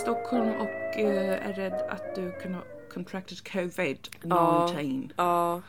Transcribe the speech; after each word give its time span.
Stockholm 0.00 0.50
och 0.50 0.98
eh, 0.98 1.48
är 1.48 1.52
rädd 1.52 1.86
att 1.88 2.14
du 2.14 2.32
kan 2.42 2.54
ha 2.54 2.62
contracted 2.92 3.38
covid-19. 3.38 4.08
Ja. 4.22 4.74
Ja, 5.16 5.62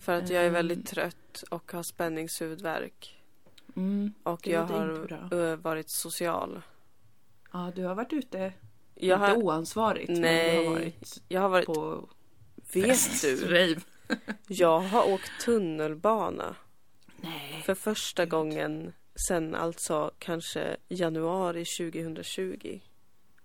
för 0.00 0.12
att 0.12 0.30
jag 0.30 0.42
är 0.42 0.46
Ehm. 0.46 0.52
väldigt 0.52 0.86
trött 0.86 1.44
och 1.50 1.72
har 1.72 1.82
spänningshuvudvärk. 1.82 3.22
Mm. 3.76 4.14
Och 4.22 4.46
jag 4.46 4.62
har 4.62 5.18
eh, 5.32 5.56
varit 5.56 5.90
social. 5.90 6.62
Ja, 7.52 7.72
du 7.76 7.84
har 7.84 7.94
varit 7.94 8.12
ute. 8.12 8.52
Jag 8.94 9.16
inte 9.16 9.26
har, 9.26 9.36
oansvarigt, 9.36 10.08
Nej. 10.10 10.20
men 10.56 10.64
du 10.64 10.68
har 10.68 10.74
varit 10.74 11.22
jag 11.28 11.40
har 11.40 11.48
varit, 11.48 11.66
på 11.66 12.08
vet 12.72 12.86
fest, 12.86 13.22
du, 13.22 13.36
rave. 13.46 13.80
jag 14.48 14.80
har 14.80 15.12
åkt 15.12 15.44
tunnelbana 15.44 16.56
Nej. 17.16 17.62
för 17.66 17.74
första 17.74 18.26
gången 18.26 18.92
sen 19.28 19.54
alltså 19.54 20.10
kanske 20.18 20.76
januari 20.88 21.64
2020. 21.64 22.80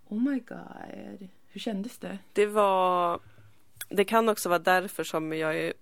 Oh 0.09 0.19
my 0.19 0.39
god. 0.39 1.27
Hur 1.47 1.59
kändes 1.59 1.97
det? 1.97 2.17
Det 2.33 2.45
var, 2.45 3.19
det 3.89 4.03
kan 4.05 4.29
också 4.29 4.49
vara 4.49 4.59
därför 4.59 5.03
som 5.03 5.33
jag 5.33 5.57
är 5.57 5.73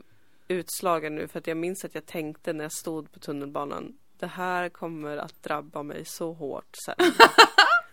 utslagen 0.48 1.16
nu 1.16 1.28
för 1.28 1.40
att 1.40 1.48
jag 1.48 1.58
minns 1.58 1.86
att 1.86 1.96
jag 1.96 2.06
tänkte 2.06 2.54
när 2.54 2.64
jag 2.64 2.72
stod 2.74 3.12
på 3.12 3.20
tunnelbanan 3.20 3.98
det 4.20 4.28
här 4.28 4.70
kommer 4.70 5.18
att 5.18 5.44
drabba 5.44 5.84
mig 5.84 6.06
så 6.06 6.34
hårt 6.34 6.76
sen. 6.86 6.96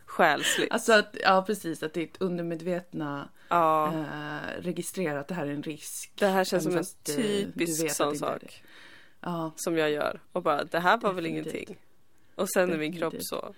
Själsligt. 0.07 0.73
Alltså, 0.73 0.93
att, 0.93 1.17
ja 1.23 1.45
precis, 1.47 1.83
att 1.83 1.93
ditt 1.95 2.17
undermedvetna 2.23 3.29
Ja, 3.49 3.87
eh, 3.95 4.61
registrerar 4.63 5.19
att 5.19 5.29
det 5.29 5.35
här 5.35 5.47
är 5.47 5.51
en 5.51 5.63
risk. 5.63 6.13
det 6.15 6.27
här 6.27 6.45
känns 6.45 6.63
som 6.65 6.73
en 6.73 6.79
eh, 6.79 7.17
typisk 7.17 7.91
sån 7.91 8.17
sak 8.17 8.63
Ja, 9.21 9.53
som 9.57 9.77
jag 9.79 9.91
gör. 9.91 10.21
Och 10.33 10.43
bara, 10.43 10.65
det 10.65 10.79
här 10.81 10.97
var 10.99 11.13
väl 11.13 11.25
Definitivt. 11.25 11.55
ingenting. 11.55 11.77
Och 12.35 12.49
sen 12.51 12.73
är 12.73 12.79
min 12.79 12.93
kropp 12.93 13.13
Definitivt. 13.13 13.29
så. 13.29 13.55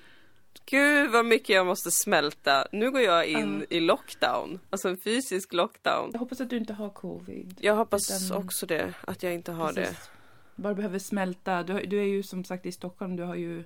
Gud 0.67 1.11
vad 1.11 1.27
mycket 1.27 1.49
jag 1.49 1.67
måste 1.67 1.91
smälta. 1.91 2.67
Nu 2.73 2.91
går 2.91 3.01
jag 3.01 3.27
in 3.27 3.67
i 3.71 3.81
lockdown. 3.81 4.61
Alltså 4.71 4.89
en 4.89 4.97
fysisk 4.97 5.53
lockdown. 5.53 6.11
jag 6.13 6.19
hoppas 6.21 6.41
att 6.41 6.51
du 6.51 6.57
inte 6.57 6.73
har 6.73 6.91
covid. 6.91 7.59
Jag 7.61 7.77
hoppas 7.77 8.27
Utan- 8.31 8.37
också 8.39 8.67
det, 8.67 8.93
att 9.01 9.23
jag 9.23 9.35
inte 9.35 9.53
har 9.53 9.73
det. 9.73 9.83
Precis. 9.83 10.11
Bara 10.57 10.75
behöver 10.75 10.99
smälta. 10.99 11.63
Du, 11.63 11.73
du 11.87 11.99
är 11.99 12.05
ju 12.05 12.23
som 12.23 12.45
sagt 12.45 12.67
i 12.67 12.73
Stockholm, 12.73 13.17
du 13.17 13.23
har 13.23 13.35
ju 13.35 13.65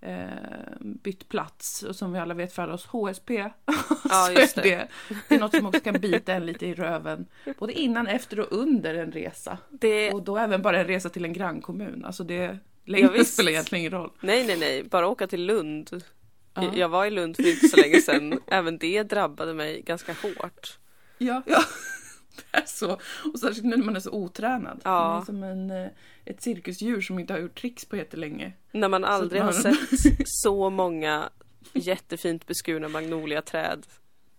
eh, 0.00 0.26
bytt 0.80 1.28
plats. 1.28 1.82
Och 1.82 1.96
som 1.96 2.12
vi 2.12 2.18
alla 2.18 2.34
vet 2.34 2.52
för 2.52 2.62
alla 2.62 2.74
oss 2.74 2.86
HSP. 2.86 3.30
Ja, 4.08 4.30
just 4.30 4.54
det. 4.54 4.62
det. 4.62 4.88
det 5.28 5.34
är 5.34 5.40
något 5.40 5.56
som 5.56 5.66
också 5.66 5.80
kan 5.80 5.94
bita 6.00 6.32
en 6.32 6.46
lite 6.46 6.66
i 6.66 6.74
röven. 6.74 7.26
Både 7.58 7.72
innan, 7.72 8.06
efter 8.06 8.40
och 8.40 8.46
under 8.52 8.94
en 8.94 9.12
resa. 9.12 9.58
det 9.70 10.12
Och 10.12 10.22
då 10.22 10.38
även 10.38 10.62
bara 10.62 10.80
en 10.80 10.86
resa 10.86 11.08
till 11.08 11.24
en 11.24 11.32
grannkommun. 11.32 12.04
Alltså 12.04 12.24
det 12.24 12.58
Ja, 12.84 12.92
längden 12.92 13.12
visst. 13.12 13.32
spelar 13.34 13.50
egentligen 13.50 13.80
ingen 13.80 13.92
roll. 13.92 14.10
Nej, 14.20 14.46
nej, 14.46 14.56
nej. 14.58 14.82
Bara 14.84 15.06
åka 15.08 15.26
till 15.26 15.46
Lund. 15.46 16.04
Ja. 16.54 16.74
Jag 16.74 16.88
var 16.88 17.06
i 17.06 17.10
Lund 17.10 17.36
för 17.36 17.50
inte 17.50 17.68
så 17.68 17.76
länge 17.76 18.00
sedan. 18.00 18.40
Även 18.46 18.78
det 18.78 19.02
drabbade 19.02 19.54
mig 19.54 19.82
ganska 19.82 20.12
hårt. 20.22 20.78
Ja, 21.18 21.42
ja. 21.46 21.64
Det 22.52 22.58
är 22.58 22.64
så. 22.66 22.98
Och 23.32 23.38
särskilt 23.40 23.64
nu 23.66 23.76
när 23.76 23.84
man 23.84 23.96
är 23.96 24.00
så 24.00 24.10
otränad. 24.10 24.80
Ja. 24.84 25.08
Man 25.08 25.20
är 25.20 25.24
som 25.24 25.42
en, 25.42 25.70
eh, 25.70 25.88
ett 26.24 26.42
cirkusdjur 26.42 27.00
som 27.00 27.18
inte 27.18 27.32
har 27.32 27.40
gjort 27.40 27.60
tricks 27.60 27.84
på 27.84 27.96
jättelänge. 27.96 28.52
När 28.72 28.88
man 28.88 29.04
aldrig 29.04 29.42
man- 29.42 29.54
har 29.54 29.60
sett 29.62 30.28
så 30.28 30.70
många 30.70 31.28
jättefint 31.72 32.46
beskurna 32.46 32.88
magnoliaträd 32.88 33.86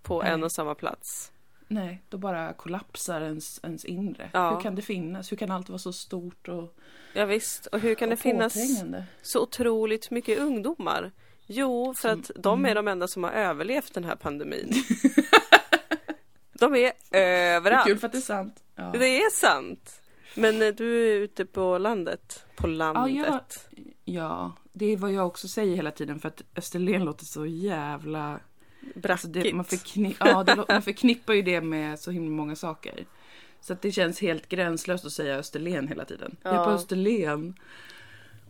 på 0.01 0.21
Nej. 0.21 0.31
en 0.31 0.43
och 0.43 0.51
samma 0.51 0.75
plats. 0.75 1.31
Nej, 1.67 2.03
då 2.09 2.17
bara 2.17 2.53
kollapsar 2.53 3.21
ens, 3.21 3.59
ens 3.63 3.85
inre. 3.85 4.29
Ja. 4.33 4.55
Hur 4.55 4.61
kan 4.61 4.75
det 4.75 4.81
finnas? 4.81 5.31
Hur 5.31 5.37
kan 5.37 5.51
allt 5.51 5.69
vara 5.69 5.79
så 5.79 5.93
stort 5.93 6.47
och, 6.47 6.77
Ja, 7.13 7.25
visst. 7.25 7.65
Och 7.65 7.79
hur 7.79 7.95
kan 7.95 8.09
det 8.09 8.13
och 8.13 8.19
finnas 8.19 8.53
påträngande? 8.53 9.05
så 9.21 9.41
otroligt 9.43 10.11
mycket 10.11 10.39
ungdomar? 10.39 11.11
Jo, 11.47 11.93
för 11.97 12.09
Som- 12.09 12.19
att 12.19 12.31
de 12.35 12.65
är 12.65 12.75
de 12.75 12.87
enda 12.87 13.07
som 13.07 13.23
har 13.23 13.31
överlevt 13.31 13.93
den 13.93 14.03
här 14.03 14.15
pandemin. 14.15 14.73
De 16.59 16.75
är 16.75 16.91
överallt. 17.11 17.85
Kul 17.87 17.97
för 17.97 18.05
att 18.07 18.11
det 18.11 18.17
är 18.17 18.21
sant. 18.21 18.63
Ja. 18.75 18.91
Det 18.99 19.07
är 19.21 19.29
sant. 19.29 20.01
Men 20.35 20.61
eh, 20.61 20.67
du 20.67 21.07
är 21.11 21.15
ute 21.15 21.45
på 21.45 21.77
landet. 21.77 22.45
På 22.55 22.67
landet. 22.67 23.69
ja, 24.05 24.53
det 24.73 24.85
är 24.85 24.97
vad 24.97 25.11
jag 25.11 25.27
också 25.27 25.47
säger 25.47 25.75
hela 25.75 25.91
tiden 25.91 26.19
för 26.19 26.27
att 26.27 26.41
Österlen 26.55 27.03
låter 27.05 27.25
så 27.25 27.45
jävla... 27.45 28.39
Alltså 29.09 29.27
det, 29.27 29.53
man, 29.53 29.65
förkni- 29.65 30.15
ja, 30.19 30.43
det, 30.43 30.65
man 30.69 30.81
förknippar 30.81 31.33
ju 31.33 31.41
det 31.41 31.61
med 31.61 31.99
så 31.99 32.11
himla 32.11 32.29
många 32.31 32.55
saker. 32.55 33.05
Så 33.61 33.73
att 33.73 33.81
det 33.81 33.91
känns 33.91 34.21
helt 34.21 34.49
gränslöst 34.49 35.05
att 35.05 35.11
säga 35.11 35.35
Österlen 35.37 35.87
hela 35.87 36.05
tiden. 36.05 36.35
Jag 36.43 36.53
är 36.53 36.63
på 36.63 36.69
Ja. 36.69 36.75
Österlen. 36.75 37.55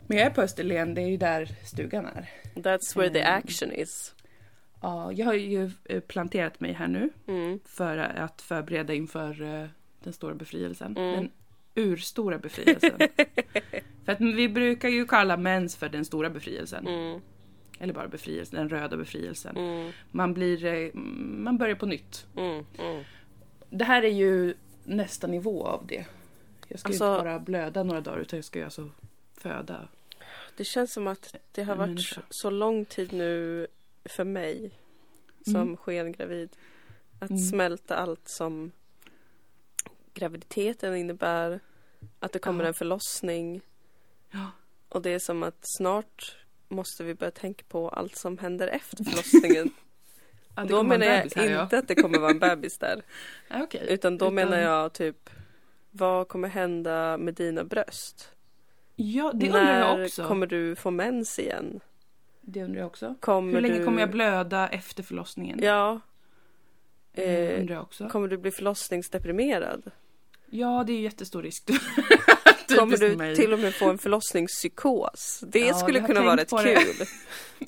Men 0.08 0.18
jag 0.18 0.28
är 0.28 0.32
på 0.32 0.42
Österlen, 0.42 0.94
det 0.94 1.02
är 1.02 1.08
ju 1.08 1.18
där 1.18 1.50
stugan 1.66 2.06
är. 2.06 2.30
That's 2.56 2.98
where 2.98 3.10
the 3.10 3.20
Ehm. 3.22 3.38
action 3.38 3.72
is. 3.72 4.14
Ja, 4.82 5.12
jag 5.12 5.26
har 5.26 5.34
ju 5.34 5.72
eh, 5.86 6.00
planterat 6.00 6.60
mig 6.60 6.74
här 6.74 6.88
nu 6.88 7.10
Mm. 7.28 7.60
för 7.66 7.98
att 7.98 8.42
förbereda 8.42 8.94
inför 8.94 9.42
eh, 9.62 9.68
den 10.04 10.14
stora 10.14 10.36
befrielsen. 10.36 10.98
Mm. 10.98 11.16
Den 11.16 11.32
urstora 11.76 12.38
befrielsen. 12.38 12.92
för 14.06 14.12
att 14.12 14.22
vi 14.22 14.50
brukar 14.50 14.90
ju 14.90 15.06
kalla 15.06 15.38
mens 15.38 15.76
för 15.76 15.90
den 15.90 16.06
stora 16.06 16.30
befrielsen. 16.30 16.88
Mm. 16.88 17.22
Eller 17.80 17.94
bara 17.94 18.08
befrielsen, 18.08 18.60
den 18.60 18.70
röda 18.70 18.98
befrielsen. 18.98 19.58
Mm. 19.58 19.92
Man 20.12 20.34
blir, 20.34 20.66
eh, 20.66 20.94
man 21.44 21.58
börjar 21.58 21.76
på 21.76 21.86
nytt. 21.86 22.28
Mm. 22.38 22.66
Mm. 22.80 23.04
Det 23.70 23.86
här 23.86 24.04
är 24.04 24.10
ju 24.10 24.54
nästa 24.84 25.28
nivå 25.28 25.66
av 25.68 25.88
det. 25.88 26.06
Jag 26.68 26.80
ska 26.80 26.90
ju 26.90 26.94
Alltså- 26.94 27.12
inte 27.14 27.24
bara 27.24 27.40
blöda 27.40 27.84
några 27.84 28.02
dagar 28.02 28.18
utan 28.20 28.38
jag 28.38 28.46
ska 28.46 28.60
ju 28.60 28.66
alltså 28.66 28.90
föda. 29.38 29.88
Det 30.58 30.64
känns 30.64 30.94
som 30.94 31.08
att 31.08 31.36
det 31.52 31.64
har 31.64 31.76
varit 31.76 31.90
människa. 31.90 32.22
så 32.30 32.50
lång 32.50 32.86
tid 32.86 33.14
nu 33.14 33.68
för 34.06 34.24
mig 34.24 34.72
som 35.46 35.56
Mm. 35.56 35.78
skengravid. 35.78 36.50
Att 37.20 37.30
Mm. 37.30 37.42
smälta 37.42 37.96
allt 37.96 38.28
som 38.30 38.72
graviditeten 40.14 40.96
innebär. 40.96 41.60
Att 42.20 42.32
det 42.32 42.40
kommer 42.40 42.64
Ja. 42.64 42.68
en 42.68 42.74
förlossning. 42.74 43.62
Ja. 44.32 44.52
Och 44.90 45.02
det 45.02 45.10
är 45.10 45.20
som 45.20 45.44
att 45.44 45.58
snart 45.78 46.38
måste 46.68 47.04
vi 47.04 47.16
börja 47.16 47.32
tänka 47.32 47.64
på 47.68 47.90
allt 47.90 48.16
som 48.16 48.38
händer 48.38 48.68
efter 48.68 49.04
förlossningen. 49.04 49.70
Ja, 50.58 50.64
det 50.64 50.70
då 50.70 50.84
menar 50.84 51.06
en 51.06 51.30
jag 51.36 51.42
här, 51.42 51.50
ja. 51.52 51.64
inte 51.64 51.78
att 51.78 51.88
det 51.88 51.96
kommer 51.96 52.20
vara 52.20 52.32
en 52.32 52.40
bebis 52.40 52.78
där. 52.78 53.02
Ja, 53.48 53.56
okej. 53.64 53.86
Utan 53.90 54.18
då 54.18 54.26
Utan- 54.26 54.36
menar 54.36 54.58
jag 54.58 54.94
typ 54.94 55.30
vad 55.92 56.28
kommer 56.28 56.48
hända 56.48 57.18
med 57.18 57.34
dina 57.34 57.64
bröst? 57.64 58.32
Ja, 58.96 59.32
det 59.34 59.46
undrar 59.48 59.64
När 59.64 59.80
jag 59.80 60.06
också. 60.06 60.28
kommer 60.28 60.48
du 60.48 60.76
få 60.76 60.92
mens 60.92 61.40
igen? 61.40 61.80
Det 62.42 62.64
undrar 62.64 62.80
jag 62.80 62.88
också. 62.88 63.16
Kommer 63.20 63.54
Hur 63.54 63.62
länge 63.62 63.78
du... 63.80 63.86
kommer 63.86 64.00
jag 64.00 64.12
blöda 64.12 64.68
efter 64.68 65.04
förlossningen? 65.04 65.60
Ja. 65.64 66.00
Eh, 67.14 67.24
Eh, 67.30 67.60
undrar 67.60 67.76
jag 67.76 67.84
också. 67.84 68.10
kommer 68.10 68.28
du 68.28 68.38
bli 68.38 68.52
förlossningsdeprimerad? 68.52 69.92
Ja, 70.50 70.84
det 70.88 70.94
är 70.94 70.98
ju 70.98 71.04
jättestor 71.04 71.44
risk. 71.44 71.70
Kommer 72.80 72.98
du 72.98 73.16
mig. 73.18 73.36
till 73.36 73.54
och 73.54 73.60
med 73.60 73.74
få 73.74 73.90
en 73.90 73.98
förlossningspsykos? 73.98 75.44
Det 75.48 75.60
Ja, 75.60 75.74
skulle 75.74 75.98
jag 76.00 76.08
kunna 76.08 76.22
vara 76.22 76.38
rätt 76.38 76.50
kul. 76.50 77.08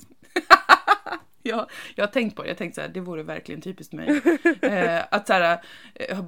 Ja, 1.42 1.68
jag 1.94 2.06
har 2.06 2.12
tänkt 2.12 2.36
på 2.36 2.42
det. 2.42 2.48
Jag 2.48 2.58
tänkte 2.58 2.74
så 2.74 2.80
här, 2.80 2.88
det 2.88 3.00
vore 3.00 3.22
verkligen 3.22 3.60
typiskt 3.60 3.92
mig. 3.92 4.08
eh, 4.62 5.00
att 5.10 5.26
så 5.26 5.32
här, 5.32 5.60
eh, 5.94 6.18
eh, 6.18 6.24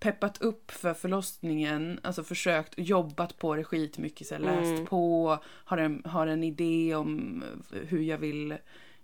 peppat 0.00 0.42
upp 0.42 0.70
för 0.70 0.94
förlossningen, 0.94 2.00
alltså 2.02 2.24
försökt, 2.24 2.74
jobbat 2.76 3.38
på 3.38 3.54
det 3.54 3.64
skitmycket, 3.64 4.26
så 4.26 4.34
här, 4.34 4.42
läst 4.42 4.64
Mm. 4.72 4.86
på, 4.86 5.38
har 5.46 5.78
en, 5.78 6.02
har 6.04 6.26
en 6.26 6.44
idé 6.44 6.94
om 6.94 7.42
eh, 7.72 7.78
hur 7.88 8.02
jag 8.02 8.18
vill 8.18 8.54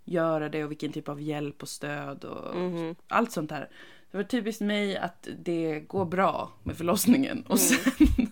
göra 0.03 0.49
det 0.49 0.63
och 0.63 0.71
vilken 0.71 0.91
typ 0.91 1.09
av 1.09 1.21
hjälp 1.21 1.61
och 1.61 1.69
stöd 1.69 2.23
och 2.23 2.55
Mhm. 2.55 2.95
allt 3.07 3.31
sånt 3.31 3.49
där. 3.49 3.69
Det 4.11 4.17
var 4.17 4.23
typiskt 4.23 4.61
mig 4.61 4.97
att 4.97 5.27
det 5.39 5.79
går 5.79 6.05
bra 6.05 6.51
med 6.63 6.77
förlossningen 6.77 7.43
och 7.47 7.59
Mm. 7.99 8.31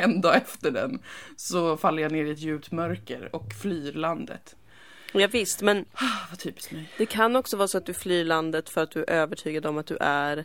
En 0.00 0.20
dag 0.20 0.36
efter 0.36 0.70
den 0.70 1.02
så 1.36 1.76
faller 1.76 2.02
jag 2.02 2.12
ner 2.12 2.24
i 2.24 2.30
ett 2.30 2.38
djupt 2.38 2.70
mörker 2.72 3.34
och 3.36 3.52
flyr 3.62 3.92
landet. 3.92 4.56
Ja, 5.12 5.26
visst, 5.26 5.62
men 5.62 5.84
Ah, 5.92 6.26
vad 6.30 6.38
typiskt 6.38 6.72
mig. 6.72 6.92
det 6.98 7.06
kan 7.06 7.36
också 7.36 7.56
vara 7.56 7.68
så 7.68 7.78
att 7.78 7.86
du 7.86 7.94
flyr 7.94 8.24
landet 8.24 8.68
för 8.68 8.82
att 8.82 8.90
du 8.90 9.00
är 9.00 9.10
övertygad 9.10 9.66
om 9.66 9.78
att 9.78 9.86
du 9.86 9.96
är 10.00 10.44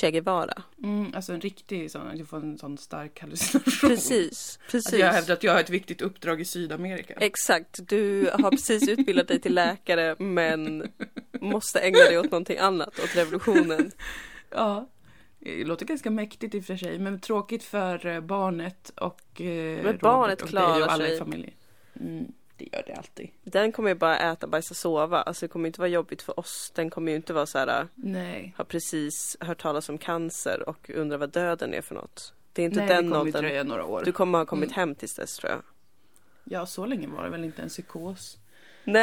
Che 0.00 0.10
Guevara. 0.10 0.62
Mm, 0.82 1.12
alltså 1.14 1.32
en 1.32 1.40
riktig 1.40 1.90
sån, 1.90 2.06
att 2.08 2.18
jag 2.18 2.28
får 2.28 2.36
en 2.36 2.58
sån 2.58 2.78
stark 2.78 3.20
hallucination. 3.20 3.90
Precis, 3.90 4.58
Att 4.66 4.70
precis. 4.72 4.98
jag 4.98 5.12
hävdar 5.12 5.34
att 5.34 5.42
jag 5.42 5.52
har 5.52 5.60
ett 5.60 5.70
viktigt 5.70 6.02
uppdrag 6.02 6.40
i 6.40 6.44
Sydamerika. 6.44 7.14
Exakt, 7.14 7.88
du 7.88 8.30
har 8.38 8.50
precis 8.50 8.88
utbildat 8.88 9.28
dig 9.28 9.40
till 9.40 9.54
läkare 9.54 10.16
men 10.18 10.88
måste 11.40 11.80
ägna 11.80 11.98
dig 11.98 12.18
åt 12.18 12.30
någonting 12.30 12.58
annat, 12.58 12.98
åt 12.98 13.16
revolutionen. 13.16 13.90
Ja. 14.50 14.88
Det 15.46 15.64
låter 15.64 15.86
ganska 15.86 16.10
mäktigt 16.10 16.54
i 16.54 16.60
och 16.60 16.64
för 16.64 16.76
sig, 16.76 16.98
men 16.98 17.20
tråkigt 17.20 17.64
för 17.64 18.06
eh, 18.06 18.20
barnet 18.20 18.92
och 18.96 19.40
eh, 19.40 19.76
Robert 19.76 20.00
barnet 20.00 20.42
och 20.42 20.48
klarar 20.48 20.80
och 20.82 20.92
alla 20.92 21.04
sig. 21.04 21.14
i 21.14 21.18
familjen. 21.18 21.52
Mm, 22.00 22.32
det 22.56 22.68
gör 22.72 22.82
det 22.86 22.92
alltid. 22.94 23.28
Den 23.42 23.72
kommer 23.72 23.88
ju 23.88 23.94
bara 23.94 24.18
äta, 24.18 24.46
bajsa, 24.46 24.74
sova. 24.74 25.22
Alltså 25.22 25.46
det 25.46 25.50
kommer 25.52 25.66
inte 25.66 25.80
vara 25.80 25.88
jobbigt 25.88 26.22
för 26.22 26.40
oss. 26.40 26.72
Den 26.74 26.90
kommer 26.90 27.12
ju 27.12 27.16
inte 27.16 27.32
vara 27.32 27.46
så 27.46 27.58
här, 27.58 27.86
Nej. 27.94 28.54
har 28.56 28.64
precis 28.64 29.36
hört 29.40 29.62
talas 29.62 29.88
om 29.88 29.98
cancer 29.98 30.68
och 30.68 30.90
undrar 30.94 31.18
vad 31.18 31.30
döden 31.30 31.74
är 31.74 31.82
för 31.82 31.94
något. 31.94 32.32
Det 32.52 32.62
är 32.62 32.66
inte 32.66 32.78
Nej, 32.80 32.88
den 32.88 33.12
åldern. 33.12 33.42
dröja 33.42 33.62
några 33.64 33.84
år. 33.84 34.02
Du 34.04 34.12
kommer 34.12 34.38
ha 34.38 34.46
kommit 34.46 34.68
Mm. 34.70 34.74
hem 34.76 34.94
tills 34.94 35.14
dess 35.14 35.36
tror 35.36 35.52
jag. 35.52 35.62
Ja, 36.44 36.66
så 36.66 36.86
länge 36.86 37.06
var 37.06 37.24
det 37.24 37.30
väl 37.30 37.44
inte 37.44 37.62
en 37.62 37.68
psykos. 37.68 38.38
Det 38.84 38.90
skulle 38.90 38.98
vara 38.98 39.02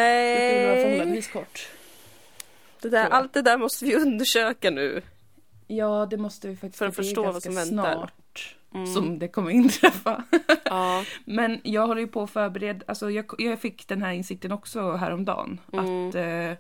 Nej! 0.76 0.84
förhållandevis 0.84 1.28
kort. 1.32 1.68
Det 2.82 2.90
där, 2.90 3.10
allt 3.10 3.34
det 3.34 3.42
där 3.42 3.58
måste 3.58 3.86
vi 3.86 3.96
undersöka 4.06 4.70
nu. 4.70 5.02
Ja, 5.78 6.08
det 6.10 6.18
måste 6.18 6.48
vi 6.48 6.56
faktiskt. 6.56 6.78
För 6.78 6.88
att 6.88 6.96
förstå 6.96 7.24
vad 7.32 7.44
som 7.44 7.56
väntar. 7.56 7.94
snart 7.94 8.56
Mm. 8.74 8.88
som 8.88 9.20
det 9.20 9.28
kommer 9.28 9.52
inträffa. 9.52 10.24
Ja. 10.66 11.04
Men 11.26 11.62
jag 11.64 11.88
håller 11.88 12.02
ju 12.02 12.08
på 12.08 12.24
att 12.24 12.30
förbereda, 12.30 12.86
alltså 12.88 13.12
jag, 13.12 13.26
jag 13.38 13.60
fick 13.60 13.88
den 13.88 14.02
här 14.02 14.12
insikten 14.12 14.52
också 14.52 14.92
häromdagen. 14.92 15.60
Mm. 15.74 16.10
Att 16.10 16.16
eh, 16.16 16.58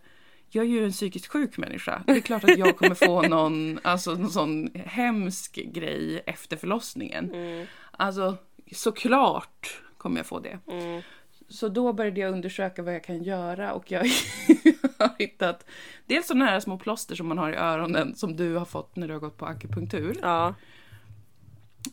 jag 0.50 0.66
är 0.66 0.70
ju 0.70 0.86
en 0.86 0.92
psykiskt 0.92 1.28
sjuk 1.28 1.58
människa. 1.58 2.04
Det 2.08 2.12
är 2.12 2.20
klart 2.20 2.44
att 2.44 2.58
jag 2.58 2.78
kommer 2.78 2.96
få 2.96 3.22
någon, 3.28 3.80
alltså, 3.84 4.14
någon 4.14 4.30
sån 4.30 4.70
hemsk 4.86 5.56
grej 5.56 6.24
efter 6.26 6.58
förlossningen. 6.58 7.34
Mm. 7.34 7.66
Alltså 7.92 8.38
såklart 8.72 9.82
kommer 9.98 10.18
jag 10.18 10.26
få 10.26 10.40
det. 10.40 10.60
Mm. 10.68 11.02
Så 11.50 11.70
då 11.70 11.94
började 11.94 12.20
jag 12.20 12.34
undersöka 12.34 12.84
vad 12.84 12.94
jag 12.96 13.04
kan 13.04 13.24
göra 13.24 13.74
och 13.74 13.92
jag 13.92 14.06
har 15.04 15.16
hittat 15.20 15.66
dels 16.06 16.28
sådana 16.28 16.46
här 16.46 16.60
små 16.60 16.78
plåster 16.78 17.16
som 17.16 17.28
man 17.28 17.38
har 17.38 17.52
i 17.52 17.56
öronen 17.56 18.16
som 18.16 18.36
du 18.36 18.56
har 18.56 18.66
fått 18.66 18.96
när 18.96 19.08
du 19.08 19.14
har 19.14 19.20
gått 19.22 19.38
på 19.38 19.46
akupunktur. 19.46 20.18
Ja. 20.22 20.54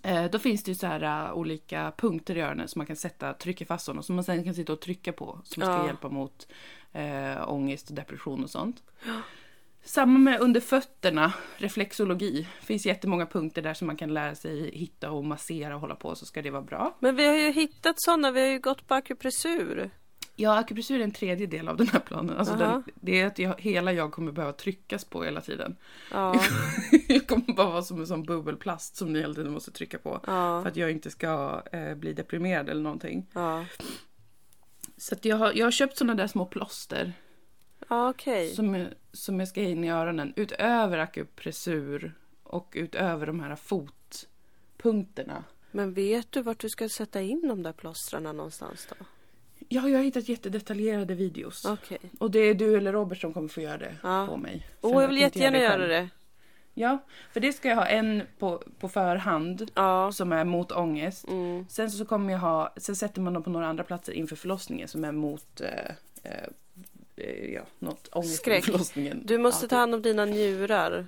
Eh, 0.03 0.25
då 0.25 0.39
finns 0.39 0.63
det 0.63 0.71
ju 0.71 0.75
så 0.75 0.87
här 0.87 1.29
uh, 1.29 1.33
olika 1.35 1.93
punkter 1.97 2.37
i 2.37 2.41
öronen 2.41 2.69
som 2.69 2.79
man 2.79 2.87
kan 2.87 2.97
sätta, 2.97 3.33
trycka 3.33 3.67
fast 3.67 3.85
sådana 3.85 4.03
som 4.03 4.15
man 4.15 4.25
sen 4.25 4.45
kan 4.45 4.55
sitta 4.55 4.73
och 4.73 4.81
trycka 4.81 5.13
på 5.13 5.41
som 5.45 5.63
ska 5.63 5.71
Ja. 5.73 5.87
hjälpa 5.87 6.09
mot 6.09 6.49
eh, 6.93 7.49
ångest 7.51 7.89
och 7.89 7.95
depression 7.95 8.45
och 8.45 8.51
sånt. 8.51 8.83
Samma 9.85 10.19
med 10.19 10.41
under 10.41 10.61
fötterna, 10.61 11.33
reflexologi. 11.57 12.49
Det 12.61 12.67
finns 12.67 12.87
jättemånga 12.87 13.27
punkter 13.27 13.63
där 13.63 13.75
som 13.75 13.87
man 13.87 13.97
kan 13.97 14.15
lära 14.15 14.35
sig 14.35 14.71
hitta 14.79 15.11
och 15.11 15.25
massera 15.25 15.75
och 15.75 15.81
hålla 15.81 15.95
på 15.95 16.15
så 16.15 16.27
ska 16.27 16.43
det 16.43 16.51
vara 16.51 16.63
bra. 16.63 16.97
Men 17.01 17.17
vi 17.17 17.27
har 17.27 17.35
ju 17.35 17.51
hittat 17.51 18.03
sådana, 18.03 18.31
vi 18.31 18.41
har 18.41 18.49
ju 18.49 18.59
gått 18.59 18.89
på 18.89 18.95
akupressur. 18.95 19.91
Ja, 20.41 20.59
akupressur 20.59 21.01
är 21.01 21.05
en 21.05 21.11
tredje 21.13 21.47
del 21.47 21.69
av 21.69 21.77
den 21.77 21.87
här 21.89 22.01
planen. 22.01 22.37
Alltså 22.37 22.55
Aha. 22.55 22.65
den, 22.65 22.83
det 22.95 23.21
är 23.21 23.27
att 23.27 23.39
jag, 23.39 23.61
hela 23.61 23.93
jag 23.93 24.13
kommer 24.13 24.33
behöva 24.33 24.53
tryckas 24.53 25.05
på 25.05 25.25
hela 25.25 25.41
tiden. 25.41 25.77
Ja. 26.13 26.41
jag 27.09 27.27
kommer 27.27 27.53
bara 27.55 27.71
vara 27.71 27.83
som 27.83 28.01
en 28.01 28.07
sån 28.07 28.23
bubbelplast 28.23 28.97
som 28.97 29.13
ni 29.13 29.21
hela 29.21 29.35
tiden 29.35 29.53
måste 29.53 29.71
trycka 29.71 29.99
på. 29.99 30.21
Ja. 30.27 30.63
För 30.63 30.69
att 30.69 30.77
jag 30.77 30.91
inte 30.91 31.11
ska 31.11 31.63
eh, 31.73 31.95
bli 31.95 32.13
deprimerad 32.13 32.69
eller 32.69 32.83
någonting. 32.83 33.27
Så 34.97 35.15
jag, 35.23 35.37
har, 35.37 35.53
jag 35.53 35.67
har 35.67 35.71
köpt 35.71 35.97
såna 35.99 36.15
där 36.15 36.27
små 36.27 36.47
plåster 36.47 37.13
okej. 37.89 38.55
som, 38.55 38.75
jag- 38.75 38.89
som 39.13 39.41
jag 39.41 39.49
ska 39.49 39.61
in 39.63 39.85
i 39.85 39.91
öronen. 39.91 40.33
Utöver 40.37 40.99
akupressur 40.99 42.15
och 42.43 42.73
utöver 42.77 43.27
de 43.27 43.41
här 43.41 43.57
fotpunkterna. 43.57 45.45
Men 45.71 45.93
vet 45.95 46.33
du 46.33 46.43
vart 46.43 46.59
du 46.61 46.69
ska 46.69 46.89
sätta 46.89 47.21
in 47.21 47.49
de 47.49 47.63
där 47.63 47.73
plåstrarna 47.73 48.33
någonstans 48.33 48.89
då? 48.99 49.05
Ja, 49.73 49.89
jag 49.89 49.99
har 49.99 50.05
hittat 50.05 50.29
jättedetaljerade 50.29 51.15
videos. 51.15 51.65
Okej. 51.65 51.99
Och 52.19 52.31
det 52.31 52.39
är 52.39 52.55
du 52.55 52.77
eller 52.77 52.93
Robert 52.93 53.21
som 53.21 53.33
kommer 53.33 53.49
få 53.49 53.61
göra 53.61 53.79
det 53.79 53.97
Ja. 54.03 54.27
på 54.27 54.37
mig. 54.37 54.67
Åh, 54.81 54.93
För 54.93 55.01
jag 55.01 55.09
vill 55.09 55.19
jättegärna 55.19 55.59
det 55.59 55.65
göra 55.65 55.87
det. 55.87 56.09
Ja, 56.75 56.99
för 57.33 57.41
det 57.41 57.53
ska 57.53 57.69
jag 57.69 57.77
ha 57.77 57.87
en 57.87 58.23
på, 58.39 58.63
på 58.81 58.89
förhand 58.89 59.71
Ja. 59.75 60.13
som 60.13 60.33
är 60.33 60.45
mot 60.45 60.73
ångest. 60.73 61.29
Mm. 61.29 61.67
Sen 61.69 61.91
så 61.91 62.05
kommer 62.05 62.33
jag 62.33 62.41
ha, 62.41 62.73
sen 62.77 62.97
sätter 62.97 63.21
man 63.21 63.33
dem 63.33 63.43
på 63.43 63.51
några 63.51 63.67
andra 63.67 63.85
platser 63.85 64.13
inför 64.13 64.37
förlossningen 64.37 64.89
som 64.89 65.05
är 65.05 65.13
mot 65.13 65.61
eh, 65.61 65.69
eh, 66.23 66.45
eh, 67.17 67.45
ja, 67.55 67.63
något 67.79 68.09
ångest 68.13 68.37
Skräck. 68.37 68.65
förlossningen. 68.65 69.23
Du 69.27 69.39
måste 69.39 69.65
ja, 69.65 69.69
ta 69.69 69.77
hand 69.77 69.95
om 69.95 70.03
dina 70.03 70.25
njurar. 70.25 71.07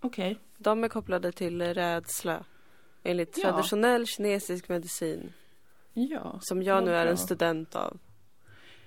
Okej. 0.00 0.38
De 0.58 0.84
är 0.84 0.88
kopplade 0.88 1.32
till 1.32 1.62
rädsla. 1.74 2.44
Enligt 3.02 3.32
traditionell 3.32 4.06
kinesisk 4.06 4.68
medicin. 4.68 5.32
Ja. 5.94 6.38
Som 6.42 6.62
jag 6.62 6.84
nu 6.84 6.94
är 6.94 7.06
en 7.06 7.18
student 7.18 7.76
av. 7.76 7.98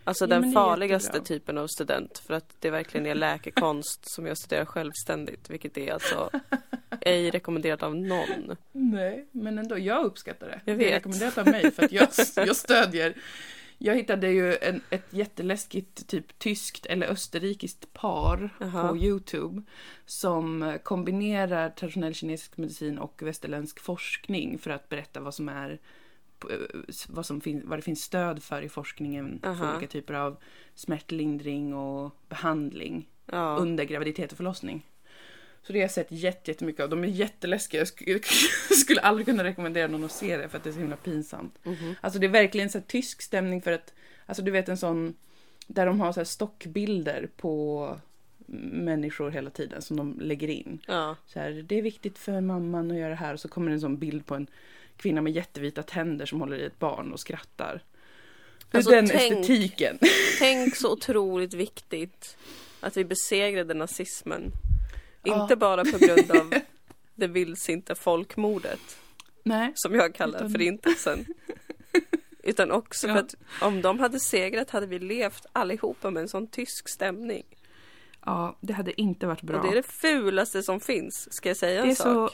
Alltså 0.03 0.23
Ja, 0.23 0.27
den 0.27 0.51
farligaste 0.51 1.21
typen 1.21 1.57
av 1.57 1.67
student. 1.67 2.17
För 2.19 2.33
att 2.33 2.55
det 2.59 2.69
verkligen 2.69 3.05
är 3.05 3.15
läkekonst 3.15 3.99
som 4.15 4.25
jag 4.25 4.37
studerar 4.37 4.65
självständigt. 4.65 5.49
Vilket 5.49 5.77
är 5.77 5.93
alltså 5.93 6.29
ej 7.01 7.31
rekommenderat 7.31 7.83
av 7.83 7.95
någon. 7.95 8.55
Nej, 8.71 9.27
men 9.31 9.57
ändå, 9.57 9.77
jag 9.79 10.05
uppskattar 10.05 10.47
det. 10.47 10.61
Jag 10.65 10.77
Det 10.77 10.83
är 10.85 10.87
vet. 10.89 10.95
rekommenderat 10.97 11.37
av 11.37 11.47
mig 11.47 11.71
för 11.71 11.83
att 11.85 11.91
jag, 11.91 12.07
jag 12.47 12.55
stödjer. 12.55 13.13
Jag 13.77 13.95
hittade 13.95 14.29
ju 14.31 14.55
en, 14.57 14.81
ett 14.89 15.05
jätteläskigt 15.09 16.07
typ 16.07 16.39
tyskt 16.39 16.85
eller 16.85 17.07
österrikiskt 17.07 17.93
par 17.93 18.49
Jaha. 18.59 18.87
på 18.89 18.97
Youtube 18.97 19.61
som 20.05 20.77
kombinerar 20.83 21.69
traditionell 21.69 22.13
kinesisk 22.13 22.57
medicin 22.57 22.97
och 22.97 23.21
västerländsk 23.23 23.79
forskning 23.79 24.57
för 24.59 24.71
att 24.71 24.89
berätta 24.89 25.19
vad 25.19 25.33
som 25.35 25.49
är 25.49 25.79
vad, 27.07 27.25
som 27.25 27.41
fin, 27.41 27.61
vad 27.65 27.77
det 27.79 27.83
finns 27.83 28.01
stöd 28.03 28.43
för 28.43 28.61
i 28.61 28.69
forskningen 28.69 29.39
för 29.43 29.49
Aha. 29.49 29.71
olika 29.75 29.87
typer 29.91 30.13
av 30.13 30.37
smärtlindring 30.75 31.73
och 31.73 32.15
behandling 32.29 33.09
Ja. 33.31 33.57
under 33.59 33.83
graviditet 33.83 34.31
och 34.31 34.37
förlossning. 34.37 34.89
Så 35.61 35.73
det 35.73 35.79
har 35.79 35.81
jag 35.83 35.91
sett 35.91 36.11
jätte- 36.11 36.51
jättemycket 36.51 36.83
av. 36.83 36.89
De 36.89 37.03
är 37.03 37.07
jätteläskiga. 37.07 37.81
Jag 37.81 37.87
skulle, 37.87 38.19
skulle 38.81 39.01
aldrig 39.01 39.25
kunna 39.25 39.43
rekommendera 39.43 39.87
någon 39.87 40.03
att 40.03 40.11
se 40.11 40.37
det 40.37 40.49
för 40.49 40.57
att 40.57 40.63
det 40.63 40.69
är 40.69 40.73
så 40.73 40.79
himla 40.79 40.95
pinsamt. 40.97 41.65
Mhm. 41.65 41.93
Alltså 42.01 42.19
det 42.19 42.25
är 42.27 42.29
verkligen 42.29 42.69
så 42.69 42.81
tysk 42.81 43.21
stämning 43.21 43.61
för 43.61 43.71
att, 43.71 43.93
alltså 44.25 44.43
du 44.43 44.51
vet 44.51 44.69
en 44.69 44.77
sån, 44.77 45.15
där 45.67 45.85
de 45.85 45.99
har 45.99 46.11
så 46.11 46.25
stockbilder 46.25 47.29
på 47.37 47.97
människor 48.71 49.29
hela 49.29 49.49
tiden 49.49 49.81
som 49.81 49.97
de 49.97 50.19
lägger 50.19 50.47
in. 50.47 50.79
ja. 50.87 51.15
Så 51.25 51.39
här, 51.39 51.51
det 51.51 51.77
är 51.77 51.81
viktigt 51.81 52.17
för 52.17 52.41
mamman 52.41 52.91
att 52.91 52.97
göra 52.97 53.09
det 53.09 53.15
här 53.15 53.33
och 53.33 53.39
så 53.39 53.47
kommer 53.47 53.69
det 53.69 53.73
en 53.75 53.81
sån 53.81 53.97
bild 53.97 54.25
på 54.25 54.35
en 54.35 54.47
kvinna 54.97 55.21
med 55.21 55.33
jättevita 55.33 55.83
tänder 55.83 56.25
som 56.25 56.39
håller 56.41 56.57
i 56.57 56.65
ett 56.65 56.79
barn 56.79 57.13
och 57.13 57.19
skrattar. 57.19 57.83
Det 58.71 58.75
är 58.75 58.79
Alltså, 58.79 58.91
den 58.91 59.07
tänk- 59.07 59.31
estetiken. 59.41 59.99
Tänk 60.39 60.75
så 60.75 60.91
otroligt 60.93 61.53
viktigt 61.53 62.37
att 62.79 62.97
vi 62.97 63.05
besegrade 63.05 63.73
nazismen. 63.73 64.51
Ja. 65.23 65.41
Inte 65.41 65.55
bara 65.55 65.83
på 65.85 65.97
grund 65.97 66.31
av 66.31 66.53
det 67.15 67.27
vildsinta 67.27 67.95
folkmordet. 67.95 68.97
Nej. 69.43 69.71
som 69.75 69.95
jag 69.95 70.15
kallar 70.15 70.39
Utan- 70.39 70.51
förintelsen. 70.51 71.25
Utan 72.43 72.71
också 72.71 73.07
Ja. 73.07 73.13
för 73.13 73.19
att 73.21 73.35
om 73.61 73.81
de 73.81 73.99
hade 73.99 74.19
segrat 74.19 74.69
hade 74.69 74.87
vi 74.87 74.99
levt 74.99 75.45
allihopa 75.51 76.11
med 76.11 76.21
en 76.21 76.29
sån 76.29 76.47
tysk 76.47 76.89
stämning. 76.89 77.43
Ja, 78.25 78.57
det 78.61 78.73
hade 78.73 79.01
inte 79.01 79.27
varit 79.27 79.41
bra. 79.41 79.57
Och 79.59 79.65
det 79.65 79.71
är 79.71 79.75
det 79.75 79.83
fulaste 79.87 80.63
som 80.63 80.79
finns. 80.79 81.33
Ska 81.33 81.49
jag 81.49 81.57
säga 81.57 81.79
en 81.81 81.85
Det 81.87 81.91
är 81.93 81.95
sak? 81.95 82.05
så 82.05 82.29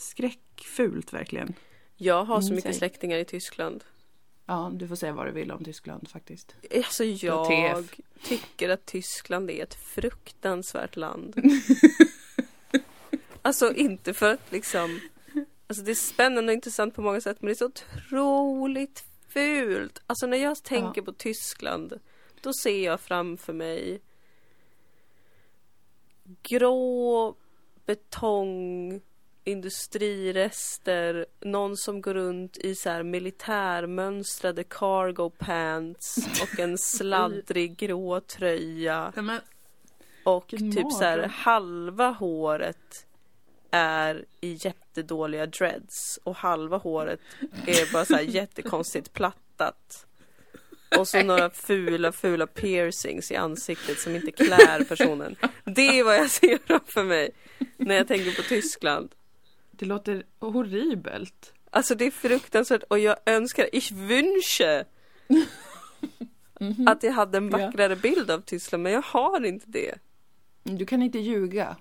skräckfult 0.00 1.12
verkligen. 1.12 1.54
Jag 1.96 2.24
har 2.24 2.40
så 2.40 2.46
Mm, 2.46 2.56
mycket 2.56 2.76
släktingar 2.76 3.18
i 3.18 3.24
Tyskland. 3.24 3.84
Ja, 4.46 4.70
du 4.74 4.88
får 4.88 4.96
säga 4.96 5.12
vad 5.12 5.26
du 5.26 5.30
vill 5.32 5.52
om 5.52 5.64
Tyskland 5.64 6.08
faktiskt. 6.08 6.54
Alltså 6.74 7.04
jag 7.04 7.84
tycker 8.22 8.68
att 8.68 8.86
Tyskland 8.86 9.50
är 9.50 9.62
ett 9.62 9.74
fruktansvärt 9.74 10.96
land. 10.96 11.36
alltså 13.42 13.74
inte 13.74 14.14
för 14.14 14.34
att 14.34 14.52
liksom 14.52 15.00
Alltså 15.68 15.84
det 15.84 15.90
är 15.90 15.94
spännande 15.94 16.52
och 16.52 16.54
intressant 16.54 16.94
på 16.94 17.02
många 17.02 17.20
sätt 17.20 17.36
men 17.40 17.46
det 17.46 17.52
är 17.52 17.54
så 17.54 17.66
otroligt 17.66 19.04
fult. 19.28 20.02
Alltså 20.06 20.26
när 20.26 20.36
jag 20.36 20.62
tänker 20.62 21.02
på 21.02 21.12
Tyskland 21.12 22.00
då 22.40 22.52
ser 22.62 22.84
jag 22.84 23.00
framför 23.00 23.52
mig 23.52 24.00
grå 26.42 27.34
betong 27.86 29.00
industrirester, 29.46 31.26
någon 31.40 31.76
som 31.76 32.00
går 32.00 32.14
runt 32.14 32.58
i 32.58 32.74
så 32.74 32.90
här 32.90 33.02
militärmönstrade 33.02 34.64
cargo 34.64 35.30
pants 35.30 36.16
och 36.42 36.60
en 36.60 36.78
sladdrig 36.96 37.76
grå 37.76 38.20
tröja 38.20 39.12
men, 39.16 39.40
och 40.24 40.48
typ 40.48 40.92
så 40.92 41.04
här 41.04 41.18
halva 41.18 42.10
håret 42.10 43.06
är 43.70 44.24
i 44.40 44.58
jättedåliga 44.60 45.46
dreads 45.46 46.18
och 46.24 46.36
halva 46.36 46.76
håret 46.76 47.20
är 47.66 47.92
bara 47.92 48.04
så 48.04 48.14
här 48.14 48.22
jättekonstigt 48.22 49.12
plattat. 49.12 50.06
Och 50.98 51.08
så 51.08 51.22
några 51.22 51.50
fula, 51.54 52.12
fula 52.12 52.46
piercings 52.46 53.30
i 53.30 53.36
ansiktet 53.36 53.98
som 53.98 54.16
inte 54.16 54.30
klär 54.30 54.84
personen. 54.84 55.36
Det 55.64 55.98
är 55.98 56.04
vad 56.04 56.16
jag 56.16 56.30
ser 56.30 56.58
framför 56.66 57.04
mig 57.04 57.30
när 57.76 57.94
jag 57.94 58.08
tänker 58.08 58.36
på 58.36 58.42
Tyskland. 58.42 59.14
Det 59.78 59.86
låter 59.86 60.22
horribelt. 60.38 61.52
Alltså 61.70 61.94
det 61.94 62.06
är 62.06 62.10
fruktansvärt 62.10 62.82
och 62.82 62.98
jag 62.98 63.16
önskar, 63.26 63.68
ich 63.72 63.92
wünsche 63.92 64.84
Mhm. 66.60 66.88
att 66.88 67.02
jag 67.02 67.12
hade 67.12 67.38
en 67.38 67.50
Ja. 67.50 67.58
vackrare 67.58 67.96
bild 67.96 68.30
av 68.30 68.40
Tyskland 68.40 68.82
men 68.82 68.92
jag 68.92 69.02
har 69.02 69.44
inte 69.46 69.66
det. 69.68 69.94
Du 70.62 70.86
kan 70.86 71.02
inte 71.02 71.18
ljuga. 71.18 71.76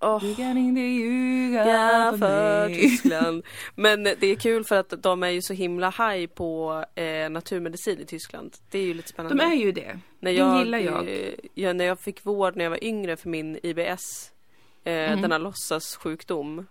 Åh. 0.00 0.22
Du 0.24 0.34
kan 0.34 0.58
inte 0.58 0.80
ljuga 0.80 1.66
Ja, 1.68 2.10
för, 2.10 2.18
för. 2.18 2.68
Tyskland. 2.74 3.44
Men 3.74 4.04
det 4.04 4.26
är 4.26 4.34
kul 4.34 4.64
för 4.64 4.76
att 4.76 5.02
de 5.02 5.22
är 5.22 5.28
ju 5.28 5.42
så 5.42 5.52
himla 5.54 5.90
high 5.90 6.26
på 6.26 6.84
eh, 6.94 7.30
naturmedicin 7.30 8.00
i 8.00 8.04
Tyskland. 8.04 8.56
Det 8.70 8.78
är 8.78 8.82
ju 8.82 8.94
lite 8.94 9.08
spännande. 9.08 9.44
De 9.44 9.50
är 9.52 9.56
ju 9.56 9.72
det. 9.72 9.98
när 10.20 10.30
det 10.32 10.38
jag, 10.38 10.58
gillar 10.58 10.78
jag. 10.78 11.08
eh, 11.08 11.34
Ja, 11.54 11.72
när 11.72 11.84
jag 11.84 12.00
fick 12.00 12.26
vård 12.26 12.56
när 12.56 12.64
jag 12.64 12.70
var 12.70 12.84
yngre 12.84 13.16
för 13.16 13.28
min 13.28 13.58
IBS, 13.62 14.32
eh, 14.84 14.92
Mm. 15.12 15.22
denna 15.22 15.38
låtsassjukdom, 15.38 16.66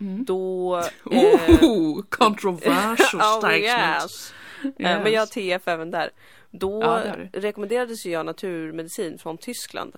Mm. 0.00 0.24
då... 0.24 0.76
Eh, 1.10 1.62
Oh, 1.62 2.02
controversial 2.08 3.20
oh, 3.22 3.38
statement. 3.38 3.62
yes. 3.62 4.32
Eh, 4.64 4.70
Men 5.02 5.12
jag 5.12 5.20
har 5.20 5.26
TF 5.26 5.68
även 5.68 5.90
där. 5.90 6.10
Då 6.50 6.82
Ja, 6.82 7.02
rekommenderades 7.32 8.06
ju 8.06 8.10
jag 8.10 8.26
naturmedicin 8.26 9.18
från 9.18 9.38
Tyskland. 9.38 9.96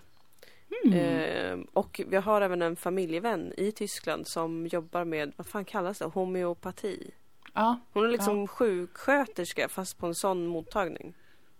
Eh, 0.93 1.59
och 1.73 2.01
vi 2.09 2.17
har 2.17 2.41
även 2.41 2.63
en 2.63 2.77
familjevän 2.77 3.53
i 3.57 3.73
Tyskland 3.73 4.29
som 4.29 4.67
jobbar 4.67 5.05
med, 5.05 5.33
vad 5.37 5.47
fan 5.47 5.65
kallas 5.65 5.99
det, 5.99 6.05
homeopati. 6.05 7.11
Ja. 7.55 7.81
Hon 7.93 8.05
är 8.05 8.09
liksom 8.09 8.47
sjuksköterska 8.49 9.69
fast 9.69 9.99
på 9.99 10.07
en 10.07 10.15
sån 10.15 10.47
mottagning. 10.47 11.15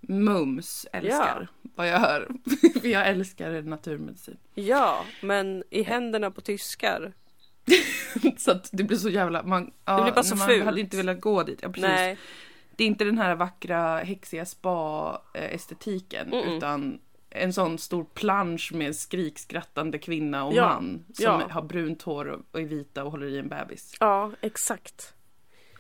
Mums 0.09 0.87
älskar 0.93 1.49
vad 1.75 1.89
jag 1.89 1.99
hör. 1.99 2.29
För 2.81 2.89
jag 2.89 3.07
älskar 3.09 3.63
naturmedicin. 3.63 4.37
Ja, 4.55 5.05
men 5.23 5.65
i 5.71 5.83
händerna 5.83 6.31
på 6.31 6.41
tyskar. 6.41 7.13
så 8.37 8.51
att 8.51 8.69
det 8.73 8.85
blir 8.85 8.97
så 8.99 9.09
jävla... 9.09 9.43
Man, 9.43 9.73
ja, 9.85 9.97
Det 9.97 10.03
blir 10.03 10.13
bara 10.13 10.23
så 10.25 10.37
man 10.37 10.49
fult. 10.49 10.65
hade 10.65 10.81
inte 10.81 10.97
velat 10.97 11.21
gå 11.21 11.43
dit. 11.43 11.59
Ja, 11.63 11.69
precis. 11.69 11.83
Nej, 11.89 12.19
Det 12.77 12.85
är 12.85 12.89
inte 12.89 13.05
den 13.05 13.19
här 13.19 13.35
vackra 13.35 13.99
häxiga 13.99 14.45
spa-estetiken 14.47 16.33
Mm-mm. 16.33 16.57
utan 16.57 16.99
en 17.31 17.53
sån 17.53 17.79
stor 17.79 18.05
plansch 18.05 18.73
med 18.75 18.97
skrikskrattande 18.97 19.99
kvinna 19.99 20.45
och 20.45 20.55
Ja, 20.55 20.69
man 20.69 21.05
som 21.15 21.25
ja. 21.25 21.49
har 21.51 21.63
brunt 21.63 22.03
hår 22.03 22.41
och 22.51 22.61
är 22.61 22.65
vita 22.65 23.05
och 23.05 23.11
håller 23.11 23.27
i 23.27 23.39
en 23.39 23.49
bebis. 23.49 23.97
ja 24.01 24.31
exakt. 24.41 25.13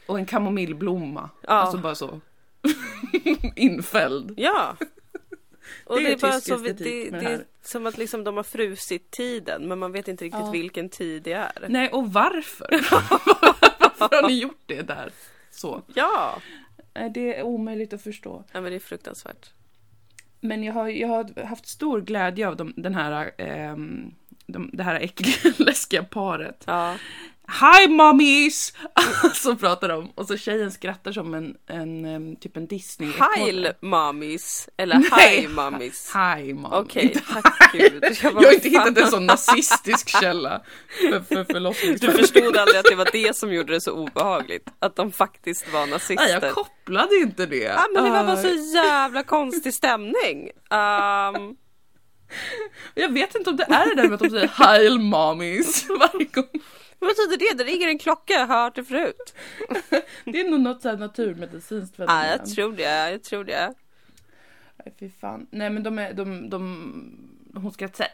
Och 0.06 0.18
en 0.18 0.26
kamomillblomma. 0.26 1.30
Ja. 1.42 1.48
Alltså 1.48 1.78
bara 1.78 1.94
så 1.94 2.20
infälld. 3.56 4.34
Ja. 4.36 4.76
Och 5.84 5.96
Det 5.96 6.02
det 6.02 6.12
är 6.12 6.16
bara 6.18 6.40
så, 6.40 6.56
det, 6.56 6.72
det 6.72 7.10
det 7.10 7.16
är 7.26 7.44
som 7.62 7.86
att 7.86 7.98
liksom 7.98 8.24
de 8.24 8.36
har 8.36 8.42
frusit 8.44 9.10
tiden 9.10 9.68
men 9.68 9.78
man 9.78 9.92
vet 9.92 10.08
inte 10.08 10.24
riktigt 10.24 10.40
Ja. 10.40 10.50
vilken 10.50 10.88
tid 10.88 11.22
det 11.22 11.32
är. 11.32 11.52
Nej, 11.68 11.88
och 11.88 12.12
varför? 12.12 12.68
varför 13.98 14.22
har 14.22 14.28
ni 14.28 14.40
gjort 14.40 14.62
det 14.66 14.82
där? 14.82 15.10
Så. 15.50 15.82
Ja! 15.94 16.40
Nej, 16.94 17.10
Det 17.10 17.36
är 17.36 17.42
omöjligt 17.42 17.92
att 17.92 18.02
förstå. 18.02 18.44
ja, 18.52 18.60
men 18.60 18.70
det 18.70 18.76
är 18.76 18.80
fruktansvärt. 18.80 19.50
Men 20.40 20.62
jag 20.64 20.74
har, 20.74 20.88
jag 20.88 21.08
har 21.08 21.44
haft 21.44 21.66
stor 21.68 22.00
glädje 22.00 22.48
av 22.48 22.56
de, 22.56 22.72
den 22.76 22.94
här, 22.94 23.32
ehm, 23.38 24.14
de, 24.46 24.70
det 24.72 24.82
här 24.82 24.94
äckliga, 25.00 25.54
läskiga 25.58 26.02
paret. 26.04 26.64
Ja. 26.66 26.94
Hi 27.48 27.88
mommies! 27.88 28.72
så 29.34 29.56
pratar 29.56 29.88
de. 29.88 30.10
Och 30.14 30.26
så 30.26 30.36
tjejen 30.36 30.72
skrattar 30.72 31.12
som 31.12 31.34
en, 31.34 31.56
en 31.66 32.36
typ 32.36 32.56
en 32.56 32.66
disney 32.66 33.10
Heil 33.18 33.68
mommies 33.80 34.68
eller 34.76 34.98
Nej. 35.16 35.40
hi 35.40 35.48
mommies. 35.48 36.12
Hi 36.14 36.54
mom. 36.54 36.72
Okej, 36.72 37.02
Inte 37.02 37.20
tack 37.32 37.72
gud. 37.72 38.04
Jag 38.22 38.34
bara, 38.34 38.44
har 38.46 38.52
inte 38.52 38.70
fan. 38.70 38.86
hittat 38.86 39.04
en 39.04 39.10
sån 39.10 39.26
nazistisk 39.26 40.08
källa 40.20 40.62
för, 41.00 41.20
för 41.20 41.36
Du 41.36 41.44
förlossningssjuka. 41.44 42.12
förstod 42.12 42.56
aldrig 42.56 42.76
att 42.78 42.84
det 42.90 42.94
var 42.94 43.08
det 43.12 43.36
som 43.36 43.52
gjorde 43.52 43.72
det 43.72 43.80
så 43.80 43.92
obehagligt. 43.92 44.68
Att 44.78 44.96
de 44.96 45.12
faktiskt 45.12 45.72
var 45.72 45.80
Nej, 45.80 45.90
nazister. 45.90 46.38
jag 46.42 46.54
kopplade 46.54 47.16
inte 47.16 47.46
det. 47.46 47.56
Ja, 47.56 47.86
men 47.94 48.04
det 48.04 48.10
var 48.10 48.24
bara 48.24 48.32
Ah, 48.32 48.42
så 48.42 48.74
jävla 48.74 49.22
konstig 49.22 49.74
stämning. 49.74 50.50
Um, 50.70 51.56
Jag 52.94 53.12
vet 53.12 53.34
inte 53.34 53.50
om 53.50 53.56
det 53.56 53.64
är 53.64 53.88
det 53.94 54.02
där 54.02 54.08
med 54.08 54.14
att 54.14 54.20
de 54.20 54.30
säger 54.30 54.48
Heil 54.48 54.98
mommies 54.98 55.86
varje 56.00 56.24
gång. 56.24 56.62
Vad 56.98 57.10
betyder 57.10 57.36
det? 57.38 57.64
Det 57.64 57.70
ringer 57.70 57.88
en 57.88 57.98
klocka, 57.98 58.32
jag 58.34 58.46
har 58.46 58.62
hört 58.62 58.74
det 58.74 58.84
förut. 58.84 59.34
Det 60.24 60.40
är 60.40 60.50
nog 60.50 60.60
något 60.60 60.82
så 60.82 60.88
här 60.88 60.96
naturmedicinskt 60.96 61.94
Ja, 61.98 62.26
jag 62.26 62.46
tror 62.46 62.72
det, 62.72 63.10
jag 63.10 63.22
tror 63.22 63.44
det. 63.44 63.74
Nej, 64.84 64.94
fy 65.00 65.10
fan. 65.10 65.46
Nej 65.50 65.70
men 65.70 65.82
de 65.82 65.98
är, 65.98 66.12
de, 66.12 66.50
de, 66.50 66.60
hon 67.54 67.72
skrattar 67.72 67.96
såhär. 67.96 68.12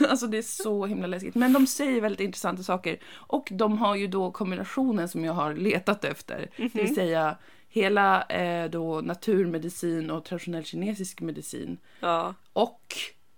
alltså 0.10 0.26
det 0.26 0.38
är 0.38 0.42
så 0.42 0.86
himla 0.86 1.06
läskigt. 1.06 1.34
Men 1.34 1.52
de 1.52 1.66
säger 1.66 2.00
väldigt 2.00 2.20
intressanta 2.20 2.62
saker. 2.62 2.98
Och 3.12 3.48
de 3.50 3.78
har 3.78 3.94
ju 3.94 4.06
då 4.06 4.30
kombinationen 4.30 5.08
som 5.08 5.24
jag 5.24 5.32
har 5.32 5.54
letat 5.54 6.04
efter. 6.04 6.50
Det 6.56 6.74
vill 6.74 6.94
säga 6.94 7.36
hela 7.68 8.22
eh, 8.22 8.70
då 8.70 9.00
naturmedicin 9.00 10.10
och 10.10 10.24
traditionell 10.24 10.64
kinesisk 10.64 11.20
medicin. 11.20 11.78
Ja, 12.00 12.34
Och 12.52 12.96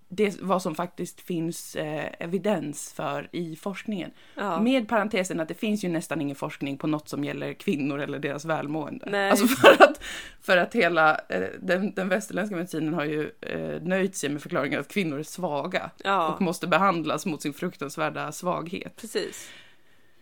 det 0.08 0.40
vad 0.40 0.62
som 0.62 0.74
faktiskt 0.74 1.20
finns 1.20 1.76
eh, 1.76 2.08
evidens 2.18 2.92
för 2.92 3.28
i 3.32 3.56
forskningen. 3.56 4.10
ja. 4.34 4.60
Med 4.60 4.88
parentesen 4.88 5.40
att 5.40 5.48
det 5.48 5.54
finns 5.54 5.84
ju 5.84 5.88
nästan 5.88 6.20
ingen 6.20 6.36
forskning 6.36 6.78
på 6.78 6.86
något 6.86 7.08
som 7.08 7.24
gäller 7.24 7.52
kvinnor 7.52 8.00
eller 8.00 8.18
deras 8.18 8.44
välmående. 8.44 9.06
Nej. 9.10 9.30
Alltså 9.30 9.46
för 9.46 9.82
att, 9.82 10.00
för 10.40 10.56
att 10.56 10.74
hela 10.74 11.20
eh, 11.28 11.48
den, 11.60 11.94
den 11.94 12.08
västerländska 12.08 12.56
medicinen 12.56 12.94
har 12.94 13.04
ju 13.04 13.30
eh, 13.40 13.82
nöjt 13.82 14.16
sig 14.16 14.30
med 14.30 14.42
förklaringen 14.42 14.80
att 14.80 14.88
kvinnor 14.88 15.18
är 15.18 15.22
svaga 15.22 15.90
ja. 16.04 16.28
och 16.28 16.40
måste 16.40 16.66
behandlas 16.66 17.26
mot 17.26 17.42
sin 17.42 17.52
fruktansvärda 17.52 18.32
svaghet. 18.32 18.96
precis. 18.96 19.50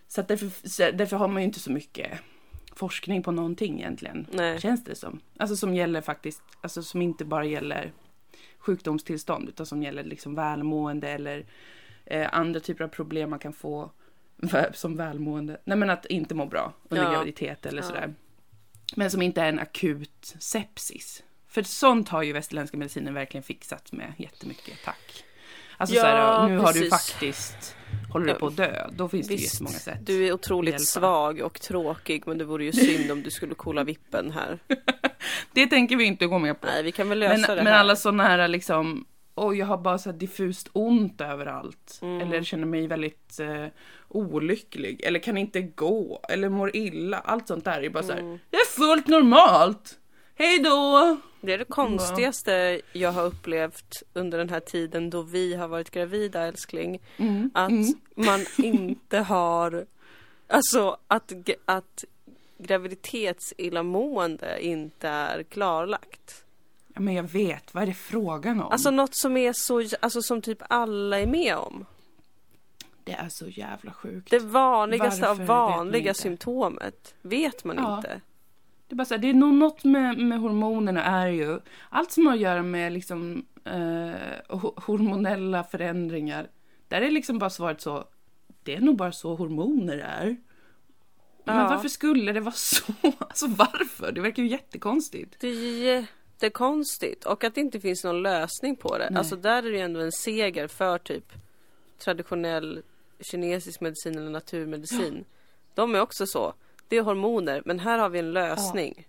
Så, 0.09 0.21
att 0.21 0.29
därför, 0.29 0.69
så 0.69 0.91
därför 0.93 1.17
har 1.17 1.29
man 1.29 1.43
ju 1.43 1.47
inte 1.47 1.61
så 1.61 1.73
mycket 1.73 2.11
forskning 2.75 3.23
på 3.23 3.33
någonting 3.33 3.79
egentligen. 3.79 4.27
Nej. 4.31 4.61
Känns 4.61 4.85
det 4.85 4.95
som. 4.95 5.21
Alltså 5.37 5.57
som 5.57 5.75
gäller 5.75 6.01
faktiskt, 6.01 6.43
alltså 6.61 6.83
som 6.83 7.03
inte 7.03 7.25
bara 7.25 7.45
gäller 7.45 7.93
sjukdomstillstånd 8.67 9.49
utan 9.49 9.67
som 9.67 9.83
gäller 9.83 10.05
liksom 10.05 10.35
välmående 10.35 11.09
eller 11.09 11.47
eh, 12.05 12.29
andra 12.33 12.61
typer 12.61 12.85
av 12.85 12.89
problem 12.89 13.31
man 13.31 13.39
kan 13.39 13.53
få 13.53 13.91
som 14.75 14.97
välmående. 14.97 15.61
Nej 15.65 15.77
men 15.79 15.91
att 15.91 16.07
inte 16.07 16.35
må 16.35 16.47
bra 16.47 16.73
under 16.89 17.05
Ja. 17.05 17.13
graviditet 17.13 17.67
eller 17.67 17.83
Ja. 17.83 17.89
sådär. 17.89 18.15
Men 18.97 19.11
som 19.11 19.23
inte 19.23 19.43
är 19.43 19.49
en 19.49 19.59
akut 19.59 20.35
sepsis. 20.39 21.23
För 21.49 21.63
sånt 21.63 22.09
har 22.09 22.23
ju 22.23 22.33
västerländska 22.33 22.77
medicinen 22.77 23.15
verkligen 23.15 23.43
fixat 23.43 23.93
med 23.93 24.13
jättemycket, 24.19 24.79
tack. 24.85 25.25
Alltså 25.79 25.97
Ja, 25.97 26.03
såhär, 26.03 26.49
nu 26.49 26.59
har 26.59 26.73
du 26.73 26.81
precis. 26.81 26.91
faktiskt, 26.91 27.77
håller 28.13 28.27
du 28.27 28.35
på 28.35 28.47
att 28.47 28.57
dö, 28.57 28.91
då 28.97 29.09
finns 29.09 29.29
det 29.29 29.35
ju 29.35 29.41
Visst, 29.41 29.55
jättemånga 29.55 29.79
sätt. 29.79 29.99
du 30.07 30.27
är 30.27 30.33
otroligt 30.33 30.89
svag 30.89 31.41
och 31.41 31.61
tråkig 31.61 32.23
men 32.27 32.39
det 32.39 32.45
vore 32.45 32.65
ju 32.65 32.73
synd 32.73 33.11
om 33.11 33.23
du 33.23 33.31
skulle 33.31 33.55
kolla 33.55 33.85
vippen 33.93 34.31
här. 34.31 34.59
Det 35.53 35.67
tänker 35.67 35.97
vi 35.97 36.05
inte 36.05 36.27
gå 36.27 36.39
med 36.39 36.61
på. 36.61 36.67
Nej, 36.67 36.83
vi 36.83 36.93
kan 36.93 37.09
väl 37.09 37.19
lösa 37.19 37.33
Men, 37.49 37.57
det 37.57 37.63
men 37.65 37.73
här. 37.73 37.81
alla 37.81 37.97
sådana 37.97 38.23
här 38.23 38.49
liksom, 38.49 39.05
oj 39.35 39.59
jag 39.59 39.67
har 39.67 39.79
bara 39.79 39.99
så 39.99 40.13
diffust 40.13 40.69
ont 40.73 41.21
överallt. 41.21 41.99
Mm. 42.03 42.21
Eller 42.21 42.43
känner 42.43 42.67
mig 42.67 42.87
väldigt 42.87 43.41
eh, 43.41 43.67
olycklig. 44.09 45.01
Eller 45.05 45.19
kan 45.19 45.37
inte 45.37 45.61
gå. 45.63 46.21
Eller 46.29 46.49
mår 46.49 46.77
illa. 46.77 47.19
Allt 47.19 47.49
sånt 47.49 47.65
där 47.65 47.83
är 47.85 47.91
bara 47.91 48.03
så 48.03 48.13
här, 48.13 48.21
Mm. 48.21 48.39
det 48.51 48.57
är 48.57 48.67
fullt 48.67 49.07
normalt. 49.07 49.99
Hej 50.39 50.59
då! 50.59 51.17
Det 51.41 51.53
är 51.53 51.59
det 51.59 51.65
konstigaste 51.65 52.81
jag 52.93 53.13
har 53.13 53.25
upplevt 53.25 54.03
under 54.13 54.39
den 54.39 54.49
här 54.51 54.61
tiden 54.61 55.11
då 55.11 55.23
vi 55.23 55.55
har 55.55 55.69
varit 55.69 55.91
gravida 55.91 56.41
älskling. 56.47 56.99
Mm, 57.17 57.51
Att 57.55 57.71
mm. 57.71 57.95
man 58.15 58.41
inte 58.59 59.19
har, 59.19 59.87
alltså 60.49 60.97
att, 61.07 61.33
att 61.65 62.05
graviditetsillamående 62.59 64.65
inte 64.67 65.09
är 65.09 65.43
klarlagt. 65.43 66.45
Ja, 66.95 67.01
men 67.01 67.15
jag 67.15 67.23
vet, 67.23 67.75
vad 67.75 67.83
är 67.83 67.87
det 67.87 67.95
frågan 67.95 68.61
om? 68.61 68.73
Alltså 68.73 68.91
något 68.91 69.15
som 69.17 69.37
är 69.37 69.53
så, 69.53 69.83
alltså 70.01 70.23
som 70.23 70.43
typ 70.43 70.63
alla 70.69 71.21
är 71.21 71.27
med 71.27 71.57
om. 71.57 71.87
det 73.05 73.13
är 73.13 73.29
så 73.31 73.49
jävla 73.49 73.93
sjukt. 73.93 74.31
Det 74.31 74.39
vanligaste 74.39 75.21
Varför 75.21 75.31
av 75.33 75.39
vet 75.39 75.49
vanliga 75.49 76.09
inte? 76.09 76.21
symptomet 76.21 77.15
vet 77.23 77.65
man 77.65 77.77
Ja. 77.77 77.97
inte. 77.97 78.21
Det 78.89 78.95
är 78.95 78.97
bara 78.97 79.05
så 79.05 79.15
här, 79.15 79.19
det 79.19 79.31
är 79.31 79.35
nog 79.35 79.55
något 79.55 79.85
med, 79.85 80.19
med 80.19 80.41
hormonerna 80.41 81.05
är 81.05 81.27
ju, 81.29 81.61
allt 81.91 82.13
som 82.13 82.27
har 82.27 82.35
att 82.35 82.41
göra 82.41 82.63
med 82.63 82.93
liksom 82.93 83.47
eh, 83.65 83.73
ho- 84.49 84.81
hormonella 84.87 85.65
förändringar, 85.65 86.49
där 86.89 87.01
är 87.03 87.11
liksom 87.11 87.39
bara 87.39 87.51
svaret 87.51 87.81
så, 87.81 88.05
det 88.63 88.75
är 88.77 88.81
nog 88.81 88.97
bara 88.97 89.13
så 89.13 89.35
hormoner 89.35 89.99
är. 89.99 90.37
Men 91.47 91.57
Ja. 91.59 91.69
varför 91.69 91.89
skulle 91.89 92.33
det 92.33 92.41
vara 92.41 92.55
så? 92.57 92.83
Alltså 93.19 93.47
varför? 93.47 94.13
Det 94.13 94.21
verkar 94.21 94.43
ju 94.43 94.49
jättekonstigt. 94.49 95.37
Det 95.41 95.49
är 95.49 96.07
jättekonstigt 96.41 97.25
och 97.25 97.45
att 97.45 97.55
det 97.55 97.61
inte 97.61 97.81
finns 97.81 98.05
någon 98.05 98.23
lösning 98.23 98.77
på 98.77 98.99
det. 98.99 99.09
Nej. 99.11 99.19
Alltså 99.19 99.37
där 99.37 99.59
är 99.59 99.63
det 99.71 99.77
ju 99.77 99.79
ändå 99.85 100.01
en 100.01 100.13
seger 100.13 100.69
för 100.69 100.99
typ 100.99 101.33
traditionell 101.99 102.83
kinesisk 103.21 103.81
medicin 103.81 104.19
eller 104.19 104.31
naturmedicin. 104.31 105.25
De 105.75 105.95
är 105.95 106.01
också 106.01 106.27
så. 106.27 106.55
Det 106.89 106.97
är 106.97 107.03
hormoner 107.03 107.63
men 107.65 107.79
här 107.81 107.99
har 107.99 108.09
vi 108.09 108.19
en 108.19 108.33
lösning. 108.33 109.09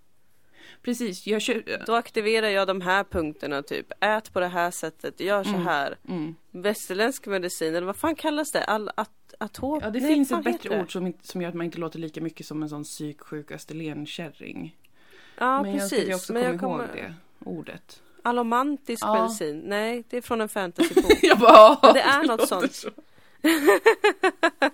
Precis, 0.82 1.28
jag 1.28 1.42
kör... 1.42 1.84
Då 1.86 1.96
aktiverar 1.96 2.48
jag 2.48 2.68
de 2.68 2.82
här 2.82 3.04
punkterna 3.04 3.62
typ. 3.64 3.92
Ät 4.00 4.34
på 4.34 4.40
det 4.40 4.48
här 4.48 4.72
sättet, 4.72 5.20
gör 5.20 5.44
så 5.44 5.50
Mm. 5.50 5.62
här. 5.66 5.98
Mm. 6.08 6.36
Västerländsk 6.52 7.26
medicin 7.28 7.76
eller 7.76 7.88
vad 7.88 7.96
fan 7.96 8.16
kallas 8.16 8.52
det? 8.52 8.64
All, 8.64 8.92
atop? 9.38 9.84
Ja, 9.84 9.90
det 9.90 10.00
Nej, 10.00 10.14
finns 10.14 10.32
ett 10.32 10.38
bättre 10.38 10.52
heter 10.52 10.70
det? 10.70 10.82
ord 10.82 10.92
som, 10.92 11.14
som 11.22 11.42
gör 11.42 11.50
att 11.50 11.56
man 11.56 11.66
inte 11.66 11.78
låter 11.78 12.00
lika 12.00 12.22
mycket 12.22 12.46
som 12.46 12.64
en 12.64 12.70
sån 12.70 12.84
psyksjuk 12.84 13.52
österlenkärring. 13.52 14.76
Ja 15.38 15.62
Men 15.62 15.72
jag 15.72 15.80
precis. 15.90 16.04
ska 16.06 16.16
också 16.16 16.34
Men 16.34 16.42
jag 16.44 16.52
ihåg 16.52 16.60
kommer... 16.62 16.88
det 16.94 17.14
ordet. 17.46 18.02
Allomantisk 18.24 19.04
Ja. 19.06 19.14
medicin? 19.22 19.62
Nej, 19.66 20.04
det 20.10 20.18
är 20.18 20.22
från 20.22 20.42
en 20.42 20.50
fantasybok. 20.50 21.18
Jag 21.22 21.40
bara, 21.40 21.78
Men 21.84 21.94
det 21.94 22.02
är 22.02 22.18
något 22.28 22.28
låter 22.28 22.46
sånt. 22.46 22.74
så. 22.76 22.90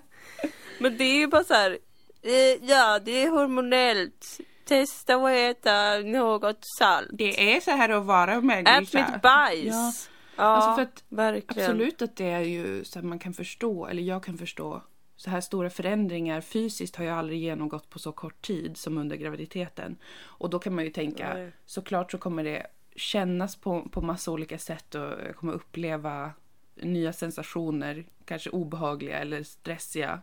Men 0.78 0.96
det 0.98 1.04
är 1.04 1.16
ju 1.18 1.26
bara 1.26 1.44
så 1.44 1.54
här. 1.54 1.78
Eh, 2.22 2.64
ja, 2.70 2.98
det 2.98 3.22
är 3.22 3.30
hormonellt. 3.30 4.38
Testa 4.64 5.14
att 5.14 5.30
äta 5.30 5.98
något 5.98 6.58
salt. 6.78 7.08
Det 7.12 7.54
är 7.56 7.60
så 7.60 7.70
här 7.70 7.88
att 7.88 8.04
vara 8.04 8.40
människa. 8.40 8.78
Ät 8.80 8.92
mitt 9.12 9.22
bajs. 9.22 9.66
Ja. 9.66 9.92
Ja, 10.36 10.42
Alltså 10.44 10.74
för 10.74 10.82
att 10.82 11.04
verkligen. 11.08 11.70
Absolut 11.70 12.02
att 12.02 12.16
det 12.16 12.24
är 12.30 12.40
ju 12.40 12.84
så 12.84 12.98
att 12.98 13.04
man 13.04 13.18
kan 13.18 13.32
förstå, 13.34 13.86
eller 13.86 14.02
jag 14.02 14.24
kan 14.24 14.38
förstå, 14.38 14.82
så 15.16 15.30
här 15.30 15.40
stora 15.40 15.70
förändringar 15.70 16.40
fysiskt 16.40 16.96
har 16.96 17.04
jag 17.04 17.18
aldrig 17.18 17.40
genomgått 17.40 17.90
på 17.90 17.98
så 17.98 18.12
kort 18.12 18.42
tid 18.46 18.76
som 18.76 18.98
under 18.98 19.16
graviditeten. 19.16 19.96
Och 20.22 20.50
då 20.50 20.58
kan 20.58 20.74
man 20.74 20.84
ju 20.84 20.90
tänka, 20.90 21.34
Nej. 21.34 21.52
såklart 21.66 22.10
så 22.10 22.18
kommer 22.18 22.44
det 22.44 22.66
kännas 22.96 23.56
på, 23.56 23.88
på 23.88 24.00
massa 24.00 24.30
olika 24.30 24.58
sätt 24.58 24.94
och 24.94 25.00
jag 25.00 25.36
kommer 25.36 25.52
uppleva 25.52 26.32
nya 26.74 27.12
sensationer, 27.12 28.04
kanske 28.24 28.50
obehagliga 28.50 29.18
eller 29.18 29.42
stressiga 29.42 30.22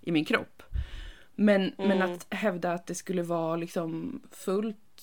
i 0.00 0.12
min 0.12 0.24
kropp. 0.24 0.62
Men, 1.34 1.72
men 1.78 1.92
Mm. 1.92 2.12
att 2.14 2.26
hävda 2.30 2.72
att 2.72 2.86
det 2.86 2.94
skulle 2.94 3.22
vara 3.22 3.56
liksom 3.56 4.20
fullt, 4.30 5.02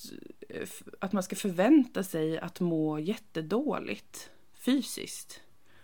eh, 0.50 0.68
att 1.00 1.12
man 1.14 1.24
ska 1.24 1.36
förvänta 1.36 2.04
sig 2.04 2.40
att 2.40 2.60
må 2.60 3.00
jättedåligt 3.00 4.30
fysiskt. 4.66 5.42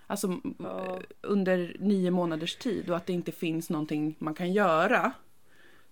Alltså 0.08 0.40
Ja. 0.60 0.96
eh, 0.96 1.02
under 1.22 1.76
nio 1.80 2.12
månaders 2.12 2.56
tid 2.56 2.90
och 2.90 2.98
att 2.98 3.06
det 3.06 3.14
inte 3.14 3.32
finns 3.32 3.70
någonting 3.70 4.16
man 4.20 4.34
kan 4.34 4.54
göra. 4.54 5.12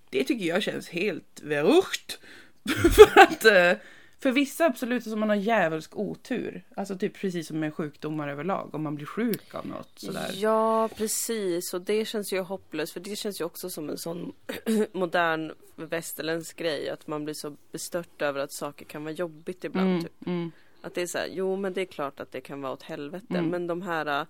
Det 0.09 0.23
tycker 0.23 0.45
jag 0.45 0.63
känns 0.63 0.89
helt 0.89 1.41
verrückt. 1.43 2.19
för 2.95 3.19
att 3.19 3.45
eh, 3.45 3.73
för 4.19 4.31
vissa 4.31 4.65
absolut 4.65 5.03
så 5.03 5.15
man 5.15 5.29
har 5.29 5.35
djävulsk 5.35 5.95
otur. 5.97 6.63
Alltså 6.75 6.97
typ 6.97 7.13
precis 7.13 7.47
som 7.47 7.59
med 7.59 7.73
sjukdomar 7.73 8.27
överlag. 8.27 8.75
Om 8.75 8.83
man 8.83 8.95
blir 8.95 9.05
sjuk 9.05 9.55
av 9.55 9.67
något 9.67 9.91
sådär. 9.99 10.31
Ja, 10.33 10.87
precis. 10.87 11.73
Och 11.73 11.81
det 11.81 12.05
känns 12.05 12.33
ju 12.33 12.39
hopplöst. 12.39 12.93
För 12.93 12.99
det 12.99 13.15
känns 13.15 13.41
ju 13.41 13.45
också 13.45 13.69
som 13.69 13.89
en 13.89 13.97
sån 13.97 14.33
modern 14.91 15.51
västerländsk 15.75 16.57
grej. 16.57 16.89
Att 16.89 17.07
man 17.07 17.23
blir 17.23 17.33
så 17.33 17.55
bestört 17.71 18.21
över 18.21 18.39
att 18.39 18.51
saker 18.51 18.85
kan 18.85 19.03
vara 19.03 19.13
jobbigt 19.13 19.63
ibland. 19.63 19.89
Mm, 19.89 20.01
Typ. 20.03 20.27
mm, 20.27 20.51
Att 20.81 20.93
det 20.95 21.01
är 21.01 21.07
så 21.07 21.17
här, 21.17 21.27
jo 21.31 21.55
men 21.55 21.73
det 21.73 21.81
är 21.81 21.85
klart 21.85 22.19
att 22.19 22.31
det 22.31 22.41
kan 22.41 22.61
vara 22.61 22.73
åt 22.73 22.83
helvete. 22.83 23.25
Mm. 23.37 23.49
Men 23.49 23.67
de 23.67 23.81
här 23.81 24.21
äh, 24.21 24.27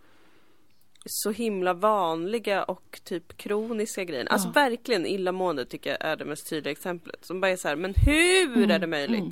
så 1.05 1.31
himla 1.31 1.73
vanliga 1.73 2.63
och 2.63 2.99
typ 3.03 3.37
kroniska 3.37 4.03
grejerna. 4.03 4.31
Alltså 4.31 4.47
Ja. 4.47 4.51
verkligen 4.51 5.05
illamående 5.05 5.65
tycker 5.65 5.89
jag 5.89 5.97
är 6.01 6.15
det 6.15 6.25
mest 6.25 6.49
tydliga 6.49 6.71
exemplet. 6.71 7.25
Som 7.25 7.41
bara 7.41 7.51
är 7.51 7.55
så 7.55 7.67
här, 7.67 7.75
men 7.75 7.93
hur 8.05 8.57
Mm, 8.57 8.71
är 8.71 8.79
det 8.79 8.87
möjligt? 8.87 9.19
mm. 9.19 9.31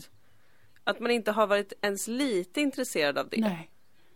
Att 0.84 1.00
man 1.00 1.12
inte 1.12 1.32
har 1.32 1.48
varit 1.48 1.74
ens 1.82 2.08
lite 2.08 2.62
intresserad 2.62 3.18
av 3.18 3.30
det. 3.30 3.42
Nej. 3.42 3.72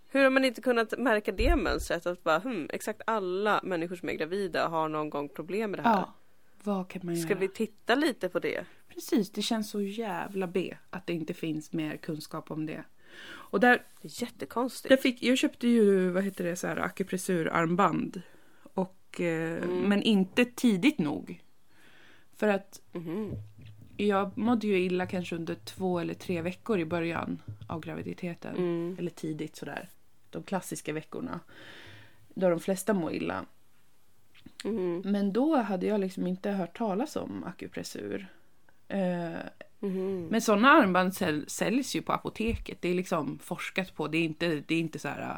Hur 0.10 0.24
har 0.24 0.30
man 0.30 0.46
inte 0.46 0.62
kunnat 0.62 1.00
märka 1.00 1.32
det 1.32 1.56
mönstret? 1.56 2.06
Att 2.06 2.24
bara, 2.24 2.40
hmm, 2.40 2.68
exakt 2.74 3.02
alla 3.08 3.60
människor 3.64 3.96
som 3.96 4.10
är 4.10 4.14
gravida 4.14 4.68
har 4.68 4.90
någon 4.90 5.10
gång 5.10 5.30
problem 5.30 5.72
med 5.72 5.80
det 5.80 5.84
här. 5.84 5.96
Ja. 5.98 6.14
Vad 6.64 6.90
kan 6.90 7.02
man 7.06 7.18
Ska 7.18 7.30
göra? 7.30 7.40
vi 7.40 7.48
titta 7.48 7.96
lite 7.96 8.30
på 8.30 8.40
det? 8.40 8.66
Precis, 8.94 9.32
det 9.32 9.42
känns 9.42 9.70
så 9.70 9.82
jävla 9.82 10.48
B 10.48 10.78
att 10.90 11.08
det 11.08 11.14
inte 11.14 11.34
finns 11.34 11.74
mer 11.74 11.98
kunskap 11.98 12.52
om 12.52 12.66
det. 12.66 12.84
Och 13.24 13.60
där, 13.60 13.84
Det 14.02 14.08
är 14.08 14.24
jättekonstigt. 14.24 14.90
där 14.90 14.98
fick, 14.98 15.24
jag 15.24 15.38
köpte 15.38 15.68
ju, 15.68 16.10
vad 16.10 16.24
heter 16.24 16.44
det, 16.44 16.56
så 16.56 16.68
här 16.68 16.78
akupressurarmband. 16.78 18.22
Och, 18.74 19.22
eh, 19.22 19.64
Mm. 19.64 19.82
Men 19.90 20.02
inte 20.04 20.46
tidigt 20.46 20.98
nog. 21.00 21.42
För 22.36 22.48
att 22.48 22.82
Mhm. 22.92 23.32
jag 23.98 24.38
mådde 24.38 24.68
ju 24.68 24.80
illa 24.80 25.06
kanske 25.08 25.36
under 25.36 25.56
två 25.56 26.00
eller 26.00 26.14
tre 26.14 26.42
veckor 26.42 26.80
i 26.80 26.86
början 26.86 27.42
av 27.68 27.80
graviditeten. 27.82 28.56
Mm. 28.56 28.96
Eller 29.00 29.10
tidigt 29.12 29.56
sådär. 29.56 29.90
De 30.30 30.44
klassiska 30.44 30.94
veckorna. 30.94 31.40
Då 32.34 32.50
de 32.50 32.60
flesta 32.60 32.94
mår 32.94 33.14
illa. 33.14 33.46
Mhm. 34.64 35.02
Men 35.06 35.34
då 35.34 35.56
hade 35.56 35.86
jag 35.86 36.00
liksom 36.00 36.28
inte 36.28 36.50
hört 36.52 36.78
talas 36.78 37.16
om 37.16 37.44
akupressur. 37.44 38.28
Mhm. 39.80 40.28
men 40.32 40.42
sådana 40.42 40.70
armband 40.72 41.12
säl- 41.14 41.48
säljs 41.48 41.96
ju 41.96 42.02
på 42.02 42.14
apoteket. 42.14 42.78
Det 42.82 42.90
är 42.90 42.94
liksom 42.94 43.40
forskat 43.40 43.96
på. 43.96 44.08
Det 44.08 44.18
är 44.18 44.24
inte, 44.24 44.64
det 44.68 44.76
är 44.76 44.80
inte 44.80 45.00
så 45.00 45.08
här 45.08 45.22
uh, 45.22 45.38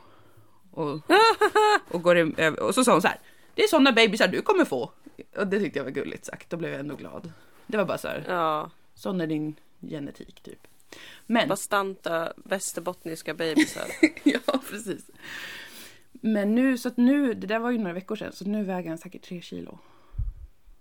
Och, 0.71 1.01
och, 1.91 2.03
går 2.03 2.17
över- 2.17 2.61
och 2.61 2.75
så 2.75 2.85
sa 2.85 2.93
hon 2.93 3.03
så 3.03 3.09
här, 3.09 3.19
det 3.55 3.63
är 3.63 3.69
sådana 3.69 3.93
bebisar 3.93 4.29
du 4.29 4.43
kommer 4.43 4.65
få. 4.65 4.91
Och 5.37 5.47
det 5.47 5.59
tyckte 5.61 5.79
jag 5.79 5.85
var 5.85 5.91
gulligt 5.91 6.25
sagt, 6.25 6.51
då 6.51 6.57
blev 6.57 6.71
jag 6.71 6.81
ändå 6.81 6.95
glad. 6.97 7.33
Det 7.67 7.77
var 7.77 7.85
bara 7.85 7.99
så 7.99 8.09
här, 8.09 8.25
ja. 8.29 8.71
sån 8.95 9.21
är 9.21 9.27
din 9.27 9.57
genetik 9.81 10.41
typ. 10.41 10.67
Men, 11.27 11.49
Bastanta 11.49 12.33
västerbottniska 12.37 13.35
bebisar. 13.45 13.87
ja 14.25 14.61
precis. 14.71 15.11
Men 16.13 16.55
nu, 16.55 16.79
så 16.79 16.89
att 16.89 16.97
nu, 16.97 17.35
det 17.35 17.47
där 17.47 17.59
var 17.59 17.71
ju 17.71 17.79
några 17.79 17.93
veckor 17.93 18.17
sedan, 18.17 18.33
så 18.33 18.45
nu 18.45 18.65
väger 18.65 18.89
han 18.89 18.99
säkert 18.99 19.23
3 19.23 19.41
kilo. 19.41 19.79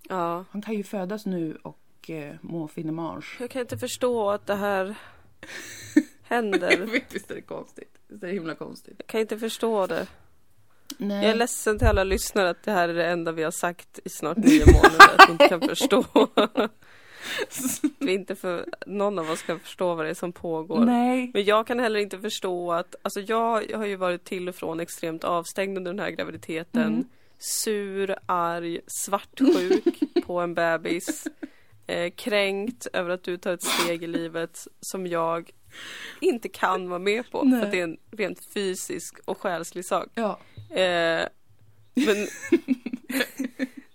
Ja. 0.10 0.46
Han 0.52 0.62
kan 0.62 0.76
ju 0.76 0.84
födas 0.84 1.26
nu 1.26 1.58
och 1.62 2.10
eh, 2.10 2.36
må 2.42 2.68
finemage. 2.68 3.38
Jag 3.40 3.50
kan 3.50 3.62
inte 3.62 3.78
förstå 3.78 4.30
att 4.32 4.48
det 4.48 4.56
här 4.56 4.96
Jag 6.30 6.36
händer. 6.36 6.78
vet, 6.78 7.16
visst 7.16 7.32
är 7.32 7.36
det 7.36 7.42
konstigt? 7.42 7.98
Visst 8.08 8.24
är 8.24 8.28
det 8.28 8.34
himla 8.34 8.56
konstigt? 8.56 8.96
Jag 8.98 9.08
kan 9.08 9.22
inte 9.22 9.40
förstå 9.40 9.88
det. 9.88 10.08
Nej. 10.98 11.24
Jag 11.24 11.32
är 11.32 11.36
ledsen 11.36 11.80
till 11.80 11.88
alla 11.88 12.04
lyssnare 12.04 12.50
att 12.50 12.64
det 12.64 12.72
här 12.72 12.90
är 12.90 12.94
det 12.94 13.08
enda 13.08 13.32
vi 13.32 13.44
har 13.44 13.52
sagt 13.52 14.00
i 14.04 14.10
snart 14.10 14.38
nio 14.38 14.66
månader. 14.66 15.16
Att 15.18 15.30
vi 15.30 15.32
inte 15.32 15.48
kan 15.48 15.62
förstå. 15.62 16.06
vi 18.00 18.14
inte 18.14 18.36
för, 18.36 18.66
någon 18.86 19.20
av 19.20 19.32
oss 19.32 19.42
kan 19.42 19.60
förstå 19.60 19.96
vad 19.96 20.06
det 20.06 20.10
är 20.10 20.14
som 20.14 20.32
pågår. 20.32 20.86
Nej. 20.86 21.32
Men 21.34 21.44
jag 21.44 21.68
kan 21.68 21.80
heller 21.80 22.00
inte 22.00 22.20
förstå 22.20 22.72
att, 22.72 22.96
alltså 23.02 23.20
jag, 23.20 23.72
jag 23.72 23.78
har 23.78 23.86
ju 23.86 23.96
varit 23.96 24.24
till 24.24 24.50
och 24.50 24.56
från 24.56 24.80
extremt 24.80 25.24
avstängd 25.24 25.78
under 25.78 25.92
den 25.92 26.00
här 26.00 26.12
graviditeten. 26.12 26.94
Mm. 26.94 27.08
Sur, 27.38 28.16
arg, 28.26 28.80
svartsjuk 28.88 30.00
på 30.26 30.40
en 30.40 30.54
bebis. 30.54 31.28
Eh, 31.90 32.10
kränkt 32.12 32.88
över 32.94 33.10
att 33.10 33.24
du 33.24 33.38
tar 33.38 33.54
ett 33.54 33.64
steg 33.64 34.04
i 34.04 34.08
livet 34.08 34.68
som 34.82 35.08
jag 35.08 35.52
inte 36.22 36.50
kan 36.50 36.90
vara 36.90 37.00
med 37.00 37.32
på. 37.32 37.44
Nej. 37.44 37.60
För 37.60 37.66
att 37.66 37.72
det 37.72 37.80
är 37.80 37.84
en 37.84 37.98
rent 38.12 38.54
fysisk 38.54 39.20
och 39.26 39.38
själslig 39.42 39.86
sak. 39.86 40.08
Ja. 40.14 40.40
Eh, 40.70 41.28
men 41.94 42.28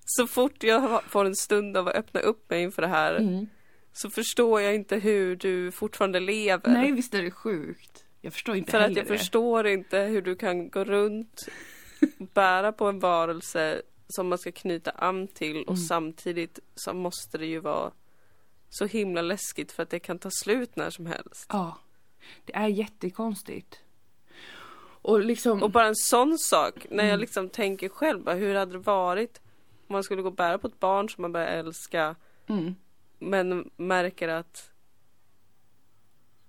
så 0.05 0.27
fort 0.27 0.63
jag 0.63 1.03
får 1.09 1.25
en 1.25 1.35
stund 1.37 1.77
av 1.77 1.89
att 1.89 1.95
öppna 1.95 2.21
upp 2.21 2.51
mig 2.51 2.63
inför 2.63 2.83
det 2.83 2.89
här 2.89 3.15
Mm. 3.17 3.47
så 3.93 4.11
förstår 4.11 4.61
jag 4.61 4.75
inte 4.75 4.97
hur 4.97 5.37
du 5.37 5.71
fortfarande 5.73 6.21
lever. 6.21 6.71
Nej, 6.73 6.93
visst 6.93 7.15
är 7.15 7.23
det 7.23 7.31
sjukt. 7.31 8.05
Jag 8.21 8.33
förstår 8.33 8.57
inte 8.57 8.71
För 8.71 8.81
att 8.81 8.97
jag 8.97 9.07
det. 9.07 9.19
förstår 9.19 9.67
inte 9.67 9.99
hur 9.99 10.23
du 10.23 10.37
kan 10.37 10.71
gå 10.71 10.85
runt 10.85 11.49
bära 12.35 12.73
på 12.73 12.87
en 12.87 12.99
varelse 12.99 13.83
som 14.15 14.29
man 14.29 14.39
ska 14.39 14.53
knyta 14.53 14.91
an 14.91 15.29
till 15.29 15.63
och 15.63 15.75
Mm. 15.75 15.85
samtidigt 15.87 16.59
så 16.75 16.93
måste 16.95 17.39
det 17.39 17.47
ju 17.47 17.61
vara 17.61 17.93
så 18.71 18.87
himla 18.87 19.23
läskigt 19.23 19.73
för 19.73 19.83
att 19.83 19.91
det 19.91 19.99
kan 19.99 20.19
ta 20.19 20.31
slut 20.31 20.77
när 20.77 20.91
som 20.91 21.07
helst. 21.07 21.47
Ja. 21.49 21.79
Det 22.45 22.55
är 22.55 22.69
jättekonstigt. 22.69 23.81
Och 25.03 25.21
liksom... 25.21 25.63
Och 25.63 25.71
bara 25.71 25.87
en 25.87 25.97
sån 25.97 26.39
sak, 26.39 26.87
när 26.91 27.05
jag 27.05 27.09
Mm. 27.09 27.21
liksom 27.21 27.49
tänker 27.49 27.89
själv, 27.89 28.25
bara, 28.25 28.35
hur 28.35 28.55
hade 28.55 28.73
det 28.73 28.79
varit 28.79 29.41
om 29.87 29.93
man 29.93 30.03
skulle 30.03 30.23
gå 30.23 30.29
och 30.29 30.35
bära 30.35 30.59
på 30.59 30.67
ett 30.67 30.81
barn 30.81 31.09
som 31.09 31.23
man 31.23 31.33
börjar 31.33 31.47
älska 31.49 32.17
mm. 32.47 32.75
men 33.19 33.71
märker 33.77 34.29
att 34.29 34.71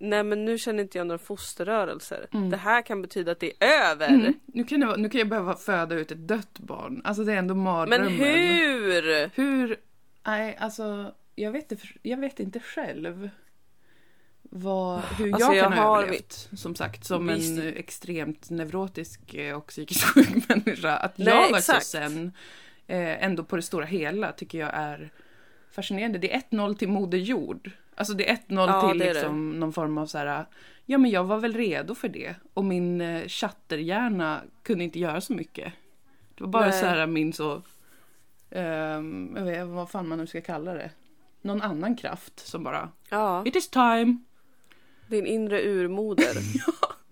Nej 0.09 0.23
men 0.23 0.45
nu 0.45 0.57
känner 0.57 0.83
inte 0.83 0.97
jag 0.97 1.07
några 1.07 1.19
fosterrörelser. 1.19 2.27
Mm. 2.33 2.49
Det 2.49 2.57
här 2.57 2.81
kan 2.81 3.01
betyda 3.01 3.31
att 3.31 3.39
det 3.39 3.51
är 3.59 3.91
över. 3.91 4.07
Mm. 4.09 4.33
Nu, 4.45 4.63
kan 4.63 4.79
det, 4.79 4.97
nu 4.97 5.09
kan 5.09 5.19
jag 5.19 5.27
behöva 5.27 5.55
föda 5.55 5.95
ut 5.95 6.11
ett 6.11 6.27
dött 6.27 6.59
barn. 6.59 7.01
Alltså 7.03 7.23
det 7.23 7.33
är 7.33 7.37
ändå 7.37 7.55
mardrömmen. 7.55 8.01
Men 8.17 8.27
hur? 8.27 9.29
Hur? 9.35 9.75
Nej, 10.25 10.57
alltså 10.59 11.13
jag 11.35 11.51
vet, 11.51 11.71
inte, 11.71 11.87
jag 12.01 12.17
vet 12.17 12.39
inte 12.39 12.59
själv. 12.59 13.29
Vad, 14.41 15.01
hur 15.17 15.33
Alltså, 15.33 15.47
jag 15.47 15.55
jag 15.55 15.63
kan 15.63 15.73
ha 15.73 15.83
har- 15.95 16.01
överlevt. 16.03 16.49
Som 16.57 16.75
sagt, 16.75 17.05
som 17.05 17.27
Visst. 17.27 17.59
en 17.59 17.67
extremt 17.77 18.49
neurotisk 18.49 19.33
eh, 19.33 19.55
och 19.57 19.67
psykiskt 19.67 20.03
sjuk 20.13 20.49
människa. 20.49 20.91
Att 20.97 21.17
Nej, 21.17 21.27
jag 21.27 21.51
var 21.51 21.59
så 21.59 21.73
sen, 21.81 22.31
eh, 22.87 23.23
ändå 23.23 23.43
på 23.43 23.55
det 23.55 23.61
stora 23.61 23.85
hela, 23.85 24.31
tycker 24.31 24.57
jag 24.59 24.69
är 24.73 25.09
fascinerande. 25.71 26.17
Det 26.19 26.33
är 26.35 26.39
1-0 26.51 26.75
till 26.75 26.87
Moder 26.89 27.17
Jord. 27.17 27.71
Alltså 27.95 28.13
det 28.13 28.29
är 28.29 28.35
1-0 28.35 28.41
Ja, 28.49 28.89
till 28.89 28.99
det 28.99 29.05
är 29.09 29.13
liksom 29.13 29.59
någon 29.59 29.73
form 29.73 29.97
av 29.97 30.05
så 30.05 30.17
här. 30.17 30.45
Ja 30.85 30.97
men 30.97 31.11
jag 31.11 31.23
var 31.23 31.37
väl 31.37 31.53
redo 31.53 31.95
för 31.95 32.07
det. 32.09 32.35
Och 32.53 32.65
min 32.65 33.01
eh, 33.01 33.27
chatterhjärna 33.27 34.41
kunde 34.63 34.83
inte 34.83 34.99
göra 34.99 35.21
så 35.21 35.33
mycket. 35.33 35.73
Det 36.35 36.43
var 36.43 36.51
bara 36.51 36.65
Nej. 36.65 36.79
så 36.79 36.85
här 36.85 37.07
min 37.07 37.33
så. 37.33 37.61
ehm, 38.49 39.33
jag 39.37 39.45
vet 39.45 39.67
vad 39.67 39.89
fan 39.89 40.07
man 40.07 40.17
nu 40.17 40.27
ska 40.27 40.41
kalla 40.41 40.73
det. 40.73 40.91
Någon 41.41 41.61
annan 41.61 41.95
kraft 41.95 42.39
som 42.47 42.63
bara. 42.63 42.89
Ja, 43.09 43.43
It 43.45 43.55
is 43.55 43.67
time. 43.69 44.17
din 45.07 45.25
inre 45.25 45.61
urmoder. 45.61 46.33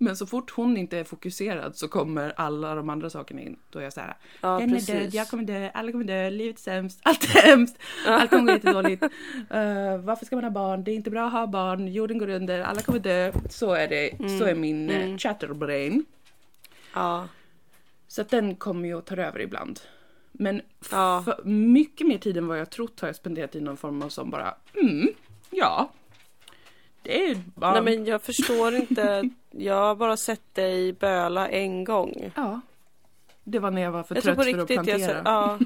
Men 0.00 0.16
så 0.16 0.26
fort 0.26 0.50
hon 0.50 0.76
inte 0.76 0.98
är 0.98 1.04
fokuserad 1.04 1.76
så 1.76 1.88
kommer 1.88 2.32
alla 2.36 2.74
de 2.74 2.90
andra 2.90 3.10
sakerna 3.10 3.40
in. 3.40 3.56
Då 3.70 3.78
är 3.78 3.82
jag 3.82 3.92
så 3.92 4.00
här. 4.00 4.16
Ja, 4.40 4.58
Den 4.58 4.70
är 4.70 4.74
precis. 4.74 4.94
död, 4.94 5.14
jag 5.14 5.28
kommer 5.28 5.44
dö, 5.44 5.70
alla 5.74 5.92
kommer 5.92 6.04
dö, 6.04 6.30
livet 6.30 6.56
är 6.56 6.60
sämst, 6.60 7.00
allt 7.02 7.24
är 7.36 7.42
hemskt, 7.42 7.78
allt 8.06 8.30
kommer 8.30 8.44
gå 8.46 8.52
jättedåligt. 8.52 9.02
Uh, 9.54 9.96
varför 9.98 10.26
ska 10.26 10.36
man 10.36 10.44
ha 10.44 10.50
barn? 10.50 10.84
Det 10.84 10.90
är 10.90 10.94
inte 10.94 11.10
bra 11.10 11.26
att 11.26 11.32
ha 11.32 11.46
barn, 11.46 11.88
jorden 11.88 12.18
går 12.18 12.28
under, 12.28 12.60
alla 12.60 12.80
kommer 12.82 12.98
dö. 12.98 13.32
Så 13.50 13.72
är 13.74 13.88
det, 13.88 14.38
så 14.38 14.44
är 14.44 14.54
min 14.54 14.90
mm. 14.90 15.02
Mm. 15.02 15.18
chatterbrain. 15.18 16.04
Ja, 16.94 17.28
Så 18.08 18.20
att 18.22 18.28
den 18.28 18.54
kommer 18.54 18.88
ju 18.88 18.98
att 18.98 19.06
ta 19.06 19.16
över 19.16 19.40
ibland. 19.40 19.80
Men 20.32 20.62
Ja. 20.90 21.24
mycket 21.44 22.06
mer 22.06 22.18
tid 22.18 22.36
än 22.36 22.46
vad 22.46 22.58
jag 22.58 22.70
trott 22.70 23.00
har 23.00 23.08
jag 23.08 23.16
spenderat 23.16 23.56
i 23.56 23.60
någon 23.60 23.76
form 23.76 24.02
av 24.02 24.08
som 24.08 24.30
bara, 24.30 24.54
mm, 24.74 25.08
ja. 25.50 25.90
Det 27.08 27.30
är 27.30 27.42
bara, 27.54 27.80
nej 27.80 27.96
men 27.96 28.06
jag 28.06 28.22
förstår 28.22 28.74
inte. 28.74 29.30
Jag 29.50 29.74
har 29.74 29.94
bara 29.94 30.16
sett 30.16 30.54
dig 30.54 30.92
böla 30.92 31.48
en 31.48 31.84
gång. 31.84 32.32
ja. 32.36 32.60
Det 33.44 33.58
var 33.58 33.70
när 33.70 33.82
jag 33.82 33.92
var 33.92 34.02
för 34.02 34.14
Jag 34.14 34.24
trött 34.24 34.36
på 34.36 34.42
för 34.42 34.50
att 34.50 34.56
riktigt 34.56 34.76
jag 34.76 34.84
plantera. 34.84 35.08
ser, 35.08 35.22
ja, 35.24 35.58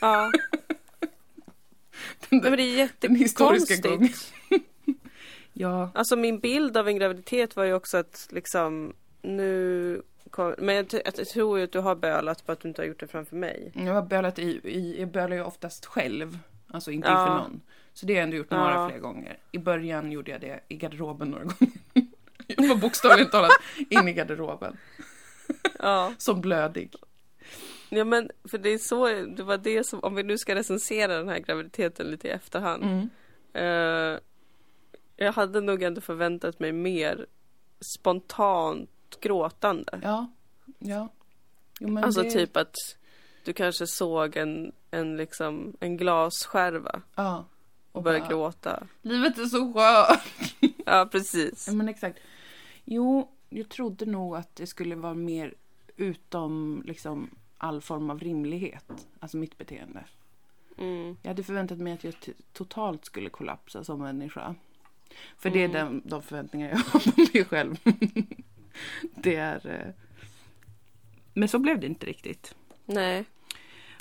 ja. 0.00 0.32
Den, 2.28 2.38
men 2.42 2.52
det 2.56 2.80
är 2.80 2.88
den 2.98 3.14
historiska 3.16 3.88
gången. 3.88 4.02
jättekonstigt. 4.02 4.34
Ja, 5.52 5.90
Alltså 5.94 6.16
min 6.16 6.38
bild 6.40 6.76
av 6.76 6.88
en 6.88 6.96
graviditet 6.98 7.56
var 7.56 7.64
ju 7.64 7.74
också 7.74 7.96
att 7.96 8.28
liksom 8.30 8.92
nu 9.22 10.02
kom, 10.30 10.54
men 10.58 10.74
jag, 10.74 10.86
jag 11.04 11.14
tror 11.28 11.58
ju 11.58 11.64
att 11.64 11.72
du 11.72 11.78
har 11.78 11.94
bölat 11.94 12.46
på 12.46 12.52
att 12.52 12.60
du 12.60 12.68
inte 12.68 12.82
har 12.82 12.86
gjort 12.86 13.00
det 13.00 13.06
framför 13.06 13.36
mig. 13.36 13.72
Jag 13.74 13.92
har 13.94 14.02
bölat 14.02 14.38
i, 14.38 14.42
i 14.64 14.96
jag 15.00 15.08
bölar 15.10 15.36
ju 15.36 15.42
oftast 15.44 15.86
själv. 15.86 16.38
Alltså 16.70 16.90
inte 16.90 17.08
Ja. 17.08 17.22
inför 17.22 17.34
någon. 17.34 17.60
Så 18.00 18.06
det 18.06 18.12
har 18.12 18.18
jag 18.18 18.24
ändå 18.24 18.36
gjort 18.36 18.50
några 18.50 18.74
Ja. 18.74 18.88
fler 18.88 18.98
gånger. 18.98 19.38
I 19.52 19.58
början 19.58 20.12
gjorde 20.12 20.30
jag 20.30 20.40
det 20.40 20.60
i 20.68 20.76
garderoben 20.76 21.28
några 21.30 21.44
gånger. 21.58 21.72
Jag 22.46 22.68
var 22.68 22.76
bokstavligt 22.76 23.30
talat 23.32 23.50
in 23.90 24.08
i 24.08 24.12
garderoben. 24.12 24.76
Ja. 25.78 26.12
Som 26.18 26.40
blödig. 26.40 26.94
ja 27.88 28.04
men 28.04 28.30
för 28.50 28.58
det 28.58 28.68
är 28.70 28.78
så, 28.78 29.06
det 29.36 29.42
var 29.42 29.58
det 29.58 29.84
som, 29.86 30.00
om 30.00 30.14
vi 30.14 30.22
nu 30.22 30.38
ska 30.38 30.54
recensera 30.54 31.16
den 31.18 31.28
här 31.28 31.38
graviditeten 31.38 32.06
lite 32.06 32.28
i 32.28 32.30
efterhand. 32.30 32.82
Mm. 32.84 33.08
Eh, 33.52 34.18
jag 35.16 35.32
hade 35.32 35.60
nog 35.60 35.82
ändå 35.82 36.00
förväntat 36.00 36.60
mig 36.60 36.72
mer 36.72 37.26
spontant 37.94 38.90
gråtande. 39.20 40.00
Ja. 40.02 40.30
Ja. 40.78 41.08
Jo, 41.80 41.98
alltså 41.98 42.22
det, 42.22 42.30
typ 42.30 42.56
att 42.56 42.74
du 43.44 43.52
kanske 43.52 43.86
såg 43.86 44.36
en, 44.36 44.72
en, 44.90 45.16
liksom, 45.16 45.76
en 45.80 45.96
glasskärva 45.96 47.02
Ja. 47.14 47.44
Och 47.98 48.04
började 48.04 48.24
bara, 48.24 48.30
gråta. 48.30 48.86
Livet 49.02 49.38
är 49.38 49.44
så 49.46 49.72
skönt. 49.72 50.20
Ja, 50.86 51.08
precis. 51.12 51.66
Ja, 51.68 51.74
men 51.74 51.88
exakt. 51.88 52.18
Jo, 52.84 53.30
jag 53.48 53.68
trodde 53.68 54.06
nog 54.06 54.36
att 54.36 54.56
det 54.56 54.66
skulle 54.66 54.94
vara 54.94 55.14
mer 55.14 55.54
utom 55.96 56.82
liksom 56.86 57.30
all 57.58 57.80
form 57.80 58.10
av 58.10 58.18
rimlighet. 58.20 59.06
Alltså 59.20 59.36
mitt 59.36 59.58
beteende. 59.58 60.04
Mm. 60.78 61.16
Jag 61.22 61.30
hade 61.30 61.42
förväntat 61.42 61.78
mig 61.78 61.92
att 61.92 62.04
jag 62.04 62.14
totalt 62.52 63.04
skulle 63.04 63.30
kollapsa 63.30 63.84
som 63.84 64.00
människa. 64.00 64.54
För 65.38 65.50
det 65.50 65.58
är 65.58 65.68
Mm. 65.68 65.72
den, 65.86 66.02
de 66.04 66.22
förväntningar 66.22 66.70
jag 66.70 66.76
har 66.78 67.00
på 67.12 67.20
mig 67.34 67.44
själv. 67.44 67.76
det 69.14 69.36
är... 69.36 69.66
eh, 69.86 69.94
Men 71.34 71.48
så 71.48 71.58
blev 71.58 71.80
det 71.80 71.86
inte 71.86 72.06
riktigt. 72.06 72.54
Nej. 72.84 73.24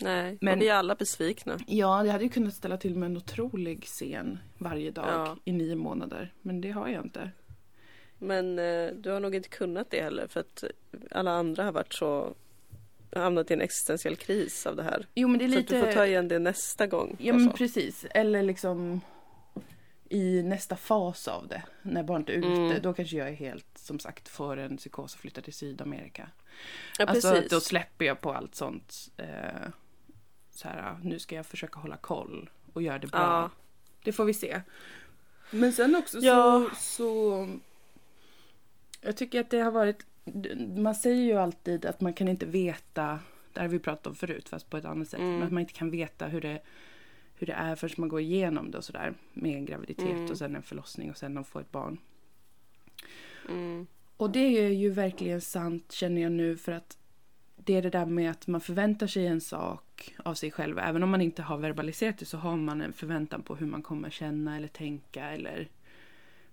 Nej, 0.01 0.37
Men- 0.41 0.59
vi 0.59 0.67
är 0.69 0.73
alla 0.75 0.95
besvikna. 0.95 1.59
Ja, 1.67 2.05
jag 2.05 2.11
hade 2.11 2.23
ju 2.23 2.29
kunnat 2.29 2.53
ställa 2.53 2.77
till 2.77 2.95
med 2.95 3.05
en 3.09 3.17
otrolig 3.17 3.83
scen 3.85 4.39
varje 4.57 4.91
dag 4.91 5.05
Ja. 5.07 5.37
i 5.45 5.51
nio 5.51 5.75
månader. 5.75 6.33
Men 6.41 6.61
det 6.61 6.71
har 6.71 6.87
jag 6.87 7.03
inte. 7.05 7.31
Men 8.17 8.59
eh, 8.59 8.87
du 8.91 9.09
har 9.09 9.19
nog 9.19 9.35
inte 9.35 9.49
kunnat 9.49 9.89
det 9.91 10.01
heller 10.01 10.27
för 10.27 10.39
att 10.39 10.63
alla 11.11 11.31
andra 11.31 11.63
har 11.63 11.71
varit 11.71 11.93
så 11.93 12.33
hamnat 13.15 13.51
i 13.51 13.53
en 13.53 13.61
existentiell 13.61 14.15
kris 14.15 14.65
av 14.67 14.75
det 14.75 14.83
här. 14.83 15.07
Jo, 15.15 15.27
men 15.27 15.39
det 15.39 15.45
är 15.45 15.49
Så 15.49 15.53
att 15.53 15.59
lite... 15.59 15.75
du 15.79 15.85
får 15.85 15.91
ta 15.93 16.05
igen 16.05 16.27
det 16.27 16.39
nästa 16.39 16.87
gång. 16.87 17.15
Ja, 17.19 17.33
men 17.33 17.51
precis. 17.53 18.05
Eller 18.09 18.43
liksom 18.43 19.01
i 20.09 20.43
nästa 20.43 20.75
fas 20.75 21.27
av 21.27 21.47
det. 21.47 21.63
När 21.81 22.03
barnet 22.03 22.29
är 22.29 22.33
ute. 22.33 22.47
Mm. 22.47 22.81
Då 22.81 22.93
kanske 22.93 23.17
jag 23.17 23.27
är 23.29 23.33
helt, 23.33 23.67
som 23.77 23.99
sagt, 23.99 24.27
får 24.29 24.57
en 24.57 24.77
psykos 24.77 25.13
och 25.13 25.19
flyttar 25.19 25.41
till 25.41 25.53
Sydamerika. 25.53 26.29
ja, 26.99 27.05
Alltså 27.05 27.31
precis. 27.33 27.49
då 27.51 27.59
släpper 27.59 28.05
jag 28.05 28.21
på 28.21 28.33
allt 28.33 28.55
sånt. 28.55 28.93
Eh, 29.17 29.67
så 30.57 30.67
här, 30.67 30.97
nu 31.03 31.19
ska 31.19 31.35
jag 31.35 31.45
försöka 31.45 31.79
hålla 31.79 31.97
koll 31.97 32.49
och 32.73 32.81
göra 32.81 32.99
det 32.99 33.07
bra. 33.07 33.19
Ja. 33.19 33.49
Det 34.03 34.11
får 34.11 34.25
vi 34.25 34.33
se. 34.33 34.61
Men 35.51 35.73
sen 35.73 35.95
också 35.95 36.19
Ja. 36.19 36.69
så, 36.69 36.75
så... 36.75 37.47
Jag 39.01 39.17
tycker 39.17 39.41
att 39.41 39.49
det 39.49 39.59
har 39.59 39.71
varit... 39.71 40.05
Man 40.77 40.95
säger 40.95 41.23
ju 41.23 41.33
alltid 41.33 41.85
att 41.85 42.01
man 42.01 42.13
kan 42.13 42.27
inte 42.27 42.45
veta, 42.45 43.19
det 43.53 43.61
har 43.61 43.67
vi 43.67 43.79
pratat 43.79 44.07
om 44.07 44.15
förut 44.15 44.49
fast 44.49 44.69
på 44.69 44.77
ett 44.77 44.85
annat 44.85 45.09
sätt, 45.09 45.19
Mm. 45.19 45.33
men 45.33 45.43
att 45.47 45.51
man 45.53 45.61
inte 45.61 45.73
kan 45.73 45.91
veta 45.91 46.27
hur 46.27 46.41
det, 46.41 46.61
hur 47.35 47.47
det 47.47 47.53
är 47.53 47.75
förrän 47.75 47.93
man 47.97 48.09
går 48.09 48.19
igenom 48.21 48.71
det 48.71 48.77
och 48.77 48.83
sådär. 48.83 49.13
Med 49.33 49.55
en 49.55 49.65
graviditet 49.65 50.09
Mm. 50.11 50.31
och 50.31 50.37
sen 50.37 50.55
en 50.55 50.63
förlossning 50.63 51.09
och 51.11 51.17
sen 51.17 51.37
att 51.37 51.47
få 51.47 51.59
ett 51.59 51.71
barn. 51.71 51.97
Mm. 53.49 53.87
Och 54.17 54.29
det 54.29 54.39
är 54.65 54.69
ju 54.69 54.89
verkligen 54.89 55.41
sant 55.41 55.91
känner 55.91 56.21
jag 56.21 56.31
nu 56.31 56.57
för 56.57 56.71
att 56.71 56.97
det 57.55 57.73
är 57.75 57.81
det 57.81 57.89
där 57.89 58.05
med 58.05 58.31
att 58.31 58.47
man 58.47 58.61
förväntar 58.61 59.07
sig 59.07 59.27
en 59.27 59.41
sak 59.41 59.83
av 60.23 60.33
sig 60.33 60.51
själv. 60.51 60.79
Även 60.79 61.03
om 61.03 61.09
man 61.09 61.21
inte 61.21 61.41
har 61.41 61.57
verbaliserat 61.57 62.17
det 62.17 62.25
så 62.25 62.37
har 62.37 62.55
man 62.57 62.81
en 62.81 62.93
förväntan 62.93 63.41
på 63.43 63.55
hur 63.55 63.67
man 63.67 63.81
kommer 63.81 64.09
känna 64.09 64.57
eller 64.57 64.67
tänka 64.67 65.29
eller 65.29 65.67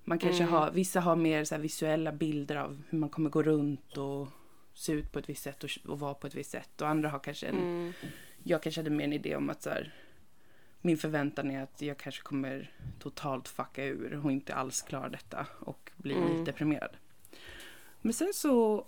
man 0.04 0.18
kanske 0.18 0.42
Mm. 0.42 0.54
har, 0.54 0.70
vissa 0.70 1.00
har 1.00 1.16
mer 1.16 1.44
så 1.44 1.59
visuella 1.59 2.12
bilder 2.12 2.57
av 2.57 2.83
hur 2.90 2.98
man 2.98 3.09
kommer 3.09 3.30
gå 3.30 3.42
runt 3.42 3.96
och 3.96 4.28
se 4.74 4.92
ut 4.92 5.12
på 5.12 5.18
ett 5.18 5.28
visst 5.28 5.42
sätt 5.42 5.64
och, 5.64 5.70
och 5.87 6.00
vara 6.00 6.14
på 6.14 6.26
ett 6.26 6.35
visst 6.35 6.50
sätt. 6.50 6.80
Och 6.80 6.88
andra 6.88 7.09
har 7.09 7.18
kanske 7.18 7.46
en, 7.46 7.59
Mm. 7.59 7.92
jag 8.42 8.62
kanske 8.62 8.80
hade 8.80 8.90
mer 8.90 9.04
en 9.04 9.12
idé 9.12 9.37
om 9.37 9.50
att 9.50 9.62
så 9.62 9.70
här, 9.70 9.94
min 10.80 10.96
förväntan 10.96 11.50
är 11.50 11.62
att 11.62 11.83
jag 11.83 11.96
kanske 11.98 12.22
kommer 12.22 12.70
totalt 12.98 13.48
fucka 13.48 13.85
ur 13.85 14.20
och 14.24 14.33
inte 14.33 14.54
alls 14.54 14.83
klara 14.83 15.09
detta 15.09 15.46
och 15.61 15.90
bli 15.96 16.14
Mm. 16.14 16.44
deprimerad. 16.44 16.96
Men 18.00 18.12
sen 18.12 18.33
så 18.35 18.87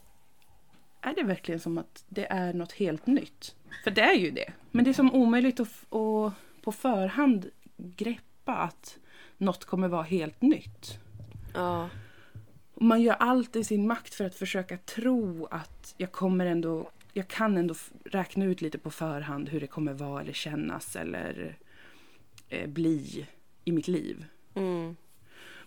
är 1.01 1.15
det 1.15 1.23
verkligen 1.23 1.61
som 1.61 1.79
att 1.79 2.05
det 2.09 2.27
är 2.33 2.53
något 2.53 2.73
helt 2.73 3.07
nytt. 3.07 3.55
För 3.85 3.91
det 3.91 4.01
är 4.01 4.15
ju 4.15 4.31
det. 4.31 4.53
Men 4.71 4.85
det 4.85 4.91
är 4.91 4.95
som 4.95 5.15
omöjligt 5.15 5.61
att, 5.61 5.69
att 5.69 6.33
på 6.63 6.73
förhand 6.73 7.51
greppa 7.77 8.55
att 8.55 8.99
något 9.39 9.65
kommer 9.65 9.89
vara 9.89 10.03
helt 10.03 10.43
nytt. 10.43 10.99
Ja. 11.55 11.89
Man 12.75 13.03
gör 13.03 13.15
allt 13.15 13.57
i 13.57 13.65
sin 13.65 13.87
makt 13.87 14.15
för 14.15 14.25
att 14.25 14.35
försöka 14.35 14.79
tro 14.79 15.47
att 15.51 15.95
jag 15.97 16.13
kommer 16.13 16.47
ändå, 16.47 16.91
jag 17.13 17.29
kan 17.29 17.57
ändå 17.57 17.75
räkna 18.05 18.45
ut 18.45 18.61
lite 18.61 18.79
på 18.79 18.91
förhand 18.91 19.49
hur 19.49 19.61
det 19.61 19.67
kommer 19.67 19.93
vara 19.93 20.21
eller 20.21 20.33
kännas 20.33 20.97
eller 20.97 21.57
eh, 22.49 22.69
bli 22.69 23.27
i 23.65 23.73
mitt 23.73 23.89
liv. 23.89 24.25
Mm. 24.55 24.97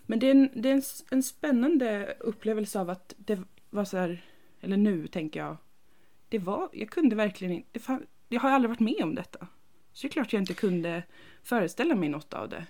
Men 0.06 0.18
det 0.18 0.26
är, 0.26 0.30
en, 0.30 0.50
det 0.54 0.68
är 0.68 0.74
en, 0.74 0.82
en 1.10 1.22
spännande 1.22 2.16
upplevelse 2.20 2.80
av 2.80 2.90
att 2.90 3.14
det 3.16 3.40
var 3.70 3.84
så 3.84 3.96
här, 3.96 4.22
eller 4.60 4.76
nu 4.76 5.06
tänker 5.06 5.40
jag, 5.40 5.56
det 6.28 6.38
var, 6.38 6.68
jag 6.72 6.90
kunde 6.90 7.16
verkligen 7.16 7.54
inte, 7.54 7.68
det 7.72 7.78
fan, 7.78 8.06
jag 8.28 8.40
har 8.40 8.50
aldrig 8.50 8.68
varit 8.68 8.80
med 8.80 9.02
om 9.02 9.14
detta. 9.14 9.46
Så 9.92 10.06
det 10.06 10.08
är 10.08 10.12
klart 10.12 10.32
jag 10.32 10.42
inte 10.42 10.54
kunde 10.54 11.02
föreställa 11.42 11.94
mig 11.94 12.08
något 12.08 12.34
av 12.34 12.48
det. 12.48 12.66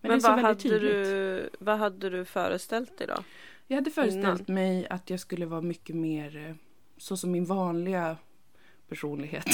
Men, 0.00 0.10
Men, 0.10 0.20
det 0.20 0.28
vad, 0.28 0.38
hade 0.38 0.60
tydligt. 0.60 0.80
du, 0.80 1.50
vad 1.58 1.78
hade 1.78 2.10
du 2.10 2.24
föreställt 2.24 2.98
dig 2.98 3.06
då? 3.06 3.24
Jag 3.66 3.76
hade 3.76 3.90
föreställt 3.90 4.48
mig 4.48 4.86
att 4.88 5.10
jag 5.10 5.20
skulle 5.20 5.46
vara 5.46 5.60
mycket 5.60 5.96
mer 5.96 6.36
eh, 6.36 6.54
så 6.96 7.16
som 7.16 7.30
min 7.30 7.44
vanliga 7.44 8.16
personlighet. 8.88 9.46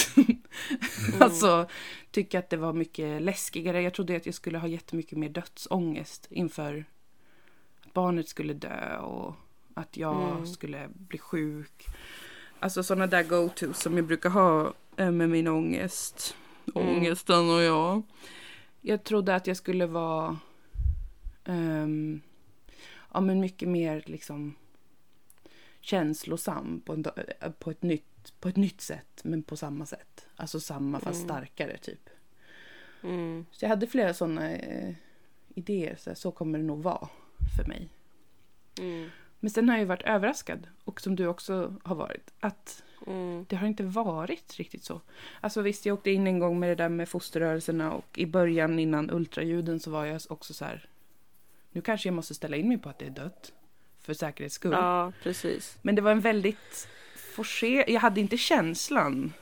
alltså 1.21 1.69
tycka 2.11 2.39
att 2.39 2.51
det 2.51 2.57
var 2.57 2.73
mycket 2.73 3.23
läskigare. 3.23 3.83
Jag 3.83 3.95
trodde 3.95 4.17
att 4.17 4.27
jag 4.27 4.35
skulle 4.35 4.59
ha 4.59 4.69
jättemycket 4.69 5.19
mer 5.19 5.29
dödsångest 5.29 6.27
inför 6.31 6.85
att 7.81 7.93
barnet 7.93 8.29
skulle 8.29 8.55
dö 8.55 8.99
och 8.99 9.35
att 9.75 9.97
jag 9.97 10.31
Mm. 10.33 10.47
skulle 10.47 10.89
bli 10.95 11.19
sjuk. 11.19 11.87
Alltså 12.61 12.83
sådana 12.83 13.07
där 13.07 13.23
go-to 13.23 13.73
som 13.73 13.97
jag 13.97 14.07
brukar 14.07 14.31
ha 14.31 14.75
eh, 14.97 15.11
med 15.11 15.29
min 15.31 15.49
ångest. 15.49 16.37
Mm. 16.75 16.89
Ångesten 16.89 17.51
och 17.51 17.63
jag. 17.63 18.03
Jag 18.81 19.05
trodde 19.05 19.35
att 19.35 19.47
jag 19.47 19.57
skulle 19.57 19.87
vara 19.87 20.39
ehm, 21.45 22.21
ja, 23.13 23.21
men 23.21 23.41
mycket 23.41 23.69
mer 23.69 24.03
liksom 24.07 24.55
känslosam 25.81 26.81
på, 26.87 26.93
en, 26.93 27.05
eh, 27.41 27.51
på, 27.51 27.71
ett 27.71 27.83
nytt, 27.83 28.41
på 28.41 28.49
ett 28.49 28.57
nytt 28.57 28.81
sätt 28.81 29.21
men 29.25 29.43
på 29.43 29.57
samma 29.57 29.87
sätt. 29.87 30.27
Alltså 30.37 30.61
samma 30.61 31.01
fast 31.01 31.17
Mm. 31.23 31.29
starkare 31.29 31.77
typ. 31.79 32.09
Mm. 33.03 33.47
Så 33.53 33.65
jag 33.65 33.69
hade 33.71 33.87
flera 33.87 34.15
sådana 34.15 34.53
eh, 34.53 34.95
idé, 35.55 35.95
så, 35.99 36.11
här, 36.11 36.15
så 36.15 36.31
kommer 36.31 36.59
det 36.59 36.65
nog 36.65 36.83
vara 36.83 37.09
för 37.57 37.65
mig. 37.65 37.89
Mm. 38.79 39.11
Men 39.43 39.51
sen 39.51 39.69
har 39.69 39.77
jag 39.77 39.81
ju 39.81 39.87
varit 39.87 40.03
överraskad, 40.03 40.67
och 40.85 41.01
som 41.01 41.17
du 41.17 41.27
också 41.27 41.75
har 41.83 41.95
varit, 41.97 42.31
att 42.41 42.83
Mm. 43.07 43.47
det 43.49 43.57
har 43.57 43.67
inte 43.67 43.83
varit 43.83 44.57
riktigt 44.57 44.85
så. 44.85 45.01
Alltså 45.41 45.63
visst, 45.63 45.87
jag 45.87 45.95
åkte 45.95 46.11
in 46.11 46.27
en 46.27 46.39
gång 46.39 46.61
med 46.61 46.69
det 46.69 46.75
där 46.75 46.89
med 46.89 47.09
fosterrörelserna 47.09 47.93
och 47.93 48.19
i 48.19 48.27
början 48.27 48.79
innan 48.79 49.11
ultraljuden 49.11 49.81
så 49.81 49.91
var 49.91 50.05
jag 50.05 50.21
också 50.29 50.55
så 50.55 50.65
här, 50.65 50.89
nu 51.73 51.81
kanske 51.81 52.09
jag 52.09 52.15
måste 52.15 52.35
ställa 52.35 52.57
in 52.57 52.69
mig 52.69 52.79
på 52.79 52.89
att 52.89 52.99
det 52.99 53.07
är 53.07 53.11
dött, 53.11 53.53
för 54.01 54.15
säkerhets 54.15 54.55
skull. 54.55 54.73
Ja, 54.73 55.13
precis. 55.23 55.79
Men 55.83 55.95
det 55.95 56.03
var 56.03 56.11
en 56.13 56.21
väldigt 56.21 56.89
forcer... 57.35 57.91
Jag 57.91 58.01
hade 58.01 58.21
inte 58.21 58.37
känslan 58.37 59.33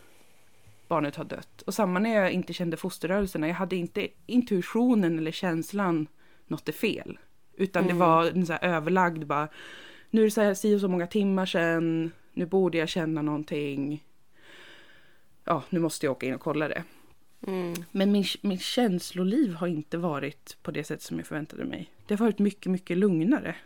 barnet 0.89 1.17
har 1.17 1.25
dött. 1.25 1.63
Och 1.63 1.75
samma 1.75 1.99
när 1.99 2.15
jag 2.17 2.31
inte 2.33 2.53
kände 2.53 2.77
fosterrörelserna. 2.77 3.49
Jag 3.49 3.55
hade 3.55 3.77
inte 3.77 4.09
intuitionen 4.27 5.19
eller 5.19 5.33
känslan 5.33 6.07
något 6.47 6.69
är 6.69 6.73
fel. 6.73 7.19
Utan 7.57 7.83
det 7.85 7.91
Mm. 7.93 7.99
var 8.09 8.27
en 8.27 8.47
så 8.47 8.53
överlagd 8.53 9.27
bara. 9.27 9.49
Nu 10.11 10.20
är 10.20 10.25
det 10.25 10.31
så 10.31 10.40
här 10.40 10.55
si 10.55 10.77
och 10.77 10.81
så 10.81 10.88
många 10.88 11.07
timmar 11.07 11.46
sedan. 11.46 12.11
Nu 12.33 12.46
borde 12.46 12.79
jag 12.79 12.88
känna 12.88 13.23
någonting. 13.23 14.05
Ja, 15.44 15.62
nu 15.70 15.81
måste 15.81 16.07
jag 16.07 16.12
åka 16.12 16.27
in 16.27 16.35
och 16.35 16.40
kolla 16.40 16.68
det. 16.68 16.85
Mm. 17.46 17.75
Men 17.90 18.12
min, 18.12 18.25
min 18.40 18.59
känsloliv 18.59 19.55
har 19.55 19.66
inte 19.66 19.99
varit 19.99 20.57
på 20.62 20.70
det 20.70 20.85
sätt 20.85 21.03
som 21.03 21.18
jag 21.18 21.27
förväntade 21.27 21.64
mig. 21.64 21.90
Det 22.07 22.14
har 22.14 22.27
varit 22.27 22.38
mycket, 22.38 22.73
mycket 22.73 22.99
lugnare. 22.99 23.57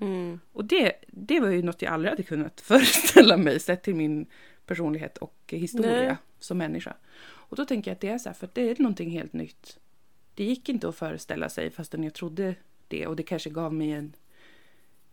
Mm. 0.00 0.40
Och 0.52 0.64
det, 0.64 0.92
det 1.06 1.40
var 1.40 1.48
ju 1.48 1.62
något 1.62 1.82
jag 1.82 1.92
aldrig 1.92 2.10
hade 2.10 2.22
kunnat 2.22 2.60
föreställa 2.60 3.36
mig 3.36 3.60
sett 3.60 3.82
till 3.82 3.94
min 3.94 4.26
personlighet 4.66 5.18
och 5.18 5.36
historia 5.46 6.04
Nej. 6.04 6.16
som 6.38 6.58
människa. 6.58 6.96
Och 7.26 7.56
då 7.56 7.64
tänker 7.64 7.90
jag 7.90 7.94
att 7.94 8.00
det 8.00 8.08
är 8.08 8.18
så 8.18 8.28
här, 8.28 8.34
för 8.34 8.48
det 8.52 8.70
är 8.70 8.76
någonting 8.78 9.10
helt 9.10 9.32
nytt. 9.32 9.78
Det 10.34 10.44
gick 10.44 10.68
inte 10.68 10.88
att 10.88 10.96
föreställa 10.96 11.48
sig 11.48 11.70
fastän 11.70 12.04
jag 12.04 12.14
trodde 12.14 12.54
det 12.88 13.06
och 13.06 13.16
det 13.16 13.22
kanske 13.22 13.50
gav 13.50 13.74
mig 13.74 13.90
en, 13.90 14.12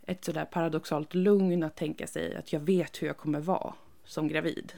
ett 0.06 0.24
sådär 0.24 0.44
paradoxalt 0.44 1.14
lugn 1.14 1.62
att 1.62 1.76
tänka 1.76 2.06
sig 2.06 2.36
att 2.36 2.52
jag 2.52 2.60
vet 2.60 3.02
hur 3.02 3.06
jag 3.06 3.16
kommer 3.16 3.40
vara 3.40 3.74
som 4.04 4.28
gravid. 4.28 4.72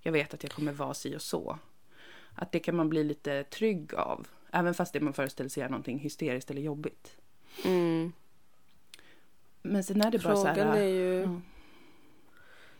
Jag 0.00 0.12
vet 0.12 0.34
att 0.34 0.42
jag 0.42 0.52
kommer 0.52 0.72
vara 0.72 0.94
si 0.94 1.16
och 1.16 1.22
så. 1.22 1.58
Att 2.34 2.52
det 2.52 2.58
kan 2.58 2.76
man 2.76 2.88
bli 2.88 3.04
lite 3.04 3.44
trygg 3.44 3.94
av. 3.94 4.26
Även 4.50 4.74
fast 4.74 4.92
det 4.92 5.00
man 5.00 5.12
föreställer 5.12 5.50
sig 5.50 5.62
är 5.62 5.68
någonting 5.68 5.98
hysteriskt 5.98 6.50
eller 6.50 6.62
jobbigt. 6.62 7.16
Mm. 7.64 8.12
Men 9.62 9.84
sen 9.84 10.00
är 10.00 10.10
det 10.10 10.18
bara 10.18 10.36
så 10.36 10.42
Frågan 10.42 10.68
här... 10.68 10.76
är 10.76 10.88
ju... 10.88 11.20
Ja. 11.20 11.40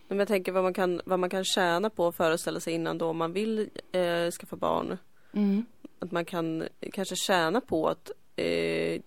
Men 0.09 0.19
jag 0.19 0.29
tänker 0.29 0.53
vad 0.53 0.63
man 0.63 0.75
kan, 0.75 1.01
vad 1.05 1.19
man 1.19 1.31
kan 1.31 1.45
tjäna 1.45 1.91
på 1.91 2.09
att 2.09 2.17
föreställa 2.17 2.61
sig 2.61 2.75
innan 2.75 2.99
då 2.99 3.09
om 3.09 3.17
man 3.17 3.33
vill 3.33 3.71
eh, 3.93 4.31
skaffa 4.31 4.57
barn. 4.57 4.99
Mm. 5.33 5.67
Att 5.99 6.11
man 6.11 6.25
kan 6.25 6.69
kanske 6.93 7.17
tjäna 7.17 7.61
på 7.61 7.89
att 7.89 8.11
eh, 8.37 9.01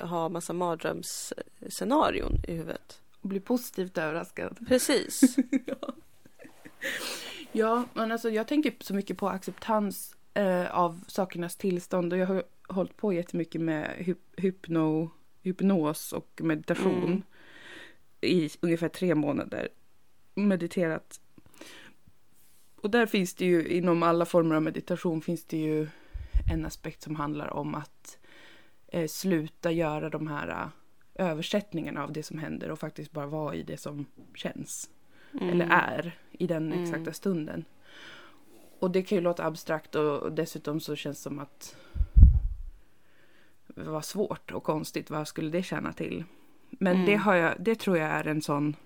ha 0.00 0.28
massa 0.28 0.52
mardrömsscenarion 0.52 2.32
i 2.48 2.52
huvudet. 2.52 3.02
Och 3.20 3.28
bli 3.28 3.40
positivt 3.40 3.98
överraskad. 3.98 4.58
Precis. 4.68 5.36
Ja, 7.52 7.84
men 7.94 8.12
alltså 8.12 8.30
jag 8.30 8.48
tänker 8.48 8.74
så 8.80 8.94
mycket 8.94 9.16
på 9.18 9.28
acceptans 9.28 10.16
eh, 10.34 10.70
av 10.78 11.04
sakernas 11.06 11.56
tillstånd 11.56 12.12
och 12.12 12.18
jag 12.18 12.26
har 12.26 12.42
hållit 12.68 12.96
på 12.96 13.12
jättemycket 13.12 13.60
med 13.60 13.94
hyp- 13.98 14.40
hypno, 14.40 15.10
hypnos 15.42 16.12
och 16.12 16.40
meditation 16.44 17.04
Mm. 17.04 17.22
i 18.20 18.50
ungefär 18.60 18.88
tre 18.88 19.14
månader. 19.14 19.68
Mediterat. 20.34 21.20
Och 22.76 22.90
där 22.90 23.06
finns 23.06 23.34
det 23.34 23.44
ju, 23.44 23.68
inom 23.68 24.02
alla 24.02 24.24
former 24.24 24.54
av 24.54 24.62
meditation 24.62 25.22
finns 25.22 25.44
det 25.44 25.56
ju 25.58 25.88
en 26.52 26.66
aspekt 26.66 27.02
som 27.02 27.16
handlar 27.16 27.48
om 27.52 27.74
att 27.74 28.18
eh, 28.88 29.06
sluta 29.08 29.70
göra 29.72 30.10
de 30.10 30.26
här 30.26 30.48
eh, 30.48 31.26
översättningarna 31.26 32.04
av 32.04 32.12
det 32.12 32.22
som 32.22 32.38
händer 32.38 32.70
och 32.70 32.78
faktiskt 32.78 33.12
bara 33.12 33.26
vara 33.26 33.54
i 33.54 33.62
det 33.62 33.76
som 33.76 34.06
känns 34.34 34.90
Mm. 35.32 35.48
eller 35.48 35.66
är 35.70 36.18
i 36.32 36.46
den 36.46 36.72
Mm. 36.72 36.84
exakta 36.84 37.12
stunden. 37.12 37.64
Och 38.78 38.90
det 38.90 39.02
kan 39.02 39.16
ju 39.16 39.22
låta 39.22 39.44
abstrakt 39.44 39.94
och 39.94 40.32
dessutom 40.32 40.80
så 40.80 40.96
känns 40.96 41.18
det 41.18 41.22
som 41.22 41.38
att 41.38 41.76
det 43.66 43.90
var 43.90 44.00
svårt 44.00 44.52
och 44.52 44.62
konstigt. 44.64 45.10
Vad 45.10 45.28
skulle 45.28 45.50
det 45.50 45.62
tjäna 45.62 45.92
till? 45.92 46.24
Men 46.70 46.94
Mm. 46.94 47.06
det, 47.06 47.14
har 47.16 47.34
jag, 47.34 47.54
det 47.58 47.74
tror 47.78 47.98
jag 47.98 48.08
är 48.10 48.26
en 48.26 48.42
sån... 48.42 48.76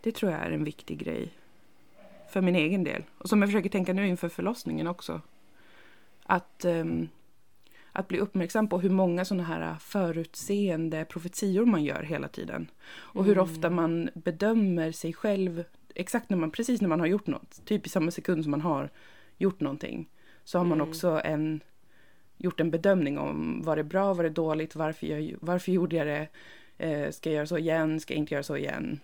Det 0.00 0.12
tror 0.12 0.32
jag 0.32 0.40
är 0.40 0.50
en 0.50 0.64
viktig 0.64 0.98
grej. 0.98 1.32
För 2.30 2.40
min 2.40 2.56
egen 2.56 2.84
del. 2.84 3.04
Och 3.18 3.28
som 3.28 3.42
jag 3.42 3.48
försöker 3.48 3.70
tänka 3.70 3.92
nu 3.92 4.08
inför 4.08 4.28
förlossningen 4.28 4.86
också. 4.86 5.20
Att, 6.22 6.64
ehm, 6.64 7.08
att 7.96 8.08
bli 8.08 8.18
uppmärksam 8.18 8.68
på 8.68 8.78
hur 8.80 8.90
många 8.90 9.24
sådana 9.24 9.44
här 9.44 9.76
förutseende 9.80 11.04
profetior 11.04 11.64
man 11.64 11.84
gör 11.84 12.02
hela 12.02 12.28
tiden. 12.28 12.70
Och 12.94 13.24
hur 13.24 13.32
Mm. 13.32 13.44
ofta 13.44 13.70
man 13.70 14.10
bedömer 14.14 14.92
sig 14.92 15.12
själv 15.12 15.64
exakt 15.94 16.30
när 16.30 16.36
man, 16.36 16.50
precis 16.50 16.80
när 16.80 16.88
man 16.88 17.00
har 17.00 17.06
gjort 17.06 17.26
något. 17.26 17.64
Typ 17.64 17.86
i 17.86 17.88
samma 17.88 18.10
sekund 18.10 18.42
som 18.42 18.50
man 18.50 18.60
har 18.60 18.90
gjort 19.38 19.60
någonting. 19.60 20.08
Så 20.44 20.58
har 20.58 20.64
man 20.64 20.78
Mm. 20.80 20.88
också 20.88 21.20
en, 21.24 21.60
gjort 22.36 22.60
en 22.60 22.70
bedömning 22.70 23.18
om 23.18 23.62
var 23.64 23.76
det 23.76 23.84
bra, 23.84 24.14
var 24.14 24.24
det 24.24 24.30
dåligt, 24.30 24.74
varför, 24.76 25.06
jag, 25.06 25.34
varför 25.40 25.72
gjorde 25.72 25.96
jag 25.96 26.06
det, 26.06 26.28
eh, 26.78 27.10
ska 27.10 27.30
jag 27.30 27.36
göra 27.36 27.46
så 27.46 27.58
igen, 27.58 28.00
ska 28.00 28.14
jag 28.14 28.18
inte 28.18 28.34
göra 28.34 28.42
så 28.42 28.56
igen. 28.56 29.00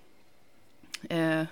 Eh, 1.10 1.42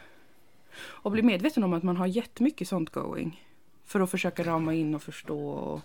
och 0.81 1.11
bli 1.11 1.23
medveten 1.23 1.65
om 1.65 1.73
att 1.73 1.83
man 1.83 1.97
har 1.97 2.07
jättemycket 2.07 2.69
sånt 2.69 2.91
going. 2.91 3.45
För 3.85 4.01
att 4.01 4.11
försöka 4.11 4.43
rama 4.43 4.75
in 4.75 4.95
och 4.95 5.03
förstå 5.03 5.49
och, 5.51 5.81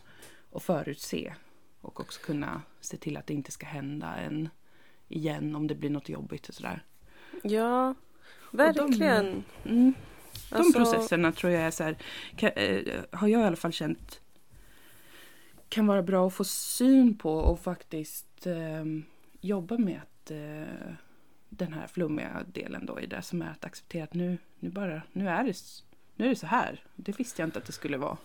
och 0.51 0.63
förutse. 0.63 1.33
Och 1.83 1.99
också 1.99 2.21
kunna 2.21 2.61
se 2.81 2.97
till 2.97 3.17
att 3.17 3.27
det 3.27 3.33
inte 3.33 3.51
ska 3.51 3.65
hända 3.65 4.15
en 4.15 4.49
igen 5.07 5.55
om 5.55 5.67
det 5.67 5.75
blir 5.75 5.89
något 5.89 6.09
jobbigt 6.09 6.49
och 6.49 6.55
sådär. 6.55 6.83
Ja, 7.43 7.95
verkligen. 8.51 9.43
Mm. 9.65 9.93
De 10.49 10.55
Alltså, 10.55 10.79
processerna 10.79 11.31
tror 11.31 11.51
jag 11.51 11.61
är 11.63 11.71
så 11.71 11.83
här, 11.83 11.97
kan, 12.35 12.51
eh, 12.55 13.03
har 13.11 13.27
jag 13.27 13.41
i 13.41 13.43
alla 13.43 13.55
fall 13.55 13.71
känt 13.71 14.21
kan 15.69 15.87
vara 15.87 16.03
bra 16.03 16.27
att 16.27 16.33
få 16.33 16.43
syn 16.43 17.17
på 17.17 17.33
och 17.33 17.59
faktiskt 17.59 18.47
eh, 18.47 18.85
jobba 19.41 19.77
med 19.77 20.01
att 20.01 20.31
eh, 20.31 20.93
den 21.49 21.73
här 21.73 21.87
flummiga 21.87 22.43
delen 22.53 22.85
då 22.85 22.99
i 22.99 23.05
det 23.05 23.21
som 23.21 23.41
är 23.41 23.51
att 23.51 23.65
acceptera 23.65 24.03
att 24.03 24.13
nu, 24.13 24.37
nu 24.59 24.69
bara, 24.69 25.01
nu 25.11 25.29
är 25.29 25.43
det, 25.43 25.53
nu 26.15 26.25
är 26.25 26.29
det 26.29 26.35
så 26.35 26.47
här. 26.47 26.83
Det 26.95 27.19
visste 27.19 27.41
jag 27.41 27.47
inte 27.47 27.59
att 27.59 27.65
det 27.65 27.71
skulle 27.71 27.97
vara. 27.97 28.17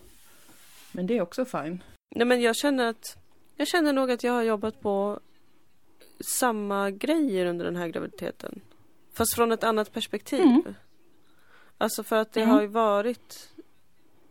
Men 0.91 1.07
det 1.07 1.17
är 1.17 1.21
också 1.21 1.45
fine. 1.45 1.83
Nej 2.15 2.27
men 2.27 2.41
jag 2.41 2.55
känner 2.55 2.89
att 2.89 3.17
jag 3.59 3.67
känner 3.67 3.93
nog 3.93 4.11
att 4.11 4.23
jag 4.23 4.33
har 4.33 4.43
jobbat 4.43 4.81
på 4.81 5.19
samma 6.39 6.91
grejer 6.91 7.45
under 7.45 7.65
den 7.65 7.75
här 7.75 7.87
graviditeten. 7.87 8.61
Fast 9.13 9.35
från 9.35 9.51
ett 9.51 9.63
annat 9.63 9.91
perspektiv. 9.93 10.41
Mm. 10.41 10.75
Alltså 11.77 12.03
för 12.03 12.15
att 12.15 12.33
det 12.33 12.41
Mm. 12.41 12.53
har 12.55 12.61
ju 12.61 12.67
varit 12.67 13.53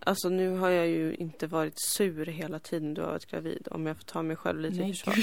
Alltså 0.00 0.28
nu 0.28 0.50
har 0.56 0.70
jag 0.70 0.86
ju 0.88 1.14
inte 1.14 1.46
varit 1.46 1.74
sur 1.96 2.26
hela 2.26 2.58
tiden 2.58 2.94
du 2.94 3.00
har 3.00 3.08
varit 3.08 3.26
gravid 3.30 3.68
om 3.70 3.86
jag 3.86 3.96
får 3.96 4.04
ta 4.04 4.22
mig 4.22 4.36
själv 4.36 4.60
lite 4.60 4.82
i 4.82 4.92
försvar. 4.92 5.14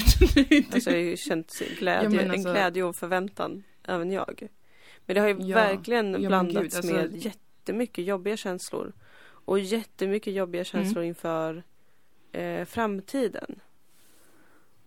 gud. 0.49 0.65
Alltså 0.73 0.89
jag 0.89 0.97
har 0.97 1.03
ju 1.03 1.17
känt 1.17 1.51
glädje, 1.79 2.21
Ja, 2.23 2.31
alltså- 2.31 2.47
en 2.49 2.53
glädje 2.53 2.83
och 2.83 2.95
förväntan, 2.95 3.63
även 3.83 4.11
jag. 4.11 4.47
Men 5.05 5.13
det 5.15 5.19
har 5.21 5.27
ju 5.27 5.35
Ja, 5.39 5.55
verkligen 5.55 6.11
men 6.11 6.21
blandats 6.27 6.63
gud, 6.63 6.75
alltså- 6.75 6.93
med 6.93 7.15
jättemycket 7.25 8.05
jobbiga 8.05 8.37
känslor. 8.37 8.93
Och 9.25 9.59
jättemycket 9.59 10.33
jobbiga 10.33 10.59
Mm. 10.59 10.65
känslor 10.65 11.03
inför 11.03 11.63
eh, 12.31 12.65
framtiden. 12.65 13.59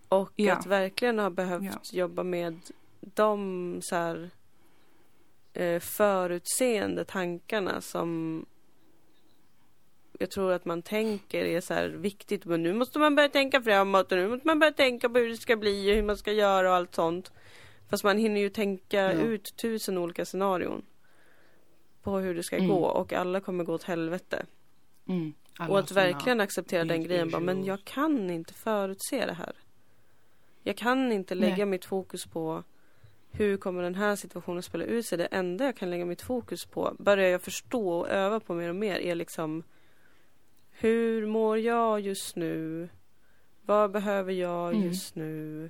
Och 0.09 0.31
Ja. 0.35 0.53
att 0.53 0.65
verkligen 0.65 1.19
ha 1.19 1.29
behövt 1.29 1.63
Ja. 1.63 1.97
jobba 1.99 2.23
med 2.23 2.59
de 2.99 3.79
så 3.83 3.95
här, 3.95 4.29
eh, 5.53 5.79
förutseende 5.79 7.05
tankarna 7.05 7.81
som 7.81 8.45
jag 10.19 10.31
tror 10.31 10.51
att 10.51 10.65
man 10.65 10.81
tänker 10.81 11.45
är 11.45 11.61
så 11.61 11.73
här 11.73 11.89
viktigt. 11.89 12.45
Men 12.45 12.63
nu 12.63 12.73
måste 12.73 12.99
man 12.99 13.15
börja 13.15 13.29
tänka 13.29 13.61
framåt 13.61 14.11
och 14.11 14.17
nu 14.17 14.27
måste 14.29 14.47
man 14.47 14.59
börja 14.59 14.73
tänka 14.73 15.09
på 15.09 15.19
hur 15.19 15.29
det 15.29 15.37
ska 15.37 15.55
bli 15.57 15.91
och 15.91 15.95
hur 15.95 16.03
man 16.03 16.17
ska 16.17 16.31
göra 16.31 16.69
och 16.69 16.75
allt 16.75 16.95
sånt. 16.95 17.31
Fast 17.89 18.03
man 18.03 18.17
hinner 18.17 18.41
ju 18.41 18.49
tänka 18.49 18.97
Ja. 19.01 19.11
ut 19.11 19.55
tusen 19.55 19.97
olika 19.97 20.25
scenarion. 20.25 20.85
På 22.03 22.17
hur 22.17 22.35
det 22.35 22.43
ska 22.43 22.55
Mm. 22.57 22.67
gå 22.69 22.85
och 22.85 23.13
alla 23.13 23.41
kommer 23.41 23.63
gå 23.63 23.73
åt 23.73 23.83
helvete. 23.83 24.45
Mm. 25.07 25.33
Och 25.69 25.79
att 25.79 25.91
verkligen 25.91 26.41
acceptera 26.41 26.83
den 26.83 27.03
grejen. 27.03 27.29
Bara, 27.29 27.39
men 27.41 27.65
jag 27.65 27.83
kan 27.85 28.29
inte 28.29 28.53
förutse 28.53 29.25
det 29.25 29.33
här. 29.33 29.53
Jag 30.69 30.77
kan 30.77 31.11
inte 31.11 31.35
lägga 31.35 31.55
Nej. 31.55 31.65
mitt 31.65 31.85
fokus 31.85 32.25
på 32.25 32.63
hur 33.31 33.57
kommer 33.57 33.83
den 33.83 33.95
här 33.95 34.15
situationen 34.15 34.63
spela 34.63 34.83
ut 34.83 35.05
sig. 35.05 35.17
Det 35.17 35.25
enda 35.25 35.65
jag 35.65 35.75
kan 35.77 35.89
lägga 35.89 36.05
mitt 36.05 36.21
fokus 36.21 36.65
på, 36.65 36.95
börjar 36.99 37.29
jag 37.29 37.41
förstå 37.41 37.89
och 37.99 38.09
öva 38.09 38.39
på 38.39 38.53
mer 38.53 38.69
och 38.69 38.75
mer, 38.75 38.95
är 38.99 39.15
liksom 39.15 39.63
hur 40.71 41.25
mår 41.27 41.57
jag 41.57 41.99
just 41.99 42.35
nu? 42.35 42.89
Vad 43.65 43.91
behöver 43.91 44.33
jag 44.33 44.69
Mm. 44.73 44.87
just 44.87 45.15
nu? 45.15 45.69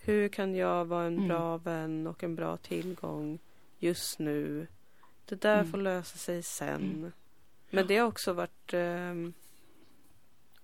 Hur 0.00 0.28
kan 0.28 0.54
jag 0.54 0.84
vara 0.84 1.04
en 1.06 1.16
Mm. 1.16 1.28
bra 1.28 1.56
vän 1.56 2.06
och 2.06 2.24
en 2.24 2.34
bra 2.34 2.56
tillgång 2.56 3.38
just 3.78 4.18
nu? 4.18 4.66
Det 5.28 5.40
där 5.40 5.58
Mm. 5.58 5.70
får 5.70 5.78
lösa 5.78 6.18
sig 6.18 6.42
sen. 6.42 6.82
Mm. 6.82 7.12
Men 7.70 7.86
det 7.86 7.96
har 7.96 8.06
också 8.08 8.32
varit 8.32 8.72
ehm, 8.74 9.32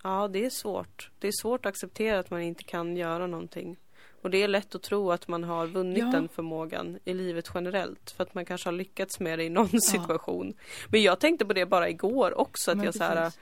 Ja, 0.03 0.29
det 0.29 0.45
är 0.45 0.51
svårt. 0.51 1.11
Det 1.19 1.29
är 1.29 1.33
svårt 1.43 1.67
att 1.67 1.71
acceptera 1.71 2.19
att 2.19 2.31
man 2.31 2.43
inte 2.43 2.65
kan 2.65 2.97
göra 2.97 3.27
någonting. 3.27 3.77
Och 4.23 4.31
det 4.31 4.43
är 4.43 4.49
lätt 4.49 4.75
att 4.75 4.83
tro 4.83 5.11
att 5.13 5.29
man 5.29 5.45
har 5.45 5.67
vunnit 5.67 5.99
Ja. 5.99 6.07
den 6.07 6.29
förmågan 6.29 6.99
i 7.05 7.15
livet 7.15 7.51
generellt. 7.55 8.11
För 8.11 8.23
att 8.23 8.35
man 8.35 8.45
kanske 8.45 8.67
har 8.69 8.73
lyckats 8.73 9.21
med 9.21 9.39
det 9.39 9.45
i 9.45 9.49
någon 9.49 9.81
situation. 9.81 10.55
Men 10.89 11.03
jag 11.03 11.21
tänkte 11.21 11.45
på 11.45 11.53
det 11.53 11.67
bara 11.67 11.89
igår 11.89 12.39
också. 12.39 12.71
Att 12.71 12.77
Men 12.77 12.85
jag 12.87 12.95
så 12.95 13.05
här, 13.05 13.33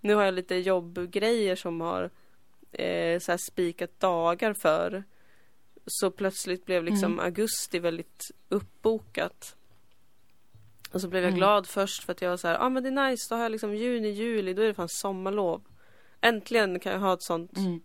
nu 0.00 0.14
har 0.14 0.24
jag 0.24 0.34
lite 0.34 0.54
jobbgrejer 0.56 1.56
som 1.56 1.80
har 1.80 2.10
eh, 2.72 3.18
så 3.18 3.32
här 3.32 3.38
spikat 3.50 4.00
dagar 4.00 4.52
för. 4.54 5.04
Så 5.86 6.10
plötsligt 6.10 6.64
blev 6.64 6.84
liksom 6.84 7.12
Mm. 7.12 7.24
augusti 7.24 7.78
väldigt 7.78 8.22
uppbokat. 8.48 9.56
Och 10.92 11.00
så 11.00 11.08
blev 11.08 11.22
jag 11.22 11.28
Mm. 11.28 11.38
glad 11.38 11.66
först 11.66 12.04
för 12.04 12.12
att 12.12 12.22
jag 12.22 12.30
var 12.30 12.36
så 12.36 12.48
här, 12.48 12.54
ja 12.54 12.60
ah, 12.60 12.68
men 12.68 12.82
det 12.82 12.88
är 12.88 13.10
nice, 13.10 13.26
då 13.30 13.34
har 13.36 13.42
jag 13.42 13.52
liksom 13.52 13.74
juni, 13.74 14.08
juli, 14.08 14.54
då 14.54 14.62
är 14.62 14.66
det 14.66 14.74
fan 14.74 14.88
sommarlov. 14.88 15.62
Äntligen 16.22 16.80
kan 16.80 16.92
jag 16.92 17.00
ha 17.00 17.14
ett 17.14 17.22
sånt, 17.22 17.56
Mm. 17.56 17.80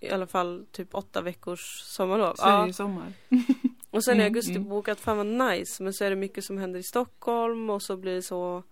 i 0.00 0.10
alla 0.10 0.26
fall 0.26 0.66
typ 0.72 0.94
åtta 0.94 1.20
veckors 1.22 1.80
sommarlov. 1.80 2.34
Ja. 2.38 2.72
sommar. 2.72 3.12
Och 3.90 4.04
sen 4.04 4.12
är 4.14 4.20
Mm, 4.20 4.26
augusti 4.26 4.54
mm. 4.54 4.68
bokat, 4.68 5.00
fan 5.00 5.16
vad 5.16 5.26
nice. 5.50 5.82
Men 5.82 5.92
så 5.92 6.04
är 6.04 6.10
det 6.10 6.16
mycket 6.16 6.44
som 6.44 6.58
händer 6.58 6.80
i 6.80 6.82
Stockholm 6.82 7.70
och 7.70 7.82
så 7.82 7.96
blir 7.96 8.14
det 8.14 8.22
så 8.22 8.62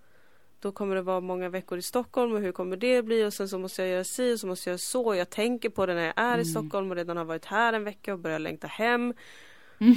då 0.61 0.73
kommer 0.73 0.95
det 0.97 1.03
vara 1.03 1.21
många 1.21 1.49
veckor 1.49 1.79
i 1.79 1.83
Stockholm 1.83 2.33
och 2.33 2.41
hur 2.41 2.53
kommer 2.53 2.77
det 2.77 3.03
bli? 3.03 3.25
Och 3.25 3.33
sen 3.35 3.49
så 3.49 3.59
måste 3.59 3.83
jag 3.83 3.91
göra 3.91 4.05
si 4.05 4.35
och 4.35 4.41
så 4.41 4.47
måste 4.47 4.69
jag 4.71 4.73
göra 4.73 4.79
så. 4.79 5.15
Jag 5.15 5.31
tänker 5.31 5.69
på 5.71 5.87
det 5.87 5.95
när 5.95 6.05
jag 6.05 6.13
är 6.17 6.31
i 6.39 6.41
Mm. 6.41 6.45
Stockholm 6.45 6.91
och 6.91 6.97
redan 6.97 7.17
har 7.17 7.25
varit 7.25 7.45
här 7.45 7.73
en 7.73 7.85
vecka 7.85 8.13
och 8.13 8.19
börjar 8.19 8.39
längta 8.39 8.67
hem. 8.67 9.15
Mm. 9.81 9.95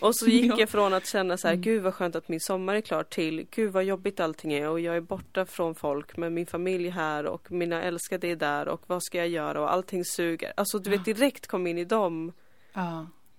Och 0.00 0.16
så 0.16 0.26
gick 0.26 0.52
Ja. 0.52 0.56
jag 0.58 0.68
från 0.68 0.94
att 0.94 1.06
känna 1.06 1.36
så 1.36 1.46
här, 1.48 1.54
Mm. 1.54 1.62
gud 1.62 1.82
vad 1.82 1.94
skönt 1.94 2.16
att 2.16 2.28
min 2.28 2.40
sommar 2.40 2.74
är 2.74 2.80
klar 2.80 3.02
till, 3.02 3.46
gud 3.50 3.72
vad 3.72 3.84
jobbigt 3.84 4.20
allting 4.20 4.52
är 4.52 4.68
och 4.68 4.80
jag 4.80 4.96
är 4.96 5.00
borta 5.00 5.46
från 5.46 5.74
folk 5.74 6.16
men 6.16 6.34
min 6.34 6.46
familj 6.46 6.86
är 6.86 6.90
här 6.92 7.26
och 7.26 7.52
mina 7.52 7.82
älskade 7.82 8.28
är 8.28 8.36
där 8.36 8.68
och 8.68 8.82
vad 8.86 9.02
ska 9.02 9.18
jag 9.18 9.28
göra 9.28 9.60
och 9.60 9.72
allting 9.72 10.04
suger. 10.04 10.52
Alltså 10.56 10.78
du 10.78 10.90
vet 10.90 11.04
direkt 11.04 11.46
kom 11.46 11.66
in 11.66 11.78
i 11.78 11.84
de 11.84 12.32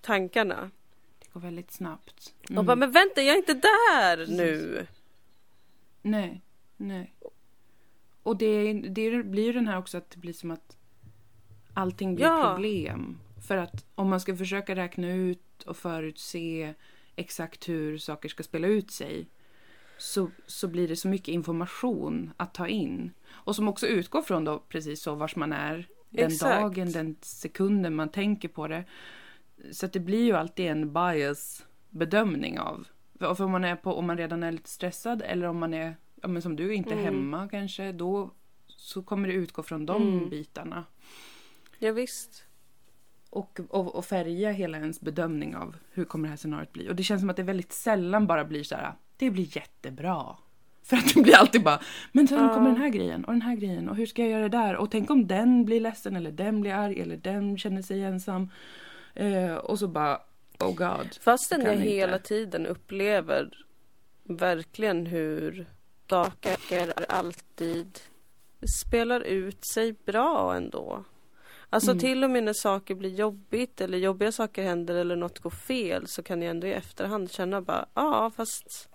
tankarna. 0.02 0.70
det 1.20 1.28
går 1.34 1.40
väldigt 1.40 1.76
snabbt. 1.78 2.34
Och 2.44 2.52
Mm. 2.52 2.66
bara, 2.66 2.76
men 2.76 2.92
vänta 2.92 3.22
jag 3.22 3.34
är 3.34 3.38
inte 3.38 3.54
där 3.54 4.28
nu! 4.38 4.88
Nej, 6.02 6.42
nej. 6.78 7.14
Och 8.24 8.38
det, 8.38 8.74
det 8.74 9.24
blir 9.24 9.44
ju 9.44 9.54
den 9.54 9.68
här 9.68 9.78
också 9.78 9.98
att 9.98 10.10
det 10.10 10.18
blir 10.18 10.34
som 10.34 10.52
att 10.52 10.78
allting 11.74 12.16
blir 12.16 12.26
Ja. 12.26 12.54
problem. 12.54 13.18
För 13.48 13.58
att 13.58 13.86
om 13.96 14.10
man 14.10 14.20
ska 14.20 14.36
försöka 14.36 14.76
räkna 14.76 15.14
ut 15.14 15.64
och 15.66 15.78
förutse 15.78 16.74
exakt 17.16 17.70
hur 17.70 17.98
saker 17.98 18.30
ska 18.30 18.44
spela 18.44 18.68
ut 18.68 18.92
sig 18.92 19.28
så, 19.98 20.32
så 20.48 20.68
blir 20.68 20.88
det 20.88 20.96
så 20.96 21.08
mycket 21.08 21.28
information 21.28 22.34
att 22.38 22.54
ta 22.54 22.68
in. 22.68 23.12
Och 23.32 23.56
som 23.56 23.68
också 23.68 23.88
utgår 23.88 24.22
från 24.22 24.44
då 24.46 24.60
precis 24.60 25.02
så 25.02 25.16
vars 25.16 25.36
man 25.36 25.54
är 25.54 25.88
den 26.10 26.26
Exakt. 26.32 26.62
dagen, 26.62 26.92
den 26.92 27.16
sekunden 27.22 27.96
man 27.96 28.10
tänker 28.10 28.48
på 28.48 28.68
det. 28.68 28.84
Så 29.72 29.86
att 29.86 29.94
det 29.94 30.00
blir 30.00 30.24
ju 30.24 30.34
alltid 30.34 30.66
en 30.66 30.94
bias 30.94 31.66
bedömning 31.90 32.60
av 32.60 32.88
och 33.20 33.38
för 33.38 33.44
om 33.44 33.52
man, 33.52 33.64
är 33.64 33.76
på, 33.76 33.94
om 33.94 34.06
man 34.08 34.18
redan 34.18 34.44
är 34.44 34.52
lite 34.52 34.70
stressad 34.70 35.22
eller 35.22 35.48
om 35.48 35.58
man 35.58 35.74
är, 35.74 35.96
ja, 36.22 36.28
men 36.28 36.42
som 36.42 36.56
du, 36.56 36.74
inte 36.76 36.94
Mm. 36.94 37.06
hemma 37.06 37.50
kanske, 37.50 37.92
då 37.92 38.32
så 38.68 39.02
kommer 39.04 39.28
det 39.28 39.34
utgå 39.34 39.64
från 39.64 39.86
de 39.86 40.02
Mm. 40.18 40.30
bitarna. 40.30 40.84
Ja, 41.80 41.92
visst. 41.92 42.45
Och, 43.36 43.60
och, 43.70 43.96
och 43.96 44.06
färga 44.06 44.52
hela 44.52 44.78
ens 44.78 45.02
bedömning 45.02 45.56
av 45.56 45.76
hur 45.92 46.06
kommer 46.06 46.28
det 46.28 46.30
här 46.30 46.38
scenariot 46.38 46.74
bli. 46.74 46.90
Och 46.90 46.96
det 46.96 47.04
känns 47.04 47.22
som 47.22 47.30
att 47.30 47.36
det 47.36 47.44
väldigt 47.44 47.74
sällan 47.74 48.28
bara 48.28 48.46
blir 48.46 48.64
så 48.64 48.76
här, 48.76 48.94
det 49.18 49.30
blir 49.30 49.58
jättebra. 49.58 50.38
För 50.84 50.98
att 50.98 51.14
det 51.14 51.22
blir 51.22 51.36
alltid 51.36 51.64
bara, 51.64 51.80
men 52.12 52.28
sen 52.28 52.50
kommer 52.50 52.70
den 52.70 52.82
här 52.82 52.90
grejen 52.90 53.26
och 53.26 53.34
den 53.34 53.42
här 53.42 53.56
grejen 53.56 53.90
och 53.90 53.96
hur 53.96 54.06
ska 54.06 54.22
jag 54.22 54.32
göra 54.32 54.50
det 54.50 54.58
där? 54.58 54.76
Och 54.76 54.92
tänk 54.92 55.10
om 55.10 55.28
den 55.28 55.66
blir 55.66 55.82
ledsen 55.82 56.16
eller 56.16 56.32
den 56.32 56.62
blir 56.62 56.74
arg 56.74 57.02
eller 57.02 57.18
den 57.18 57.58
känner 57.58 57.82
sig 57.82 58.04
ensam. 58.04 58.50
Eh, 59.14 59.56
och 59.56 59.80
så 59.80 59.88
bara, 59.88 60.22
oh 60.60 60.76
god. 60.76 61.18
Fastän 61.22 61.62
jag 61.62 61.74
inte. 61.74 61.88
hela 61.88 62.20
tiden 62.20 62.66
upplever 62.66 63.66
verkligen 64.24 65.06
hur 65.06 65.66
saker 66.10 66.94
alltid 67.12 68.00
spelar 68.82 69.22
ut 69.22 69.66
sig 69.66 69.96
bra 70.06 70.56
ändå. 70.56 71.04
Alltså 71.76 71.92
Mm. 71.92 72.00
till 72.00 72.24
och 72.24 72.30
med 72.30 72.44
när 72.44 72.54
saker 72.54 72.96
blir 72.96 73.10
jobbigt 73.10 73.82
eller 73.82 73.98
jobbiga 73.98 74.32
saker 74.32 74.64
händer 74.64 74.96
eller 74.96 75.16
något 75.16 75.40
går 75.40 75.50
fel 75.50 76.08
så 76.08 76.24
kan 76.24 76.42
jag 76.42 76.50
ändå 76.52 76.68
i 76.68 76.74
efterhand 76.74 77.32
känna 77.32 77.62
bara 77.62 77.86
ja 77.94 78.32
fast 78.36 78.90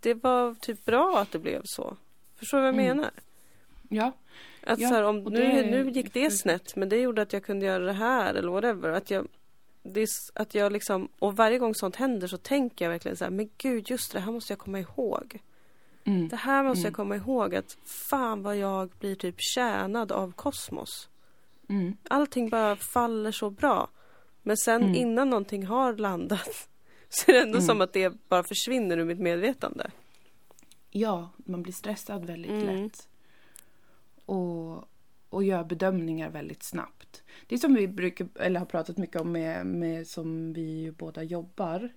det 0.00 0.14
var 0.14 0.54
typ 0.54 0.84
bra 0.84 1.18
att 1.18 1.32
det 1.32 1.38
blev 1.38 1.60
så. 1.64 1.96
Förstår 2.36 2.58
du 2.58 2.62
vad 2.62 2.68
jag 2.68 2.74
Mm. 2.80 2.96
menar? 2.96 3.10
Ja, 3.88 4.12
Att 4.66 4.78
Ja, 4.78 4.88
så 4.88 4.94
här, 4.94 5.02
om, 5.02 5.18
nu, 5.18 5.62
nu 5.70 5.90
gick 5.90 6.12
det 6.14 6.30
snett 6.30 6.76
men 6.76 6.88
det 6.88 6.96
gjorde 7.00 7.22
att 7.22 7.32
jag 7.32 7.44
kunde 7.44 7.66
göra 7.66 7.84
det 7.84 7.92
här 7.92 8.34
eller 8.34 8.48
whatever. 8.52 8.88
Att 8.90 9.10
jag, 9.10 9.28
det 9.82 10.00
är, 10.00 10.08
att 10.34 10.54
jag 10.54 10.72
liksom, 10.72 11.08
och 11.18 11.36
varje 11.36 11.58
gång 11.58 11.74
sånt 11.74 11.96
händer 11.96 12.26
så 12.28 12.36
tänker 12.36 12.84
jag 12.84 12.90
verkligen 12.92 13.16
så 13.16 13.24
här, 13.24 13.30
men 13.30 13.50
gud 13.58 13.90
just 13.90 14.12
det 14.12 14.20
här 14.20 14.32
måste 14.32 14.52
jag 14.52 14.58
komma 14.58 14.80
ihåg. 14.80 15.38
Mm. 16.04 16.28
Det 16.28 16.36
här 16.36 16.62
måste 16.64 16.78
Mm. 16.80 16.84
jag 16.88 16.94
komma 16.94 17.16
ihåg 17.16 17.54
att 17.54 17.76
fan 18.10 18.42
vad 18.42 18.56
jag 18.56 18.90
blir 19.00 19.14
typ 19.14 19.34
tjänad 19.38 20.12
av 20.12 20.32
kosmos. 20.32 21.08
Mm. 21.68 21.96
Allting 22.10 22.48
bara 22.48 22.76
faller 22.76 23.32
så 23.32 23.50
bra. 23.50 23.88
Men 24.42 24.56
sen 24.56 24.82
Mm. 24.82 24.94
innan 24.94 25.30
någonting 25.30 25.66
har 25.66 25.92
landat 25.96 26.68
så 27.08 27.30
är 27.30 27.34
det 27.34 27.40
ändå 27.40 27.58
Mm. 27.58 27.66
som 27.66 27.80
att 27.80 27.92
det 27.92 28.28
bara 28.28 28.44
försvinner 28.44 28.98
ur 28.98 29.04
mitt 29.04 29.18
medvetande. 29.20 29.90
Ja, 30.90 31.30
man 31.36 31.62
blir 31.62 31.72
stressad 31.72 32.24
väldigt 32.24 32.50
Mm. 32.50 32.66
lätt. 32.84 33.08
Och, 34.24 34.84
och 35.28 35.44
gör 35.44 35.64
bedömningar 35.64 36.30
väldigt 36.30 36.64
snabbt. 36.70 37.22
Det 37.46 37.54
är 37.54 37.58
som 37.58 37.74
vi 37.74 37.88
brukar, 37.88 38.28
eller 38.34 38.58
har 38.60 38.66
pratat 38.66 38.98
mycket 38.98 39.20
om 39.20 39.32
med, 39.32 39.66
med 39.66 40.06
som 40.06 40.52
vi 40.52 40.80
ju 40.80 40.92
båda 40.92 41.22
jobbar. 41.22 41.90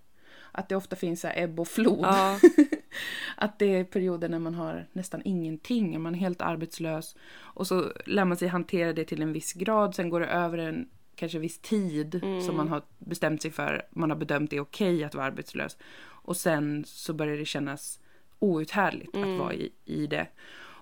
Att 0.51 0.69
det 0.69 0.75
ofta 0.75 0.95
finns 0.95 1.21
så 1.21 1.27
ebb 1.27 1.59
och 1.59 1.67
flod. 1.67 1.99
Ja, 2.05 2.39
Att 3.35 3.59
det 3.59 3.65
är 3.75 3.83
perioder 3.83 4.29
när 4.29 4.39
man 4.39 4.55
har 4.55 4.87
nästan 4.93 5.21
ingenting, 5.25 6.01
man 6.01 6.15
är 6.15 6.19
helt 6.19 6.41
arbetslös. 6.41 7.15
Och 7.33 7.67
så 7.67 7.91
lär 8.05 8.25
man 8.25 8.37
sig 8.37 8.47
hantera 8.47 8.93
det 8.93 9.03
till 9.05 9.21
en 9.21 9.33
viss 9.33 9.53
grad, 9.53 9.95
sen 9.95 10.09
går 10.09 10.19
det 10.19 10.25
över 10.27 10.57
en 10.57 10.89
kanske 11.15 11.39
viss 11.39 11.59
tid 11.59 12.15
Mm. 12.23 12.41
som 12.41 12.57
man 12.57 12.67
har 12.67 12.81
bestämt 12.99 13.41
sig 13.41 13.51
för, 13.51 13.81
man 13.91 14.09
har 14.09 14.17
bedömt 14.17 14.49
det 14.49 14.55
är 14.55 14.61
okej 14.61 15.03
att 15.03 15.15
vara 15.15 15.25
arbetslös. 15.25 15.77
Och 16.03 16.37
sen 16.37 16.83
så 16.87 17.13
börjar 17.13 17.37
det 17.37 17.45
kännas 17.45 17.99
outhärdligt 18.39 19.15
Mm. 19.15 19.33
att 19.33 19.39
vara 19.39 19.53
i, 19.53 19.71
i 19.85 20.07
det. 20.07 20.27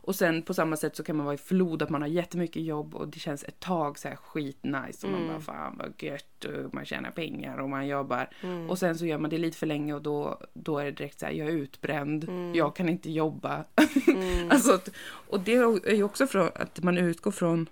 Och 0.09 0.15
sen 0.15 0.41
på 0.41 0.53
samma 0.53 0.77
sätt 0.77 0.95
så 0.95 1.03
kan 1.03 1.15
man 1.15 1.25
vara 1.25 1.35
i 1.35 1.37
flod, 1.37 1.81
att 1.81 1.89
man 1.89 2.01
har 2.01 2.09
jättemycket 2.09 2.63
jobb 2.63 2.95
och 2.95 3.07
det 3.07 3.19
känns 3.19 3.43
ett 3.43 3.59
tag 3.59 3.99
så 3.99 4.07
här 4.07 4.15
skitnice 4.15 5.03
och 5.07 5.11
man 5.11 5.21
Mm. 5.21 5.33
bara 5.33 5.41
fan 5.41 5.75
vad 5.77 5.93
gött 6.03 6.45
och 6.45 6.73
man 6.73 6.85
tjänar 6.85 7.11
pengar 7.11 7.57
och 7.57 7.69
man 7.69 7.87
jobbar. 7.87 8.29
mm. 8.43 8.69
Och 8.69 8.79
sen 8.79 8.97
så 8.97 9.05
gör 9.05 9.17
man 9.17 9.29
det 9.29 9.37
lite 9.37 9.57
för 9.57 9.65
länge 9.67 9.93
och 9.93 10.01
då, 10.01 10.41
då 10.53 10.77
är 10.79 10.85
det 10.85 10.91
direkt 10.91 11.19
så 11.19 11.25
här, 11.25 11.33
jag 11.33 11.47
är 11.47 11.51
utbränd, 11.51 12.23
Mm. 12.23 12.55
jag 12.55 12.75
kan 12.75 12.89
inte 12.89 13.11
jobba. 13.11 13.63
Mm. 14.07 14.47
alltså, 14.51 14.79
och 15.05 15.39
det 15.39 15.53
är 15.55 15.95
ju 15.95 16.03
också 16.03 16.27
från 16.27 16.49
att 16.55 16.83
man 16.83 16.97
utgår 16.97 17.31
från 17.31 17.69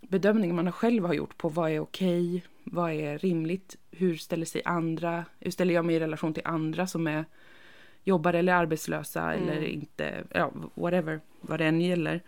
bedömningar 0.00 0.54
man 0.54 0.72
själv 0.72 1.04
har 1.04 1.14
gjort 1.14 1.36
på 1.38 1.48
vad 1.48 1.70
är 1.70 1.80
okej, 1.80 2.44
vad 2.64 2.92
är 2.92 3.18
rimligt, 3.18 3.76
hur 3.90 4.16
ställer 4.16 4.46
sig 4.46 4.62
andra, 4.64 5.24
hur 5.40 5.50
ställer 5.50 5.74
jag 5.74 5.84
mig 5.84 5.96
i 5.96 6.00
relation 6.00 6.34
till 6.34 6.42
andra 6.46 6.86
som 6.86 7.06
är 7.06 7.24
jobbar 8.06 8.34
eller 8.34 8.52
arbetslösa 8.52 9.32
Mm. 9.34 9.48
eller 9.48 9.62
inte, 9.66 10.24
ja, 10.34 10.52
whatever, 10.74 11.20
vad 11.40 11.60
det 11.60 11.64
än 11.66 11.80
gäller. 11.80 12.20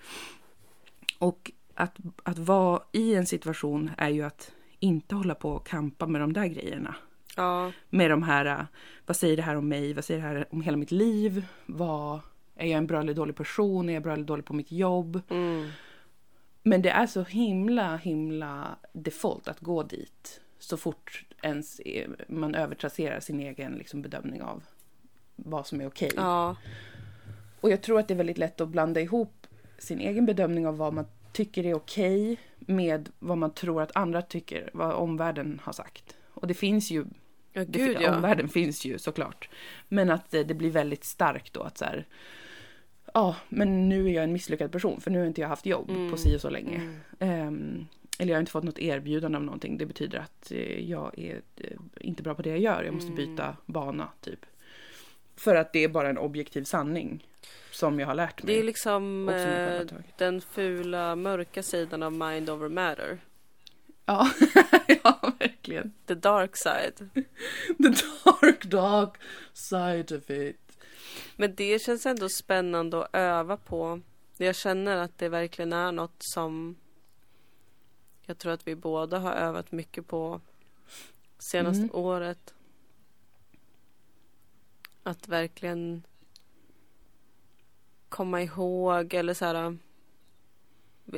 Och 1.19 1.51
att, 1.75 1.97
att 2.23 2.38
vara 2.38 2.83
i 2.93 3.14
en 3.14 3.27
situation 3.27 3.91
är 3.99 4.09
ju 4.09 4.23
att 4.23 4.53
inte 4.79 5.14
hålla 5.14 5.35
på 5.35 5.51
och 5.51 5.67
kampa 5.67 6.07
med 6.07 6.21
de 6.21 6.33
där 6.33 6.47
grejerna 6.47 6.95
ja, 7.37 7.73
med 7.91 8.11
de 8.11 8.23
här, 8.23 8.47
äh, 8.47 8.61
vad 9.07 9.17
säger 9.17 9.37
det 9.37 9.43
här 9.43 9.57
om 9.57 9.68
mig, 9.68 9.93
vad 9.95 10.05
säger 10.05 10.20
det 10.22 10.26
här 10.29 10.47
om 10.51 10.61
hela 10.62 10.76
mitt 10.76 10.91
liv, 10.91 11.47
vad, 11.66 12.20
är 12.57 12.66
jag 12.66 12.79
en 12.79 12.87
bra 12.87 13.01
eller 13.01 13.14
dålig 13.14 13.37
person, 13.37 13.89
är 13.89 13.95
jag 13.95 14.03
bra 14.03 14.12
eller 14.12 14.24
dålig 14.24 14.45
på 14.45 14.55
mitt 14.55 14.72
jobb? 14.72 15.20
mm. 15.31 15.68
Men 16.62 16.83
det 16.83 16.91
är 16.91 17.07
så 17.07 17.22
himla, 17.22 17.97
himla 17.97 18.76
default 18.93 19.49
att 19.49 19.61
gå 19.61 19.83
dit 19.83 20.41
så 20.59 20.76
fort 20.76 21.24
ens 21.43 21.81
är- 21.85 22.24
man 22.29 22.55
övertrasserar 22.55 23.20
sin 23.20 23.41
egen 23.41 23.72
liksom, 23.72 24.03
bedömning 24.03 24.43
av 24.43 24.62
vad 25.45 25.66
som 25.66 25.80
är 25.80 25.86
okej. 25.86 26.11
ja, 26.16 26.57
Och 27.61 27.70
jag 27.70 27.82
tror 27.82 27.99
att 28.01 28.09
det 28.09 28.14
är 28.14 28.18
väldigt 28.18 28.39
lätt 28.39 28.61
att 28.61 28.68
blanda 28.68 29.01
ihop 29.01 29.47
sin 29.78 30.01
egen 30.01 30.26
bedömning 30.26 30.66
av 30.66 30.76
vad 30.76 30.93
man 30.95 31.05
tycker 31.32 31.66
är 31.66 31.74
okej 31.74 32.36
med 32.59 33.09
vad 33.18 33.39
man 33.39 33.51
tror 33.55 33.82
att 33.82 33.97
andra 33.97 34.22
tycker, 34.22 34.70
vad 34.72 34.93
omvärlden 34.93 35.61
har 35.64 35.72
sagt. 35.72 36.16
Och 36.30 36.47
det 36.47 36.55
finns 36.55 36.91
ju 36.91 37.05
ja 37.53 37.64
det, 37.64 37.78
gud 37.78 37.97
ja. 38.01 38.16
Omvärlden 38.16 38.49
finns 38.49 38.84
ju 38.84 38.99
såklart. 38.99 39.49
Men 39.89 40.11
att 40.11 40.34
eh, 40.34 40.41
det 40.47 40.55
blir 40.55 40.70
väldigt 40.70 41.05
starkt 41.05 41.53
då 41.53 41.61
att 41.62 41.78
så 41.78 41.84
här. 41.84 42.07
Ja, 43.14 43.36
men 43.49 43.89
nu 43.89 44.09
är 44.09 44.12
jag 44.14 44.24
en 44.24 44.32
misslyckad 44.32 44.72
person 44.72 45.01
för 45.01 45.11
nu 45.11 45.18
har 45.18 45.26
inte 45.26 45.41
jag 45.41 45.49
haft 45.49 45.66
jobb 45.66 45.91
Mm. 45.91 46.11
på 46.11 46.16
si 46.16 46.36
och 46.36 46.41
så 46.41 46.51
länge. 46.51 46.76
Mm. 46.76 46.95
Ehm, 47.18 47.86
eller 48.18 48.32
jag 48.32 48.36
har 48.36 48.41
inte 48.41 48.53
fått 48.53 48.64
något 48.64 48.78
erbjudande 48.78 49.39
om 49.39 49.47
någonting. 49.47 49.78
Det 49.78 49.86
betyder 49.86 50.18
att 50.18 50.53
eh, 50.53 50.91
jag 50.91 51.18
är 51.18 51.41
eh, 51.57 51.70
inte 52.01 52.22
bra 52.22 52.34
på 52.34 52.43
det 52.43 52.51
jag 52.51 52.59
gör. 52.59 52.82
Jag 52.82 52.95
måste 52.95 53.12
Mm. 53.12 53.16
byta 53.16 53.57
bana 53.66 54.09
typ. 54.20 54.47
För 55.39 55.55
att 55.55 55.72
det 55.72 55.84
är 55.84 55.89
bara 55.89 56.09
en 56.09 56.18
objektiv 56.18 56.64
sanning. 56.64 57.24
Som 57.70 58.01
jag 58.01 58.07
har 58.07 58.14
lärt 58.14 58.43
mig. 58.43 58.55
Det 58.55 58.61
är 58.61 58.64
liksom 58.64 59.28
eh, 59.28 59.80
den 60.16 60.41
fula 60.41 61.16
mörka 61.16 61.62
sidan 61.62 62.03
av 62.03 62.12
mind 62.12 62.51
over 62.51 62.68
matter. 62.68 63.18
Ja, 64.05 64.30
ja, 65.05 65.32
verkligen. 65.39 65.93
The 66.07 66.14
dark 66.14 66.57
side. 66.57 67.11
The 67.78 67.89
dark, 68.24 68.64
dark 68.64 69.14
side 69.53 70.12
of 70.12 70.30
it. 70.30 70.78
Men 71.36 71.55
det 71.55 71.82
känns 71.82 72.07
ändå 72.07 72.28
spännande 72.28 73.05
att 73.05 73.11
öva 73.12 73.57
på. 73.57 74.01
Jag 74.36 74.57
känner 74.57 74.97
att 74.97 75.18
det 75.18 75.28
verkligen 75.28 75.72
är 75.72 75.93
något 75.93 76.16
som 76.18 76.76
jag 78.26 78.39
tror 78.39 78.53
att 78.53 78.66
vi 78.68 78.74
båda 78.76 79.18
har 79.18 79.32
övat 79.32 79.72
mycket 79.72 80.07
på 80.07 80.41
senaste 81.39 81.82
Mm. 81.82 81.95
året. 81.95 82.55
Att 85.09 85.29
verkligen 85.29 86.03
komma 88.09 88.43
ihåg 88.43 89.15
eller 89.15 89.35
så 89.35 89.45
här 89.45 89.77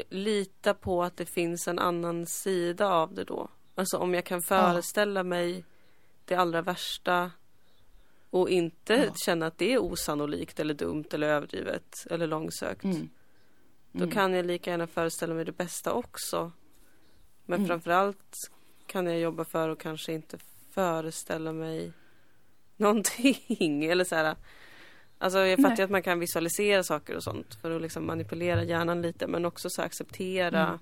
lita 0.09 0.75
på 0.75 1.03
att 1.03 1.17
det 1.17 1.27
finns 1.27 1.69
en 1.69 1.79
annan 1.79 2.27
sida 2.27 2.89
av 2.89 3.15
det 3.15 3.25
då. 3.25 3.49
Alltså 3.75 3.99
om 3.99 4.15
jag 4.15 4.25
kan 4.25 4.43
föreställa 4.43 5.23
mig 5.23 5.65
det 6.25 6.35
allra 6.35 6.63
värsta 6.63 7.31
och 8.31 8.51
inte 8.51 8.95
Ja. 8.95 9.15
känna 9.25 9.47
att 9.47 9.59
det 9.59 9.73
är 9.73 9.79
osannolikt 9.79 10.61
eller 10.61 10.75
dumt 10.75 11.05
eller 11.13 11.29
överdrivet 11.29 12.07
eller 12.11 12.27
långsökt. 12.27 12.85
Mm. 12.85 13.09
Då 13.93 13.99
Mm. 14.05 14.11
kan 14.11 14.33
jag 14.33 14.47
lika 14.47 14.71
gärna 14.71 14.87
föreställa 14.87 15.35
mig 15.35 15.45
det 15.45 15.53
bästa 15.53 15.93
också. 15.93 16.53
Men 17.47 17.57
Mm. 17.59 17.69
framförallt 17.69 18.35
kan 18.87 19.07
jag 19.07 19.19
jobba 19.21 19.45
för 19.45 19.69
att 19.69 19.79
kanske 19.79 20.13
inte 20.13 20.39
föreställa 20.71 21.53
mig 21.53 21.93
någonting. 22.81 23.85
Eller 23.91 24.05
så 24.05 24.15
här, 24.15 24.37
alltså 25.19 25.39
jag 25.39 25.59
fattar 25.59 25.77
Nej. 25.77 25.85
att 25.85 25.91
man 25.91 26.03
kan 26.03 26.21
visualisera 26.21 26.83
saker 26.83 27.17
och 27.17 27.23
sånt 27.23 27.55
för 27.55 27.71
att 27.71 27.83
liksom 27.83 28.07
manipulera 28.07 28.65
hjärnan 28.65 29.03
lite 29.03 29.27
men 29.27 29.45
också 29.45 29.71
så 29.71 29.83
acceptera. 29.83 30.79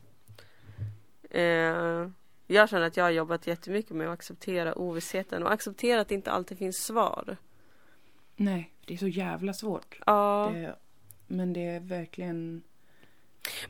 Eh, 1.31 2.11
jag 2.47 2.69
känner 2.69 2.87
att 2.87 2.97
jag 2.97 3.05
har 3.05 3.11
jobbat 3.11 3.47
jättemycket 3.47 3.97
med 3.97 4.07
att 4.07 4.15
acceptera 4.15 4.75
ovissheten 4.75 5.43
och 5.43 5.53
acceptera 5.53 6.01
att 6.01 6.09
det 6.09 6.15
inte 6.15 6.31
alltid 6.31 6.59
finns 6.59 6.77
svar. 6.77 7.37
Nej, 8.37 8.73
det 8.87 8.95
är 8.95 8.99
så 8.99 9.09
jävla 9.09 9.53
svårt. 9.53 10.01
Ja. 10.07 10.51
Det, 10.55 10.77
men 11.27 11.53
det 11.53 11.67
är 11.67 11.81
verkligen 11.81 12.63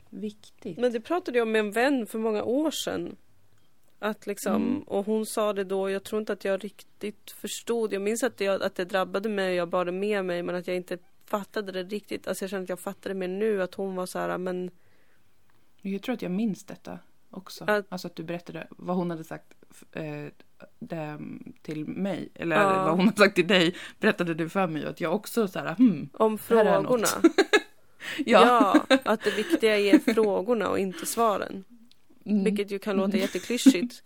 viktigt. 0.09 0.77
Men 0.77 0.91
det 0.91 1.01
pratade 1.01 1.37
jag 1.37 1.47
med 1.47 1.59
en 1.59 1.71
vän 1.71 2.05
för 2.05 2.19
många 2.19 2.43
år 2.43 2.71
sedan. 2.71 3.15
Att 3.99 4.27
liksom, 4.27 4.55
Mm. 4.55 4.81
och 4.81 5.05
hon 5.05 5.25
sa 5.25 5.53
det 5.53 5.63
då, 5.63 5.89
jag 5.89 6.03
tror 6.03 6.19
inte 6.19 6.33
att 6.33 6.45
jag 6.45 6.63
riktigt 6.63 7.31
förstod. 7.31 7.93
Jag 7.93 8.01
minns 8.01 8.23
att 8.23 8.37
det, 8.37 8.47
att 8.47 8.75
det 8.75 8.85
drabbade 8.85 9.29
mig 9.29 9.49
och 9.49 9.55
jag 9.55 9.69
bar 9.69 9.85
det 9.85 9.91
med 9.91 10.25
mig 10.25 10.43
men 10.43 10.55
att 10.55 10.67
jag 10.67 10.75
inte 10.75 10.97
fattade 11.25 11.71
det 11.71 11.83
riktigt. 11.83 12.27
Alltså 12.27 12.43
jag 12.43 12.49
känner 12.49 12.63
att 12.63 12.69
jag 12.69 12.79
fattade 12.79 13.15
mer 13.15 13.27
nu 13.27 13.61
att 13.61 13.73
hon 13.75 13.95
var 13.95 14.05
så 14.05 14.19
här, 14.19 14.37
men 14.37 14.71
Jag 15.81 16.01
tror 16.01 16.13
att 16.15 16.21
jag 16.21 16.31
minns 16.31 16.65
detta 16.65 16.99
också. 17.29 17.63
Att- 17.67 17.85
Alltså 17.89 18.07
att 18.07 18.15
du 18.15 18.23
berättade 18.23 18.67
vad 18.69 18.95
hon 18.95 19.09
hade 19.09 19.23
sagt 19.23 19.53
eh, 19.91 20.03
det, 20.79 21.19
till 21.61 21.87
mig. 21.87 22.29
Eller 22.35 22.55
Ja. 22.55 22.83
vad 22.83 22.91
hon 22.97 23.05
hade 23.05 23.17
sagt 23.17 23.35
till 23.35 23.47
dig 23.47 23.75
berättade 23.99 24.33
du 24.33 24.49
för 24.49 24.67
mig. 24.67 24.85
Att 24.85 25.01
jag 25.01 25.15
också 25.15 25.47
så 25.47 25.59
här, 25.59 25.75
hmm. 25.75 26.09
om 26.13 26.37
frågorna. 26.37 27.07
Ja. 28.25 28.75
Ja, 28.89 28.97
att 29.05 29.23
det 29.23 29.31
viktiga 29.31 29.77
är 29.79 29.99
frågorna 30.13 30.69
och 30.69 30.79
inte 30.79 31.05
svaren. 31.05 31.63
Mm. 32.29 32.43
Vilket 32.43 32.71
ju 32.71 32.79
kan 32.79 32.97
låta 32.97 33.17
jätteklyschigt. 33.17 34.03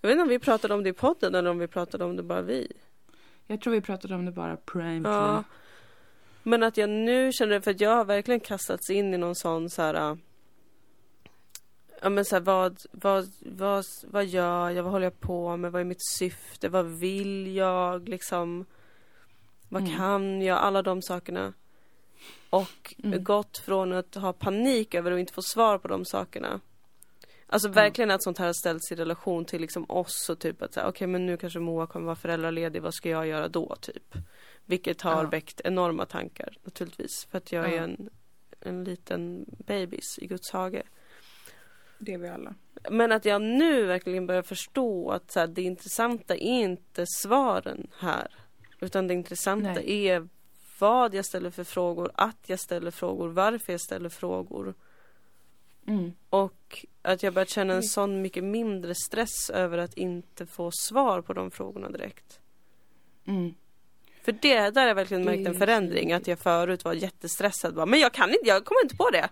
Jag 0.00 0.08
vet 0.08 0.12
inte 0.14 0.22
om 0.22 0.28
vi 0.28 0.38
pratade 0.38 0.74
om 0.74 0.82
det 0.82 0.90
i 0.90 0.92
podden 0.92 1.34
eller 1.34 1.50
om 1.50 1.58
vi 1.58 1.66
pratade 1.66 2.04
om 2.04 2.16
det 2.16 2.22
bara 2.22 2.42
vi. 2.42 2.72
Jag 3.46 3.60
tror 3.60 3.72
vi 3.72 3.80
pratade 3.80 4.14
om 4.14 4.24
det 4.24 4.32
bara 4.32 4.56
privately. 4.56 5.02
Ja. 5.14 5.44
Men 6.42 6.62
att 6.62 6.76
jag 6.76 6.90
nu 6.90 7.32
känner 7.32 7.60
för 7.60 7.70
att 7.70 7.80
jag 7.80 7.96
har 7.96 8.04
verkligen 8.04 8.40
kastats 8.40 8.90
in 8.90 9.14
i 9.14 9.18
någon 9.18 9.34
sån 9.34 9.70
så 9.70 9.82
här. 9.82 9.94
äh, 10.10 10.16
Ja 12.02 12.08
men 12.10 12.24
så 12.24 12.36
här, 12.36 12.40
vad, 12.40 12.80
vad, 12.92 13.32
vad, 13.40 13.84
vad 14.06 14.24
gör 14.26 14.70
jag? 14.70 14.82
Vad 14.82 14.92
håller 14.92 15.06
jag 15.06 15.20
på 15.20 15.56
med? 15.56 15.72
Vad 15.72 15.80
är 15.80 15.84
mitt 15.84 16.06
syfte? 16.06 16.68
Vad 16.68 16.86
vill 16.86 17.54
jag? 17.56 18.08
Liksom. 18.08 18.64
Vad 19.68 19.82
Mm. 19.82 19.96
kan 19.96 20.42
jag? 20.42 20.58
Alla 20.58 20.82
de 20.82 21.02
sakerna. 21.02 21.52
Och 22.50 22.94
Mm. 23.04 23.24
gått 23.24 23.58
från 23.58 23.92
att 23.92 24.14
ha 24.14 24.32
panik 24.32 24.94
över 24.94 25.12
att 25.12 25.18
inte 25.20 25.32
få 25.32 25.42
svar 25.42 25.78
på 25.78 25.88
de 25.88 26.04
sakerna. 26.04 26.60
Alltså 27.46 27.68
verkligen 27.68 28.10
att 28.10 28.22
sånt 28.22 28.38
här 28.38 28.46
har 28.46 28.52
ställts 28.52 28.92
i 28.92 28.94
relation 28.94 29.44
till 29.44 29.60
liksom 29.60 29.84
oss 29.88 30.28
och 30.30 30.38
typ 30.38 30.62
att 30.62 30.76
okej 30.76 31.06
men 31.06 31.26
nu 31.26 31.36
kanske 31.36 31.58
Moa 31.58 31.86
kommer 31.86 32.06
vara 32.06 32.16
föräldraledig, 32.16 32.82
vad 32.82 32.94
ska 32.94 33.08
jag 33.10 33.26
göra 33.26 33.48
då 33.48 33.76
typ? 33.80 34.14
Vilket 34.64 35.00
har 35.02 35.22
Ja. 35.24 35.28
väckt 35.30 35.60
enorma 35.64 36.06
tankar 36.06 36.56
naturligtvis 36.62 37.26
för 37.30 37.38
att 37.38 37.52
jag 37.52 37.66
är 37.72 37.76
Ja. 37.76 37.82
en, 37.82 38.10
en 38.60 38.84
liten 38.84 39.44
bebis 39.66 40.18
i 40.18 40.26
Guds 40.26 40.50
hage. 40.50 40.82
Det 41.98 42.12
är 42.12 42.18
vi 42.18 42.28
alla. 42.28 42.54
Men 42.90 43.12
att 43.12 43.24
jag 43.24 43.42
nu 43.42 43.84
verkligen 43.86 44.26
börjar 44.26 44.42
förstå 44.42 45.10
att 45.10 45.30
så 45.32 45.40
här, 45.40 45.46
det 45.46 45.62
intressanta 45.62 46.34
är 46.34 46.62
inte 46.62 47.04
svaren 47.06 47.86
här. 47.98 48.34
Utan 48.80 49.06
det 49.08 49.14
intressanta 49.14 49.72
Nej. 49.72 50.06
är 50.06 50.28
vad 50.78 51.14
jag 51.14 51.24
ställer 51.24 51.50
för 51.50 51.64
frågor, 51.64 52.10
att 52.14 52.38
jag 52.46 52.60
ställer 52.60 52.90
frågor, 52.90 53.28
varför 53.28 53.72
jag 53.72 53.80
ställer 53.80 54.08
frågor. 54.08 54.74
Mm. 55.86 56.12
Och 56.30 56.84
att 57.02 57.22
jag 57.22 57.34
börjat 57.34 57.48
känna 57.48 57.74
en 57.74 57.82
sån 57.82 58.22
mycket 58.22 58.44
mindre 58.44 58.94
stress 58.94 59.50
över 59.50 59.78
att 59.78 59.94
inte 59.94 60.46
få 60.46 60.70
svar 60.72 61.20
på 61.22 61.32
de 61.32 61.50
frågorna 61.50 61.90
direkt. 61.90 62.40
Mm. 63.26 63.54
För 64.24 64.32
det 64.32 64.70
där 64.70 64.80
har 64.80 64.88
jag 64.88 64.94
verkligen 64.94 65.24
märkt 65.24 65.46
en 65.48 65.54
förändring. 65.54 66.12
Att 66.12 66.26
jag 66.26 66.38
förut 66.38 66.84
var 66.84 66.92
jättestressad. 66.92 67.74
Bara, 67.74 67.86
men 67.86 68.00
jag 68.00 68.12
kan 68.12 68.28
inte, 68.30 68.40
jag 68.48 68.64
kommer 68.64 68.82
inte 68.82 68.96
på 68.96 69.10
det. 69.10 69.28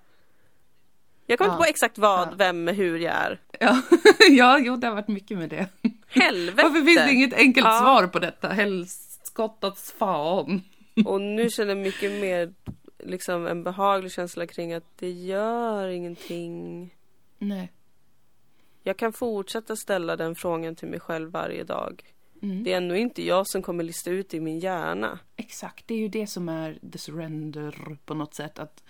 Jag 1.26 1.38
kommer 1.38 1.50
Ja. 1.50 1.54
inte 1.54 1.64
på 1.64 1.70
exakt 1.70 1.98
vad, 1.98 2.28
Ja. 2.28 2.32
vem, 2.36 2.68
hur 2.68 2.98
jag 2.98 3.14
är. 3.14 3.40
Ja, 3.60 3.82
ja 4.30 4.58
jo, 4.58 4.76
det 4.76 4.86
har 4.86 4.94
varit 4.94 5.08
mycket 5.08 5.38
med 5.38 5.48
det. 5.50 5.66
Helvete! 6.06 6.62
Varför 6.62 6.84
finns 6.84 6.98
det 6.98 7.12
inget 7.12 7.34
enkelt 7.34 7.66
Ja. 7.66 7.78
svar 7.80 8.06
på 8.06 8.18
detta? 8.18 8.48
Helskottats 8.48 9.92
fan. 9.92 10.62
Och 11.06 11.20
nu 11.20 11.50
känner 11.50 11.74
jag 11.74 11.82
mycket 11.82 12.12
mer 12.12 12.52
liksom 13.02 13.46
en 13.46 13.64
behaglig 13.64 14.12
känsla 14.12 14.46
kring 14.46 14.72
att 14.72 14.98
det 14.98 15.10
gör 15.10 15.88
ingenting. 15.88 16.90
Nej. 17.38 17.72
Jag 18.82 18.96
kan 18.96 19.12
fortsätta 19.12 19.76
ställa 19.76 20.16
den 20.16 20.34
frågan 20.34 20.76
till 20.76 20.88
mig 20.88 21.00
själv 21.00 21.30
varje 21.30 21.64
dag. 21.64 22.04
Mm. 22.42 22.64
Det 22.64 22.72
är 22.72 22.76
ändå 22.76 22.94
inte 22.96 23.26
jag 23.26 23.46
som 23.48 23.62
kommer 23.62 23.84
lista 23.84 24.10
ut 24.10 24.28
det 24.30 24.36
i 24.36 24.40
min 24.40 24.58
hjärna. 24.58 25.18
Exakt, 25.36 25.86
det 25.88 25.94
är 25.94 25.98
ju 25.98 26.08
det 26.08 26.26
som 26.26 26.48
är 26.48 26.78
the 26.92 26.98
surrender 26.98 27.96
på 28.04 28.14
något 28.14 28.34
sätt. 28.34 28.58
Att, 28.58 28.82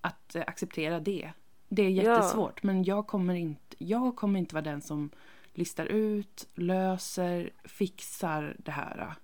att 0.00 0.34
eh, 0.34 0.42
acceptera 0.46 1.00
det. 1.00 1.30
Det 1.68 1.82
är 1.82 1.90
Ja. 1.90 2.02
jättesvårt, 2.02 2.62
men 2.62 2.84
jag 2.84 3.06
kommer, 3.06 3.34
inte, 3.34 3.76
jag 3.78 4.16
kommer 4.16 4.38
inte 4.38 4.54
vara 4.54 4.64
den 4.64 4.82
som 4.82 5.10
listar 5.54 5.86
ut, 5.86 6.48
löser, 6.54 7.50
fixar 7.64 8.56
det 8.58 8.70
här. 8.70 9.14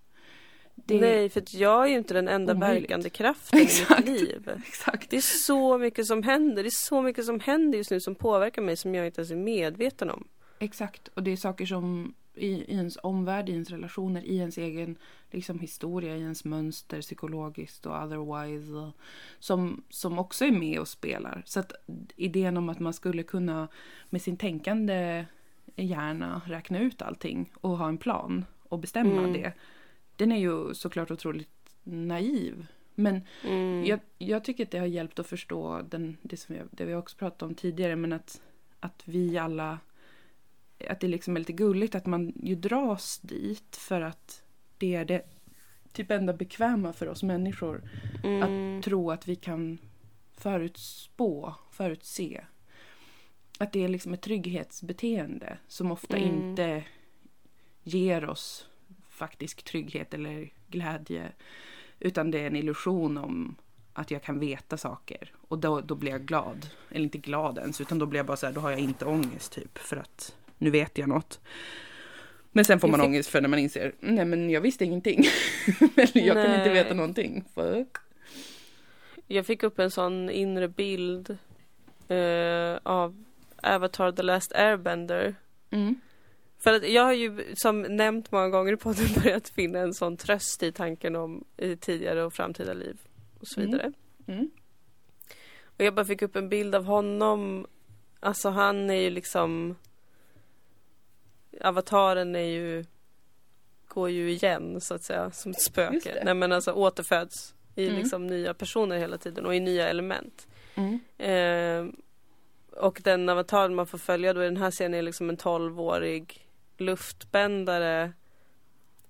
Det, 0.85 1.01
Nej, 1.01 1.29
för 1.29 1.43
jag 1.57 1.85
är 1.85 1.89
ju 1.89 1.97
inte 1.97 2.15
den 2.15 2.29
enda 2.29 2.55
omöjligt. 2.55 2.83
verkande 2.83 3.11
kraften 3.11 3.59
i 3.59 3.63
Exakt. 3.63 4.09
mitt 4.09 4.21
liv. 4.21 4.51
Exakt. 4.67 5.11
Det 5.11 5.17
är 5.17 5.21
så 5.21 5.79
mycket 5.79 6.07
som 6.07 6.23
händer. 6.23 6.63
Det 6.63 6.69
är 6.69 6.87
så 6.87 7.03
mycket 7.03 7.25
som 7.25 7.41
händer 7.41 7.79
just 7.79 7.91
nu 7.91 8.01
som 8.01 8.15
påverkar 8.15 8.63
mig 8.63 8.77
som 8.77 8.95
jag 8.95 9.07
inte 9.07 9.21
ens 9.21 9.31
är 9.31 9.37
medveten 9.37 10.11
om. 10.11 10.29
Exakt, 10.59 11.09
och 11.09 11.23
det 11.23 11.31
är 11.31 11.37
saker 11.37 11.67
som 11.67 12.15
i, 12.35 12.47
i 12.49 12.75
ens 12.75 12.99
omvärld, 13.03 13.49
i 13.49 13.53
ens 13.53 13.71
relationer, 13.71 14.23
i 14.25 14.37
ens 14.37 14.59
egen 14.59 14.97
liksom, 15.31 15.59
historia, 15.59 16.17
i 16.17 16.21
ens 16.21 16.45
mönster 16.45 17.01
psykologiskt 17.01 17.87
och 17.87 17.93
otherwise 18.03 18.93
som, 19.39 19.83
som 19.89 20.19
också 20.19 20.45
är 20.45 20.51
med 20.51 20.79
och 20.79 20.89
spelar. 20.89 21.43
Så 21.47 21.61
att 21.61 21.73
idén 22.17 22.57
om 22.57 22.69
att 22.69 22.79
man 22.79 22.93
skulle 22.93 23.23
kunna 23.23 23.69
med 24.11 24.23
sin 24.23 24.37
tänkande 24.37 25.25
hjärna 25.77 26.41
räkna 26.47 26.79
ut 26.81 27.03
allting 27.03 27.53
och 27.61 27.79
ha 27.79 27.89
en 27.89 27.99
plan 27.99 28.45
och 28.69 28.79
bestämma 28.79 29.21
Mm. 29.21 29.33
det. 29.33 29.53
Den 30.21 30.33
är 30.33 30.39
ju 30.39 30.75
såklart 30.75 31.11
otroligt 31.11 31.49
naiv. 31.83 32.67
Men 32.95 33.23
Mm. 33.45 33.85
jag, 33.85 34.01
jag 34.19 34.45
tycker 34.45 34.65
att 34.65 34.71
det 34.71 34.79
har 34.79 34.87
hjälpt 34.87 35.19
att 35.19 35.27
förstå 35.27 35.83
den, 35.83 36.17
det 36.23 36.37
som 36.37 36.55
vi, 36.55 36.61
det 36.71 36.85
vi 36.85 36.95
också 36.95 37.17
pratat 37.17 37.43
om 37.43 37.55
tidigare, 37.55 37.97
men 37.97 38.13
att, 38.13 38.41
att 38.81 39.03
vi 39.05 39.39
alla, 39.39 39.79
att 40.89 41.01
det 41.01 41.09
liksom 41.09 41.37
är 41.37 41.41
lite 41.41 41.53
gulligt 41.53 41.95
att 41.95 42.07
man 42.07 42.33
ju 42.43 42.55
dras 42.55 43.19
dit 43.19 43.77
för 43.77 44.01
att 44.01 44.43
det 44.79 44.95
är 44.95 45.05
det 45.05 45.23
typ 45.93 46.11
enda 46.11 46.33
bekväma 46.33 46.93
för 46.93 47.09
oss 47.09 47.23
människor. 47.23 47.83
Mm. 48.25 48.43
Att 48.43 48.85
tro 48.85 49.11
att 49.11 49.29
vi 49.29 49.37
kan 49.37 49.79
förutspå, 50.33 51.55
förutse. 51.71 52.45
Att 53.59 53.73
det 53.73 53.85
är 53.85 53.89
liksom 53.89 54.15
ett 54.15 54.23
trygghetsbeteende 54.23 55.59
som 55.69 55.93
ofta 55.93 56.17
Mm. 56.17 56.29
inte 56.29 56.85
ger 57.83 58.25
oss 58.29 58.67
faktisk 59.21 59.63
trygghet 59.63 60.15
eller 60.15 60.51
glädje. 60.69 61.33
Utan 61.99 62.31
det 62.31 62.39
är 62.39 62.47
en 62.47 62.57
illusion 62.57 63.19
om 63.19 63.57
att 63.93 64.11
jag 64.11 64.23
kan 64.23 64.39
veta 64.39 64.77
saker. 64.77 65.33
Och 65.49 65.59
då, 65.59 65.81
då 65.81 65.95
blir 65.95 66.13
jag 66.13 66.23
glad. 66.23 66.67
Eller 66.91 67.05
inte 67.05 67.19
glad 67.19 67.59
ens, 67.59 67.81
utan 67.81 67.99
då 67.99 68.07
blir 68.07 68.19
jag 68.19 68.27
bara 68.27 68.37
så 68.37 68.47
här, 68.47 68.53
då 68.53 68.61
har 68.61 68.71
jag 68.71 68.81
inte 68.81 69.05
ångest 69.05 69.53
typ. 69.53 69.79
För 69.79 69.97
att 69.97 70.37
nu 70.59 70.71
vet 70.71 70.99
jag 70.99 71.09
något. 71.09 71.41
Men 72.53 72.65
sen 72.65 72.81
får 72.81 72.89
man 72.89 73.01
ångest 73.01 73.31
för 73.31 73.41
när 73.41 73.49
man 73.49 73.59
inser, 73.59 73.93
nej 74.01 74.25
men 74.25 74.51
jag 74.51 74.61
visste 74.61 74.85
ingenting. 74.85 75.19
Eller 75.97 76.27
jag 76.27 76.37
kan 76.37 76.55
inte 76.55 76.65
Nej. 76.65 76.83
veta 76.83 76.95
någonting. 76.95 77.45
Fuck. 77.55 77.97
Jag 79.27 79.47
fick 79.47 79.63
upp 79.63 79.79
en 79.79 79.91
sån 79.91 80.31
inre 80.31 80.69
bild 80.69 81.39
eh, 82.09 82.79
av 82.83 83.25
Avatar 83.63 84.13
The 84.13 84.23
Last 84.23 84.53
Airbender. 84.53 85.35
Mm. 85.71 86.01
För 86.63 86.73
att 86.73 86.89
jag 86.89 87.03
har 87.03 87.13
ju 87.13 87.55
som 87.55 87.83
nämnt 87.83 88.33
många 88.33 88.49
gånger 88.49 88.73
i 88.73 88.77
podden 88.77 89.07
börjat 89.23 89.49
finna 89.49 89.79
en 89.79 89.95
sån 89.95 90.17
tröst 90.17 90.63
i 90.63 90.73
tanken 90.73 91.17
om 91.17 91.45
i 91.57 91.77
tidigare 91.77 92.25
och 92.25 92.33
framtida 92.33 92.73
liv 92.73 93.01
och 93.41 93.47
så 93.49 93.61
Mm. 93.61 93.71
vidare. 93.73 93.93
Mm. 94.27 94.51
Och 95.65 95.85
jag 95.85 95.95
bara 95.95 96.05
fick 96.07 96.23
upp 96.23 96.37
en 96.37 96.49
bild 96.49 96.75
av 96.75 96.85
honom. 96.85 97.67
Alltså 98.21 98.49
han 98.51 98.91
är 98.91 98.95
ju 99.01 99.11
liksom 99.11 99.77
Avataren 101.61 102.37
är 102.37 102.41
ju 102.41 102.85
Går 103.89 104.11
ju 104.11 104.31
igen 104.31 104.81
så 104.81 104.95
att 104.95 105.03
säga 105.03 105.31
som 105.31 105.51
ett 105.51 105.63
spöke. 105.63 106.23
Nej 106.25 106.35
men 106.35 106.53
alltså 106.53 106.73
återföds 106.73 107.55
i 107.75 107.87
Mm. 107.89 107.99
liksom 108.01 108.27
nya 108.27 108.55
personer 108.55 108.99
hela 108.99 109.19
tiden 109.19 109.47
och 109.47 109.55
i 109.55 109.61
nya 109.61 109.89
element. 109.89 110.47
Mm. 110.75 111.01
Eh, 111.19 111.93
och 112.81 113.01
den 113.05 113.29
avataren 113.29 113.75
man 113.75 113.87
får 113.87 113.99
följa 113.99 114.33
då 114.33 114.43
i 114.43 114.45
den 114.45 114.57
här 114.57 114.71
serien 114.71 114.95
är 114.95 115.03
liksom 115.03 115.31
en 115.31 115.37
12-årig 115.37 116.47
luftbändare 116.81 118.13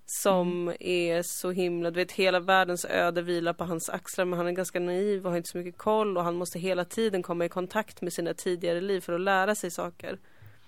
som 0.05 0.73
är 0.79 1.21
så 1.21 1.51
himla, 1.51 1.91
du 1.91 1.99
vet 1.99 2.11
hela 2.11 2.39
världens 2.39 2.85
öde 2.85 3.21
vilar 3.21 3.53
på 3.53 3.63
hans 3.63 3.89
axlar 3.89 4.25
men 4.25 4.37
han 4.37 4.47
är 4.47 4.51
ganska 4.51 4.79
naiv 4.79 5.25
och 5.25 5.31
har 5.31 5.37
inte 5.37 5.49
så 5.49 5.57
mycket 5.57 5.77
koll 5.77 6.17
och 6.17 6.23
han 6.23 6.35
måste 6.35 6.59
hela 6.59 6.85
tiden 6.85 7.23
komma 7.23 7.45
i 7.45 7.49
kontakt 7.49 8.01
med 8.01 8.13
sina 8.13 8.33
tidigare 8.33 8.81
liv 8.81 9.01
för 9.01 9.13
att 9.13 9.21
lära 9.21 9.55
sig 9.55 9.71
saker. 9.71 10.19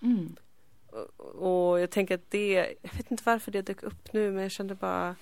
Mm. 0.02 0.36
Och 1.18 1.80
jag 1.80 1.90
tänker 1.90 2.16
att 2.16 2.32
det, 2.32 2.76
jag 2.82 2.94
vet 2.94 3.12
inte 3.12 3.24
varför 3.26 3.52
det 3.52 3.62
dök 3.62 3.84
upp 3.84 4.14
nu 4.14 4.32
men 4.32 4.44
jag 4.44 4.52
kände 4.52 4.76
bara 4.76 5.16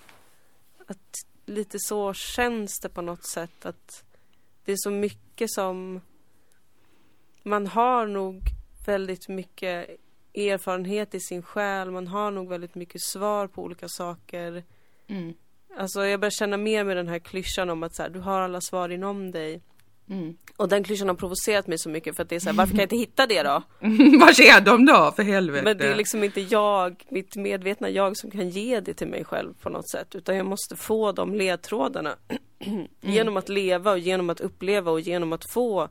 att 0.88 1.16
lite 1.46 1.78
så 1.80 2.14
känns 2.14 2.80
det 2.80 2.90
på 2.90 3.02
något 3.02 3.26
sätt 3.26 3.66
att 3.66 4.04
det 4.66 4.72
är 4.72 4.78
så 4.80 4.92
mycket 4.92 5.52
som 5.52 6.02
man 7.44 7.68
har 7.68 8.08
nog 8.08 8.42
väldigt 8.86 9.28
mycket 9.28 9.90
erfarenhet 10.34 11.16
i 11.16 11.20
sin 11.20 11.42
själ, 11.42 11.92
man 11.92 12.08
har 12.08 12.32
nog 12.32 12.50
väldigt 12.50 12.76
mycket 12.76 13.02
svar 13.02 13.48
på 13.48 13.64
olika 13.64 13.88
saker. 13.88 14.64
Mm. 15.08 15.34
Alltså 15.78 16.06
jag 16.06 16.20
börjar 16.20 16.32
känna 16.32 16.58
mer 16.58 16.84
med 16.84 16.98
den 16.98 17.08
här 17.08 17.20
klyschan 17.20 17.70
om 17.70 17.84
att 17.84 17.96
så 17.96 18.04
här, 18.04 18.10
du 18.10 18.20
har 18.20 18.42
alla 18.42 18.62
svar 18.62 18.90
inom 18.90 19.32
dig. 19.32 19.62
Mm. 20.10 20.38
Och 20.58 20.70
den 20.70 20.84
klyschan 20.84 21.08
har 21.08 21.16
provocerat 21.16 21.68
mig 21.68 21.78
så 21.78 21.90
mycket 21.90 22.16
för 22.16 22.24
att 22.24 22.30
det 22.30 22.36
är 22.36 22.40
så 22.40 22.50
här, 22.50 22.58
varför 22.58 22.72
kan 22.72 22.80
jag 22.80 22.86
inte 22.86 22.96
hitta 22.96 23.28
det 23.28 23.44
då? 23.44 23.64
Var 24.20 24.42
är 24.42 24.62
de 24.62 24.86
då 24.86 25.14
för 25.16 25.24
helvete? 25.24 25.64
Men 25.64 25.78
det 25.78 25.88
är 25.88 25.96
liksom 25.96 26.24
inte 26.24 26.42
jag, 26.42 27.04
mitt 27.10 27.36
medvetna 27.36 27.90
jag 27.90 28.18
som 28.18 28.32
kan 28.32 28.50
ge 28.50 28.80
det 28.80 28.94
till 28.94 29.08
mig 29.08 29.26
själv 29.26 29.54
på 29.62 29.70
något 29.70 29.90
sätt. 29.90 30.16
Utan 30.16 30.38
jag 30.38 30.46
måste 30.46 30.76
få 30.76 31.12
de 31.12 31.36
ledtrådarna. 31.36 32.16
genom 33.02 33.38
att 33.38 33.50
leva 33.50 33.92
och 33.92 34.00
genom 34.00 34.30
att 34.30 34.42
uppleva 34.42 34.92
och 34.92 35.02
genom 35.02 35.34
att 35.34 35.52
få 35.52 35.90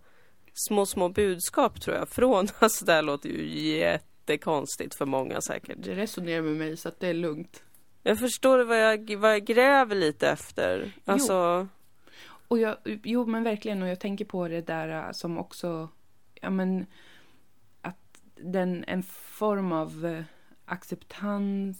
små, 0.55 0.87
små 0.87 1.09
budskap 1.09 1.81
tror 1.81 1.97
jag. 1.97 2.09
Från, 2.09 2.49
alltså 2.59 2.85
det 2.85 2.93
här 2.93 3.03
låter 3.03 3.29
ju 3.29 3.45
jättekonstigt 4.21 4.95
för 4.95 5.07
många 5.07 5.41
säkert. 5.41 5.77
Det 5.79 5.95
resonerar 5.95 6.43
med 6.43 6.57
mig 6.57 6.77
så 6.77 6.89
att 6.89 7.01
det 7.01 7.09
är 7.09 7.15
lugnt. 7.15 7.63
Jag 8.03 8.19
förstår 8.19 8.65
vad 8.65 8.79
jag, 8.83 9.17
vad 9.17 9.33
jag 9.33 9.45
gräver 9.45 9.97
lite 9.97 10.29
efter. 10.29 10.93
Alltså, 11.05 11.69
Och 12.49 12.59
jag, 12.59 12.77
jo 13.05 13.27
men 13.27 13.45
verkligen 13.45 13.83
och 13.83 13.89
jag 13.89 14.01
tänker 14.01 14.25
på 14.25 14.49
det 14.49 14.61
där 14.61 14.89
äh, 14.89 15.13
som 15.13 15.39
också, 15.39 15.89
ja 16.41 16.51
men 16.51 16.87
att 17.83 18.23
den, 18.35 18.85
en 18.87 19.03
form 19.03 19.73
av 19.73 20.07
äh, 20.07 20.25
acceptans 20.65 21.79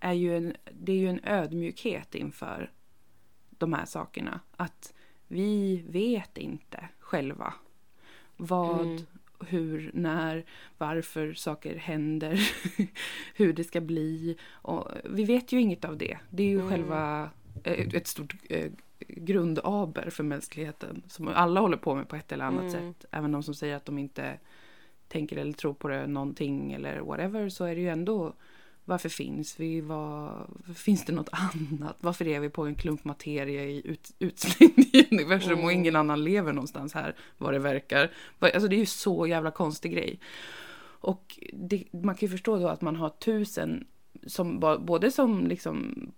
är 0.00 0.12
ju 0.12 0.36
en, 0.36 0.56
det 0.72 0.92
är 0.92 0.96
ju 0.96 1.08
en 1.08 1.24
ödmjukhet 1.24 2.14
inför 2.14 2.72
de 3.50 3.72
här 3.72 3.84
sakerna. 3.84 4.40
Att 4.56 4.94
vi 5.28 5.84
vet 5.88 6.38
inte 6.38 6.88
själva 6.98 7.54
vad, 8.36 8.80
Mm. 8.80 9.06
Hur, 9.48 9.90
när, 9.94 10.44
varför 10.78 11.32
saker 11.34 11.76
händer, 11.76 12.50
hur 13.34 13.52
det 13.52 13.64
ska 13.64 13.80
bli. 13.80 14.36
Och 14.50 14.88
vi 15.04 15.24
vet 15.24 15.52
ju 15.52 15.60
inget 15.60 15.84
av 15.84 15.96
det. 15.96 16.18
Det 16.30 16.42
är 16.42 16.46
ju 16.48 16.56
Mm. 16.60 16.68
själva 16.70 17.30
eh, 17.64 17.94
ett 17.94 18.06
stort 18.06 18.34
eh, 18.48 18.70
grundaber 19.08 20.10
för 20.10 20.24
mänskligheten 20.24 21.02
som 21.08 21.28
alla 21.28 21.60
håller 21.60 21.76
på 21.76 21.94
med 21.94 22.08
på 22.08 22.16
ett 22.16 22.32
eller 22.32 22.44
annat 22.44 22.74
Mm. 22.74 22.92
sätt. 22.94 23.04
Även 23.10 23.32
de 23.32 23.42
som 23.42 23.54
säger 23.54 23.76
att 23.76 23.84
de 23.84 23.98
inte 23.98 24.38
tänker 25.08 25.36
eller 25.36 25.52
tror 25.52 25.74
på 25.74 25.88
det 25.88 26.06
någonting 26.06 26.72
eller 26.72 27.00
whatever 27.00 27.48
så 27.48 27.64
är 27.64 27.74
det 27.74 27.80
ju 27.80 27.88
ändå 27.88 28.34
varför 28.90 29.08
finns 29.08 29.60
vi? 29.60 29.80
Vad, 29.80 30.46
finns 30.74 31.04
det 31.04 31.12
något 31.12 31.28
annat? 31.32 31.96
Varför 32.00 32.28
är 32.28 32.40
vi 32.40 32.48
på 32.48 32.66
en 32.66 32.74
klump 32.74 33.04
materia 33.04 33.64
i 33.64 33.82
ut, 33.84 34.12
utslängd 34.18 34.78
i 34.92 35.08
universum 35.10 35.58
och 35.58 35.64
Mm. 35.64 35.80
ingen 35.80 35.96
annan 35.96 36.24
lever 36.24 36.52
någonstans 36.52 36.94
här 36.94 37.14
vad 37.38 37.52
det 37.52 37.58
verkar? 37.58 38.10
Alltså 38.38 38.68
det 38.68 38.76
är 38.76 38.78
ju 38.78 38.86
så 38.86 39.26
jävla 39.26 39.50
konstig 39.50 39.92
grej. 39.92 40.20
Och 41.02 41.38
det, 41.52 41.84
man 41.92 42.14
kan 42.14 42.26
ju 42.26 42.32
förstå 42.32 42.58
då 42.58 42.68
att 42.68 42.80
man 42.80 42.96
har 42.96 43.08
tusen 43.08 43.86
som 44.26 44.60
både 44.80 45.10
som 45.10 45.46
liksom 45.46 46.10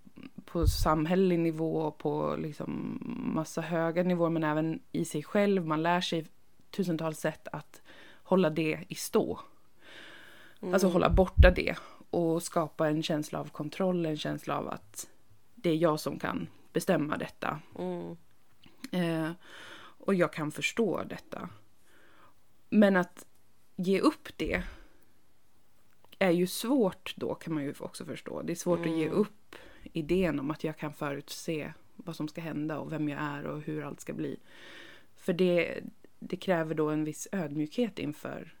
på 0.45 0.67
samhällelig 0.67 1.39
nivå 1.39 1.75
och 1.77 1.97
på 1.97 2.35
liksom 2.39 2.99
massa 3.35 3.61
höga 3.61 4.03
nivåer 4.03 4.29
men 4.29 4.43
även 4.43 4.79
i 4.91 5.05
sig 5.05 5.23
själv. 5.23 5.65
Man 5.65 5.83
lär 5.83 6.01
sig 6.01 6.25
tusentals 6.71 7.19
sätt 7.19 7.47
att 7.51 7.81
hålla 8.23 8.49
det 8.49 8.79
i 8.87 8.95
stå. 8.95 9.39
Alltså 10.71 10.87
hålla 10.87 11.09
borta 11.09 11.51
det 11.51 11.75
och 12.13 12.43
skapa 12.43 12.87
en 12.87 13.03
känsla 13.03 13.39
av 13.39 13.49
kontroll, 13.49 14.05
en 14.05 14.17
känsla 14.17 14.57
av 14.57 14.67
att 14.69 15.09
det 15.55 15.69
är 15.69 15.75
jag 15.75 15.99
som 15.99 16.19
kan 16.19 16.47
bestämma 16.73 17.17
detta. 17.17 17.59
mm, 17.79 18.15
Eh, 18.91 19.31
och 19.97 20.13
jag 20.15 20.33
kan 20.33 20.51
förstå 20.51 21.03
detta. 21.03 21.49
Men 22.69 22.95
att 22.95 23.25
ge 23.75 23.99
upp 23.99 24.37
det 24.37 24.63
är 26.19 26.31
ju 26.31 26.47
svårt 26.47 27.13
då 27.17 27.35
kan 27.35 27.53
man 27.53 27.63
ju 27.63 27.73
också 27.79 28.05
förstå. 28.05 28.41
Det 28.41 28.53
är 28.53 28.55
svårt 28.55 28.79
att 28.79 28.97
ge 28.97 29.05
Mm. 29.05 29.17
upp 29.17 29.55
idén 29.83 30.39
om 30.39 30.51
att 30.51 30.63
jag 30.63 30.77
kan 30.77 30.93
förutse 30.93 31.73
vad 31.95 32.15
som 32.15 32.27
ska 32.27 32.41
hända 32.41 32.79
och 32.79 32.91
vem 32.91 33.09
jag 33.09 33.21
är 33.21 33.43
och 33.43 33.61
hur 33.61 33.83
allt 33.83 33.99
ska 34.01 34.13
bli. 34.13 34.39
För 35.15 35.33
det, 35.33 35.83
det 36.19 36.35
kräver 36.37 36.75
då 36.75 36.89
en 36.89 37.03
viss 37.03 37.27
ödmjukhet 37.31 37.99
inför 37.99 38.55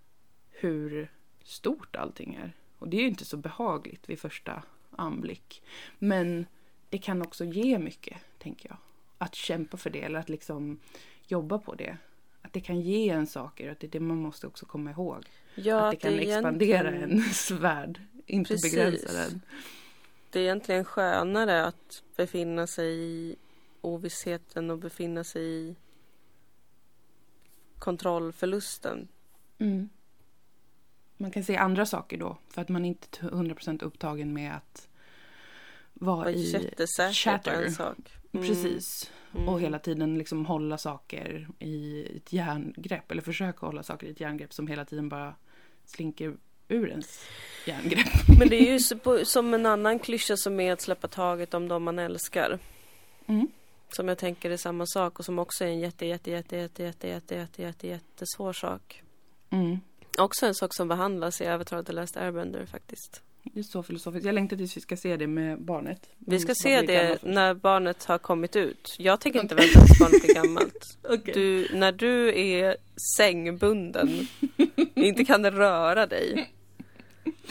hur 0.49 1.11
stort 1.43 1.95
allting 1.95 2.35
är. 2.35 2.53
Och 2.83 2.89
det 2.89 2.97
är 2.97 3.01
ju 3.01 3.07
inte 3.07 3.25
så 3.25 3.37
behagligt 3.37 4.09
vid 4.09 4.19
första 4.19 4.63
anblick. 4.91 5.61
Men 5.99 6.45
det 6.89 6.97
kan 6.97 7.21
också 7.21 7.45
ge 7.45 7.79
mycket, 7.79 8.17
tänker 8.39 8.69
jag. 8.69 8.77
Att 9.17 9.35
kämpa 9.35 9.77
för 9.77 9.89
det 9.89 10.01
eller 10.01 10.19
att 10.19 10.29
liksom 10.29 10.79
jobba 11.27 11.57
på 11.59 11.75
det. 11.75 11.97
Att 12.41 12.53
det 12.53 12.59
kan 12.59 12.81
ge 12.81 13.09
en 13.09 13.27
saker, 13.27 13.71
att 13.71 13.79
det 13.79 13.87
är 13.87 13.91
det 13.91 13.99
man 13.99 14.17
måste 14.17 14.47
också 14.47 14.65
komma 14.65 14.91
ihåg. 14.91 15.25
ja, 15.55 15.85
att 15.87 15.91
det 15.91 15.97
kan 15.97 16.19
expandera 16.19 16.89
egentligen- 16.89 17.11
ens 17.19 17.51
värld, 17.51 18.01
inte 18.25 18.53
Precis. 18.53 18.71
begränsa 18.71 19.13
den. 19.13 19.41
Det 20.29 20.39
är 20.39 20.43
egentligen 20.43 20.85
skönare 20.85 21.65
att 21.65 22.03
befinna 22.15 22.67
sig 22.67 22.99
i 22.99 23.35
ovissheten 23.81 24.69
och 24.69 24.77
befinna 24.77 25.23
sig 25.23 25.43
i 25.43 25.75
kontrollförlusten. 27.79 29.07
Mm. 29.57 29.89
Man 31.23 31.31
kan 31.31 31.43
se 31.43 31.57
andra 31.57 31.85
saker 31.85 32.17
då, 32.17 32.37
för 32.49 32.61
att 32.61 32.69
man 32.69 32.85
inte 32.85 33.07
är 33.21 33.29
100% 33.29 33.83
upptagen 33.83 34.33
med 34.33 34.55
att 34.55 34.87
vara 35.93 36.23
Var 36.23 36.29
i 36.29 36.73
chatter. 37.13 37.67
Mm. 38.33 38.47
Precis. 38.47 39.11
Mm. 39.35 39.49
Och 39.49 39.61
hela 39.61 39.79
tiden 39.79 40.17
liksom 40.17 40.45
hålla 40.45 40.77
saker 40.77 41.47
i 41.59 42.05
ett 42.17 42.33
järngrepp. 42.33 43.11
Eller 43.11 43.21
försöka 43.21 43.65
hålla 43.65 43.83
saker 43.83 44.07
i 44.07 44.11
ett 44.11 44.19
järngrepp 44.19 44.53
som 44.53 44.67
hela 44.67 44.85
tiden 44.85 45.09
bara 45.09 45.35
slinker 45.85 46.37
ur 46.67 46.89
ens 46.89 47.25
järngrepp. 47.67 48.39
Men 48.39 48.49
det 48.49 48.55
är 48.55 48.71
ju 48.71 48.79
så 48.79 48.97
på, 48.97 49.25
som 49.25 49.53
en 49.53 49.65
annan 49.65 49.99
klyscha 49.99 50.37
som 50.37 50.59
är 50.59 50.73
att 50.73 50.81
släppa 50.81 51.07
taget 51.07 51.53
om 51.53 51.67
de 51.67 51.83
man 51.83 51.99
älskar. 51.99 52.59
Mm. 53.25 53.47
Som 53.89 54.07
jag 54.07 54.17
tänker 54.17 54.51
är 54.51 54.57
samma 54.57 54.85
sak 54.85 55.19
och 55.19 55.25
som 55.25 55.39
också 55.39 55.63
är 55.63 55.67
en 55.67 55.79
jätte, 55.79 56.05
jätte, 56.05 56.31
jätte, 56.31 56.55
jätte, 56.55 56.83
jätte, 56.83 57.07
jätte, 57.07 57.35
jätte, 57.35 57.61
jätte, 57.61 57.87
jättesvår 57.87 58.53
sak. 58.53 59.03
Mm. 59.49 59.79
Också 60.17 60.45
en 60.45 60.55
sak 60.55 60.73
som 60.73 60.87
behandlas 60.87 61.41
i 61.41 61.47
Avatar 61.47 61.83
The 61.83 61.93
Last 61.93 62.17
Airbender 62.17 62.65
faktiskt. 62.65 63.21
Det 63.43 63.59
är 63.59 63.63
så 63.63 63.83
filosofiskt. 63.83 64.25
Jag 64.25 64.35
längtar 64.35 64.57
tills 64.57 64.77
vi 64.77 64.81
ska 64.81 64.97
se 64.97 65.17
det 65.17 65.27
med 65.27 65.61
barnet. 65.61 66.09
Vi 66.17 66.39
ska 66.39 66.55
se 66.55 66.81
det 66.81 67.23
när 67.23 67.53
barnet 67.53 68.03
har 68.03 68.17
kommit 68.17 68.55
ut. 68.55 68.95
Jag 68.97 69.19
tänker 69.19 69.39
inte 69.39 69.55
vänta 69.55 69.85
tills 69.85 69.99
barnet 69.99 70.23
blir 70.23 70.35
gammalt. 70.35 70.97
Okej. 71.03 71.33
Du, 71.33 71.67
när 71.73 71.91
du 71.91 72.39
är 72.39 72.77
sängbunden, 73.17 74.27
inte 74.95 75.25
kan 75.25 75.51
röra 75.51 76.07
dig 76.07 76.53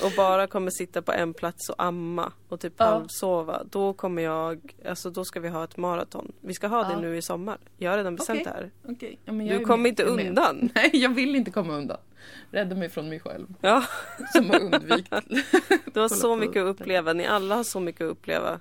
och 0.02 0.12
bara 0.16 0.46
kommer 0.46 0.70
sitta 0.70 1.02
på 1.02 1.12
en 1.12 1.34
plats 1.34 1.68
och 1.68 1.82
amma 1.82 2.32
och 2.48 2.60
typ 2.60 2.72
Ja. 2.76 2.84
halvsova. 2.84 3.62
Då 3.70 3.92
kommer 3.92 4.22
jag, 4.22 4.74
alltså 4.88 5.10
då 5.10 5.24
ska 5.24 5.40
vi 5.40 5.48
ha 5.48 5.64
ett 5.64 5.76
maraton. 5.76 6.32
Vi 6.40 6.54
ska 6.54 6.66
ha 6.66 6.84
det 6.84 6.92
Ja. 6.92 7.00
nu 7.00 7.16
i 7.16 7.22
sommar. 7.22 7.58
Jag 7.76 7.90
har 7.90 7.96
redan 7.98 8.16
bestämt 8.16 8.40
Okej. 8.40 8.52
det 8.52 8.58
här. 8.60 8.70
Okej. 8.92 9.18
Ja, 9.24 9.32
Du 9.58 9.64
kommer 9.64 9.88
inte 9.88 10.04
med. 10.04 10.26
undan. 10.28 10.70
Nej, 10.74 10.90
jag 10.92 11.14
vill 11.14 11.36
inte 11.36 11.50
komma 11.50 11.72
undan. 11.76 11.98
Rädda 12.50 12.76
mig 12.76 12.88
från 12.88 13.08
mig 13.08 13.20
själv. 13.20 13.46
Ja, 13.60 13.84
Som 14.32 14.50
har 14.50 14.60
undvikit. 14.60 15.10
det 15.10 15.20
var 15.70 15.92
Kolla 15.94 16.08
så 16.08 16.36
mycket 16.36 16.62
att 16.62 16.68
uppleva. 16.80 17.12
Ni 17.12 17.26
alla 17.26 17.54
har 17.56 17.64
så 17.64 17.80
mycket 17.80 18.00
att 18.04 18.10
uppleva 18.10 18.60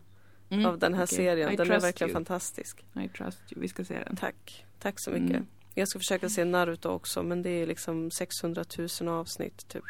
Mm, 0.50 0.66
av 0.66 0.80
den 0.80 0.94
här 0.94 1.04
okej. 1.06 1.16
serien. 1.18 1.52
I 1.52 1.56
Den 1.56 1.72
är 1.72 1.80
verkligen 1.80 2.10
you. 2.10 2.14
fantastisk. 2.14 2.86
I 3.06 3.08
trust 3.18 3.40
you. 3.52 3.62
Vi 3.62 3.68
ska 3.68 3.86
se 3.86 4.00
den. 4.06 4.16
Tack. 4.16 4.66
Tack 4.80 4.96
så 5.00 5.12
mycket. 5.12 5.30
Mm. 5.30 5.48
Jag 5.76 5.88
ska 5.88 6.00
försöka 6.00 6.30
se 6.30 6.46
Naruto 6.46 6.90
också 6.90 7.24
men 7.24 7.42
det 7.42 7.50
är 7.50 7.68
liksom 7.68 8.12
600 8.12 8.64
000 9.02 9.10
avsnitt 9.10 9.68
typ. 9.68 9.84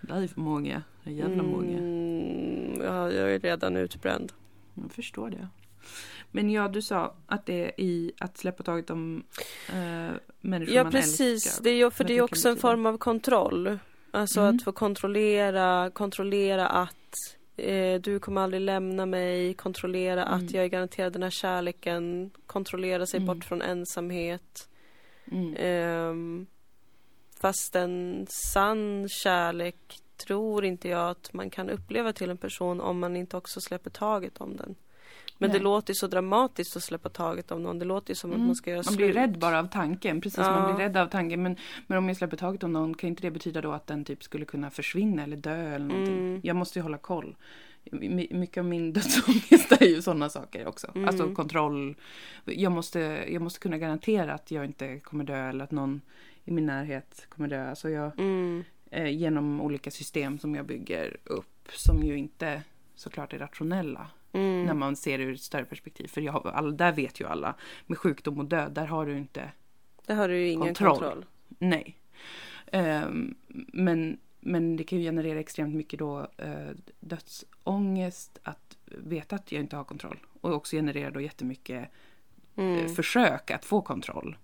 Det 0.00 0.14
är 0.14 0.26
för 0.28 0.40
många. 0.40 0.82
Det 1.04 1.10
är 1.10 1.14
jävla 1.14 1.42
många. 1.42 1.78
Mm, 1.78 2.80
ja, 2.82 3.12
jag 3.12 3.34
är 3.34 3.38
redan 3.38 3.76
utbränd. 3.76 4.32
Jag 4.74 4.92
förstår 4.92 5.30
det. 5.30 5.48
Men 6.30 6.50
ja, 6.50 6.68
du 6.68 6.82
sa 6.82 7.14
att 7.26 7.46
det 7.46 7.64
är 7.64 7.80
i 7.80 8.12
att 8.18 8.38
släppa 8.38 8.62
taget 8.62 8.90
om 8.90 9.22
äh, 9.68 10.10
människor 10.40 10.74
Ja 10.74 10.82
man 10.82 10.92
precis, 10.92 11.46
älskar. 11.46 11.64
det 11.64 11.70
är, 11.70 11.74
ju- 11.76 11.90
för 11.90 12.04
det 12.04 12.16
är 12.18 12.22
också 12.22 12.48
en 12.48 12.56
form 12.56 12.86
av 12.86 12.98
kontroll. 12.98 13.78
Alltså 14.10 14.40
Mm. 14.40 14.56
att 14.56 14.62
få 14.64 14.72
kontrollera, 14.72 15.90
kontrollera 15.90 16.66
att 16.68 17.14
eh, 17.56 18.00
du 18.00 18.18
kommer 18.18 18.40
aldrig 18.40 18.60
lämna 18.62 19.06
mig, 19.06 19.54
kontrollera 19.54 20.26
Mm. 20.26 20.34
att 20.46 20.50
jag 20.52 20.64
är 20.64 20.68
garanterad 20.68 21.12
den 21.12 21.22
här 21.22 21.30
kärleken, 21.30 22.30
kontrollera 22.46 23.06
sig 23.06 23.18
Mm. 23.20 23.26
bort 23.26 23.44
från 23.44 23.62
ensamhet. 23.62 24.68
Mm. 25.32 26.46
Fast 27.40 27.76
en 27.76 28.26
sann 28.28 29.08
kärlek 29.08 29.76
tror 30.26 30.64
inte 30.64 30.88
jag 30.88 31.10
att 31.10 31.32
man 31.32 31.50
kan 31.50 31.70
uppleva 31.70 32.12
till 32.12 32.30
en 32.30 32.36
person 32.36 32.80
om 32.80 32.98
man 32.98 33.16
inte 33.16 33.36
också 33.36 33.60
släpper 33.60 33.90
taget 33.90 34.38
om 34.40 34.56
den. 34.56 34.74
Men 35.38 35.50
Nej. 35.50 35.58
det 35.58 35.64
låter 35.64 35.94
så 35.94 36.06
dramatiskt 36.06 36.76
att 36.76 36.82
släppa 36.82 37.08
taget 37.08 37.50
om 37.50 37.62
någon. 37.62 37.78
Det 37.78 37.84
låter 37.84 38.14
som 38.14 38.30
att 38.30 38.34
Mm. 38.36 38.46
man 38.46 38.56
ska 38.56 38.70
göra 38.70 38.82
Man 38.86 38.96
blir 38.96 39.06
slut. 39.06 39.16
rädd 39.16 39.38
bara 39.38 39.58
av 39.58 39.66
tanken. 39.68 40.20
Precis, 40.20 40.38
Ja. 40.38 40.50
man 40.60 40.74
blir 40.74 40.84
rädd 40.86 40.96
av 40.96 41.06
tanken. 41.06 41.42
Men, 41.42 41.56
men 41.86 41.98
om 41.98 42.08
jag 42.08 42.16
släpper 42.16 42.36
taget 42.36 42.62
om 42.62 42.72
någon, 42.72 42.94
kan 42.94 43.08
inte 43.08 43.22
det 43.22 43.30
betyda 43.30 43.60
då 43.60 43.72
att 43.72 43.86
den 43.86 44.04
typ 44.04 44.22
skulle 44.22 44.44
kunna 44.44 44.70
försvinna 44.70 45.22
eller 45.22 45.36
dö 45.36 45.74
eller 45.74 45.86
någonting? 45.86 46.18
Mm. 46.18 46.40
Jag 46.44 46.56
måste 46.56 46.78
ju 46.78 46.82
hålla 46.82 46.98
koll. 46.98 47.36
My- 47.90 48.28
Mycket 48.30 48.58
av 48.58 48.64
min 48.64 48.92
dödsångest 48.92 49.72
är 49.72 49.86
ju 49.86 50.02
sådana 50.02 50.28
saker 50.28 50.66
också. 50.66 50.90
Mm. 50.94 51.08
Alltså 51.08 51.34
kontroll. 51.34 51.96
Jag 52.44 52.72
måste, 52.72 52.98
jag 53.28 53.42
måste 53.42 53.60
kunna 53.60 53.78
garantera 53.78 54.34
att 54.34 54.50
jag 54.50 54.64
inte 54.64 54.98
kommer 54.98 55.24
dö 55.24 55.48
eller 55.48 55.64
att 55.64 55.70
någon 55.70 56.00
i 56.50 56.52
min 56.52 56.66
närhet 56.66 57.26
kommer 57.28 57.48
dö. 57.48 57.68
Alltså 57.68 57.90
jag, 57.90 58.18
Mm. 58.20 58.64
eh, 58.90 59.08
genom 59.08 59.60
olika 59.60 59.90
system 59.90 60.38
som 60.38 60.54
jag 60.54 60.66
bygger 60.66 61.16
upp 61.24 61.68
som 61.72 62.02
ju 62.02 62.16
inte 62.18 62.62
såklart 62.94 63.32
är 63.32 63.38
rationella 63.38 64.06
Mm. 64.32 64.64
när 64.66 64.74
man 64.74 64.96
ser 64.96 65.18
det 65.18 65.24
ur 65.24 65.34
ett 65.34 65.40
större 65.40 65.64
perspektiv. 65.64 66.06
För 66.06 66.20
jag, 66.20 66.46
alla, 66.46 66.70
där 66.70 66.92
vet 66.92 67.20
ju 67.20 67.26
alla, 67.26 67.54
med 67.86 67.98
sjukdom 67.98 68.38
och 68.38 68.44
död, 68.44 68.72
där 68.72 68.86
har 68.86 69.06
du 69.06 69.16
inte 69.16 69.50
Det 70.06 70.14
har 70.14 70.28
du 70.28 70.48
ingen 70.48 70.66
Kontroll. 70.74 70.90
kontroll. 70.98 71.24
Nej. 71.58 71.96
Ehm, 72.72 73.34
men, 73.72 74.18
men 74.40 74.76
det 74.76 74.84
kan 74.84 74.98
ju 74.98 75.04
generera 75.04 75.40
extremt 75.40 75.74
mycket 75.74 75.98
då 75.98 76.20
uh, 76.20 76.70
dödsångest 77.00 78.38
att 78.42 78.76
veta 78.86 79.36
att 79.36 79.52
jag 79.52 79.60
inte 79.60 79.76
har 79.76 79.84
kontroll. 79.84 80.18
Och 80.40 80.52
också 80.54 80.76
generera 80.76 81.10
då 81.10 81.20
jättemycket 81.20 81.80
eh, 82.56 82.64
Mm. 82.64 82.88
försök 82.94 83.50
att 83.50 83.64
få 83.64 83.82
kontroll 83.82 84.36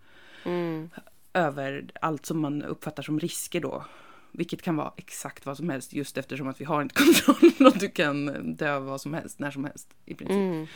Mm. 0.45 0.91
Över 1.37 1.91
allt 2.01 2.27
som 2.27 2.41
man 2.41 2.63
uppfattar 2.63 3.03
som 3.03 3.21
risker 3.21 3.61
då. 3.61 3.85
Vilket 4.33 4.63
kan 4.63 4.77
vara 4.77 4.93
exakt 4.97 5.47
vad 5.47 5.57
som 5.57 5.71
helst 5.71 5.93
just 5.93 6.19
eftersom 6.19 6.49
att 6.49 6.61
vi 6.61 6.65
har 6.65 6.83
inte 6.83 6.95
kontroll 7.05 7.67
och 7.67 7.79
du 7.79 7.89
kan 7.89 8.55
dö 8.55 8.79
vad 8.79 9.01
som 9.01 9.15
helst 9.15 9.39
när 9.39 9.51
som 9.51 9.65
helst 9.65 9.95
i 10.05 10.15
princip. 10.15 10.37
Mm. 10.37 10.67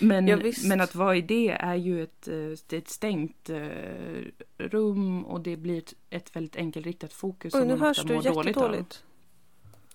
Men, 0.00 0.28
Ja, 0.28 0.52
men 0.64 0.80
att 0.80 0.94
vara 0.94 1.16
i 1.16 1.22
det 1.22 1.50
är 1.50 1.74
ju 1.74 2.02
ett, 2.02 2.28
eh, 2.28 2.78
ett 2.78 2.88
stängt 2.88 3.50
eh, 3.50 4.24
rum 4.58 5.24
och 5.24 5.40
det 5.40 5.56
blir 5.56 5.78
ett, 5.78 5.94
ett 6.10 6.36
väldigt 6.36 6.56
enkelriktat 6.56 7.12
fokus 7.12 7.54
Oj, 7.54 7.66
nu 7.66 7.76
hörs 7.76 8.02
du 8.02 8.14
jättedåligt. 8.14 9.04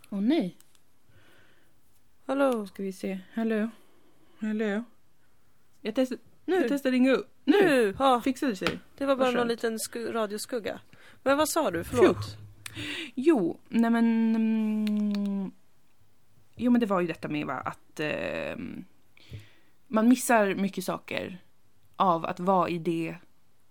Åh 0.09 0.21
nej, 0.21 0.57
Hallå? 2.25 2.67
ska 2.67 2.83
vi 2.83 2.93
se. 2.93 3.19
Hallå? 3.33 3.69
Hallå? 4.39 4.83
Jag 5.81 5.95
testar, 5.95 6.17
Nu? 6.45 6.55
jag 6.55 6.67
testar 6.69 6.91
ringa 6.91 7.11
upp. 7.11 7.27
Nu! 7.45 7.95
Ja, 7.99 8.21
Fixar 8.21 8.47
det 8.47 8.55
sig? 8.55 8.79
det 8.97 9.05
var 9.05 9.15
bara 9.15 9.31
någon 9.31 9.47
liten 9.47 9.77
sku- 9.77 10.11
radioskugga. 10.11 10.79
Men 11.23 11.37
vad 11.37 11.49
sa 11.49 11.71
du? 11.71 11.83
Förlåt. 11.83 12.37
Jo, 13.15 13.59
nej 13.69 13.91
men... 13.91 14.35
Mm, 14.35 15.51
jo 16.55 16.71
men 16.71 16.79
det 16.81 16.85
var 16.87 17.01
ju 17.01 17.07
detta 17.07 17.27
med 17.27 17.45
va, 17.47 17.53
att 17.53 17.99
eh, 17.99 18.55
man 19.87 20.07
missar 20.09 20.55
mycket 20.55 20.83
saker 20.83 21.37
av 21.95 22.25
att 22.25 22.39
vara 22.39 22.69
i 22.69 22.77
det 22.77 23.15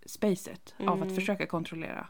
spacet, 0.07 0.75
av 0.79 0.89
att 0.89 1.03
Mm. 1.03 1.14
försöka 1.14 1.47
kontrollera. 1.47 2.07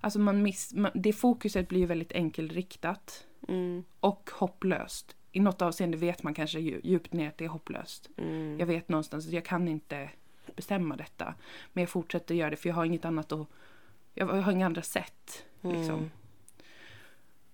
Alltså 0.00 0.18
man 0.18 0.42
miss, 0.42 0.74
man, 0.74 0.90
det 0.94 1.12
fokuset 1.12 1.68
blir 1.68 1.80
ju 1.80 1.86
väldigt 1.86 2.12
enkelriktat 2.12 3.26
Mm. 3.48 3.84
och 4.00 4.30
hopplöst. 4.34 5.16
I 5.36 5.40
något 5.40 5.62
avseende 5.62 5.96
vet 5.96 6.22
man 6.22 6.34
kanske 6.34 6.58
dju- 6.58 6.80
djupt 6.84 7.12
ner 7.12 7.28
att 7.28 7.38
det 7.38 7.44
är 7.44 7.48
hopplöst. 7.48 8.10
Mm. 8.16 8.56
Jag 8.60 8.66
vet 8.66 8.88
någonstans 8.88 9.26
att 9.26 9.32
jag 9.32 9.44
kan 9.44 9.68
inte 9.68 10.10
bestämma 10.56 10.96
detta. 10.96 11.34
Men 11.72 11.82
jag 11.82 11.88
fortsätter 11.88 12.34
göra 12.34 12.50
det 12.50 12.56
för 12.56 12.68
jag 12.68 12.76
har 12.76 12.84
inget 12.84 13.04
annat 13.04 13.32
att... 13.32 13.48
Jag 14.14 14.26
har 14.26 14.52
inga 14.52 14.66
andra 14.66 14.82
sätt. 14.82 15.44
Liksom. 15.60 15.94
Mm. 15.98 16.10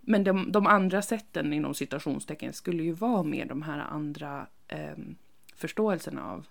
Men 0.00 0.24
de, 0.24 0.52
de 0.52 0.66
andra 0.66 1.02
sätten 1.02 1.52
inom 1.52 1.74
citationstecken 1.74 2.52
skulle 2.52 2.82
ju 2.82 2.92
vara 2.92 3.22
med 3.22 3.48
de 3.48 3.62
här 3.62 3.78
andra 3.78 4.46
ehm, 4.68 5.16
förståelserna 5.54 6.24
av 6.30 6.46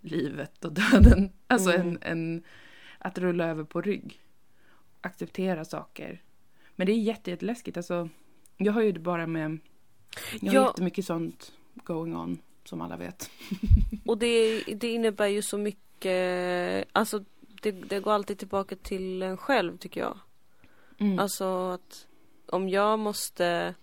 livet 0.00 0.64
och 0.64 0.72
döden. 0.72 1.30
Alltså 1.46 1.72
Mm. 1.72 1.88
en, 1.88 1.98
en, 2.02 2.42
att 2.98 3.18
rulla 3.18 3.46
över 3.46 3.64
på 3.64 3.80
rygg. 3.80 4.20
Acceptera 5.00 5.64
saker. 5.64 6.22
Men 6.76 6.86
det 6.86 6.92
är 6.92 6.96
jätte, 6.98 7.30
jätteläskigt. 7.30 7.76
Alltså, 7.76 8.08
jag 8.56 8.72
har 8.72 8.82
ju 8.82 8.92
det 8.92 9.00
bara 9.00 9.26
med... 9.26 9.58
Jag 10.40 10.52
har 10.52 10.54
Ja. 10.60 10.66
jättemycket 10.66 11.04
sånt 11.06 11.52
going 11.74 12.16
on, 12.16 12.38
som 12.64 12.80
alla 12.80 12.96
vet. 12.96 13.30
Och 14.06 14.18
det, 14.18 14.62
det 14.62 14.88
innebär 14.92 15.26
ju 15.26 15.42
så 15.42 15.58
mycket, 15.58 16.88
alltså 16.92 17.24
det, 17.62 17.70
det 17.72 18.00
går 18.00 18.12
alltid 18.12 18.38
tillbaka 18.38 18.76
till 18.76 19.22
en 19.22 19.36
själv 19.36 19.76
tycker 19.78 20.00
jag. 20.00 20.18
Mm. 20.98 21.18
Alltså 21.18 21.44
att 21.70 22.06
om 22.46 22.68
jag 22.68 22.98
måste 22.98 23.74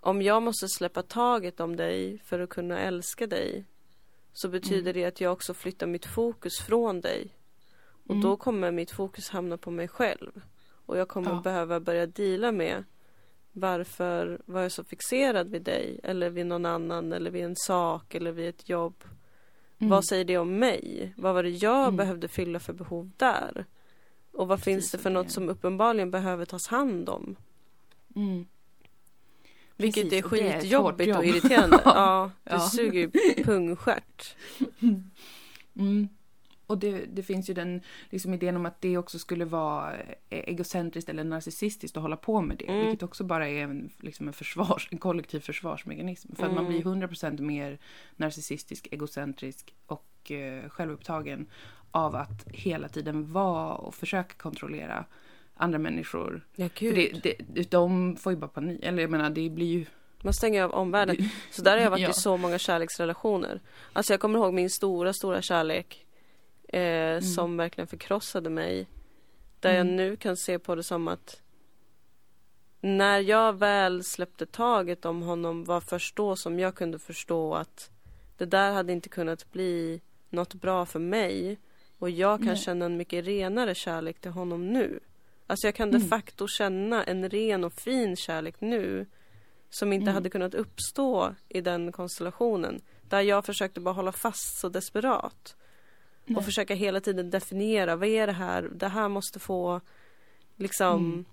om 0.00 0.22
jag 0.22 0.42
måste 0.42 0.68
släppa 0.68 1.02
taget 1.02 1.60
om 1.60 1.76
dig 1.76 2.18
för 2.24 2.40
att 2.40 2.50
kunna 2.50 2.78
älska 2.78 3.26
dig 3.26 3.64
så 4.32 4.48
betyder 4.48 4.90
Mm. 4.90 4.92
det 4.94 5.04
att 5.04 5.20
jag 5.20 5.32
också 5.32 5.54
flyttar 5.54 5.86
mitt 5.86 6.06
fokus 6.06 6.58
från 6.66 7.00
dig. 7.00 7.28
Och 8.04 8.10
Mm. 8.14 8.22
då 8.22 8.36
kommer 8.36 8.70
mitt 8.70 8.90
fokus 8.90 9.28
hamna 9.30 9.56
på 9.56 9.70
mig 9.70 9.88
själv. 9.88 10.40
Och 10.86 10.98
jag 10.98 11.08
kommer 11.08 11.30
Ja. 11.30 11.40
behöva 11.40 11.80
börja 11.80 12.06
deala 12.06 12.52
med 12.52 12.84
varför 13.60 14.40
var 14.44 14.60
jag 14.62 14.72
så 14.72 14.84
fixerad 14.84 15.48
vid 15.50 15.62
dig 15.62 16.00
eller 16.02 16.30
vid 16.30 16.46
någon 16.46 16.66
annan 16.66 17.12
eller 17.12 17.30
vid 17.30 17.44
en 17.44 17.56
sak 17.56 18.14
eller 18.14 18.32
vid 18.32 18.48
ett 18.48 18.68
jobb. 18.68 19.04
Mm. 19.78 19.90
Vad 19.90 20.04
säger 20.04 20.24
det 20.24 20.38
om 20.38 20.58
mig? 20.58 21.12
Vad 21.16 21.34
var 21.34 21.42
det 21.42 21.50
jag 21.50 21.82
Mm. 21.82 21.96
behövde 21.96 22.28
fylla 22.28 22.60
för 22.60 22.72
behov 22.72 23.10
där? 23.16 23.64
Och 24.32 24.48
vad 24.48 24.60
finns 24.62 24.76
Precis, 24.78 24.92
det 24.92 24.98
för 24.98 25.10
och 25.10 25.14
något 25.14 25.26
det- 25.26 25.32
som 25.32 25.48
uppenbarligen 25.48 26.10
behöver 26.10 26.44
tas 26.44 26.66
hand 26.68 27.08
om? 27.08 27.36
Mm. 28.16 28.46
Vilket 29.76 30.02
Precis, 30.04 30.18
är 30.20 30.24
och 30.24 30.30
skitjobbigt 30.30 31.16
och 31.16 31.24
jobb. 31.24 31.36
irriterande. 31.36 31.80
ja, 31.84 32.30
det 32.44 32.50
Ja. 32.52 32.60
suger 32.60 33.00
ju 33.00 33.10
pungstjärt. 33.44 34.36
Mm. 35.74 36.08
Och 36.68 36.78
det, 36.78 37.04
det 37.06 37.22
finns 37.22 37.50
ju 37.50 37.54
den 37.54 37.80
liksom 38.10 38.34
idén 38.34 38.56
om 38.56 38.66
att 38.66 38.80
det 38.80 38.98
också 38.98 39.18
skulle 39.18 39.44
vara 39.44 39.96
eh, 39.96 40.04
egocentriskt 40.30 41.08
eller 41.10 41.24
narcissistiskt 41.24 41.96
att 41.96 42.02
hålla 42.02 42.16
på 42.16 42.40
med 42.40 42.56
det. 42.56 42.68
Mm. 42.68 42.86
Vilket 42.86 43.02
också 43.02 43.24
bara 43.24 43.48
är 43.48 43.62
en, 43.64 43.90
liksom 44.00 44.26
en, 44.28 44.32
försvars, 44.32 44.88
en 44.90 44.98
kollektiv 44.98 45.40
försvarsmekanism. 45.40 46.34
För 46.34 46.46
att 46.46 46.52
man 46.54 46.66
Mm. 46.66 46.80
blir 46.82 47.08
100% 47.08 47.40
mer 47.40 47.78
narcissistisk, 48.16 48.88
egocentrisk 48.90 49.74
och 49.86 50.30
eh, 50.30 50.68
självupptagen 50.68 51.46
av 51.90 52.16
att 52.16 52.46
hela 52.52 52.88
tiden 52.88 53.32
vara 53.32 53.74
och 53.74 53.94
försöka 53.94 54.34
kontrollera 54.36 55.04
andra 55.54 55.78
människor. 55.78 56.46
Ja, 56.56 56.68
För 56.68 56.92
det, 57.22 57.34
det, 57.48 57.70
de 57.70 58.16
får 58.16 58.32
ju 58.32 58.38
bara 58.38 58.48
panik. 58.48 58.80
Eller 58.82 59.02
jag 59.02 59.10
menar, 59.10 59.30
det 59.30 59.50
blir 59.50 59.66
ju... 59.66 59.86
Man 60.22 60.32
stänger 60.34 60.62
av 60.62 60.70
omvärlden. 60.70 61.16
Så 61.50 61.62
där 61.62 61.76
har 61.76 61.82
jag 61.82 61.90
varit 61.90 62.02
Ja. 62.02 62.10
i 62.10 62.12
så 62.12 62.36
många 62.36 62.58
kärleksrelationer. 62.58 63.60
Alltså 63.92 64.12
jag 64.12 64.20
kommer 64.20 64.38
ihåg 64.38 64.54
min 64.54 64.70
stora, 64.70 65.12
stora 65.12 65.42
kärlek. 65.42 66.04
Eh, 66.68 67.20
Som 67.20 67.56
verkligen 67.56 67.88
förkrossade 67.88 68.50
mig. 68.50 68.86
Där 69.60 69.70
jag 69.72 69.80
Mm. 69.80 69.96
nu 69.96 70.16
kan 70.16 70.36
se 70.36 70.58
på 70.58 70.74
det 70.74 70.82
som 70.82 71.08
att 71.08 71.42
när 72.80 73.18
jag 73.20 73.52
väl 73.58 74.04
släppte 74.04 74.46
taget 74.46 75.04
om 75.04 75.22
honom 75.22 75.64
var 75.64 75.80
först 75.80 76.16
då 76.16 76.36
som 76.36 76.58
jag 76.58 76.74
kunde 76.74 76.98
förstå 76.98 77.54
att 77.54 77.90
det 78.36 78.44
där 78.46 78.72
hade 78.72 78.92
inte 78.92 79.08
kunnat 79.08 79.52
bli 79.52 80.00
något 80.30 80.54
bra 80.54 80.86
för 80.86 80.98
mig. 80.98 81.58
Och 81.98 82.10
jag 82.10 82.38
kan 82.38 82.46
Nej. 82.46 82.56
känna 82.56 82.84
en 82.84 82.96
mycket 82.96 83.24
renare 83.26 83.74
kärlek 83.74 84.20
till 84.20 84.30
honom 84.30 84.72
nu. 84.72 85.00
Alltså 85.46 85.66
jag 85.66 85.74
kan 85.74 85.90
de 85.90 85.96
Mm. 85.96 86.08
facto 86.08 86.48
känna 86.48 87.04
en 87.04 87.28
ren 87.30 87.64
och 87.64 87.72
fin 87.72 88.16
kärlek 88.16 88.60
nu. 88.60 89.06
Som 89.70 89.92
inte 89.92 90.02
Mm. 90.04 90.14
hade 90.14 90.30
kunnat 90.30 90.54
uppstå 90.54 91.34
i 91.48 91.60
den 91.60 91.92
konstellationen. 91.92 92.80
Där 93.02 93.20
jag 93.20 93.44
försökte 93.44 93.80
bara 93.80 93.94
hålla 93.94 94.12
fast 94.12 94.58
så 94.60 94.68
desperat. 94.68 95.56
Nej. 96.28 96.36
Och 96.36 96.44
försöka 96.44 96.74
hela 96.74 97.00
tiden 97.00 97.30
definiera, 97.30 97.96
vad 97.96 98.08
är 98.08 98.26
det 98.26 98.32
här? 98.32 98.70
Det 98.74 98.88
här 98.88 99.08
måste 99.08 99.38
få 99.38 99.80
liksom 100.56 101.24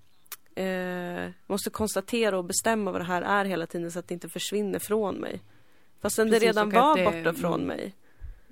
eh, 0.56 1.30
måste 1.48 1.70
konstatera 1.70 2.38
och 2.38 2.46
bestämma 2.46 2.92
vad 2.92 3.02
det 3.02 3.06
här 3.06 3.22
är 3.22 3.46
hela 3.46 3.68
tiden 3.68 3.92
så 3.92 4.00
att 4.00 4.08
det 4.08 4.14
inte 4.14 4.30
försvinner 4.30 4.80
från 4.80 5.16
mig. 5.16 5.42
Fastän 6.02 6.28
det 6.28 6.32
Precis, 6.32 6.48
redan 6.48 6.68
och 6.68 6.74
var 6.74 6.98
det- 6.98 7.06
borta 7.06 7.34
från 7.34 7.54
mm. 7.54 7.68
mig. 7.68 7.94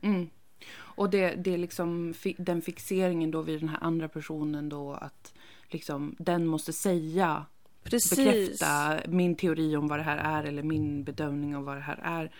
Mm. 0.01 0.29
Och 0.75 1.09
det, 1.09 1.35
det 1.35 1.53
är 1.53 1.57
liksom 1.57 2.13
den 2.37 2.61
fixeringen 2.61 3.31
då 3.31 3.41
vid 3.41 3.59
den 3.59 3.69
här 3.69 3.79
andra 3.81 4.07
personen 4.07 4.69
då 4.69 4.93
att 4.93 5.33
liksom 5.69 6.15
den 6.19 6.45
måste 6.47 6.73
säga, 6.73 7.45
Precis. 7.83 8.17
bekräfta 8.17 8.99
min 9.07 9.35
teori 9.35 9.75
om 9.75 9.87
vad 9.87 9.99
det 9.99 10.03
här 10.03 10.17
är 10.17 10.43
eller 10.43 10.63
min 10.63 11.03
bedömning 11.03 11.55
av 11.55 11.63
vad 11.63 11.77
det 11.77 11.81
här 11.81 11.99
är. 12.03 12.31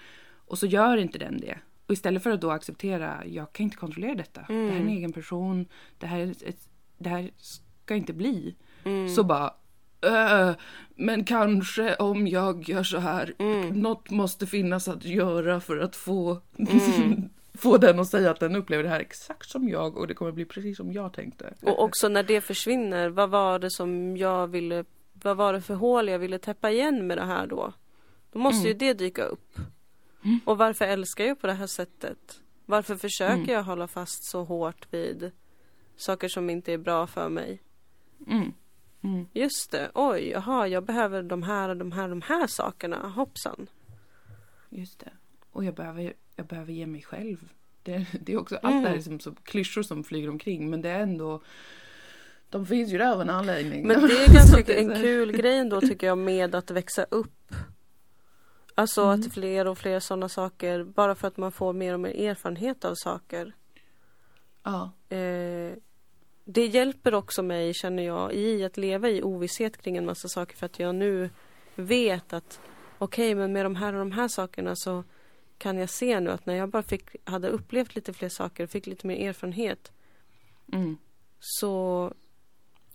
Och 0.47 0.57
så 0.57 0.65
gör 0.65 0.97
inte 0.97 1.17
den 1.17 1.39
det. 1.39 1.57
Och 1.87 1.93
istället 1.93 2.23
för 2.23 2.29
att 2.31 2.41
då 2.41 2.51
acceptera, 2.51 3.25
jag 3.25 3.53
kan 3.53 3.63
inte 3.63 3.77
kontrollera 3.77 4.15
detta. 4.15 4.41
Det 4.47 4.53
här 4.53 4.59
är 4.61 4.69
en 4.69 4.75
Mm. 4.75 4.87
egen 4.87 5.13
person. 5.13 5.65
Det 5.97 6.07
här, 6.07 6.19
är 6.19 6.29
ett, 6.29 6.67
det 6.97 7.09
här 7.09 7.31
ska 7.37 7.95
inte 7.95 8.13
bli. 8.13 8.55
Mm. 8.83 9.09
Så 9.09 9.23
bara, 9.23 9.53
"Äh, 10.01 10.51
men 10.95 11.23
kanske 11.25 11.95
om 11.95 12.27
jag 12.27 12.69
gör 12.69 12.83
så 12.83 12.97
här. 12.97 13.33
Mm. 13.39 13.69
Något 13.69 14.09
måste 14.09 14.47
finnas 14.47 14.87
att 14.87 15.05
göra 15.05 15.59
för 15.59 15.77
att 15.77 15.95
få, 15.95 16.41
få 17.53 17.77
den 17.77 17.99
att 17.99 18.07
säga 18.07 18.31
att 18.31 18.39
den 18.39 18.55
upplever 18.55 18.83
det 18.83 18.89
här 18.89 18.99
exakt 18.99 19.49
som 19.49 19.69
jag 19.69 19.97
och 19.97 20.07
det 20.07 20.13
kommer 20.13 20.31
bli 20.31 20.45
precis 20.45 20.77
som 20.77 20.91
jag 20.93 21.13
tänkte. 21.13 21.53
Och 21.61 21.83
också 21.83 22.07
när 22.07 22.23
det 22.23 22.41
försvinner, 22.41 23.09
vad 23.09 23.29
var 23.29 23.59
det 23.59 23.69
som 23.71 24.17
jag 24.17 24.47
ville, 24.47 24.85
vad 25.13 25.37
var 25.37 25.53
det 25.53 25.61
för 25.61 25.75
hål 25.75 26.09
jag 26.09 26.19
ville 26.19 26.39
täppa 26.39 26.71
igen 26.71 27.07
med 27.07 27.17
det 27.17 27.25
här 27.25 27.47
då? 27.47 27.73
Då 28.31 28.39
måste 28.39 28.67
ju 28.67 28.73
det 28.73 28.93
dyka 28.93 29.23
upp. 29.23 29.57
Och 30.45 30.57
varför 30.57 30.85
älskar 30.85 31.25
jag 31.25 31.39
på 31.39 31.47
det 31.47 31.53
här 31.53 31.67
sättet? 31.67 32.39
Varför 32.65 32.95
försöker 32.95 33.33
Mm. 33.33 33.49
jag 33.49 33.63
hålla 33.63 33.87
fast 33.87 34.23
så 34.23 34.43
hårt 34.43 34.87
vid 34.93 35.31
saker 35.95 36.27
som 36.27 36.49
inte 36.49 36.73
är 36.73 36.77
bra 36.77 37.07
för 37.07 37.29
mig? 37.29 37.61
Mm. 38.27 38.53
Mm. 39.01 39.25
Just 39.33 39.71
det, 39.71 39.91
oj, 39.93 40.29
jaha, 40.29 40.67
jag 40.67 40.83
behöver 40.83 41.23
de 41.23 41.43
här 41.43 41.69
och 41.69 41.77
de 41.77 41.91
här, 41.91 42.09
de 42.09 42.21
här 42.21 42.47
sakerna, 42.47 43.09
hoppsan. 43.09 43.67
Just 44.69 44.99
det. 44.99 45.11
Och 45.51 45.65
jag 45.65 45.75
behöver, 45.75 46.13
jag 46.35 46.45
behöver 46.45 46.73
ge 46.73 46.85
mig 46.85 47.01
själv. 47.01 47.49
Det, 47.83 48.05
det 48.21 48.33
är 48.33 48.37
också 48.37 48.55
allt 48.63 48.83
det 48.83 48.89
här 48.89 48.97
är 48.97 49.01
som, 49.01 49.19
som 49.19 49.35
klyschor 49.43 49.83
som 49.83 50.03
flyger 50.03 50.29
omkring 50.29 50.69
men 50.69 50.81
det 50.81 50.89
är 50.89 50.99
ändå 50.99 51.41
de 52.49 52.65
finns 52.65 52.93
ju 52.93 52.97
där 52.97 53.11
av 53.13 53.21
en 53.21 53.29
anledning. 53.29 53.87
Men 53.87 54.01
det 54.01 54.13
är 54.13 54.33
ganska 54.33 54.75
en 54.79 54.95
kul 54.95 55.31
grej 55.31 55.57
ändå 55.57 55.81
tycker 55.81 56.07
jag 56.07 56.17
med 56.17 56.55
att 56.55 56.71
växa 56.71 57.03
upp. 57.03 57.53
Alltså 58.75 59.01
Mm. 59.01 59.19
att 59.19 59.33
fler 59.33 59.67
och 59.67 59.77
fler 59.77 59.99
sådana 59.99 60.29
saker, 60.29 60.83
bara 60.83 61.15
för 61.15 61.27
att 61.27 61.37
man 61.37 61.51
får 61.51 61.73
mer 61.73 61.93
och 61.93 61.99
mer 61.99 62.29
erfarenhet 62.29 62.85
av 62.85 62.95
saker. 62.95 63.53
Ja. 64.63 64.91
Eh, 65.09 65.73
det 66.45 66.65
hjälper 66.65 67.13
också 67.13 67.43
mig, 67.43 67.73
känner 67.73 68.03
jag, 68.03 68.33
i 68.33 68.63
att 68.63 68.77
leva 68.77 69.09
i 69.09 69.23
ovisshet 69.23 69.77
kring 69.77 69.97
en 69.97 70.05
massa 70.05 70.27
saker 70.27 70.55
för 70.57 70.65
att 70.65 70.79
jag 70.79 70.95
nu 70.95 71.29
vet 71.75 72.33
att 72.33 72.59
okej, 72.97 73.35
men 73.35 73.53
med 73.53 73.65
de 73.65 73.75
här 73.75 73.93
och 73.93 73.99
de 73.99 74.11
här 74.11 74.27
sakerna 74.27 74.75
så 74.75 75.03
kan 75.57 75.77
jag 75.77 75.89
se 75.89 76.19
nu 76.19 76.29
att 76.29 76.45
när 76.45 76.53
jag 76.55 76.69
bara 76.69 76.83
fick, 76.83 77.15
hade 77.23 77.47
upplevt 77.49 77.95
lite 77.95 78.13
fler 78.13 78.29
saker, 78.29 78.67
fick 78.67 78.87
lite 78.87 79.07
mer 79.07 79.29
erfarenhet 79.29 79.91
Mm. 80.73 80.97
så 81.39 82.13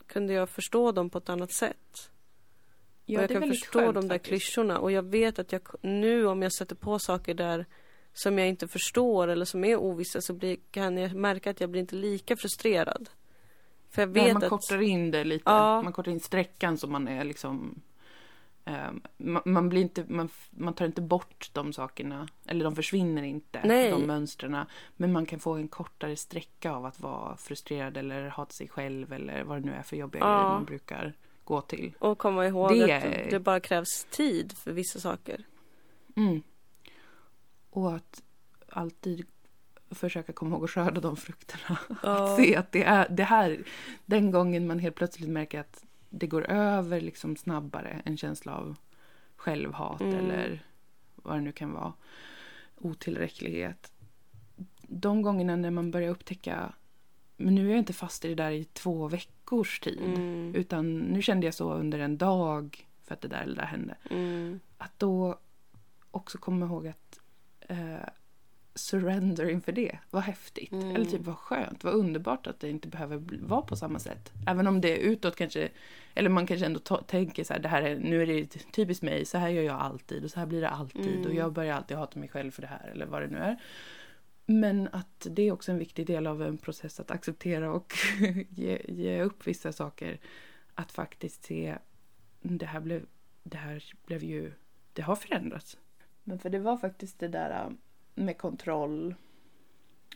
kunde 0.06 0.32
jag 0.32 0.48
förstå 0.48 0.92
dem 0.92 1.10
på 1.10 1.18
ett 1.18 1.28
annat 1.28 1.52
sätt. 1.52 2.10
Ja, 3.10 3.18
och 3.18 3.22
jag 3.22 3.30
kan 3.30 3.48
förstå 3.48 3.78
skönt 3.78 3.94
de 3.94 4.08
där 4.08 4.14
faktiskt. 4.14 4.28
klyschorna 4.28 4.78
och 4.78 4.92
jag 4.92 5.02
vet 5.02 5.38
att 5.38 5.52
jag 5.52 5.62
nu 5.82 6.26
om 6.26 6.42
jag 6.42 6.52
sätter 6.52 6.76
på 6.76 6.98
saker 6.98 7.34
där 7.34 7.66
som 8.12 8.38
jag 8.38 8.48
inte 8.48 8.68
förstår 8.68 9.28
eller 9.28 9.44
som 9.44 9.64
är 9.64 9.76
ovissa 9.76 10.20
så 10.20 10.34
blir, 10.34 10.56
kan 10.70 10.96
jag 10.96 11.14
märka 11.14 11.50
att 11.50 11.60
jag 11.60 11.70
blir 11.70 11.80
inte 11.80 11.94
lika 11.96 12.36
frustrerad. 12.36 13.10
För 13.90 14.02
jag 14.02 14.10
Nej, 14.10 14.24
vet 14.24 14.32
man 14.34 14.42
att... 14.42 14.48
kortar 14.48 14.82
in 14.82 15.10
det 15.10 15.24
lite. 15.24 15.42
Ja. 15.46 15.82
Man 15.82 15.92
kortar 15.92 16.12
in 16.12 16.20
sträckan 16.20 16.78
så 16.78 16.86
man 16.86 17.08
är 17.08 17.24
liksom 17.24 17.80
ehm, 18.64 19.02
man, 19.16 19.42
man, 19.44 19.68
blir 19.68 19.82
inte, 19.82 20.04
man, 20.08 20.28
man 20.50 20.74
tar 20.74 20.84
inte 20.86 21.02
bort 21.02 21.50
de 21.52 21.72
sakerna, 21.72 22.28
eller 22.46 22.64
de 22.64 22.76
försvinner 22.76 23.22
inte, 23.22 23.60
Nej. 23.64 23.90
de 23.90 24.06
mönstren. 24.06 24.56
Men 24.96 25.12
man 25.12 25.26
kan 25.26 25.38
få 25.38 25.54
en 25.54 25.68
kortare 25.68 26.16
sträcka 26.16 26.72
av 26.72 26.86
att 26.86 27.00
vara 27.00 27.36
frustrerad 27.36 27.96
eller 27.96 28.28
hata 28.28 28.52
sig 28.52 28.68
själv 28.68 29.12
eller 29.12 29.44
vad 29.44 29.62
det 29.62 29.66
nu 29.66 29.72
är 29.72 29.82
för 29.82 29.96
jobbiga 29.96 30.24
Ja. 30.24 30.26
grejer 30.26 30.48
man 30.48 30.64
brukar 30.64 31.14
gå 31.48 31.60
till. 31.60 31.92
Och 31.98 32.18
komma 32.18 32.46
ihåg 32.46 32.70
Det- 32.70 32.92
att 33.24 33.30
det 33.30 33.40
bara 33.40 33.60
krävs 33.60 34.04
tid 34.10 34.52
för 34.52 34.72
vissa 34.72 35.00
saker. 35.00 35.44
Mm. 36.16 36.42
Och 37.70 37.94
att 37.94 38.22
alltid 38.68 39.26
försöka 39.90 40.32
komma 40.32 40.56
ihåg 40.56 40.64
att 40.64 40.70
skörda 40.70 41.00
de 41.00 41.16
frukterna. 41.16 41.78
Att 42.02 42.36
se 42.36 42.56
att 42.56 42.72
det 42.72 42.82
är 42.84 43.08
det 43.08 43.24
här, 43.24 43.58
den 44.06 44.30
gången 44.30 44.66
man 44.66 44.78
helt 44.78 44.94
plötsligt 44.96 45.28
märker 45.30 45.60
att 45.60 45.84
det 46.10 46.26
går 46.26 46.50
över 46.50 47.00
liksom 47.00 47.36
snabbare, 47.36 48.02
en 48.04 48.16
känsla 48.16 48.54
av 48.56 48.76
självhat 49.36 50.00
Mm. 50.00 50.14
eller 50.18 50.62
vad 51.14 51.36
det 51.36 51.40
nu 51.40 51.52
kan 51.52 51.72
vara, 51.72 51.92
otillräcklighet. 52.76 53.92
De 54.82 55.22
gångerna 55.22 55.56
när 55.56 55.70
man 55.70 55.90
börjar 55.90 56.10
upptäcka, 56.10 56.72
men 57.40 57.54
nu 57.54 57.66
är 57.66 57.70
jag 57.70 57.78
inte 57.78 57.92
fast 57.92 58.24
i 58.24 58.28
det 58.28 58.34
där 58.34 58.50
i 58.50 58.64
två 58.64 59.08
veckors 59.08 59.80
tid, 59.80 60.00
Mm. 60.04 60.54
utan 60.54 60.98
nu 60.98 61.22
kände 61.22 61.46
jag 61.46 61.54
så 61.54 61.72
under 61.72 61.98
en 61.98 62.18
dag 62.18 62.86
för 63.04 63.14
att 63.14 63.20
det 63.20 63.28
där 63.28 63.42
eller 63.42 63.54
det 63.54 63.60
där 63.60 63.66
hände 63.66 63.94
Mm. 64.10 64.60
att 64.78 64.98
då 64.98 65.38
också 66.10 66.38
komma 66.38 66.66
ihåg 66.66 66.86
att 66.88 67.20
eh, 67.60 68.08
surrender 68.74 69.50
inför 69.50 69.72
det. 69.72 69.98
Vad 70.10 70.22
häftigt. 70.22 70.72
Mm. 70.72 70.94
Eller 70.96 71.04
typ 71.04 71.20
vad 71.20 71.36
skönt, 71.36 71.84
vad 71.84 71.94
underbart 71.94 72.46
att 72.46 72.60
det 72.60 72.68
inte 72.70 72.88
behöver 72.88 73.22
vara 73.42 73.62
på 73.62 73.76
samma 73.76 73.98
sätt. 73.98 74.32
Även 74.46 74.66
om 74.66 74.80
det 74.80 74.92
är 74.92 74.96
utåt 75.10 75.36
kanske, 75.36 75.68
eller 76.14 76.30
man 76.30 76.46
kanske 76.46 76.66
ändå 76.66 76.80
tänker 77.06 77.44
så 77.44 77.52
här, 77.52 77.60
det 77.60 77.68
här 77.68 77.82
är, 77.82 77.96
nu 77.98 78.22
är 78.22 78.26
det 78.26 78.46
typiskt 78.72 79.02
mig, 79.04 79.24
så 79.24 79.38
här 79.38 79.48
gör 79.48 79.62
jag 79.62 79.80
alltid 79.80 80.24
och 80.24 80.30
så 80.30 80.40
här 80.40 80.46
blir 80.46 80.60
det 80.60 80.68
alltid 80.68 81.14
Mm. 81.14 81.26
och 81.26 81.34
jag 81.34 81.52
börjar 81.52 81.76
alltid 81.76 81.96
hata 81.96 82.18
mig 82.18 82.28
själv 82.28 82.50
för 82.50 82.62
det 82.62 82.68
här 82.68 82.90
eller 82.94 83.06
vad 83.06 83.22
det 83.22 83.26
nu 83.28 83.38
är. 83.38 83.56
Men 84.50 84.88
att 84.92 85.26
det 85.30 85.42
är 85.42 85.52
också 85.52 85.72
en 85.72 85.78
viktig 85.78 86.06
del 86.06 86.26
av 86.26 86.42
en 86.42 86.58
process 86.58 87.00
att 87.00 87.10
acceptera 87.10 87.72
och 87.72 87.94
ge, 88.48 88.82
ge 88.88 89.22
upp 89.22 89.46
vissa 89.46 89.72
saker. 89.72 90.20
Att 90.74 90.92
faktiskt 90.92 91.44
se, 91.44 91.78
det 92.40 92.66
här 92.66 92.80
blev, 92.80 93.06
det 93.42 93.56
här 93.56 93.84
blev 94.06 94.24
ju, 94.24 94.52
det 94.92 95.02
har 95.02 95.16
förändrats. 95.16 95.78
Men 96.24 96.38
för 96.38 96.50
det 96.50 96.58
var 96.58 96.76
faktiskt 96.76 97.18
det 97.18 97.28
där 97.28 97.64
äh, 97.64 97.70
med 98.14 98.38
kontroll 98.38 99.14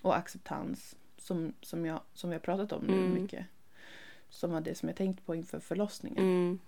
och 0.03 0.17
acceptans 0.17 0.97
som, 1.17 1.53
som, 1.61 1.87
jag, 1.87 2.01
som 2.13 2.31
vi 2.31 2.35
har 2.35 2.41
pratat 2.41 2.73
om 2.73 2.85
nu 2.85 2.99
Mm. 2.99 3.23
mycket. 3.23 3.47
Som 4.29 4.51
var 4.51 4.61
det 4.61 4.75
som 4.75 4.89
jag 4.89 4.97
tänkt 4.97 5.27
på 5.27 5.35
inför 5.35 5.61
förlossningen. 5.61 6.25
Mm. 6.25 6.59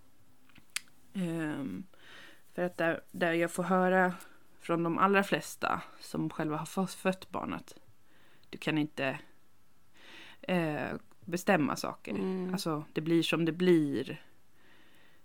Ehm, 1.14 1.86
för 2.52 2.62
att 2.62 2.76
där, 2.76 3.00
där 3.10 3.32
jag 3.32 3.50
får 3.50 3.62
höra 3.62 4.14
från 4.64 4.82
de 4.82 4.98
allra 4.98 5.22
flesta 5.22 5.82
som 6.00 6.30
själva 6.30 6.56
har 6.56 6.86
fött 6.86 7.30
barnet. 7.30 7.76
Du 8.50 8.58
kan 8.58 8.78
inte 8.78 9.18
eh, 10.42 10.92
bestämma 11.20 11.76
saker. 11.76 12.12
Mm. 12.12 12.52
Alltså 12.52 12.84
det 12.92 13.00
blir 13.00 13.22
som 13.22 13.44
det 13.44 13.52
blir. 13.52 14.22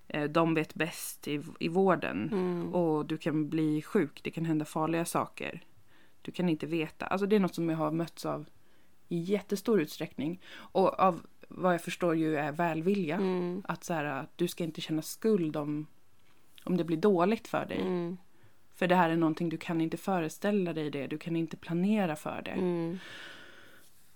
Eh, 0.07 0.23
de 0.23 0.53
vet 0.53 0.73
bäst 0.75 1.27
i, 1.27 1.41
i 1.59 1.67
vården. 1.67 2.29
Mm. 2.31 2.73
Och 2.73 3.05
du 3.05 3.17
kan 3.17 3.49
bli 3.49 3.81
sjuk, 3.81 4.23
det 4.23 4.31
kan 4.31 4.45
hända 4.45 4.65
farliga 4.65 5.05
saker. 5.05 5.63
Du 6.21 6.31
kan 6.31 6.49
inte 6.49 6.65
veta. 6.65 7.05
Alltså 7.05 7.27
det 7.27 7.35
är 7.35 7.39
något 7.39 7.55
som 7.55 7.69
jag 7.69 7.77
har 7.77 7.91
mötts 7.91 8.25
av 8.25 8.49
i 9.07 9.19
jättestor 9.19 9.81
utsträckning. 9.81 10.41
Och 10.51 10.99
av 10.99 11.21
vad 11.49 11.73
jag 11.73 11.81
förstår 11.81 12.15
ju 12.15 12.35
är 12.37 12.51
välvilja. 12.51 13.15
Mm. 13.15 13.63
Att 13.67 13.83
så 13.83 13.93
här, 13.93 14.27
du 14.35 14.47
ska 14.47 14.63
inte 14.63 14.81
känna 14.81 15.01
skuld 15.01 15.57
om, 15.57 15.87
om 16.63 16.77
det 16.77 16.83
blir 16.83 16.97
dåligt 16.97 17.47
för 17.47 17.65
dig. 17.65 17.81
Mm. 17.81 18.17
För 18.80 18.88
det 18.88 18.95
här 18.95 19.09
är 19.09 19.15
någonting 19.17 19.49
du 19.49 19.57
kan 19.57 19.82
inte 19.82 19.97
föreställa 19.97 20.73
dig 20.73 20.89
det. 20.89 21.07
Du 21.07 21.17
kan 21.17 21.36
inte 21.36 21.57
planera 21.57 22.15
för 22.15 22.41
det. 22.45 22.51
Mm. 22.51 22.99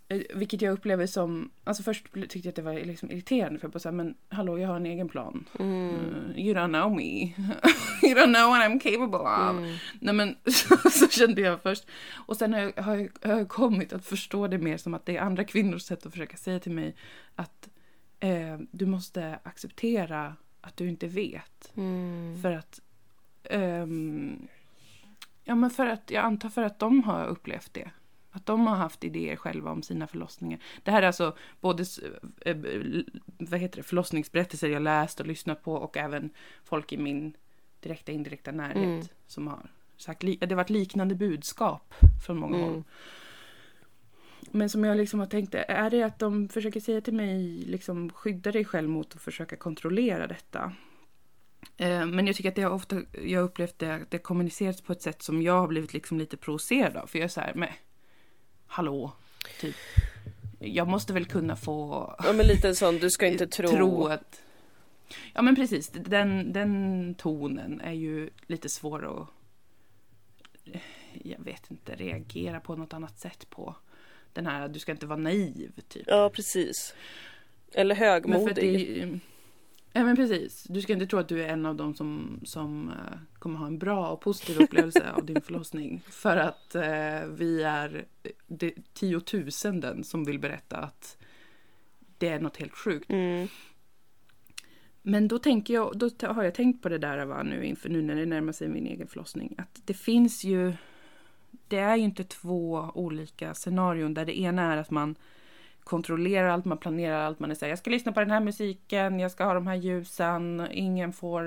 Eh, 0.07 0.21
Vilket 0.35 0.61
jag 0.61 0.73
upplever 0.73 1.05
som, 1.05 1.49
alltså 1.63 1.83
först 1.83 2.13
tyckte 2.13 2.37
jag 2.37 2.47
att 2.47 2.55
det 2.55 2.61
var 2.61 2.73
liksom 2.73 3.11
irriterande 3.11 3.59
för 3.59 3.67
jag 3.67 3.71
bara 3.71 3.79
så 3.79 3.89
här, 3.89 3.95
men 3.95 4.15
hallå 4.29 4.59
jag 4.59 4.67
har 4.67 4.75
en 4.75 4.85
egen 4.85 5.09
plan. 5.09 5.49
Mm. 5.59 5.89
Uh, 5.89 6.39
you 6.39 6.55
don't 6.55 6.67
know 6.67 6.95
me. 6.95 7.21
you 8.03 8.15
don't 8.15 8.33
know 8.33 8.49
what 8.49 8.61
I'm 8.61 8.79
capable 8.79 9.19
of. 9.19 9.49
Mm. 9.49 9.75
Nej 9.99 10.13
men 10.13 10.35
så, 10.45 10.89
så 10.89 11.07
kände 11.07 11.41
jag 11.41 11.61
först. 11.61 11.87
Och 12.13 12.37
sen 12.37 12.53
har 12.53 12.59
jag, 12.59 12.83
har, 12.83 12.95
jag, 12.95 13.29
har 13.29 13.37
jag 13.37 13.49
kommit 13.49 13.93
att 13.93 14.05
förstå 14.05 14.47
det 14.47 14.57
mer 14.57 14.77
som 14.77 14.93
att 14.93 15.05
det 15.05 15.17
är 15.17 15.21
andra 15.21 15.43
kvinnors 15.43 15.81
sätt 15.81 16.05
att 16.05 16.11
försöka 16.11 16.37
säga 16.37 16.59
till 16.59 16.71
mig 16.71 16.95
att 17.35 17.69
eh, 18.19 18.57
du 18.71 18.85
måste 18.85 19.39
acceptera 19.43 20.35
att 20.61 20.77
du 20.77 20.89
inte 20.89 21.07
vet. 21.07 21.71
Mm. 21.75 22.41
För 22.41 22.51
att 22.51 22.79
ehm, 23.43 24.47
Ja 25.43 25.55
men 25.55 25.69
för 25.69 25.85
att 25.85 26.11
jag 26.11 26.25
antar 26.25 26.49
för 26.49 26.63
att 26.63 26.79
de 26.79 27.03
har 27.03 27.25
upplevt 27.27 27.73
det. 27.73 27.91
Att 28.31 28.45
de 28.45 28.67
har 28.67 28.75
haft 28.75 29.03
idéer 29.03 29.35
själva 29.35 29.71
om 29.71 29.83
sina 29.83 30.07
förlossningar. 30.07 30.59
Det 30.83 30.91
här 30.91 31.01
är 31.01 31.07
alltså 31.07 31.35
både 31.61 31.83
s- 31.83 31.99
eh, 32.41 32.57
vad 33.37 33.59
heter 33.59 33.77
det, 33.77 33.83
förlossningsberättelser 33.83 34.67
jag 34.69 34.81
läst 34.81 35.19
och 35.19 35.27
lyssnat 35.27 35.63
på 35.63 35.73
och 35.73 35.97
även 35.97 36.29
folk 36.63 36.93
i 36.93 36.97
min 36.97 37.33
direkta 37.79 38.11
indirekta 38.11 38.51
närhet 38.51 38.75
Mm. 38.77 39.01
som 39.27 39.47
har 39.47 39.59
sagt 39.97 40.21
det 40.21 40.49
har 40.49 40.55
varit 40.55 40.69
liknande 40.69 41.15
budskap 41.15 41.93
från 42.25 42.37
många 42.37 42.57
Mm. 42.57 42.69
håll. 42.69 42.83
Men 44.51 44.69
som 44.69 44.83
jag 44.83 44.97
liksom 44.97 45.19
har 45.19 45.27
tänkt, 45.27 45.55
är 45.55 45.89
det 45.89 46.03
att 46.03 46.19
de 46.19 46.49
försöker 46.49 46.79
säga 46.79 47.01
till 47.01 47.13
mig, 47.13 47.43
liksom 47.67 48.09
skydda 48.09 48.51
dig 48.51 48.65
själv 48.65 48.89
mot 48.89 49.15
att 49.15 49.21
försöka 49.21 49.55
kontrollera 49.55 50.27
detta? 50.27 50.73
Eh, 51.77 52.05
men 52.05 52.27
jag 52.27 52.35
tycker 52.35 52.49
att 52.49 52.55
det 52.55 52.61
har 52.61 52.71
ofta, 52.71 53.01
jag 53.23 53.39
har 53.39 53.45
upplevt 53.45 53.79
det, 53.79 54.05
det 54.09 54.17
kommunicerats 54.17 54.81
på 54.81 54.93
ett 54.93 55.01
sätt 55.01 55.21
som 55.21 55.41
jag 55.41 55.59
har 55.59 55.67
blivit 55.67 55.93
liksom 55.93 56.19
lite 56.19 56.37
provocerad 56.37 56.97
av. 56.97 57.07
För 57.07 57.19
jag 57.19 57.23
är 57.23 57.29
så 57.29 57.41
här, 57.41 57.53
men 57.55 57.69
hallå, 58.67 59.11
typ. 59.59 59.75
Jag 60.59 60.87
måste 60.87 61.13
väl 61.13 61.25
kunna 61.25 61.55
få... 61.55 62.15
Ja 62.23 62.33
men 62.33 62.47
lite 62.47 62.75
sån, 62.75 62.97
du 62.97 63.09
ska 63.09 63.27
inte 63.27 63.47
tro... 63.57 63.67
tro 63.67 64.07
att... 64.07 64.41
Ja 65.33 65.41
men 65.41 65.55
precis, 65.55 65.89
den, 65.89 66.53
den 66.53 67.15
tonen 67.15 67.81
är 67.81 67.93
ju 67.93 68.29
lite 68.47 68.69
svår 68.69 69.21
att... 69.21 69.27
Jag 71.13 71.39
vet 71.39 71.71
inte, 71.71 71.95
reagera 71.95 72.59
på 72.59 72.75
något 72.75 72.93
annat 72.93 73.19
sätt 73.19 73.49
på. 73.49 73.75
Den 74.33 74.45
här, 74.45 74.67
du 74.67 74.79
ska 74.79 74.91
inte 74.91 75.05
vara 75.05 75.19
naiv, 75.19 75.71
typ. 75.87 76.03
Ja 76.07 76.29
precis. 76.29 76.95
Eller 77.73 77.95
högmodig. 77.95 79.19
Ja 79.95 80.03
men 80.03 80.15
precis. 80.15 80.63
Du 80.63 80.81
ska 80.81 80.93
inte 80.93 81.07
tro 81.07 81.19
att 81.19 81.27
du 81.27 81.43
är 81.43 81.47
en 81.47 81.65
av 81.65 81.75
dem 81.75 81.95
som, 81.95 82.39
som 82.43 82.89
uh, 82.89 83.17
kommer 83.39 83.59
ha 83.59 83.67
en 83.67 83.79
bra 83.79 84.09
och 84.09 84.21
positiv 84.21 84.61
upplevelse 84.61 85.11
av 85.11 85.25
din 85.25 85.41
förlossning. 85.41 86.03
För 86.09 86.37
att 86.37 86.75
uh, 86.75 87.33
vi 87.33 87.63
är 87.63 88.05
det, 88.47 88.73
tiotusenden 88.93 90.03
som 90.03 90.25
vill 90.25 90.39
berätta 90.39 90.77
att 90.77 91.17
det 92.17 92.27
är 92.27 92.39
något 92.39 92.57
helt 92.57 92.75
sjukt. 92.75 93.09
Mm. 93.09 93.47
Men 95.01 95.27
då 95.27 95.39
tänker 95.39 95.73
jag, 95.73 95.97
då 95.97 96.09
har 96.21 96.43
jag 96.43 96.55
tänkt 96.55 96.81
på 96.81 96.89
det 96.89 96.97
där 96.97 97.25
va, 97.25 97.43
nu 97.43 97.65
inför 97.65 97.89
nu 97.89 98.01
när 98.01 98.15
det 98.15 98.25
närmar 98.25 98.51
sig 98.51 98.69
min 98.69 98.87
egen 98.87 99.07
förlossning. 99.07 99.55
Att 99.57 99.81
det 99.85 99.93
finns 99.93 100.43
ju, 100.43 100.73
det 101.67 101.77
är 101.77 101.95
ju 101.95 102.03
inte 102.03 102.23
två 102.23 102.91
olika 102.93 103.53
scenarion 103.53 104.13
där 104.13 104.25
det 104.25 104.39
ena 104.39 104.73
är 104.73 104.77
att 104.77 104.91
man 104.91 105.15
kontrollerar 105.83 106.49
allt, 106.49 106.65
man 106.65 106.77
planerar 106.77 107.19
allt. 107.19 107.39
Man 107.39 107.51
är 107.51 107.55
såhär, 107.55 107.69
jag 107.69 107.79
ska 107.79 107.89
lyssna 107.91 108.11
på 108.11 108.19
den 108.19 108.31
här 108.31 108.39
musiken, 108.39 109.19
jag 109.19 109.31
ska 109.31 109.43
ha 109.43 109.53
de 109.53 109.67
här 109.67 109.75
ljusen, 109.75 110.67
ingen 110.71 111.13
får 111.13 111.43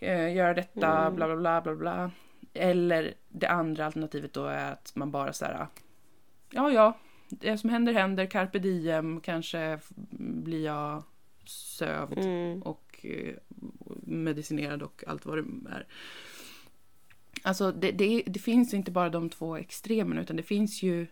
uh, 0.00 0.34
göra 0.34 0.54
detta, 0.54 0.98
mm. 0.98 1.16
bla 1.16 1.26
bla 1.26 1.36
bla 1.36 1.60
bla 1.60 1.74
bla. 1.74 2.10
Eller 2.54 3.14
det 3.28 3.46
andra 3.46 3.86
alternativet 3.86 4.32
då 4.32 4.44
är 4.44 4.72
att 4.72 4.92
man 4.94 5.10
bara 5.10 5.32
såhär, 5.32 5.66
ja 6.50 6.70
ja, 6.70 6.98
det 7.28 7.58
som 7.58 7.70
händer 7.70 7.92
händer, 7.92 8.26
carpe 8.26 8.58
diem, 8.58 9.20
kanske 9.20 9.78
blir 10.18 10.64
jag 10.64 11.02
sövd 11.44 12.18
mm. 12.18 12.62
och 12.62 13.04
uh, 13.04 13.34
medicinerad 14.02 14.82
och 14.82 15.04
allt 15.06 15.26
vad 15.26 15.36
det 15.38 15.44
är. 15.70 15.86
Alltså 17.42 17.72
det, 17.72 17.92
det, 17.92 18.22
det 18.26 18.38
finns 18.38 18.74
inte 18.74 18.90
bara 18.90 19.08
de 19.08 19.30
två 19.30 19.56
extremerna 19.56 20.20
utan 20.20 20.36
det 20.36 20.42
finns 20.42 20.82
ju 20.82 21.06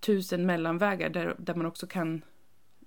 tusen 0.00 0.46
mellanvägar 0.46 1.08
där, 1.10 1.34
där 1.38 1.54
man 1.54 1.66
också 1.66 1.86
kan 1.86 2.24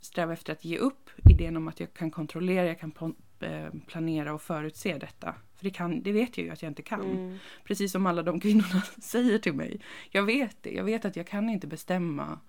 sträva 0.01 0.33
efter 0.33 0.53
att 0.53 0.65
ge 0.65 0.77
upp 0.77 1.09
idén 1.29 1.57
om 1.57 1.67
att 1.67 1.79
jag 1.79 1.93
kan 1.93 2.11
kontrollera, 2.11 2.65
jag 2.67 2.79
kan 2.79 3.15
eh, 3.39 3.67
planera 3.87 4.33
och 4.33 4.41
förutse 4.41 4.97
detta. 4.97 5.35
För 5.55 5.63
det, 5.63 5.71
kan, 5.71 6.03
det 6.03 6.11
vet 6.11 6.37
jag 6.37 6.45
ju 6.45 6.51
att 6.51 6.61
jag 6.61 6.69
inte 6.69 6.81
kan. 6.81 7.01
Mm. 7.01 7.37
Precis 7.63 7.91
som 7.91 8.05
alla 8.05 8.23
de 8.23 8.39
kvinnorna 8.41 8.81
säger 9.01 9.39
till 9.39 9.53
mig. 9.53 9.81
Jag 10.09 10.23
vet 10.23 10.63
det, 10.63 10.71
jag 10.71 10.83
vet 10.83 11.05
att 11.05 11.15
jag 11.15 11.27
kan 11.27 11.49
inte 11.49 11.67
bestämma. 11.67 12.39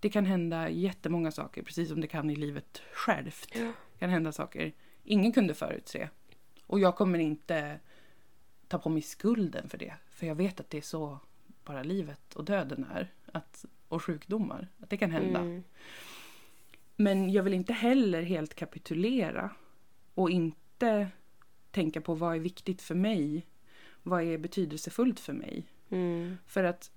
Det 0.00 0.08
kan 0.10 0.26
hända 0.26 0.70
jättemånga 0.70 1.30
saker, 1.30 1.62
precis 1.62 1.88
som 1.88 2.00
det 2.00 2.06
kan 2.06 2.30
i 2.30 2.36
livet 2.36 2.82
självt. 2.92 3.48
Ja. 3.54 3.72
Kan 3.98 4.10
hända 4.10 4.32
saker 4.32 4.72
ingen 5.04 5.32
kunde 5.32 5.54
förutse. 5.54 6.08
Och 6.66 6.80
jag 6.80 6.96
kommer 6.96 7.18
inte 7.18 7.80
ta 8.68 8.78
på 8.78 8.88
mig 8.88 9.02
skulden 9.02 9.68
för 9.68 9.78
det. 9.78 9.94
För 10.10 10.26
jag 10.26 10.34
vet 10.34 10.60
att 10.60 10.70
det 10.70 10.78
är 10.78 10.82
så 10.82 11.18
bara 11.64 11.82
livet 11.82 12.34
och 12.34 12.44
döden 12.44 12.86
är. 12.94 13.12
Att 13.32 13.64
och 13.88 14.02
sjukdomar. 14.02 14.68
Att 14.80 14.90
det 14.90 14.96
kan 14.96 15.10
hända. 15.10 15.40
Mm. 15.40 15.64
Men 16.96 17.32
jag 17.32 17.42
vill 17.42 17.54
inte 17.54 17.72
heller 17.72 18.22
helt 18.22 18.54
kapitulera 18.54 19.50
och 20.14 20.30
inte 20.30 21.08
tänka 21.70 22.00
på 22.00 22.14
vad 22.14 22.34
är 22.36 22.40
viktigt 22.40 22.82
för 22.82 22.94
mig. 22.94 23.46
Vad 24.02 24.22
är 24.22 24.38
betydelsefullt 24.38 25.20
för 25.20 25.32
mig. 25.32 25.66
Mm. 25.90 26.38
För 26.46 26.64
att 26.64 26.90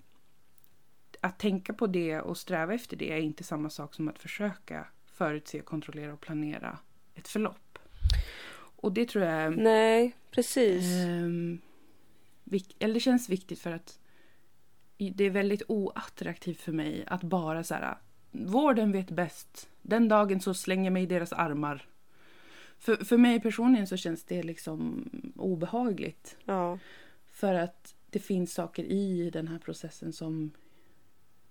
att 1.21 1.39
tänka 1.39 1.73
på 1.73 1.87
det 1.87 2.19
och 2.19 2.37
sträva 2.37 2.73
efter 2.73 2.97
det 2.97 3.11
är 3.11 3.17
inte 3.17 3.43
samma 3.43 3.69
sak 3.69 3.93
som 3.93 4.07
att 4.07 4.19
försöka 4.19 4.87
förutse, 5.05 5.59
kontrollera 5.59 6.13
och 6.13 6.21
planera 6.21 6.77
ett 7.15 7.27
förlopp. 7.27 7.79
Och 8.81 8.91
det 8.91 9.05
tror 9.05 9.25
jag... 9.25 9.57
Nej, 9.57 10.15
precis. 10.31 10.83
Eh, 10.83 11.29
eller 12.79 12.93
det 12.93 12.99
känns 12.99 13.29
viktigt 13.29 13.59
för 13.59 13.71
att 13.71 13.98
det 14.99 15.23
är 15.23 15.29
väldigt 15.29 15.61
oattraktivt 15.67 16.61
för 16.61 16.71
mig 16.71 17.03
att 17.07 17.23
bara 17.23 17.63
så 17.63 17.73
här, 17.73 17.97
vården 18.31 18.91
vet 18.91 19.11
bäst. 19.11 19.69
Den 19.81 20.07
dagen 20.07 20.41
så 20.41 20.53
slänger 20.53 20.83
jag 20.83 20.93
mig 20.93 21.03
i 21.03 21.05
deras 21.05 21.33
armar. 21.33 21.85
För, 22.79 22.95
för 22.95 23.17
mig 23.17 23.41
personligen 23.41 23.87
så 23.87 23.97
känns 23.97 24.23
det 24.23 24.43
liksom 24.43 25.09
obehagligt. 25.35 26.37
Ja. 26.45 26.79
För 27.27 27.53
att 27.53 27.95
det 28.09 28.19
finns 28.19 28.53
saker 28.53 28.83
i 28.83 29.29
den 29.29 29.47
här 29.47 29.59
processen 29.59 30.13
som 30.13 30.51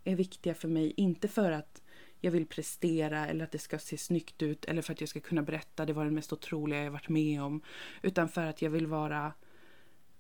är 0.05 0.17
viktiga 0.17 0.55
för 0.55 0.69
mig. 0.69 0.93
Inte 0.97 1.29
för 1.29 1.51
att 1.51 1.83
jag 2.21 2.31
vill 2.31 2.47
prestera 2.47 3.27
eller 3.27 3.45
att 3.45 3.53
det 3.53 3.59
ska 3.59 3.79
se 3.79 3.99
snyggt 3.99 4.43
ut 4.43 4.65
eller 4.65 4.83
för 4.83 4.93
att 4.93 5.01
jag 5.01 5.09
ska 5.09 5.21
kunna 5.21 5.43
berätta 5.43 5.87
det 5.87 5.93
var 5.93 6.05
det 6.05 6.11
mest 6.11 6.33
otroliga 6.33 6.85
jag 6.85 6.91
varit 6.91 7.09
med 7.09 7.43
om. 7.43 7.61
Utan 8.03 8.29
för 8.29 8.47
att 8.47 8.63
jag 8.63 8.71
vill 8.71 8.87
vara 8.87 9.33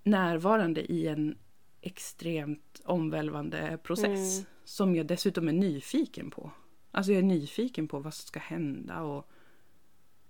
närvarande 0.03 0.93
i 0.93 1.09
en 1.09 1.39
extremt 1.81 2.81
omvälvande 2.85 3.79
process 3.83 4.39
mm. 4.39 4.47
som 4.65 4.97
jag 4.97 5.07
dessutom 5.07 5.49
är 5.49 5.53
nyfiken 5.53 6.31
på. 6.31 6.51
Alltså 6.91 7.13
jag 7.13 7.19
är 7.19 7.23
nyfiken 7.23 7.89
på 7.89 7.99
vad 7.99 8.15
som 8.15 8.27
ska 8.27 8.41
hända 8.41 9.03
och 9.03 9.31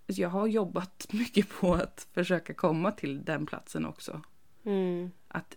jag 0.07 0.29
har 0.29 0.47
jobbat 0.47 1.07
mycket 1.13 1.49
på 1.49 1.75
att 1.75 2.09
försöka 2.13 2.55
komma 2.55 2.93
till 2.93 3.25
den 3.25 3.47
platsen 3.47 3.87
också. 3.87 4.23
Mm. 4.65 5.11
Att, 5.29 5.57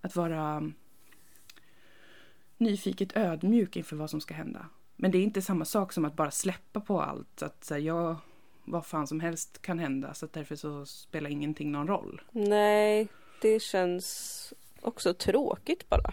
att 0.00 0.16
vara 0.16 0.72
nyfiket 2.58 3.16
ödmjuk 3.16 3.76
inför 3.76 3.96
vad 3.96 4.10
som 4.10 4.20
ska 4.20 4.34
hända. 4.34 4.66
Men 4.96 5.10
det 5.10 5.18
är 5.18 5.22
inte 5.22 5.42
samma 5.42 5.64
sak 5.64 5.92
som 5.92 6.04
att 6.04 6.16
bara 6.16 6.30
släppa 6.30 6.80
på 6.80 7.02
allt. 7.02 7.42
Att 7.42 7.64
så 7.64 7.78
jag, 7.78 8.16
vad 8.64 8.86
fan 8.86 9.06
som 9.06 9.20
helst 9.20 9.62
kan 9.62 9.78
hända 9.78 10.14
så 10.14 10.28
därför 10.32 10.56
så 10.56 10.86
spelar 10.86 11.30
ingenting 11.30 11.72
någon 11.72 11.88
roll. 11.88 12.22
Nej, 12.30 13.08
det 13.42 13.62
känns 13.62 14.54
också 14.80 15.14
tråkigt 15.14 15.88
bara. 15.88 16.12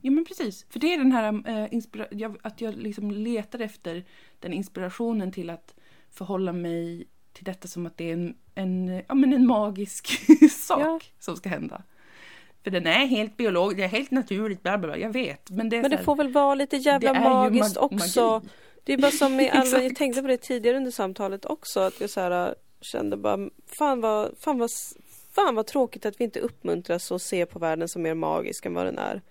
Ja 0.00 0.10
men 0.10 0.24
precis, 0.24 0.66
för 0.70 0.80
det 0.80 0.94
är 0.94 0.98
den 0.98 1.12
här 1.12 2.08
jag, 2.10 2.36
att 2.42 2.60
jag 2.60 2.74
liksom 2.74 3.10
letar 3.10 3.58
efter 3.58 4.04
den 4.40 4.52
inspirationen 4.52 5.32
till 5.32 5.50
att 5.50 5.74
förhålla 6.10 6.52
mig 6.52 7.06
till 7.32 7.44
detta 7.44 7.68
som 7.68 7.86
att 7.86 7.96
det 7.96 8.08
är 8.08 8.12
en, 8.12 8.34
en, 8.54 9.02
ja, 9.08 9.14
men 9.14 9.32
en 9.32 9.46
magisk 9.46 10.08
sak 10.50 10.80
ja. 10.80 11.00
som 11.18 11.36
ska 11.36 11.48
hända. 11.48 11.82
För 12.64 12.70
den 12.70 12.86
är 12.86 13.06
helt 13.06 13.36
biologisk, 13.36 13.76
det 13.76 13.84
är 13.84 13.88
helt 13.88 14.10
naturligt, 14.10 14.62
bla 14.62 14.78
bla 14.78 14.88
bla, 14.88 14.98
jag 14.98 15.12
vet. 15.12 15.50
Men 15.50 15.68
det, 15.68 15.82
men 15.82 15.90
det 15.90 15.96
här, 15.96 16.04
får 16.04 16.16
väl 16.16 16.32
vara 16.32 16.54
lite 16.54 16.76
jävla 16.76 17.14
magiskt 17.14 17.76
mag 17.76 17.92
också. 17.92 18.30
Magi. 18.30 18.48
Det 18.84 18.92
är 18.92 18.98
bara 18.98 19.10
som 19.10 19.36
med 19.36 19.50
alla, 19.52 19.82
jag 19.82 19.96
tänkte 19.96 20.22
på 20.22 20.28
det 20.28 20.36
tidigare 20.36 20.76
under 20.76 20.90
samtalet 20.90 21.44
också, 21.44 21.80
att 21.80 22.00
jag 22.00 22.10
så 22.10 22.20
här, 22.20 22.54
kände 22.80 23.16
bara, 23.16 23.50
fan 23.66 24.00
vad, 24.00 24.38
fan 24.38 24.58
vad 24.58 24.70
Fan 25.34 25.54
vad 25.54 25.66
tråkigt 25.66 26.06
att 26.06 26.20
vi 26.20 26.24
inte 26.24 26.40
uppmuntras 26.40 27.12
att 27.12 27.22
se 27.22 27.46
på 27.46 27.58
världen 27.58 27.88
som 27.88 28.02
mer 28.02 28.14
magisk 28.14 28.66
än 28.66 28.74
vad 28.74 28.86
den 28.86 28.98
är. 28.98 29.22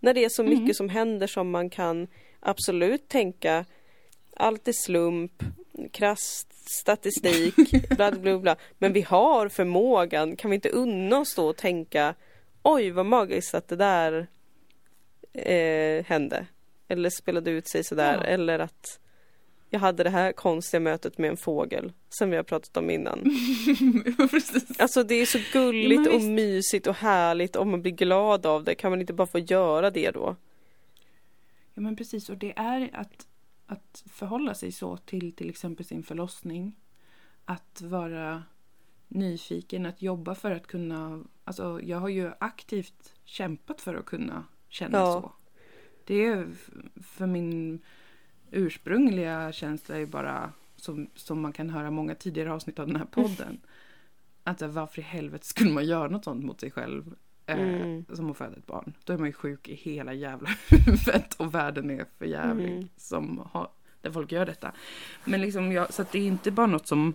När 0.00 0.14
det 0.14 0.24
är 0.24 0.28
så 0.28 0.42
mycket 0.42 0.60
mm. 0.60 0.74
som 0.74 0.88
händer 0.88 1.26
som 1.26 1.50
man 1.50 1.70
kan 1.70 2.08
absolut 2.40 3.08
tänka 3.08 3.64
allt 4.36 4.68
är 4.68 4.72
slump, 4.72 5.42
krass 5.90 6.46
statistik, 6.80 7.54
bla 7.96 8.12
bla 8.12 8.38
bla. 8.38 8.56
Men 8.78 8.92
vi 8.92 9.02
har 9.02 9.48
förmågan, 9.48 10.36
kan 10.36 10.50
vi 10.50 10.54
inte 10.54 10.68
unna 10.68 11.18
oss 11.18 11.34
då 11.34 11.48
och 11.48 11.56
tänka 11.56 12.14
oj 12.62 12.90
vad 12.90 13.06
magiskt 13.06 13.54
att 13.54 13.68
det 13.68 13.76
där 13.76 14.26
eh, 15.32 16.04
hände. 16.04 16.46
Eller 16.88 17.10
spelade 17.10 17.50
ut 17.50 17.68
sig 17.68 17.84
sådär. 17.84 18.14
Ja. 18.14 18.24
Eller 18.24 18.58
att 18.58 19.00
jag 19.70 19.80
hade 19.80 20.02
det 20.02 20.10
här 20.10 20.32
konstiga 20.32 20.80
mötet 20.80 21.18
med 21.18 21.30
en 21.30 21.36
fågel 21.36 21.92
som 22.08 22.30
vi 22.30 22.36
har 22.36 22.42
pratat 22.42 22.76
om 22.76 22.90
innan. 22.90 23.18
alltså 24.78 25.02
det 25.02 25.14
är 25.14 25.26
så 25.26 25.38
gulligt 25.52 26.06
ja, 26.06 26.16
och 26.16 26.22
mysigt 26.22 26.86
och 26.86 26.94
härligt 26.94 27.56
om 27.56 27.70
man 27.70 27.82
blir 27.82 27.92
glad 27.92 28.46
av 28.46 28.64
det. 28.64 28.74
Kan 28.74 28.90
man 28.90 29.00
inte 29.00 29.12
bara 29.12 29.26
få 29.26 29.38
göra 29.38 29.90
det 29.90 30.10
då? 30.10 30.36
Ja 31.74 31.82
men 31.82 31.96
precis 31.96 32.30
och 32.30 32.36
det 32.36 32.52
är 32.56 32.90
att, 32.92 33.26
att 33.66 34.04
förhålla 34.12 34.54
sig 34.54 34.72
så 34.72 34.96
till 34.96 35.32
till 35.32 35.50
exempel 35.50 35.86
sin 35.86 36.02
förlossning. 36.02 36.76
Att 37.44 37.82
vara 37.82 38.42
nyfiken, 39.08 39.86
att 39.86 40.02
jobba 40.02 40.34
för 40.34 40.50
att 40.50 40.66
kunna... 40.66 41.24
Alltså 41.44 41.80
jag 41.82 41.98
har 41.98 42.08
ju 42.08 42.30
aktivt 42.40 43.14
kämpat 43.24 43.80
för 43.80 43.94
att 43.94 44.06
kunna 44.06 44.44
känna 44.68 44.98
ja. 44.98 45.12
så. 45.12 45.32
Det 46.04 46.24
är 46.24 46.48
för 47.02 47.26
min 47.26 47.80
ursprungliga 48.52 49.52
känsla 49.52 49.96
är 49.98 50.06
bara 50.06 50.52
som, 50.76 51.06
som 51.14 51.40
man 51.40 51.52
kan 51.52 51.70
höra 51.70 51.90
många 51.90 52.14
tidigare 52.14 52.52
avsnitt 52.52 52.78
av 52.78 52.86
den 52.86 52.96
här 52.96 53.04
podden. 53.04 53.60
Att 54.44 54.62
varför 54.62 54.98
i 54.98 55.04
helvete 55.04 55.46
skulle 55.46 55.70
man 55.70 55.84
göra 55.86 56.08
något 56.08 56.24
sånt 56.24 56.44
mot 56.44 56.60
sig 56.60 56.70
själv? 56.70 57.14
eh, 57.46 57.58
Mm. 57.58 58.04
som 58.12 58.30
att 58.30 58.36
föda 58.36 58.56
ett 58.56 58.66
barn. 58.66 58.94
Då 59.04 59.12
är 59.12 59.18
man 59.18 59.26
ju 59.26 59.32
sjuk 59.32 59.68
i 59.68 59.74
hela 59.74 60.12
jävla 60.12 60.48
huvudet 60.68 61.34
och 61.34 61.54
världen 61.54 61.90
är 61.90 62.04
för 62.18 62.26
jävlig 62.26 62.72
Mm. 62.72 62.88
som 62.96 63.48
har, 63.52 63.68
där 64.00 64.10
folk 64.10 64.32
gör 64.32 64.46
detta. 64.46 64.72
Men 65.24 65.40
liksom 65.40 65.72
jag, 65.72 65.92
så 65.92 66.04
det 66.12 66.18
är 66.18 66.26
inte 66.26 66.50
bara 66.50 66.66
något 66.66 66.86
som 66.86 67.14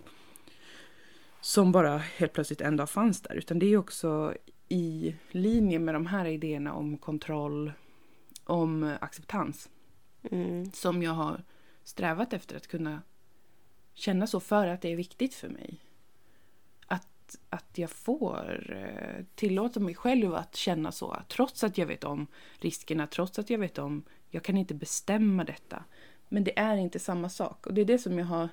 som 1.40 1.72
bara 1.72 1.98
helt 1.98 2.32
plötsligt 2.32 2.60
en 2.60 2.76
dag 2.76 2.90
fanns 2.90 3.20
där 3.20 3.34
utan 3.34 3.58
det 3.58 3.66
är 3.66 3.76
också 3.76 4.34
i 4.68 5.14
linje 5.30 5.78
med 5.78 5.94
de 5.94 6.06
här 6.06 6.26
idéerna 6.26 6.72
om 6.72 6.98
kontroll, 6.98 7.72
om 8.44 8.96
acceptans 9.00 9.68
Mm. 10.30 10.72
som 10.72 11.02
jag 11.02 11.12
har 11.12 11.44
strävat 11.84 12.32
efter 12.32 12.56
att 12.56 12.66
kunna 12.66 13.02
känna 13.94 14.26
så 14.26 14.40
för 14.40 14.66
att 14.66 14.82
det 14.82 14.92
är 14.92 14.96
viktigt 14.96 15.34
för 15.34 15.48
mig. 15.48 15.80
Att, 16.86 17.38
att 17.50 17.78
jag 17.78 17.90
får 17.90 18.72
eh, 18.72 19.24
tillåta 19.34 19.80
mig 19.80 19.94
själv 19.94 20.34
att 20.34 20.56
känna 20.56 20.92
så, 20.92 21.22
trots 21.28 21.64
att 21.64 21.78
jag 21.78 21.86
vet 21.86 22.04
om 22.04 22.26
riskerna, 22.58 23.06
trots 23.06 23.38
att 23.38 23.50
jag 23.50 23.58
vet 23.58 23.78
om, 23.78 24.02
jag 24.30 24.42
kan 24.42 24.56
inte 24.56 24.74
bestämma 24.74 25.44
detta. 25.44 25.84
Men 26.28 26.44
det 26.44 26.58
är 26.58 26.76
inte 26.76 26.98
samma 26.98 27.28
sak 27.28 27.66
och 27.66 27.74
det 27.74 27.80
är 27.80 27.84
det 27.84 27.98
som 27.98 28.18
jag 28.18 28.26
har 28.26 28.48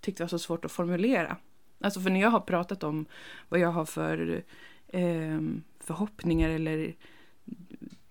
tyckt 0.00 0.20
var 0.20 0.26
så 0.26 0.38
svårt 0.38 0.64
att 0.64 0.72
formulera. 0.72 1.36
Alltså 1.80 2.00
för 2.00 2.10
när 2.10 2.20
jag 2.20 2.30
har 2.30 2.40
pratat 2.40 2.82
om 2.82 3.06
vad 3.48 3.60
jag 3.60 3.72
har 3.72 3.84
för 3.84 4.44
eh, 4.88 5.40
förhoppningar 5.80 6.50
eller 6.50 6.94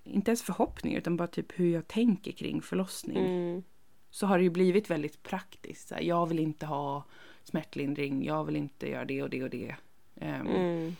inte 0.05 0.31
ens 0.31 0.41
förhoppningar 0.43 0.97
utan 0.97 1.17
bara 1.17 1.27
typ 1.27 1.59
hur 1.59 1.73
jag 1.73 1.87
tänker 1.87 2.31
kring 2.31 2.61
förlossning 2.61 3.17
Mm. 3.17 3.63
så 4.09 4.27
har 4.27 4.37
det 4.37 4.43
ju 4.43 4.49
blivit 4.49 4.89
väldigt 4.89 5.23
praktiskt. 5.23 5.87
Så 5.87 5.95
här, 5.95 6.01
jag 6.01 6.25
vill 6.27 6.39
inte 6.39 6.65
ha 6.65 7.03
smärtlindring, 7.43 8.23
jag 8.25 8.43
vill 8.45 8.55
inte 8.55 8.89
göra 8.89 9.05
det 9.05 9.23
och 9.23 9.29
det 9.29 9.43
och 9.43 9.49
det. 9.49 9.75
Ehm, 10.15 10.47
Mm. 10.47 10.95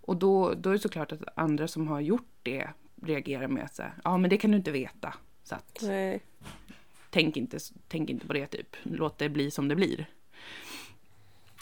Och 0.00 0.16
då, 0.16 0.54
då 0.54 0.70
är 0.70 0.72
det 0.72 0.78
såklart 0.78 1.12
att 1.12 1.22
andra 1.34 1.68
som 1.68 1.88
har 1.88 2.00
gjort 2.00 2.28
det 2.42 2.68
reagerar 3.02 3.48
med 3.48 3.64
att 3.64 3.74
säga, 3.74 3.92
ja 4.04 4.18
men 4.18 4.30
det 4.30 4.36
kan 4.36 4.50
du 4.50 4.56
inte 4.56 4.70
veta. 4.70 5.14
Så 5.44 5.54
att 5.54 5.78
Nej. 5.82 6.20
tänk 7.10 7.36
inte, 7.36 7.58
tänk 7.88 8.10
inte 8.10 8.26
på 8.26 8.32
det 8.32 8.46
typ, 8.46 8.76
låt 8.82 9.18
det 9.18 9.28
bli 9.28 9.50
som 9.50 9.68
det 9.68 9.76
blir. 9.76 10.06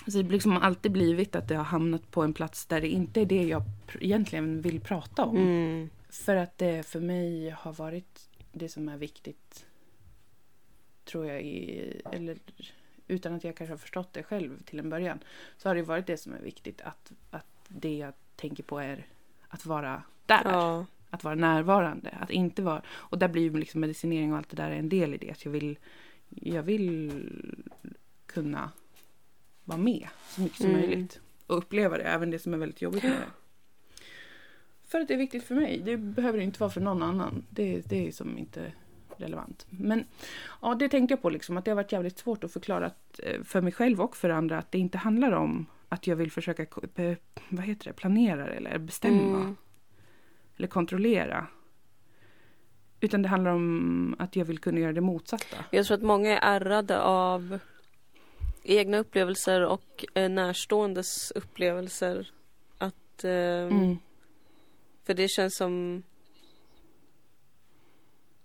Så 0.07 0.19
det 0.19 0.25
har 0.25 0.33
liksom 0.33 0.57
alltid 0.57 0.93
blivit 0.93 1.37
att 1.37 1.49
det 1.49 1.57
har 1.57 1.65
hamnat 1.65 2.11
på 2.11 2.23
en 2.23 2.33
plats 2.33 2.67
där 2.67 2.81
det 2.81 2.89
inte 2.89 3.21
är 3.21 3.27
det 3.27 3.43
jag 3.43 3.63
egentligen 4.01 4.63
vill 4.63 4.81
prata 4.81 5.25
om. 5.25 5.37
Mm. 5.37 5.91
För 6.09 6.37
att 6.37 6.59
det 6.59 6.87
för 6.87 7.01
mig 7.01 7.51
har 7.51 7.73
varit 7.73 8.29
det 8.53 8.69
som 8.69 8.89
är 8.89 8.97
viktigt. 8.97 9.67
Tror 11.05 11.27
jag. 11.27 11.43
I, 11.43 12.03
eller 12.13 12.39
utan 13.09 13.35
att 13.35 13.45
jag 13.45 13.57
kanske 13.57 13.73
har 13.73 13.79
förstått 13.79 14.13
det 14.13 14.23
själv 14.23 14.63
till 14.63 14.79
en 14.79 14.91
början. 14.91 15.19
Så 15.57 15.69
har 15.69 15.75
det 15.75 15.83
varit 15.83 16.07
det 16.07 16.17
som 16.17 16.33
är 16.33 16.41
viktigt. 16.41 16.81
Att, 16.81 17.13
att 17.31 17.47
det 17.69 17.97
jag 17.97 18.15
tänker 18.37 18.63
på 18.63 18.79
är 18.79 19.07
att 19.49 19.67
vara 19.67 20.03
där. 20.27 20.43
Ja. 20.45 20.87
Att 21.11 21.25
vara 21.25 21.35
närvarande. 21.35 22.11
Att 22.11 22.31
inte 22.31 22.63
vara... 22.63 22.83
Och 22.89 23.19
där 23.19 23.29
blir 23.29 23.43
ju 23.43 23.59
liksom 23.59 23.81
medicinering 23.81 24.33
och 24.33 24.39
allt 24.39 24.49
det 24.49 24.57
där 24.57 24.71
en 24.71 24.89
del 24.89 25.15
i 25.15 25.17
det. 25.17 25.31
Att 25.31 25.45
jag 25.45 25.53
vill, 25.53 25.79
jag 26.29 26.63
vill 26.63 27.13
kunna 28.27 28.71
vara 29.65 29.79
med 29.79 30.09
så 30.29 30.41
mycket 30.41 30.57
som 30.59 30.71
Mm. 30.71 30.81
möjligt. 30.81 31.21
Och 31.47 31.59
uppleva 31.59 31.99
det, 31.99 32.05
även 32.05 32.31
det 32.31 32.39
som 32.39 32.55
är 32.55 32.59
väldigt 32.59 32.83
jobbigt 32.83 33.03
med 33.03 33.13
det. 33.13 33.46
För 34.97 35.01
att 35.01 35.09
det 35.09 35.15
är 35.15 35.19
viktigt 35.19 35.45
för 35.45 35.55
mig. 35.55 35.83
Det 35.85 35.97
behöver 35.97 36.39
inte 36.39 36.61
vara 36.61 36.71
för 36.71 36.81
någon 36.81 37.03
annan. 37.03 37.45
Det, 37.51 37.81
det 37.89 38.09
är 38.09 38.13
som 38.13 38.39
inte 38.39 38.73
relevant. 39.17 39.67
Men 39.71 40.05
ja, 40.63 40.75
det 40.75 40.89
tänkte 40.89 41.13
jag 41.13 41.23
på 41.23 41.31
liksom. 41.31 41.57
Att 41.57 41.65
det 41.65 41.71
har 41.71 41.77
varit 41.77 41.93
jävligt 41.93 42.19
svårt 42.19 42.45
att 42.45 42.53
förklara 42.53 42.87
att, 42.87 43.21
eh, 43.23 43.43
för 43.43 43.61
mig 43.61 43.73
själv 43.73 44.01
och 44.01 44.17
för 44.17 44.31
andra 44.31 44.59
att 44.59 44.73
det 44.73 44.79
inte 44.79 44.99
handlar 44.99 45.33
om 45.33 45.67
att 45.89 46.07
jag 46.07 46.17
vill 46.17 46.31
försöka 46.33 46.67
vad 47.49 47.65
heter 47.65 47.85
det, 47.85 47.93
planera 47.93 48.47
eller 48.49 48.79
bestämma 48.79 49.37
Mm. 49.41 49.57
eller 50.57 50.69
kontrollera. 50.69 51.47
Utan 53.01 53.23
det 53.23 53.29
handlar 53.29 53.51
om 53.51 54.17
att 54.19 54.37
jag 54.37 54.45
vill 54.45 54.59
kunna 54.59 54.81
göra 54.81 54.93
det 54.93 55.01
motsatta. 55.01 55.57
Jag 55.71 55.87
tror 55.87 55.97
att 55.97 56.03
många 56.03 56.39
är 56.39 56.57
ärrade 56.57 57.01
av 57.03 57.59
egna 58.63 58.99
upplevelser 58.99 59.65
och 59.67 60.05
eh, 60.15 60.29
närståendes 60.31 61.31
upplevelser. 61.31 62.31
Att, 62.79 63.25
eh, 63.25 63.31
Mm. 63.31 63.97
För 65.07 65.15
det 65.15 65.29
känns 65.29 65.57
som 65.57 66.03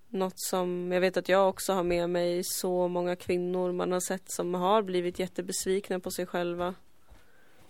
något 0.09 0.39
som 0.39 0.91
jag 0.91 1.01
vet 1.01 1.17
att 1.17 1.29
jag 1.29 1.49
också 1.49 1.73
har 1.73 1.83
med 1.83 2.09
mig 2.09 2.41
så 2.43 2.87
många 2.87 3.15
kvinnor 3.15 3.71
man 3.71 3.91
har 3.91 3.99
sett 3.99 4.31
som 4.31 4.53
har 4.53 4.81
blivit 4.81 5.19
jättebesvikna 5.19 5.99
på 5.99 6.11
sig 6.11 6.25
själva. 6.25 6.75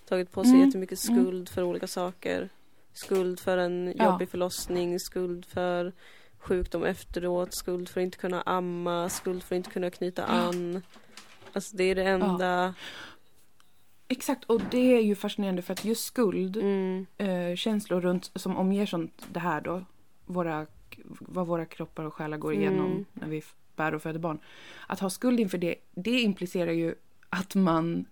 Tagit 0.06 0.32
på 0.32 0.44
sig 0.44 0.54
Mm, 0.54 0.66
jättemycket 0.66 1.00
skuld 1.00 1.50
för 1.50 1.64
olika 1.64 1.88
saker. 1.88 2.50
Skuld 2.94 3.40
för 3.40 3.58
en 3.58 3.94
Ja. 3.98 4.06
jobbig 4.06 4.30
förlossning, 4.30 5.00
skuld 5.00 5.46
för 5.46 5.94
sjukdom 6.38 6.84
efteråt, 6.84 7.54
skuld 7.54 7.90
för 7.90 8.02
att 8.02 8.06
inte 8.06 8.18
kunna 8.18 8.42
amma, 8.42 9.10
skuld 9.10 9.44
för 9.44 9.56
att 9.56 9.58
inte 9.58 9.70
kunna 9.70 9.90
knyta 9.90 10.24
an. 10.26 10.82
Alltså 11.54 11.76
det 11.78 11.84
är 11.84 11.96
det 11.96 12.04
enda. 12.04 12.74
Exakt, 14.12 14.44
och 14.44 14.62
det 14.72 14.96
är 14.98 15.02
ju 15.02 15.16
fascinerande 15.16 15.62
för 15.62 15.74
att 15.74 15.86
just 15.86 16.04
skuld, 16.06 16.58
Mm, 16.58 17.06
eh, 17.18 17.56
känslor 17.56 18.02
runt, 18.02 18.32
som 18.36 18.58
omger 18.58 18.86
sånt 18.86 19.28
det 19.32 19.40
här 19.40 19.62
då, 19.62 19.86
våra, 20.26 20.68
vad 21.20 21.48
våra 21.48 21.66
kroppar 21.66 22.04
och 22.04 22.14
själar 22.14 22.38
går 22.38 22.54
igenom 22.54 22.86
Mm. 22.92 23.06
när 23.14 23.28
vi 23.28 23.44
bär 23.76 23.96
och 23.96 24.02
föder 24.02 24.20
barn. 24.20 24.40
Att 24.88 25.00
ha 25.00 25.10
skuld 25.10 25.40
inför 25.40 25.58
det, 25.58 25.76
det 25.92 26.20
implicerar 26.22 26.72
ju 26.72 26.96
att 27.30 27.56
man 27.56 28.06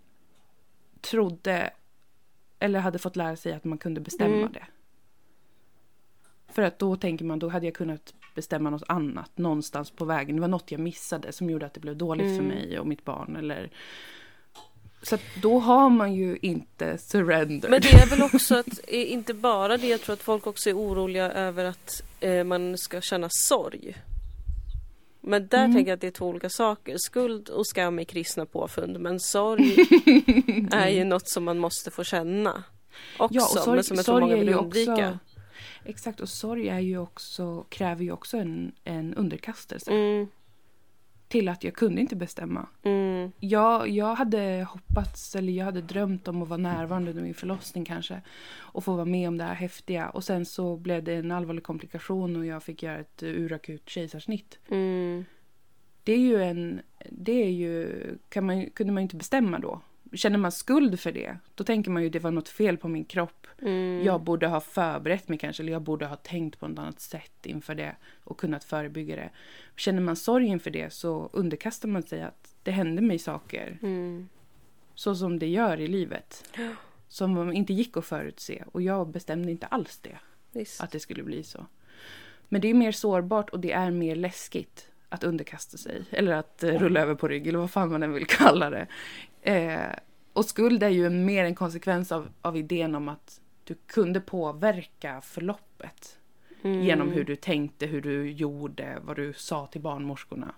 trodde 1.02 1.74
eller 2.60 2.80
hade 2.80 3.00
fått 3.00 3.16
lära 3.16 3.36
sig 3.36 3.54
att 3.54 3.64
man 3.64 3.78
kunde 3.78 4.02
bestämma 4.02 4.36
Mm. 4.36 4.52
det. 4.52 4.66
För 6.48 6.62
att 6.62 6.80
då 6.80 6.96
tänker 6.96 7.26
man, 7.26 7.40
då 7.40 7.50
hade 7.50 7.66
jag 7.66 7.76
kunnat 7.76 8.14
bestämma 8.36 8.70
något 8.70 8.84
annat 8.88 9.38
någonstans 9.38 9.92
på 9.92 10.06
vägen. 10.06 10.36
Det 10.36 10.42
var 10.42 10.48
något 10.48 10.72
jag 10.72 10.80
missade 10.82 11.32
som 11.32 11.50
gjorde 11.50 11.66
att 11.66 11.74
det 11.74 11.80
blev 11.80 11.98
dåligt 11.98 12.38
för 12.38 12.44
Mm. 12.44 12.48
mig 12.48 12.80
och 12.80 12.88
mitt 12.88 13.06
barn. 13.06 13.36
Eller... 13.36 13.70
Så 15.02 15.18
då 15.42 15.60
har 15.60 15.90
man 15.90 16.14
ju 16.14 16.38
inte 16.42 16.98
surrendered. 16.98 17.72
Men 17.72 17.82
det 17.82 17.92
är 17.92 18.06
väl 18.10 18.22
också 18.22 18.56
att, 18.56 18.80
inte 18.88 19.34
bara 19.34 19.78
det, 19.78 19.88
jag 19.88 20.02
tror 20.02 20.14
att 20.14 20.22
folk 20.22 20.48
också 20.48 20.70
är 20.70 20.74
oroliga 20.78 21.32
över 21.32 21.66
att 21.66 22.02
eh, 22.20 22.44
man 22.44 22.78
ska 22.78 23.02
känna 23.02 23.28
sorg. 23.32 23.98
Men 25.22 25.48
där 25.48 25.58
Mm. 25.66 25.76
tänker 25.76 25.92
jag 25.92 25.96
att 25.96 26.02
det 26.02 26.08
är 26.08 26.12
två 26.12 26.28
olika 26.28 26.50
saker. 26.50 26.96
Skuld 26.98 27.50
och 27.50 27.68
skam 27.68 28.00
är 28.00 28.04
kristna 28.04 28.46
påfund, 28.46 29.00
men 29.00 29.20
sorg 29.20 29.76
är 30.72 30.90
ju 30.90 31.04
något 31.04 31.30
som 31.30 31.44
man 31.44 31.58
måste 31.60 31.92
få 31.92 32.04
känna. 32.04 32.64
Också, 33.18 33.36
Ja, 33.36 33.44
och 33.44 33.50
sorg, 33.64 33.76
men 33.76 33.84
som 33.84 33.98
jag 33.98 34.06
tror 34.06 34.20
många 34.20 34.36
vill 34.36 34.50
undvika. 34.54 34.92
också... 34.92 35.18
Exakt, 35.86 36.20
och 36.20 36.30
sorg 36.30 36.70
är 36.70 36.80
ju 36.80 36.98
också, 36.98 37.66
kräver 37.70 38.04
ju 38.04 38.12
också 38.12 38.38
en, 38.38 38.72
en 38.84 39.14
underkastelse 39.14 39.92
Mm, 39.92 40.28
till 41.30 41.50
att 41.50 41.64
jag 41.64 41.74
kunde 41.74 42.02
inte 42.02 42.16
bestämma. 42.16 42.68
mm, 42.84 43.32
Jag, 43.40 43.90
jag 43.90 44.16
hade 44.16 44.68
hoppats, 44.70 45.36
eller 45.36 45.54
jag 45.54 45.66
hade 45.66 45.82
drömt 45.82 46.28
om 46.28 46.42
att 46.42 46.48
vara 46.50 46.58
närvarande 46.58 47.10
under 47.12 47.24
min 47.24 47.34
förlossning 47.34 47.86
kanske. 47.86 48.22
Och 48.58 48.84
få 48.84 48.94
vara 48.94 49.06
med 49.06 49.28
om 49.28 49.38
det 49.38 49.44
här 49.44 49.54
häftiga. 49.54 50.10
Och 50.10 50.24
sen 50.24 50.46
så 50.46 50.78
blev 50.78 51.04
det 51.04 51.14
en 51.14 51.32
allvarlig 51.32 51.64
komplikation 51.64 52.36
och 52.36 52.46
jag 52.46 52.64
fick 52.64 52.84
göra 52.84 52.98
ett 53.00 53.24
urakut 53.24 53.90
kejsarsnitt. 53.90 54.60
mm, 54.70 55.26
Det 56.04 56.14
är 56.14 56.18
ju 56.20 56.44
en, 56.44 56.82
det 57.10 57.32
är 57.44 57.52
ju, 57.52 58.02
kan 58.30 58.46
man, 58.46 58.70
kunde 58.70 58.94
man 58.94 59.02
ju 59.02 59.04
inte 59.06 59.16
bestämma 59.16 59.60
då. 59.60 59.82
Känner 60.14 60.38
man 60.38 60.52
skuld 60.52 61.00
för 61.00 61.12
det, 61.12 61.38
då 61.56 61.64
tänker 61.64 61.92
man 61.92 62.04
ju 62.04 62.10
det 62.10 62.20
var 62.20 62.32
något 62.32 62.50
fel 62.50 62.78
på 62.78 62.88
min 62.88 63.06
kropp. 63.06 63.48
mm. 63.62 64.04
Jag 64.06 64.22
borde 64.22 64.48
ha 64.48 64.62
förberett 64.62 65.30
mig 65.30 65.38
kanske, 65.38 65.64
eller 65.64 65.72
jag 65.74 65.82
borde 65.82 66.06
ha 66.06 66.16
tänkt 66.16 66.60
på 66.60 66.68
något 66.68 66.80
annat 66.80 67.00
sätt 67.00 67.46
inför 67.46 67.76
det 67.76 67.96
och 68.24 68.40
kunnat 68.40 68.64
förebygga 68.64 69.16
det. 69.16 69.30
Känner 69.76 70.02
man 70.02 70.16
sorg 70.16 70.46
inför 70.48 70.72
det 70.72 70.94
så 70.94 71.30
underkastar 71.34 71.90
man 71.90 72.04
sig 72.04 72.22
att 72.22 72.56
det 72.64 72.72
hände 72.72 73.02
mig 73.02 73.20
saker 73.20 73.78
Mm. 73.82 74.30
så 74.96 75.16
som 75.16 75.40
det 75.40 75.48
gör 75.48 75.80
i 75.80 75.88
livet. 75.88 76.44
Som 77.12 77.54
inte 77.54 77.74
gick 77.74 77.98
att 77.98 78.06
förutse 78.06 78.64
och 78.72 78.82
jag 78.82 79.08
bestämde 79.08 79.52
inte 79.52 79.66
alls 79.68 79.98
det, 80.02 80.18
Visst. 80.52 80.82
att 80.82 80.92
det 80.92 81.00
skulle 81.00 81.24
bli 81.24 81.44
så. 81.44 81.66
Men 82.50 82.62
det 82.62 82.68
är 82.68 82.74
mer 82.74 82.92
sårbart 82.92 83.50
och 83.50 83.60
det 83.60 83.72
är 83.72 83.92
mer 83.92 84.16
läskigt 84.16 84.88
att 85.10 85.24
underkasta 85.24 85.78
sig. 85.78 86.02
Eller 86.12 86.32
att 86.32 86.64
eh, 86.64 86.70
rulla 86.80 87.00
över 87.00 87.16
på 87.16 87.28
rygg 87.28 87.48
eller 87.48 87.60
vad 87.60 87.72
fan 87.72 87.92
man 87.92 88.04
än 88.04 88.14
vill 88.14 88.26
kalla 88.28 88.70
det. 88.70 88.88
Eh, 89.42 89.92
och 90.34 90.46
skuld 90.46 90.84
är 90.84 90.90
ju 90.90 91.10
mer 91.10 91.46
en 91.46 91.56
konsekvens 91.56 92.12
av, 92.12 92.30
av 92.42 92.58
idén 92.58 92.96
om 92.96 93.10
att 93.10 93.42
du 93.64 93.76
kunde 93.88 94.22
påverka 94.22 95.22
förloppet. 95.22 96.18
Mm. 96.62 96.82
Genom 96.82 97.12
hur 97.12 97.24
du 97.24 97.36
tänkte, 97.36 97.86
hur 97.86 98.02
du 98.02 98.32
gjorde, 98.32 98.98
vad 99.02 99.16
du 99.16 99.34
sa 99.34 99.68
till 99.68 99.82
barnmorskorna. 99.82 100.56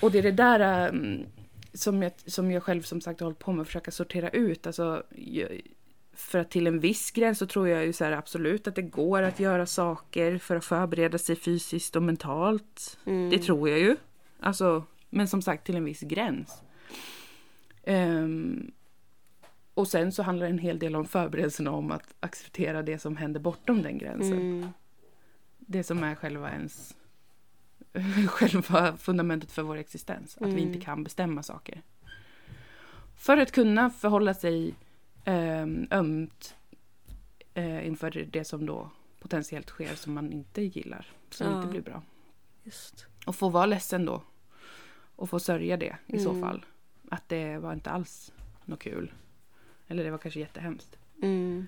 Och 0.00 0.10
det 0.10 0.18
är 0.18 0.22
det 0.22 0.32
där 0.32 0.88
um, 0.88 1.26
som, 1.72 2.02
jag, 2.02 2.12
som 2.26 2.50
jag 2.50 2.62
själv 2.62 2.82
som 2.82 3.00
sagt 3.00 3.20
har 3.20 3.24
hållit 3.24 3.38
på 3.38 3.52
med 3.52 3.60
att 3.60 3.66
försöka 3.66 3.90
sortera 3.90 4.30
ut. 4.30 4.66
Alltså, 4.66 5.02
jag, 5.14 5.60
för 6.14 6.38
att 6.38 6.50
till 6.50 6.66
en 6.66 6.80
viss 6.80 7.10
gräns 7.10 7.38
så 7.38 7.46
tror 7.46 7.68
jag 7.68 7.86
ju 7.86 7.92
så 7.92 8.04
här 8.04 8.12
absolut 8.12 8.68
att 8.68 8.74
det 8.74 8.82
går 8.82 9.22
att 9.22 9.40
göra 9.40 9.66
saker 9.66 10.38
för 10.38 10.56
att 10.56 10.64
förbereda 10.64 11.18
sig 11.18 11.36
fysiskt 11.36 11.96
och 11.96 12.02
mentalt. 12.02 12.98
Mm. 13.04 13.30
Det 13.30 13.38
tror 13.38 13.68
jag 13.68 13.78
ju. 13.78 13.96
Alltså, 14.40 14.84
men 15.10 15.28
som 15.28 15.42
sagt 15.42 15.66
till 15.66 15.76
en 15.76 15.84
viss 15.84 16.00
gräns. 16.00 16.62
Ehm, 17.86 18.70
Och 19.74 19.88
sen 19.88 20.12
så 20.12 20.22
handlar 20.22 20.46
det 20.46 20.52
en 20.52 20.58
hel 20.58 20.78
del 20.78 20.96
om 20.96 21.04
förberedelserna 21.06 21.70
om 21.70 21.90
att 21.90 22.14
acceptera 22.20 22.82
det 22.82 22.98
som 22.98 23.16
händer 23.16 23.40
bortom 23.40 23.82
den 23.82 23.98
gränsen. 23.98 24.32
Mm. 24.38 24.68
Det 25.58 25.82
som 25.84 26.02
är 26.04 26.14
själva 26.14 26.50
ens 26.50 26.96
själva 28.28 28.96
fundamentet 28.96 29.50
för 29.52 29.62
vår 29.62 29.76
existens. 29.76 30.36
Att 30.36 30.46
vi 30.46 30.50
Mm. 30.52 30.58
inte 30.68 30.80
kan 30.80 31.04
bestämma 31.04 31.42
saker. 31.42 31.82
För 33.16 33.36
att 33.36 33.52
kunna 33.52 33.90
förhålla 33.90 34.34
sig 34.34 34.74
eh, 35.24 35.66
ömt 35.90 36.54
eh, 37.54 37.86
inför 37.86 38.26
det 38.30 38.44
som 38.44 38.66
då 38.66 38.90
potentiellt 39.20 39.68
sker 39.68 39.94
som 39.94 40.14
man 40.14 40.32
inte 40.32 40.62
gillar. 40.62 41.06
Som 41.30 41.46
Ja. 41.46 41.56
inte 41.56 41.68
blir 41.70 41.80
bra. 41.82 42.02
Just. 42.64 43.06
Och 43.26 43.36
få 43.36 43.48
vara 43.48 43.66
ledsen 43.66 44.04
då. 44.04 44.22
Och 45.16 45.30
få 45.30 45.38
sörja 45.40 45.76
det 45.76 45.96
i 46.06 46.18
så 46.18 46.30
Mm. 46.30 46.42
fall. 46.42 46.64
Att 47.10 47.28
det 47.28 47.58
var 47.58 47.72
inte 47.72 47.90
alls 47.90 48.32
något 48.64 48.82
kul. 48.82 49.12
Eller 49.88 50.04
det 50.04 50.10
var 50.10 50.18
kanske 50.18 50.40
jättehemskt. 50.40 50.98
Mm. 51.22 51.66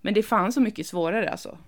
Men 0.00 0.14
det 0.14 0.20
är 0.20 0.22
fan 0.22 0.52
så 0.52 0.60
mycket 0.60 0.86
svårare 0.86 1.30
alltså. 1.30 1.58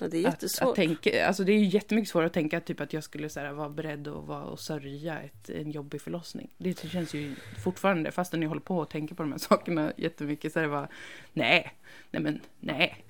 Ja, 0.00 0.08
det 0.08 0.16
är 0.16 0.28
Att, 0.28 0.32
jättesvårt. 0.32 0.68
att 0.68 0.74
tänka, 0.74 1.26
alltså 1.26 1.44
det 1.44 1.52
är 1.52 1.58
jättemycket 1.58 2.10
svårare 2.10 2.26
att 2.26 2.32
tänka 2.32 2.60
typ 2.60 2.80
att 2.80 2.92
jag 2.92 3.04
skulle 3.04 3.28
så 3.28 3.40
här, 3.40 3.52
vara 3.52 3.68
beredd 3.68 4.08
att 4.08 4.24
vara 4.24 4.44
och 4.44 4.60
sörja 4.60 5.20
ett, 5.20 5.50
en 5.50 5.70
jobbig 5.70 6.02
förlossning. 6.02 6.50
Det 6.58 6.88
känns 6.88 7.14
ju 7.14 7.34
fortfarande, 7.64 8.10
fastän 8.10 8.42
jag 8.42 8.48
håller 8.48 8.60
på 8.60 8.78
och 8.78 8.90
tänker 8.90 9.14
på 9.14 9.22
de 9.22 9.32
här 9.32 9.38
sakerna 9.48 9.92
jättemycket, 9.96 10.52
så 10.52 10.58
är 10.58 10.62
det 10.62 10.68
bara 10.68 10.88
nej, 11.32 11.72
nej 12.10 12.22
men 12.22 12.40
nej. 12.60 13.04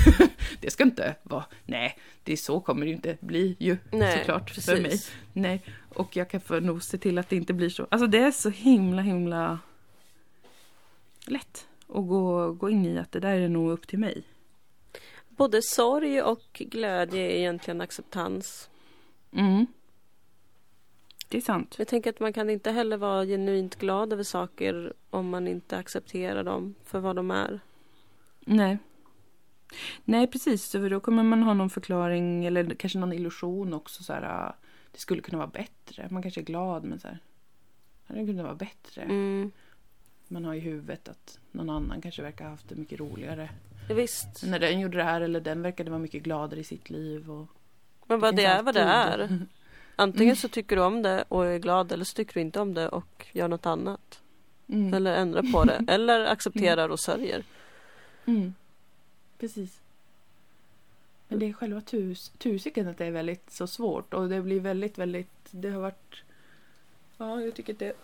det 0.60 0.70
ska 0.70 0.82
inte 0.84 1.14
vara, 1.22 1.44
nej, 1.66 1.98
det 2.24 2.32
är 2.32 2.36
så 2.36 2.60
kommer 2.60 2.80
det 2.80 2.88
ju 2.88 2.94
inte 2.94 3.16
bli 3.20 3.56
ju 3.58 3.76
Nej, 3.92 4.18
såklart 4.18 4.54
precis. 4.54 4.64
för 4.64 4.80
mig. 4.80 5.00
Nej, 5.32 5.62
och 5.94 6.16
jag 6.16 6.28
kan 6.28 6.40
få 6.40 6.60
nog 6.60 6.82
se 6.82 6.98
till 6.98 7.18
att 7.18 7.28
det 7.28 7.36
inte 7.36 7.52
blir 7.52 7.70
så. 7.70 7.86
Alltså 7.90 8.06
det 8.06 8.18
är 8.18 8.30
så 8.30 8.50
himla, 8.50 9.02
himla 9.02 9.58
lätt 11.26 11.66
att 11.88 12.08
gå, 12.08 12.52
gå 12.52 12.70
in 12.70 12.86
i 12.86 12.98
att 12.98 13.12
det 13.12 13.20
där 13.20 13.36
är 13.36 13.48
nog 13.48 13.70
upp 13.70 13.86
till 13.86 13.98
mig. 13.98 14.22
Både 15.40 15.62
sorg 15.62 16.22
och 16.22 16.48
glädje 16.52 17.20
är 17.20 17.36
egentligen 17.36 17.80
acceptans. 17.80 18.70
Mm. 19.32 19.66
Det 21.28 21.36
är 21.36 21.40
sant. 21.40 21.74
Jag 21.78 21.88
tänker 21.88 22.10
att 22.10 22.20
man 22.20 22.32
kan 22.32 22.50
inte 22.50 22.70
heller 22.70 22.96
vara 22.96 23.24
genuint 23.24 23.76
glad 23.76 24.12
över 24.12 24.22
saker 24.22 24.92
om 25.10 25.28
man 25.28 25.48
inte 25.48 25.76
accepterar 25.76 26.44
dem 26.44 26.74
för 26.84 27.00
vad 27.00 27.16
de 27.16 27.30
är. 27.30 27.60
Nej. 28.40 28.78
Nej, 30.04 30.26
precis. 30.26 30.70
För 30.70 30.90
då 30.90 31.00
kommer 31.00 31.22
man 31.22 31.42
ha 31.42 31.54
någon 31.54 31.70
förklaring 31.70 32.44
eller 32.44 32.74
kanske 32.74 32.98
någon 32.98 33.12
illusion 33.12 33.74
också. 33.74 34.02
Så 34.02 34.12
här, 34.12 34.22
ah, 34.22 34.56
det 34.92 34.98
skulle 34.98 35.22
kunna 35.22 35.38
vara 35.38 35.48
bättre. 35.48 36.08
Man 36.10 36.22
kanske 36.22 36.40
är 36.40 36.44
glad 36.44 36.84
men 36.84 37.00
så 37.00 37.08
här. 37.08 37.18
Det 38.06 38.26
kunnat 38.26 38.44
vara 38.44 38.54
bättre. 38.54 39.02
Mm. 39.02 39.50
Man 40.28 40.44
har 40.44 40.54
i 40.54 40.60
huvudet 40.60 41.08
att 41.08 41.38
någon 41.52 41.70
annan 41.70 42.00
kanske 42.00 42.22
verkar 42.22 42.44
ha 42.44 42.50
haft 42.50 42.68
det 42.68 42.76
mycket 42.76 43.00
roligare. 43.00 43.50
Ja, 43.90 43.96
visst. 43.96 44.42
När 44.42 44.58
den 44.58 44.80
gjorde 44.80 44.96
det 44.96 45.04
här 45.04 45.20
eller 45.20 45.40
den 45.40 45.62
verkade 45.62 45.90
vara 45.90 46.00
mycket 46.00 46.22
gladare 46.22 46.60
i 46.60 46.64
sitt 46.64 46.90
liv. 46.90 47.30
Och 47.30 47.46
Men 48.06 48.20
vad 48.20 48.30
finns 48.30 48.42
det 48.42 48.46
är 48.46 48.62
vad 48.62 48.74
det 48.74 48.80
är. 48.80 49.38
Antingen 49.96 50.36
så 50.36 50.48
tycker 50.48 50.76
du 50.76 50.82
om 50.82 51.02
det 51.02 51.24
och 51.28 51.46
är 51.46 51.58
glad 51.58 51.92
eller 51.92 52.04
så 52.04 52.14
tycker 52.14 52.34
du 52.34 52.40
inte 52.40 52.60
om 52.60 52.74
det 52.74 52.88
och 52.88 53.26
gör 53.32 53.48
något 53.48 53.66
annat. 53.66 54.20
Mm. 54.68 54.94
Eller 54.94 55.14
ändrar 55.14 55.52
på 55.52 55.64
det. 55.64 55.84
Eller 55.88 56.24
accepterar 56.24 56.88
och 56.88 57.00
sörjer. 57.00 57.44
Mm. 58.26 58.54
Precis. 59.38 59.80
Men 61.28 61.38
det 61.38 61.46
är 61.46 61.52
själva 61.52 61.80
tus, 61.80 62.28
tusiken 62.28 62.88
att 62.88 62.98
det 62.98 63.06
är 63.06 63.10
väldigt 63.10 63.50
så 63.50 63.66
svårt 63.66 64.14
och 64.14 64.28
det 64.28 64.40
blir 64.40 64.60
väldigt, 64.60 64.98
väldigt, 64.98 65.48
det 65.50 65.70
har 65.70 65.80
varit, 65.80 66.16
ja 67.16 67.40
jag 67.40 67.54
tycker 67.54 67.72
att 67.72 67.78
det 67.78 67.86
är 67.86 67.94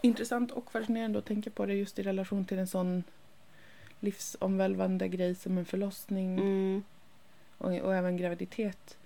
intressant 0.00 0.52
och 0.52 0.72
fascinerande 0.72 1.18
att 1.18 1.24
tänka 1.24 1.50
på 1.50 1.66
det 1.66 1.74
just 1.74 1.98
i 1.98 2.02
relation 2.02 2.44
till 2.44 2.58
en 2.58 2.66
sån 2.66 3.04
livsomvälvande 4.00 5.08
grej 5.08 5.34
som 5.34 5.58
en 5.58 5.64
förlossning 5.64 6.38
Mm. 6.38 6.84
och, 7.58 7.72
och 7.72 7.94
även 7.94 8.16
graviditet. 8.16 8.98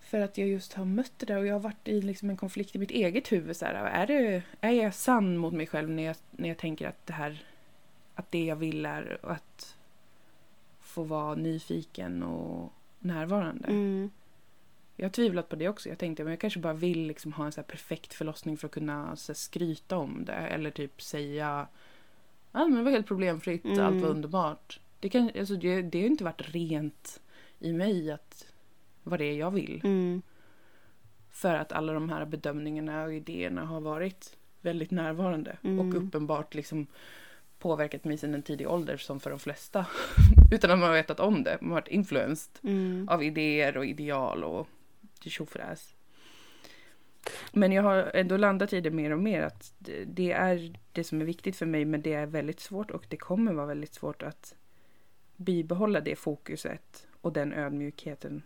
För 0.00 0.20
att 0.20 0.38
jag 0.38 0.48
just 0.48 0.72
har 0.72 0.84
mött 0.84 1.12
det 1.16 1.26
där 1.26 1.38
och 1.38 1.46
jag 1.46 1.54
har 1.54 1.60
varit 1.60 1.88
i 1.88 2.02
liksom 2.02 2.30
en 2.30 2.36
konflikt 2.36 2.76
i 2.76 2.78
mitt 2.78 2.90
eget 2.90 3.32
huvud. 3.32 3.56
Så 3.56 3.64
här, 3.64 3.74
är, 3.74 4.06
det, 4.06 4.42
är 4.60 4.70
jag 4.70 4.94
sann 4.94 5.36
mot 5.36 5.52
mig 5.52 5.66
själv 5.66 5.90
när 5.90 6.02
jag, 6.02 6.16
när 6.30 6.48
jag 6.48 6.58
tänker 6.58 6.88
att 6.88 7.06
det 7.06 7.12
här 7.12 7.44
att 8.14 8.30
det 8.30 8.44
jag 8.44 8.56
vill 8.56 8.86
är 8.86 9.18
att 9.22 9.76
få 10.80 11.02
vara 11.02 11.34
nyfiken 11.34 12.22
och 12.22 12.72
närvarande. 12.98 13.68
Mm. 13.68 14.10
Jag 14.96 15.04
har 15.04 15.10
tvivlat 15.10 15.48
på 15.48 15.56
det 15.56 15.68
också. 15.68 15.88
Jag 15.88 15.98
tänkte 15.98 16.24
men 16.24 16.30
jag 16.30 16.40
kanske 16.40 16.60
bara 16.60 16.72
vill 16.72 17.06
liksom 17.06 17.32
ha 17.32 17.46
en 17.46 17.52
så 17.52 17.62
perfekt 17.62 18.14
förlossning 18.14 18.56
för 18.56 18.66
att 18.66 18.72
kunna 18.72 19.16
så 19.16 19.34
skryta 19.34 19.96
om 19.96 20.24
det. 20.24 20.32
Eller 20.32 20.70
typ 20.70 21.02
säga 21.02 21.66
det 22.52 22.82
var 22.82 22.90
helt 22.90 23.06
problemfritt, 23.06 23.64
Mm. 23.64 23.80
allt 23.80 24.02
var 24.02 24.08
underbart. 24.08 24.80
Det, 25.00 25.08
kan, 25.08 25.30
alltså, 25.38 25.54
det, 25.56 25.82
det 25.82 26.00
har 26.00 26.06
inte 26.06 26.24
varit 26.24 26.54
rent 26.54 27.20
i 27.58 27.72
mig 27.72 28.10
att 28.10 28.46
vad 29.02 29.18
det 29.18 29.24
är 29.24 29.36
jag 29.38 29.50
vill. 29.50 29.80
Mm. 29.84 30.22
För 31.30 31.54
att 31.54 31.72
alla 31.72 31.92
de 31.92 32.08
här 32.10 32.24
bedömningarna 32.24 33.04
och 33.04 33.14
idéerna 33.14 33.64
har 33.64 33.80
varit 33.80 34.36
väldigt 34.60 34.90
närvarande. 34.90 35.56
Mm. 35.62 35.80
Och 35.80 36.02
uppenbart 36.02 36.54
liksom 36.54 36.86
påverkat 37.58 38.04
mig 38.04 38.18
sedan 38.18 38.34
en 38.34 38.42
tidig 38.42 38.68
ålder 38.68 38.96
som 38.96 39.20
för 39.20 39.30
de 39.30 39.38
flesta. 39.38 39.86
Utan 40.52 40.70
att 40.70 40.78
man 40.78 40.88
har 40.88 40.96
vetat 40.96 41.20
om 41.20 41.42
det. 41.42 41.58
Man 41.60 41.70
har 41.70 41.76
varit 41.80 41.88
influenced 41.88 42.58
Mm. 42.62 43.08
av 43.08 43.22
idéer 43.22 43.76
och 43.76 43.86
ideal 43.86 44.44
och 44.44 44.68
tjofräs. 45.24 45.94
Men 47.52 47.72
jag 47.72 47.82
har 47.82 48.10
ändå 48.14 48.36
landat 48.36 48.72
i 48.72 48.80
det 48.80 48.90
mer 48.90 49.10
och 49.10 49.18
mer 49.18 49.42
att 49.42 49.74
det- 49.78 50.32
är 50.32 50.72
det 50.92 51.04
som 51.04 51.20
är 51.20 51.24
viktigt 51.24 51.56
för 51.56 51.66
mig 51.66 51.84
men 51.84 52.02
det 52.02 52.12
är 52.12 52.26
väldigt 52.26 52.60
svårt 52.60 52.90
och 52.90 53.06
det 53.08 53.16
kommer 53.16 53.52
vara 53.52 53.66
väldigt 53.66 53.94
svårt 53.94 54.22
att 54.22 54.54
bibehålla 55.36 56.00
det 56.00 56.16
fokuset 56.16 57.06
och 57.20 57.32
den 57.32 57.52
ödmjukheten 57.52 58.42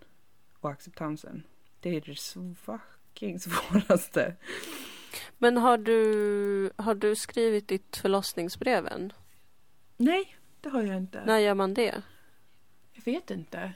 och 0.61 0.71
acceptansen. 0.71 1.43
Det 1.81 1.97
är 1.97 2.01
det 2.01 2.55
fucking 2.55 3.39
svåraste. 3.41 4.37
Men 5.39 5.57
har 5.57 5.79
du, 5.79 6.71
har 6.77 6.95
du 6.95 7.17
skrivit 7.17 7.69
ditt 7.69 7.97
förlossningsbrev 7.97 8.87
än? 8.87 9.13
Nej, 9.97 10.37
det 10.61 10.69
har 10.69 10.83
jag 10.83 10.97
inte. 10.97 11.25
När 11.25 11.39
gör 11.39 11.55
man 11.55 11.75
det? 11.75 12.03
Jag 12.93 13.05
vet 13.05 13.31
inte. 13.31 13.73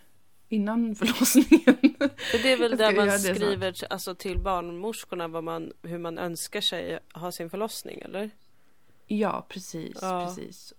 Innan 0.48 0.94
förlossningen. 0.94 1.76
För 2.18 2.42
det 2.42 2.52
är 2.52 2.56
väl 2.56 2.76
där 2.76 2.96
man 2.96 3.18
snart. 3.18 3.36
skriver 3.36 3.74
alltså, 3.90 4.14
till 4.14 4.38
barnmorskorna 4.38 5.28
vad 5.28 5.44
man, 5.44 5.72
hur 5.82 5.98
man 5.98 6.18
önskar 6.18 6.60
sig 6.60 6.98
ha 7.14 7.32
sin 7.32 7.50
förlossning, 7.50 8.00
eller? 8.00 8.30
ja, 9.06 9.46
precis. 9.48 9.98
Ja. 10.02 10.26
precis. 10.26 10.72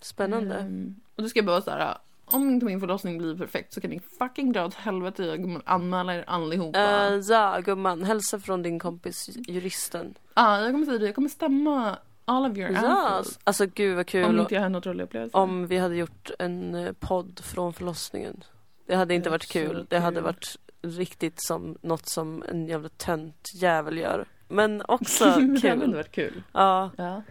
Spännande. 0.00 0.54
Ehm, 0.54 0.94
och 1.16 1.22
då 1.22 1.28
ska 1.28 1.38
jag 1.38 1.46
bara 1.46 1.60
så 1.62 1.70
här. 1.70 1.98
Om 2.26 2.50
inte 2.50 2.66
min 2.66 2.80
förlossning 2.80 3.18
blir 3.18 3.36
perfekt 3.36 3.72
så 3.72 3.80
kan 3.80 3.90
ni 3.90 4.00
fucking 4.18 4.52
dra 4.52 4.64
åt 4.66 4.74
helvete. 4.74 5.24
Jag 5.24 5.42
kommer 5.42 5.62
anmäla 5.64 6.14
er 6.14 6.24
allihopa. 6.26 7.08
Uh, 7.10 7.20
ja, 7.28 7.60
gumman. 7.64 8.04
Hälsa 8.04 8.40
från 8.40 8.62
din 8.62 8.78
kompis 8.78 9.28
juristen. 9.48 10.14
ah, 10.34 10.60
jag 10.60 10.72
kommer 10.72 10.86
säga 10.86 10.98
det. 10.98 11.06
Jag 11.06 11.14
kommer 11.14 11.28
stämma 11.28 11.98
all 12.24 12.50
of 12.50 12.58
your 12.58 12.70
Ja, 12.70 13.08
answers. 13.08 13.38
alltså 13.44 13.66
gud 13.66 13.96
vad 13.96 14.06
kul 14.06 14.24
Om 14.24 14.30
om, 14.34 14.40
inte 14.40 14.54
jag 14.54 14.62
har 14.62 14.68
något 14.68 14.86
rolig 14.86 15.04
upplevelse. 15.04 15.36
om 15.36 15.66
vi 15.66 15.78
hade 15.78 15.96
gjort 15.96 16.30
en 16.38 16.74
eh, 16.74 16.92
podd 16.92 17.40
från 17.44 17.72
förlossningen. 17.72 18.44
Det 18.86 18.96
hade 18.96 19.14
inte 19.14 19.26
Det 19.26 19.30
varit 19.30 19.48
kul. 19.52 19.76
så 19.76 19.86
Det 19.88 19.98
hade 19.98 20.14
kul. 20.16 20.24
varit 20.24 20.56
riktigt 20.82 21.42
som 21.42 21.78
något 21.82 22.08
som 22.08 22.44
en 22.48 22.66
jävla 22.66 22.88
tönt 22.88 23.50
jävel 23.54 23.98
gör. 23.98 24.24
Men 24.48 24.82
också 24.88 25.24
det 25.62 25.68
hade 25.68 25.80
kul. 25.80 25.94
varit 25.94 26.10
kul. 26.12 26.42
Ja, 26.52 26.90
Ja. 26.96 27.22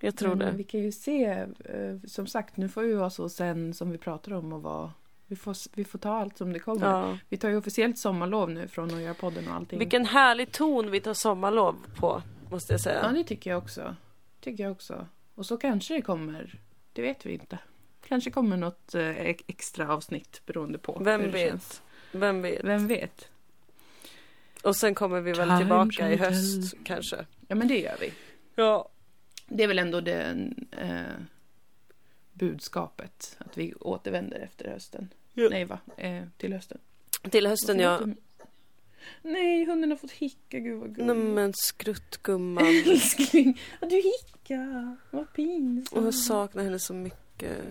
jag 0.00 0.16
tror 0.16 0.34
Men 0.34 0.38
det. 0.46 0.52
vi 0.56 0.64
kan 0.64 0.80
ju 0.80 0.92
se. 0.92 1.24
eh, 1.64 1.96
Som 2.06 2.26
sagt, 2.26 2.56
nu 2.56 2.68
får 2.68 2.82
vi 2.82 2.94
vara 2.94 3.10
så 3.10 3.28
sen 3.28 3.74
som 3.74 3.90
vi 3.90 3.98
pratar 3.98 4.32
om 4.32 4.52
och 4.52 4.62
vara. 4.62 4.92
Vi 5.26 5.36
får, 5.36 5.56
vi 5.76 5.84
får 5.84 5.98
ta 5.98 6.14
allt 6.20 6.38
som 6.38 6.52
det 6.52 6.58
kommer. 6.58 6.86
Ja. 6.86 7.18
Vi 7.28 7.36
tar 7.36 7.48
ju 7.48 7.56
officiellt 7.56 7.98
sommarlov 7.98 8.50
nu 8.50 8.68
från 8.68 8.94
att 8.94 9.00
göra 9.02 9.14
podden 9.14 9.48
och 9.48 9.54
allting. 9.54 9.78
Vilken 9.78 10.06
härlig 10.06 10.52
ton 10.52 10.90
vi 10.90 11.00
tar 11.00 11.14
sommarlov 11.14 11.76
på, 11.96 12.22
måste 12.50 12.72
jag 12.72 12.78
Ja, 12.78 12.82
säga. 12.82 13.08
det 13.12 13.24
tycker 13.24 13.50
jag 13.50 13.58
också. 13.58 13.96
Tycker 14.40 14.62
jag 14.64 14.72
också. 14.72 15.06
Och 15.34 15.46
så 15.46 15.56
kanske 15.56 15.94
det 15.94 16.02
kommer. 16.02 16.60
Det 16.92 17.02
vet 17.02 17.26
vi 17.26 17.32
inte. 17.32 17.58
Kanske 18.12 18.30
kommer 18.30 18.56
något 18.56 18.94
eh, 18.94 19.08
ex- 19.20 19.44
extra 19.46 19.92
avsnitt 19.94 20.42
beroende 20.46 20.78
på. 20.78 20.98
Vem 21.04 21.30
vet? 21.30 21.48
känns. 21.50 21.82
Vem 22.12 22.42
vet? 22.42 22.64
Vem 22.64 22.86
vet? 22.86 23.28
Och 24.62 24.76
sen 24.76 24.94
kommer 24.94 25.20
vi 25.20 25.32
väl 25.32 25.48
Time 25.48 25.58
tillbaka 25.58 26.12
i 26.12 26.16
höst, 26.16 26.74
kanske. 26.84 27.26
Ja, 27.48 27.54
men 27.54 27.68
det 27.68 27.78
gör 27.78 27.96
vi. 28.00 28.12
Ja. 28.54 28.88
Det 29.48 29.62
är 29.62 29.68
väl 29.68 29.78
ändå 29.78 30.00
det 30.00 30.50
eh, 30.70 31.00
budskapet. 32.32 33.36
Att 33.38 33.58
vi 33.58 33.74
återvänder 33.74 34.38
efter 34.40 34.68
hösten. 34.70 35.08
Ja. 35.34 35.48
Nej, 35.50 35.64
va? 35.64 35.78
Eh, 35.96 36.22
till 36.36 36.52
hösten. 36.52 36.78
Till 37.30 37.46
hösten, 37.46 37.80
ja. 37.80 38.00
Nej, 39.22 39.64
hunden 39.64 39.90
har 39.90 39.96
fått 39.96 40.10
hicka. 40.12 40.58
Gud 40.58 40.78
vad 40.80 40.88
Nej 40.98 41.06
gulligt. 41.06 41.34
men 41.34 41.52
skruttgumman. 41.54 42.66
Älskling, 42.86 43.60
du 43.80 43.96
hickar. 43.96 44.96
Vad 45.10 45.32
pinsamt. 45.32 45.98
Och 45.98 46.06
jag 46.06 46.14
saknar 46.14 46.64
henne 46.64 46.78
så 46.78 46.94
mycket. 46.94 47.18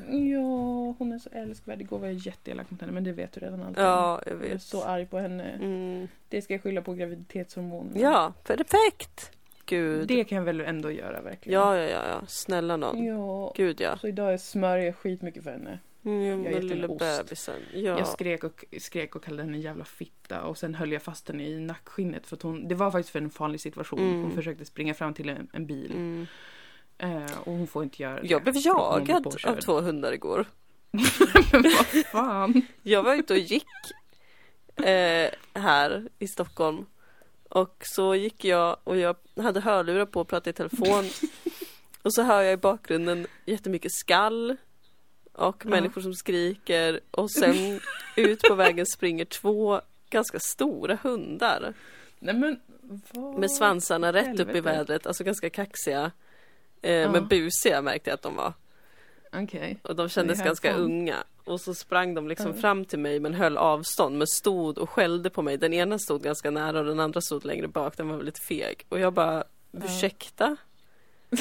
Ja, 0.09 0.95
hon 0.97 1.11
är 1.13 1.19
så 1.19 1.29
älskvärd. 1.29 1.81
Igår 1.81 1.99
var 1.99 2.07
jag 2.07 2.15
jätteelak 2.15 2.71
mot 2.71 2.81
henne, 2.81 2.93
men 2.93 3.03
det 3.03 3.11
vet 3.11 3.31
du 3.31 3.39
redan 3.39 3.63
allt. 3.63 3.77
Ja, 3.77 4.21
jag 4.25 4.33
Jag 4.35 4.45
är 4.45 4.49
vet. 4.49 4.61
så 4.61 4.83
arg 4.83 5.05
på 5.05 5.19
henne. 5.19 5.43
Mm. 5.51 6.07
Det 6.29 6.41
ska 6.41 6.53
jag 6.53 6.63
skylla 6.63 6.81
på 6.81 6.93
graviditetshormonerna. 6.93 7.99
Ja, 7.99 8.33
perfekt! 8.43 9.31
gud. 9.65 10.07
Det 10.07 10.23
kan 10.23 10.35
jag 10.37 10.45
väl 10.45 10.61
ändå 10.61 10.91
göra 10.91 11.21
verkligen. 11.21 11.59
Ja, 11.59 11.77
ja, 11.77 11.83
ja, 11.83 12.03
ja. 12.07 12.21
Snälla 12.27 12.77
någon. 12.77 13.03
ja. 13.05 13.53
Gud 13.55 13.81
ja. 13.81 13.97
Så 13.97 14.07
idag 14.07 14.39
smörjer 14.39 14.85
jag 14.85 14.95
skitmycket 14.95 15.43
för 15.43 15.51
henne. 15.51 15.79
Mm, 16.05 16.45
Jag 16.45 16.63
lilla 16.63 16.87
ost. 16.87 16.99
bebisen. 16.99 17.59
Ja. 17.73 17.79
Jag 17.97 18.07
skrek 18.07 18.43
och, 18.43 18.65
skrek 18.79 19.15
och 19.15 19.23
kallade 19.23 19.43
henne 19.43 19.57
en 19.57 19.61
jävla 19.61 19.85
fitta 19.85 20.41
och 20.43 20.57
sen 20.57 20.75
höll 20.75 20.91
jag 20.91 21.01
fast 21.01 21.27
henne 21.27 21.43
i 21.47 21.59
nackskinnet 21.59 22.27
för 22.27 22.35
att 22.35 22.41
hon, 22.41 22.67
det 22.67 22.75
var 22.75 22.91
faktiskt 22.91 23.09
för 23.09 23.19
en 23.21 23.29
farlig 23.29 23.61
situation. 23.61 23.99
Mm. 23.99 24.21
Hon 24.21 24.31
försökte 24.31 24.65
springa 24.65 24.93
fram 24.93 25.13
till 25.13 25.29
en, 25.29 25.47
en 25.53 25.65
bil 25.65 25.91
Mm. 25.91 26.25
Eh, 27.01 27.37
och 27.43 27.53
hon 27.53 27.67
får 27.67 27.83
inte 27.83 28.01
göra 28.01 28.21
det. 28.21 28.27
Jag 28.27 28.43
blev 28.43 28.55
jagad 28.57 29.27
av 29.43 29.55
två 29.55 29.81
hundar 29.81 30.11
igår. 30.11 30.45
Men 31.51 31.63
vad 31.63 32.05
fan. 32.05 32.61
Jag 32.83 33.03
var 33.03 33.15
ute 33.15 33.33
och 33.33 33.39
gick 33.39 33.67
eh, 34.75 35.29
här 35.53 36.09
i 36.19 36.27
Stockholm. 36.27 36.85
Och 37.49 37.77
så 37.85 38.15
gick 38.15 38.45
jag 38.45 38.77
och 38.83 38.97
jag 38.97 39.15
hade 39.37 39.59
hörlurar 39.59 40.05
på 40.05 40.21
och 40.21 40.27
pratade 40.27 40.49
i 40.49 40.53
telefon. 40.53 41.05
Och 42.03 42.13
så 42.13 42.23
hör 42.23 42.41
jag 42.41 42.53
i 42.53 42.57
bakgrunden 42.57 43.27
jättemycket 43.45 43.91
skall. 43.91 44.55
Och 45.33 45.61
Ja. 45.65 45.69
människor 45.69 46.01
som 46.01 46.13
skriker. 46.13 46.99
Och 47.11 47.31
sen 47.39 47.79
ut 48.15 48.41
på 48.41 48.55
vägen 48.55 48.85
springer 48.85 49.25
två 49.25 49.81
ganska 50.09 50.39
stora 50.39 50.97
hundar. 51.03 51.73
Nej 52.19 52.35
men 52.35 52.59
vad? 53.11 53.39
Med 53.39 53.51
svansarna 53.51 54.13
rätt 54.13 54.39
upp 54.39 54.49
i 54.49 54.53
helvete. 54.53 54.61
vädret. 54.61 55.07
Alltså 55.07 55.23
ganska 55.23 55.49
kaxiga. 55.49 56.11
Eh, 56.81 56.91
Ja. 56.91 57.11
Men 57.11 57.27
busiga 57.27 57.81
märkte 57.81 58.09
jag 58.09 58.15
att 58.15 58.21
de 58.21 58.35
var. 58.35 58.53
Okej. 59.33 59.77
Och 59.83 59.95
de 59.95 60.09
kändes 60.09 60.43
ganska 60.43 60.71
fan. 60.71 60.81
unga. 60.81 61.23
Och 61.45 61.61
så 61.61 61.73
sprang 61.73 62.13
de 62.13 62.27
liksom 62.27 62.47
Ja. 62.55 62.61
fram 62.61 62.85
till 62.85 62.99
mig 62.99 63.19
men 63.19 63.33
höll 63.33 63.57
avstånd 63.57 64.17
men 64.17 64.27
stod 64.27 64.77
och 64.77 64.89
skällde 64.89 65.29
på 65.29 65.41
mig. 65.41 65.57
Den 65.57 65.73
ena 65.73 65.99
stod 65.99 66.21
ganska 66.23 66.51
nära 66.51 66.79
och 66.79 66.85
den 66.85 66.99
andra 66.99 67.21
stod 67.21 67.45
längre 67.45 67.67
bak. 67.67 67.97
Den 67.97 68.07
var 68.09 68.17
väldigt 68.17 68.43
feg. 68.43 68.85
Och 68.89 68.99
jag 68.99 69.13
bara, 69.13 69.43
ursäkta? 69.71 70.55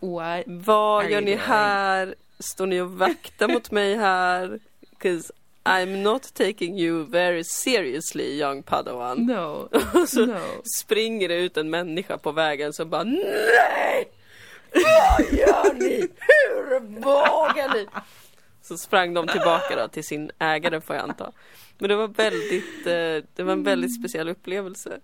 Why? 0.00 0.42
Vad 0.46 1.10
gör 1.10 1.20
ni 1.20 1.26
doing? 1.26 1.38
här? 1.38 2.14
Står 2.38 2.66
ni 2.66 2.80
och 2.80 2.90
vaktar 2.90 3.48
mot 3.48 3.70
mig 3.70 3.94
här? 3.96 4.58
'Cause 4.98 5.32
I'm 5.64 6.02
not 6.02 6.34
taking 6.34 6.78
you 6.80 7.04
very 7.04 7.44
seriously 7.44 8.24
young 8.24 8.62
padawan. 8.62 9.18
No. 9.26 9.68
Och 9.94 10.08
så 10.08 10.26
No. 10.26 10.38
springer 10.80 11.28
det 11.28 11.34
ut 11.36 11.56
en 11.56 11.70
människa 11.70 12.18
på 12.18 12.32
vägen 12.32 12.72
som 12.72 12.90
bara 12.90 13.04
NEJ! 13.04 14.04
Vad 14.74 15.32
gör 15.38 15.74
ni? 15.74 16.08
Hur 16.18 16.80
vågar 17.00 17.74
ni? 17.74 17.86
Så 18.62 18.78
sprang 18.78 19.14
de 19.14 19.26
tillbaka 19.26 19.76
då 19.76 19.88
till 19.88 20.04
sin 20.04 20.30
ägare 20.38 20.80
får 20.80 20.96
jag 20.96 21.02
anta. 21.02 21.32
Men 21.78 21.88
det 21.88 21.96
var 21.96 22.08
väldigt, 22.08 22.86
eh, 22.86 23.30
det 23.36 23.42
var 23.42 23.52
en 23.52 23.62
väldigt 23.64 23.94
speciell 24.00 24.28
upplevelse. 24.28 25.00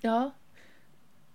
Ja. 0.00 0.30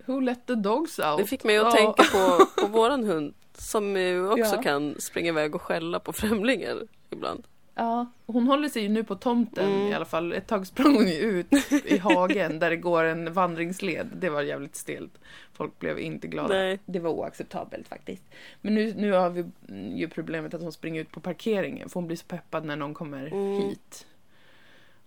Who 0.06 0.20
let 0.20 0.46
the 0.48 0.56
dogs 0.56 1.00
out? 1.00 1.18
Det 1.18 1.26
fick 1.26 1.44
mig 1.44 1.58
att 1.58 1.64
Ja. 1.66 1.72
tänka 1.72 2.04
på, 2.04 2.46
på 2.62 2.68
våran 2.68 3.04
hund 3.04 3.34
som 3.58 3.98
ju 3.98 4.30
också 4.30 4.56
Ja. 4.56 4.62
kan 4.62 4.96
springa 5.02 5.30
iväg 5.30 5.56
och 5.56 5.62
skälla 5.62 6.00
på 6.00 6.14
främlingar 6.14 6.78
ibland. 7.10 7.44
Ja, 7.78 8.06
hon 8.26 8.48
håller 8.48 8.70
sig 8.70 8.82
ju 8.84 8.90
nu 8.90 9.04
på 9.04 9.16
tomten 9.16 9.68
Mm. 9.72 9.88
i 9.88 9.94
alla 9.94 10.06
fall. 10.06 10.34
Ett 10.34 10.48
tag 10.48 10.68
sprang 10.68 10.96
hon 10.96 11.08
ju 11.08 11.14
ut 11.14 11.48
i 11.86 11.98
hagen 12.04 12.60
där 12.60 12.70
det 12.70 12.76
går 12.78 13.04
en 13.04 13.34
vandringsled. 13.34 14.08
Det 14.20 14.30
var 14.30 14.42
jävligt 14.42 14.76
stelt. 14.76 15.12
Folk 15.54 15.80
blev 15.80 16.00
inte 16.00 16.28
glada. 16.28 16.54
Nej. 16.54 16.80
Det 16.86 17.00
var 17.00 17.12
oacceptabelt 17.12 17.88
faktiskt. 17.88 18.24
Men 18.62 18.76
nu, 18.76 18.94
nu 18.98 19.12
har 19.12 19.30
vi 19.30 19.46
ju 20.00 20.10
problemet 20.10 20.54
att 20.54 20.62
hon 20.62 20.72
springer 20.72 21.02
ut 21.02 21.12
på 21.12 21.20
parkeringen 21.20 21.90
för 21.90 21.94
hon 21.94 22.08
blir 22.08 22.18
så 22.18 22.26
peppad 22.26 22.66
när 22.66 22.76
någon 22.76 22.94
kommer 22.94 23.28
Mm. 23.28 23.62
hit. 23.62 24.08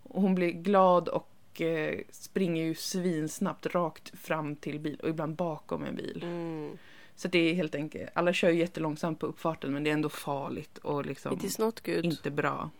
Och 0.03 0.23
hon 0.23 0.35
blir 0.35 0.51
glad 0.53 1.09
och 1.09 1.61
eh, 1.61 1.99
springer 2.11 2.65
ju 2.65 2.75
svinsnabbt 2.75 3.67
rakt 3.67 4.19
fram 4.19 4.57
till 4.57 4.81
bil 4.81 5.01
och 5.03 5.09
ibland 5.09 5.35
bakom 5.37 5.85
en 5.85 5.97
bil. 5.97 6.21
Mm. 6.23 6.79
Så 7.19 7.29
det 7.29 7.39
är 7.39 7.55
helt 7.55 7.75
enkelt, 7.75 8.11
alla 8.15 8.33
kör 8.33 8.51
ju 8.51 8.59
jättelångsamt 8.59 9.19
på 9.19 9.27
uppfarten 9.27 9.73
men 9.73 9.85
det 9.85 9.91
är 9.91 9.95
ändå 9.95 10.09
farligt 10.09 10.79
och 10.79 11.07
liksom 11.07 11.41
inte 11.87 12.31
bra. 12.31 12.71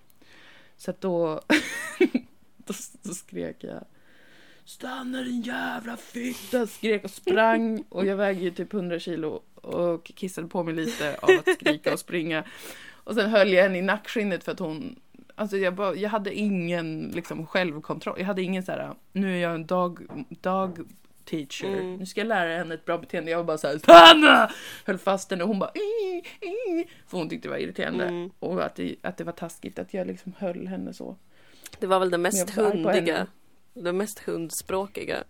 Så 0.77 0.91
att 0.91 1.01
då, 1.01 1.41
då, 2.57 2.75
då 3.03 3.15
skrek 3.15 3.65
jag 3.65 3.85
Stanna 4.65 5.23
din 5.23 5.43
jävla 5.43 5.97
fitta! 5.97 6.67
Skrek 6.67 7.05
och 7.05 7.11
sprang 7.11 7.85
och 7.89 8.07
jag 8.07 8.17
väger 8.17 8.41
ju 8.41 8.51
typ 8.51 8.75
100 8.75 8.99
kilo 8.99 9.43
och 9.55 10.05
kissade 10.05 10.49
på 10.49 10.63
mig 10.63 10.75
lite 10.75 11.19
av 11.23 11.31
att 11.31 11.55
skrika 11.55 11.93
och 11.93 12.01
springa. 12.01 12.45
Och 12.91 13.15
sen 13.15 13.31
höll 13.31 13.53
jag 13.53 13.63
henne 13.63 13.79
i 13.79 13.83
nackskinnet 13.83 14.45
för 14.45 14.53
att 14.53 14.59
hon 14.59 15.01
Alltså 15.35 15.57
jag, 15.57 15.75
bara, 15.75 15.95
jag 15.95 16.11
hade 16.11 16.35
ingen 16.35 17.13
liksom, 17.15 17.47
självkontroll. 17.47 18.15
Jag 18.19 18.27
hade 18.27 18.43
ingen 18.43 18.63
så 18.63 18.73
här, 18.73 18.95
nu 19.13 19.37
är 19.37 19.43
jag 19.43 19.55
en 19.55 19.67
dog, 19.67 20.01
dog 20.41 20.79
teacher. 21.29 21.67
Mm. 21.67 21.97
Nu 21.97 22.07
ska 22.07 22.21
jag 22.21 22.29
lära 22.29 22.59
henne 22.59 22.75
ett 22.75 22.85
bra 22.85 22.99
beteende. 22.99 23.31
Jag 23.31 23.39
var 23.39 23.45
bara 23.45 23.59
så 23.59 23.67
här, 23.67 23.79
stanna! 23.79 24.51
Höll 24.85 24.99
fast 24.99 25.31
henne 25.31 25.43
och 25.43 25.49
hon 25.49 25.59
bara, 25.59 25.73
"Ih, 25.75 26.17
ih", 26.41 26.87
för 27.07 27.19
hon 27.19 27.29
tyckte 27.29 27.49
det 27.49 27.53
var 27.53 27.59
irriterande. 27.59 28.05
Mm. 28.05 28.31
Och 28.39 28.65
att 28.65 28.75
det, 28.75 28.97
att 29.03 29.17
det 29.17 29.25
var 29.25 29.33
taskigt 29.33 29.79
att 29.79 29.95
jag 29.95 30.07
liksom 30.07 30.33
höll 30.39 30.67
henne 30.67 30.95
så. 30.95 31.17
Det 31.79 31.87
var 31.87 32.01
väl 32.01 32.11
det 32.11 32.19
mest 32.19 32.51
hundiga. 32.51 33.27
Det 33.75 33.93
mest 33.93 34.19
hundspråkiga. 34.19 35.25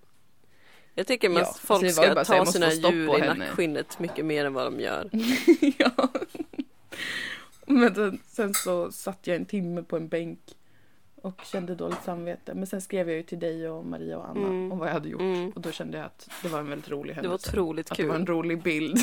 Jag 0.94 1.06
tycker 1.06 1.30
Ja, 1.30 1.40
att 1.40 1.46
alltså 1.46 1.66
folk 1.66 1.82
ju 1.82 1.90
ska 1.90 2.24
ta 2.24 2.38
måste 2.38 2.52
sina 2.52 2.90
djur 2.92 3.18
i 3.18 3.38
nackskinnet 3.38 3.98
mycket 3.98 4.24
mer 4.24 4.44
än 4.44 4.54
vad 4.54 4.66
de 4.66 4.80
gör. 4.80 5.10
ja. 5.78 6.08
Men 7.66 7.94
sen, 7.94 8.20
sen 8.26 8.54
så 8.54 8.92
satt 8.92 9.26
jag 9.26 9.36
en 9.36 9.46
timme 9.46 9.82
på 9.82 9.96
en 9.96 10.08
bänk 10.08 10.40
och 11.22 11.40
kände 11.44 11.74
dåligt 11.74 12.04
samvete. 12.04 12.54
Men 12.54 12.66
sen 12.66 12.80
skrev 12.80 13.08
jag 13.08 13.16
ju 13.16 13.22
till 13.22 13.38
dig 13.38 13.68
och 13.68 13.86
Maria 13.86 14.18
och 14.18 14.28
Anna 14.28 14.40
Mm. 14.40 14.72
om 14.72 14.78
vad 14.78 14.88
jag 14.88 14.92
hade 14.92 15.08
gjort. 15.08 15.20
Mm. 15.20 15.50
Och 15.50 15.60
då 15.60 15.72
kände 15.72 15.98
jag 15.98 16.06
att 16.06 16.30
det 16.42 16.48
var 16.48 16.58
en 16.60 16.68
väldigt 16.68 16.90
rolig 16.90 17.10
Det 17.10 17.14
händelse. 17.14 17.50
var 17.50 17.58
otroligt 17.62 17.90
att 17.90 17.96
det 17.98 18.06
var 18.06 18.14
en 18.14 18.26
kul. 18.26 18.34
rolig 18.34 18.62
bild. 18.62 18.98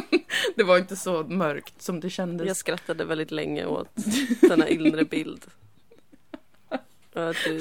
det 0.56 0.62
var 0.62 0.78
inte 0.78 0.96
så 0.96 1.22
mörkt 1.24 1.82
som 1.82 2.00
det 2.00 2.10
kändes. 2.10 2.46
Jag 2.46 2.56
skrattade 2.56 3.04
väldigt 3.04 3.30
länge 3.30 3.66
åt 3.66 3.88
denna 4.40 4.68
inre 4.68 5.04
bild. 5.04 5.44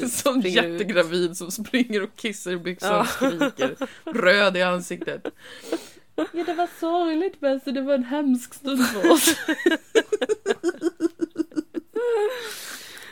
Som 0.09 0.41
springer 0.41 0.63
ut. 0.63 0.71
jättegravid 0.81 1.37
som 1.37 1.51
springer 1.51 2.03
och 2.03 2.15
kissar 2.15 2.51
i 2.51 2.57
byxan 2.57 2.93
Ja. 2.93 3.01
och 3.01 3.07
skriker. 3.07 3.75
Röd 4.03 4.57
i 4.57 4.61
ansiktet. 4.61 5.27
Ja, 6.15 6.43
det 6.45 6.53
var 6.53 6.69
sorgligt 6.79 7.39
Bessie. 7.39 7.73
Det 7.73 7.81
var 7.81 7.93
en 7.93 8.03
hemsk 8.03 8.53
stund 8.53 8.87
för 8.87 9.11
oss. 9.11 9.35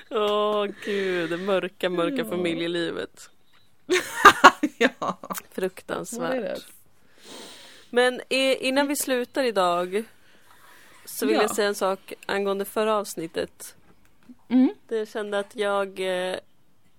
Åh 0.09 0.65
gud, 0.85 1.29
det 1.29 1.37
mörka, 1.37 1.89
mörka 1.89 2.15
Ja. 2.17 2.25
familjelivet. 2.25 3.29
ja, 4.77 5.19
Fruktansvärt. 5.51 6.31
det? 6.41 6.57
Men 7.89 8.21
innan 8.29 8.87
vi 8.87 8.95
slutar 8.95 9.43
idag 9.43 10.03
så 11.05 11.25
vill 11.25 11.35
Ja. 11.35 11.41
jag 11.41 11.55
säga 11.55 11.67
en 11.67 11.75
sak 11.75 12.13
angående 12.25 12.65
förra 12.65 12.95
avsnittet. 12.95 13.75
Mm. 14.49 14.69
Jag 14.87 15.07
kände 15.07 15.39
att 15.39 15.55
jag, 15.55 15.99
eh, 15.99 16.35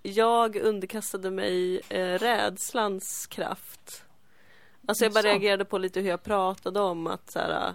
jag 0.02 0.56
underkastade 0.56 1.30
mig 1.30 1.80
eh, 1.88 2.18
rädslans 2.18 3.26
kraft. 3.26 4.04
Alltså 4.86 5.04
jag 5.04 5.12
bara 5.12 5.22
reagerade 5.22 5.64
på 5.64 5.78
lite 5.78 6.00
hur 6.00 6.08
jag 6.10 6.22
pratade 6.22 6.80
om 6.80 7.06
att, 7.06 7.30
så 7.30 7.38
här, 7.38 7.74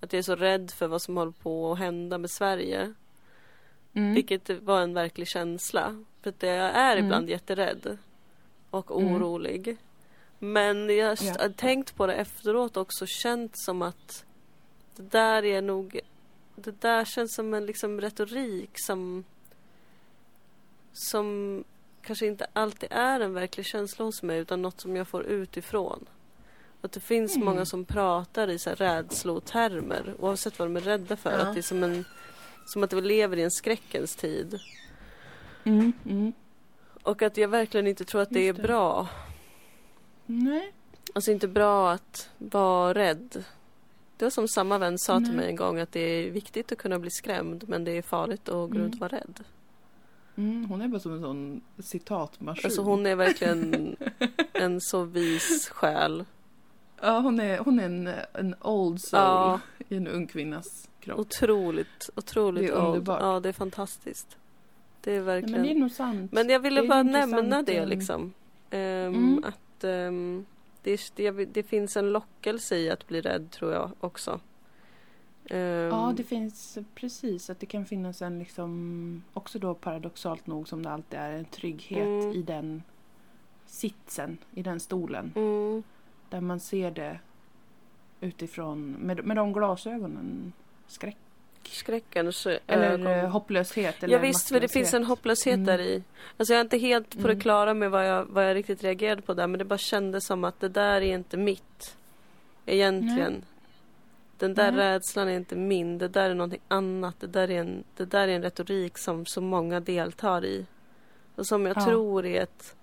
att 0.00 0.12
jag 0.12 0.18
är 0.18 0.22
så 0.22 0.36
rädd 0.36 0.70
för 0.70 0.86
vad 0.86 1.02
som 1.02 1.16
håller 1.16 1.32
på 1.32 1.72
att 1.72 1.78
hända 1.78 2.18
med 2.18 2.30
Sverige. 2.30 2.94
Mm. 3.94 4.14
Vilket 4.14 4.50
var 4.50 4.80
en 4.80 4.94
verklig 4.94 5.28
känsla. 5.28 6.04
För 6.22 6.30
att 6.30 6.42
jag 6.42 6.52
är 6.56 6.92
Mm. 6.92 7.04
ibland 7.04 7.28
jätterädd. 7.30 7.98
Och 8.70 9.00
Mm. 9.00 9.14
orolig. 9.14 9.76
Men 10.38 10.96
jag 10.96 11.18
Ja. 11.22 11.34
har 11.40 11.48
tänkt 11.48 11.96
på 11.96 12.06
det 12.06 12.14
efteråt 12.14 12.76
också. 12.76 13.06
Känt 13.06 13.58
som 13.58 13.82
att 13.82 14.24
det 14.96 15.02
där 15.02 15.44
är 15.44 15.62
nog... 15.62 16.00
Det 16.56 16.80
där 16.80 17.04
känns 17.04 17.34
som 17.34 17.54
en 17.54 17.66
liksom 17.66 18.00
retorik 18.00 18.70
som... 18.74 19.24
Som 20.92 21.64
kanske 22.02 22.26
inte 22.26 22.46
alltid 22.52 22.88
är 22.92 23.20
en 23.20 23.34
verklig 23.34 23.66
känsla 23.66 24.04
hos 24.04 24.22
mig 24.22 24.38
utan 24.38 24.62
något 24.62 24.80
som 24.80 24.96
jag 24.96 25.08
får 25.08 25.22
utifrån. 25.24 26.06
Att 26.80 26.92
det 26.92 27.00
finns 27.00 27.36
Mm. 27.36 27.46
många 27.46 27.64
som 27.66 27.84
pratar 27.84 28.50
i 28.50 28.58
så 28.58 28.70
här 28.70 28.76
rädslotermer 28.76 30.14
oavsett 30.20 30.58
vad 30.58 30.68
de 30.68 30.76
är 30.76 30.80
rädda 30.80 31.16
för. 31.16 31.32
Ja. 31.32 31.38
Att 31.38 31.54
det 31.54 31.60
är 31.60 31.62
som, 31.62 31.82
en, 31.82 32.04
som 32.66 32.82
att 32.82 32.92
vi 32.92 33.00
lever 33.00 33.36
i 33.36 33.42
en 33.42 33.50
skräckens 33.50 34.16
tid. 34.16 34.60
Mm. 35.64 35.92
Mm. 36.08 36.32
Och 37.02 37.22
att 37.22 37.36
jag 37.36 37.48
verkligen 37.48 37.86
inte 37.86 38.04
tror 38.04 38.20
att 38.22 38.30
det 38.30 38.48
är 38.48 38.52
det. 38.52 38.62
bra. 38.62 39.08
Nej. 40.26 40.72
Alltså 41.14 41.30
inte 41.30 41.48
bra 41.48 41.92
att 41.92 42.30
vara 42.38 42.94
rädd. 42.94 43.44
Det 44.16 44.24
var 44.24 44.30
som 44.30 44.48
samma 44.48 44.78
vän 44.78 44.98
sa 44.98 45.18
till 45.18 45.26
Nej. 45.28 45.36
mig 45.36 45.48
en 45.48 45.56
gång 45.56 45.78
att 45.78 45.92
det 45.92 46.00
är 46.00 46.30
viktigt 46.30 46.72
att 46.72 46.78
kunna 46.78 46.98
bli 46.98 47.10
skrämd 47.10 47.68
men 47.68 47.84
det 47.84 47.90
är 47.90 48.02
farligt 48.02 48.48
att 48.48 48.54
gå 48.54 48.64
Mm. 48.64 48.78
runt 48.78 48.94
och 48.94 49.00
vara 49.00 49.12
rädd. 49.12 49.40
Mm, 50.36 50.64
hon 50.64 50.80
är 50.82 50.88
bara 50.88 51.00
som 51.00 51.12
en 51.14 51.20
sån 51.20 51.60
citatmaskin. 51.78 52.64
Alltså 52.64 52.82
hon 52.82 53.06
är 53.06 53.16
verkligen 53.16 53.96
en 54.52 54.80
så 54.80 55.04
vis 55.04 55.68
själ. 55.68 56.24
Ja, 57.02 57.18
hon 57.20 57.40
är, 57.40 57.58
hon 57.58 57.78
är 57.80 57.84
en, 57.84 58.10
en 58.32 58.54
old 58.60 59.00
soul 59.00 59.20
Ja. 59.22 59.60
i 59.88 59.96
en 59.96 60.06
ung 60.08 60.26
kvinnas 60.26 60.88
kropp. 61.04 61.18
Otroligt, 61.18 62.10
otroligt 62.16 62.62
Det 62.66 62.68
är 62.72 62.78
old. 62.78 62.86
underbart. 62.86 63.20
Ja, 63.22 63.40
det 63.40 63.48
är 63.48 63.52
fantastiskt. 63.52 64.38
Det 65.00 65.10
är 65.10 65.14
Nej, 65.16 65.24
verkligen. 65.24 65.52
men 65.60 65.62
det 65.62 65.74
är 65.74 65.80
nog 65.80 65.90
sant. 65.90 66.32
Men 66.32 66.48
jag 66.48 66.60
ville 66.60 66.82
bara 66.88 67.02
nämna 67.02 67.62
det 67.62 67.86
liksom. 67.86 68.32
Ehm, 68.70 69.14
Mm. 69.14 69.44
Att 69.44 69.84
ehm, 69.84 70.46
Det, 70.82 71.00
det, 71.16 71.30
det 71.30 71.62
finns 71.62 71.96
en 71.96 72.12
lockelse 72.12 72.76
i 72.76 72.90
att 72.90 73.06
bli 73.06 73.20
rädd 73.20 73.50
tror 73.50 73.72
jag 73.72 73.90
också. 74.00 74.40
Um, 75.50 75.58
Ja, 75.58 76.12
det 76.16 76.22
finns 76.22 76.78
precis 76.94 77.50
att 77.50 77.60
det 77.60 77.66
kan 77.66 77.84
finnas 77.86 78.22
en 78.22 78.38
liksom 78.38 79.22
också 79.32 79.58
då 79.58 79.74
paradoxalt 79.74 80.46
nog 80.46 80.68
som 80.68 80.82
det 80.82 80.90
alltid 80.90 81.18
är 81.18 81.30
en 81.32 81.44
trygghet 81.44 82.06
Mm. 82.24 82.32
i 82.32 82.42
den 82.42 82.82
sitsen, 83.66 84.38
i 84.54 84.62
den 84.62 84.80
stolen. 84.80 85.32
mm, 85.36 85.82
Där 86.30 86.40
man 86.40 86.60
ser 86.60 86.90
det 86.90 87.18
utifrån, 88.20 88.90
med, 89.00 89.24
med 89.24 89.36
de 89.36 89.52
glasögonen. 89.52 90.52
Skräck. 90.88 91.16
skräckens 91.62 92.46
Eller 92.46 92.90
ögon. 92.90 93.06
eh, 93.06 93.28
hopplöshet. 93.28 94.02
Eller 94.02 94.14
Ja 94.14 94.20
visst, 94.20 94.48
för 94.48 94.60
det 94.60 94.68
finns 94.68 94.94
en 94.94 95.04
hopplöshet 95.04 95.54
Mm. 95.54 95.66
där 95.66 95.80
i. 95.80 96.02
Alltså 96.36 96.52
jag 96.54 96.58
är 96.60 96.64
inte 96.64 96.78
helt 96.78 97.10
på 97.10 97.16
det 97.26 97.32
Mm. 97.32 97.40
klara 97.40 97.74
med 97.74 97.90
vad 97.90 98.08
jag, 98.08 98.24
vad 98.24 98.48
jag 98.48 98.54
riktigt 98.54 98.82
reagerade 98.84 99.22
på 99.22 99.34
där 99.34 99.46
men 99.46 99.58
det 99.58 99.64
bara 99.64 99.78
kändes 99.78 100.26
som 100.26 100.44
att 100.44 100.60
det 100.60 100.68
där 100.68 101.00
är 101.00 101.14
inte 101.14 101.36
mitt. 101.36 101.96
Egentligen. 102.66 103.44
Den 104.38 104.54
där 104.54 104.72
Nej. 104.72 104.80
rädslan 104.80 105.28
är 105.28 105.36
inte 105.36 105.56
min, 105.56 105.98
det 105.98 106.08
där 106.08 106.30
är 106.30 106.34
någonting 106.34 106.60
annat. 106.68 107.14
Det 107.20 107.26
där 107.26 107.50
är 107.50 107.60
en, 107.60 107.84
det 107.96 108.04
där 108.04 108.28
är 108.28 108.32
en 108.32 108.42
retorik 108.42 108.98
som 108.98 109.26
så 109.26 109.40
många 109.40 109.80
deltar 109.80 110.44
i. 110.44 110.66
Och 111.36 111.46
som 111.46 111.66
jag 111.66 111.76
Ja. 111.76 111.84
tror 111.84 112.26
är 112.26 112.42
ett... 112.42 112.76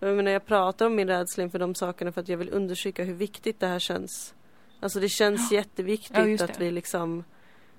Jag 0.00 0.16
menar 0.16 0.30
jag 0.30 0.46
pratar 0.46 0.86
om 0.86 0.94
min 0.94 1.08
rädsla 1.08 1.42
inför 1.44 1.58
de 1.58 1.74
sakerna 1.74 2.12
för 2.12 2.20
att 2.20 2.28
jag 2.28 2.36
vill 2.36 2.50
understryka 2.52 3.04
hur 3.04 3.14
viktigt 3.14 3.60
det 3.60 3.66
här 3.66 3.78
känns. 3.78 4.34
Alltså 4.80 5.00
det 5.00 5.08
känns 5.08 5.52
Ja. 5.52 5.56
jätteviktigt 5.58 6.16
Ja, 6.40 6.44
att 6.44 6.60
vi 6.60 6.70
liksom 6.70 7.24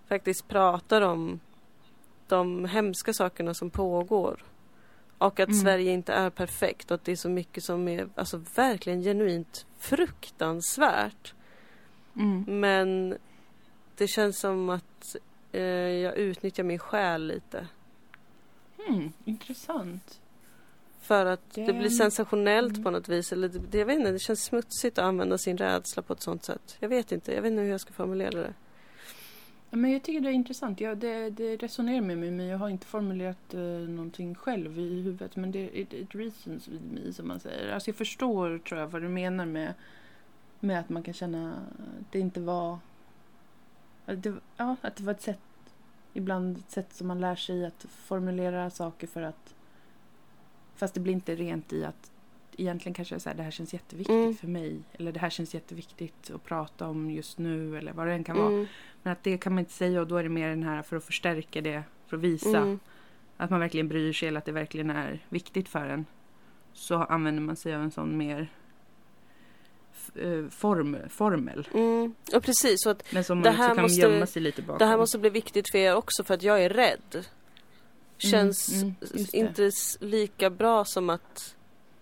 faktiskt 0.09 0.47
pratar 0.47 1.01
om 1.01 1.39
de 2.27 2.65
hemska 2.65 3.13
sakerna 3.13 3.53
som 3.53 3.69
pågår. 3.69 4.43
Och 5.17 5.39
att 5.39 5.49
Mm. 5.49 5.61
Sverige 5.61 5.91
inte 5.91 6.13
är 6.13 6.29
perfekt 6.29 6.91
och 6.91 6.95
att 6.95 7.03
det 7.05 7.11
är 7.11 7.15
så 7.15 7.29
mycket 7.29 7.63
som 7.63 7.87
är 7.87 8.09
alltså 8.15 8.41
verkligen 8.55 9.01
genuint 9.01 9.65
fruktansvärt. 9.77 11.33
Mm. 12.15 12.59
Men 12.59 13.17
det 13.97 14.07
känns 14.07 14.39
som 14.39 14.69
att 14.69 15.15
eh, 15.51 15.61
jag 15.63 16.17
utnyttjar 16.17 16.63
min 16.63 16.79
själ 16.79 17.27
lite. 17.27 17.67
Mm, 18.89 19.13
intressant. 19.25 20.21
För 21.01 21.25
att 21.25 21.53
det, 21.53 21.65
Det- 21.65 21.73
blir 21.73 21.89
sensationellt 21.89 22.73
mm. 22.73 22.83
på 22.83 22.91
något 22.91 23.09
vis. 23.09 23.31
Eller 23.31 23.47
det, 23.49 23.77
jag 23.77 23.85
vet 23.85 23.99
inte, 23.99 24.11
det 24.11 24.19
känns 24.19 24.43
smutsigt 24.43 24.97
att 24.97 25.05
använda 25.05 25.37
sin 25.37 25.57
rädsla 25.57 26.01
på 26.03 26.13
ett 26.13 26.21
sånt 26.21 26.43
sätt. 26.43 26.77
Jag 26.79 26.89
vet 26.89 27.11
inte, 27.11 27.33
jag 27.35 27.41
vet 27.41 27.51
inte 27.51 27.61
hur 27.61 27.69
jag 27.69 27.81
ska 27.81 27.93
formulera 27.93 28.41
det. 28.41 28.53
Men 29.71 29.91
jag 29.91 30.03
tycker 30.03 30.21
det 30.21 30.29
är 30.29 30.33
intressant. 30.33 30.81
Ja, 30.81 30.95
det, 30.95 31.29
det 31.29 31.57
resonerar 31.57 32.01
med 32.01 32.17
mig 32.17 32.31
men 32.31 32.45
jag 32.45 32.57
har 32.57 32.69
inte 32.69 32.87
formulerat 32.87 33.53
eh, 33.53 33.59
någonting 33.61 34.35
själv 34.35 34.79
i 34.79 35.01
huvudet. 35.01 35.35
Men 35.35 35.51
det 35.51 35.79
it, 35.79 35.93
it 35.93 36.15
reasons 36.15 36.67
with 36.67 36.83
me 36.83 37.13
som 37.13 37.27
man 37.27 37.39
säger. 37.39 37.73
Alltså 37.73 37.89
jag 37.89 37.95
förstår 37.95 38.57
tror 38.57 38.79
jag 38.79 38.87
vad 38.87 39.01
du 39.01 39.09
menar 39.09 39.45
med, 39.45 39.73
med 40.59 40.79
att 40.79 40.89
man 40.89 41.03
kan 41.03 41.13
känna 41.13 41.53
att 41.53 42.11
det 42.11 42.19
inte 42.19 42.39
var... 42.39 42.79
Att 44.05 44.23
det, 44.23 44.33
ja, 44.57 44.75
att 44.81 44.95
det 44.95 45.03
var 45.03 45.13
ett 45.13 45.21
sätt, 45.21 45.39
ibland 46.13 46.57
ett 46.57 46.71
sätt 46.71 46.93
som 46.93 47.07
man 47.07 47.21
lär 47.21 47.35
sig 47.35 47.65
att 47.65 47.85
formulera 47.89 48.69
saker 48.69 49.07
för 49.07 49.21
att... 49.21 49.55
Fast 50.75 50.93
det 50.93 50.99
blir 50.99 51.13
inte 51.13 51.35
rent 51.35 51.73
i 51.73 51.85
att 51.85 52.11
egentligen 52.57 52.93
kanske 52.93 53.15
är 53.15 53.19
så 53.19 53.29
här, 53.29 53.35
det 53.35 53.43
här 53.43 53.51
känns 53.51 53.73
jätteviktigt 53.73 54.13
Mm. 54.13 54.35
för 54.35 54.47
mig. 54.47 54.79
Eller 54.93 55.11
det 55.11 55.19
här 55.19 55.29
känns 55.29 55.53
jätteviktigt 55.53 56.31
att 56.31 56.43
prata 56.43 56.87
om 56.87 57.11
just 57.11 57.37
nu 57.37 57.77
eller 57.77 57.93
vad 57.93 58.07
det 58.07 58.13
än 58.13 58.23
kan 58.23 58.37
vara. 58.37 58.67
Mm, 58.99 59.03
Men 59.03 59.13
att 59.13 59.23
det 59.23 59.37
kan 59.37 59.53
man 59.53 59.59
inte 59.59 59.73
säga 59.73 60.01
och 60.01 60.07
då 60.07 60.17
är 60.17 60.23
det 60.23 60.29
mer 60.29 60.49
den 60.49 60.63
här 60.63 60.81
för 60.81 60.95
att 60.95 61.03
förstärka 61.03 61.61
det, 61.61 61.83
för 62.07 62.17
att 62.17 62.23
visa 62.23 62.57
mm, 62.57 62.79
att 63.37 63.49
man 63.49 63.59
verkligen 63.59 63.87
bryr 63.87 64.13
sig 64.13 64.27
eller 64.27 64.37
att 64.37 64.45
det 64.45 64.51
verkligen 64.51 64.89
är 64.89 65.19
viktigt 65.29 65.69
för 65.69 65.85
en. 65.85 66.05
Så 66.73 66.95
använder 66.95 67.41
man 67.41 67.55
sig 67.55 67.75
av 67.75 67.81
en 67.81 67.91
sån 67.91 68.17
mer 68.17 68.51
eh, 70.15 70.45
form, 70.49 70.97
formel. 71.09 71.67
mm. 71.73 72.15
Och 72.35 72.43
precis, 72.43 72.83
så 72.83 72.89
att 72.89 73.11
Men 73.11 73.23
som 73.23 73.41
Det 73.41 73.51
här 73.51 73.75
kan 73.75 73.81
måste- 73.83 74.01
gömma 74.01 74.25
sig 74.25 74.41
lite 74.41 74.61
bakom. 74.61 74.77
det 74.79 74.85
här 74.85 74.97
måste 74.97 75.17
bli 75.19 75.29
viktigt 75.29 75.71
för 75.71 75.77
er 75.77 75.95
också 75.95 76.23
för 76.23 76.33
att 76.33 76.43
jag 76.43 76.63
är 76.63 76.69
rädd. 76.69 77.25
Känns 78.17 78.73
mm, 78.81 78.95
det. 78.99 79.33
inte 79.33 79.71
lika 79.99 80.49
bra 80.49 80.85
som 80.85 81.09
att 81.09 81.55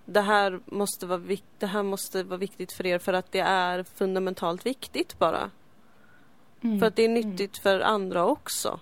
det 0.05 0.21
här, 0.21 0.59
måste 0.65 1.05
vara 1.05 1.21
det 1.59 1.67
här 1.67 1.83
måste 1.83 2.23
vara 2.23 2.37
viktigt 2.37 2.71
för 2.71 2.85
er 2.85 2.99
för 2.99 3.13
att 3.13 3.31
det 3.31 3.39
är 3.39 3.83
fundamentalt 3.83 4.65
viktigt 4.65 5.19
bara. 5.19 5.51
Mm, 6.61 6.79
För 6.79 6.85
att 6.87 6.95
det 6.95 7.01
är 7.01 7.09
mm. 7.09 7.29
nyttigt 7.29 7.57
för 7.57 7.79
andra 7.79 8.25
också. 8.25 8.79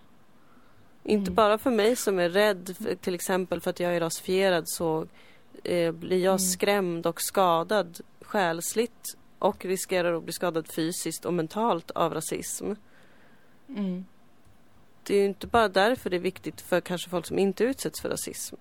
Inte 1.04 1.30
Mm. 1.30 1.36
bara 1.36 1.58
för 1.58 1.72
mig 1.72 1.96
som 1.96 2.20
är 2.20 2.30
rädd, 2.30 2.76
till 3.02 3.16
exempel 3.16 3.62
för 3.62 3.70
att 3.70 3.80
jag 3.80 3.96
är 3.96 4.00
rasifierad 4.00 4.70
så 4.70 5.08
eh, 5.64 5.92
blir 5.92 6.18
jag 6.18 6.32
Mm. 6.32 6.40
skrämd 6.40 7.06
och 7.08 7.22
skadad 7.22 8.00
själsligt 8.22 9.18
och 9.40 9.66
riskerar 9.66 10.14
att 10.14 10.24
bli 10.24 10.34
skadad 10.34 10.68
fysiskt 10.68 11.26
och 11.26 11.34
mentalt 11.34 11.92
av 11.92 12.14
rasism. 12.14 12.72
Mm. 13.70 14.06
Det 15.04 15.16
är 15.16 15.20
ju 15.20 15.26
inte 15.26 15.48
bara 15.48 15.68
därför 15.68 16.10
det 16.10 16.16
är 16.16 16.20
viktigt 16.20 16.62
för 16.62 16.82
kanske 16.82 17.10
folk 17.10 17.26
som 17.26 17.40
inte 17.40 17.64
utsätts 17.64 18.02
för 18.02 18.10
rasism. 18.10 18.56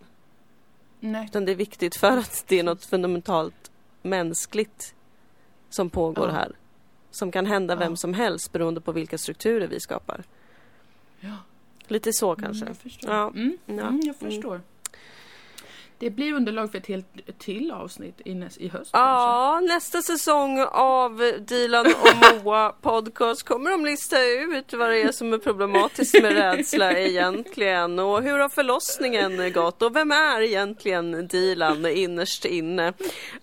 Nej. 1.01 1.25
Utan 1.25 1.45
det 1.45 1.53
är 1.53 1.57
viktigt 1.57 1.97
för 1.97 2.17
att 2.17 2.45
det 2.49 2.59
är 2.59 2.63
något 2.63 2.85
fundamentalt 2.85 3.71
mänskligt 4.03 4.95
som 5.71 5.91
pågår 5.91 6.27
Ja. 6.29 6.33
här. 6.35 6.53
Som 7.15 7.31
kan 7.33 7.47
hända 7.47 7.77
vem 7.77 7.93
Ja. 7.93 7.97
som 7.97 8.15
helst 8.15 8.53
beroende 8.53 8.81
på 8.81 8.93
vilka 8.93 9.19
strukturer 9.19 9.67
vi 9.67 9.81
skapar. 9.81 10.23
Ja. 11.21 11.37
Lite 11.87 12.13
så 12.13 12.33
Mm, 12.33 12.45
kanske. 12.45 12.67
jag 12.67 12.77
förstår. 12.77 13.11
Ja. 13.11 13.29
Mm, 13.29 13.59
Ja. 13.67 13.73
mm, 13.73 14.01
jag 14.05 14.15
Mm. 14.21 14.33
förstår. 14.33 14.61
Det 15.99 16.11
blir 16.11 16.33
underlag 16.33 16.71
för 16.71 16.79
ett 16.79 16.87
helt 16.87 17.39
till 17.39 17.71
avsnitt 17.71 18.21
i, 18.25 18.33
näs- 18.35 18.59
i 18.59 18.69
höst 18.69 18.91
Ja, 18.93 19.61
nästa 19.63 20.03
säsong 20.03 20.61
av 20.71 21.33
Dilan 21.41 21.87
och 21.87 22.43
Moa 22.45 22.73
podcast 22.83 23.43
kommer 23.43 23.71
de 23.71 23.85
lista 23.85 24.25
ut 24.25 24.73
vad 24.73 24.89
det 24.91 25.03
är 25.03 25.13
som 25.13 25.33
är 25.33 25.39
problematiskt 25.39 26.23
med 26.23 26.33
rädsla 26.33 26.99
egentligen 26.99 27.99
och 27.99 28.23
hur 28.23 28.39
har 28.39 28.49
förlossningen 28.49 29.53
gått 29.53 29.83
och 29.83 29.97
vem 29.97 30.13
är 30.13 30.41
egentligen 30.41 31.29
Dilan 31.29 31.87
innerst 31.87 32.45
inne? 32.45 32.93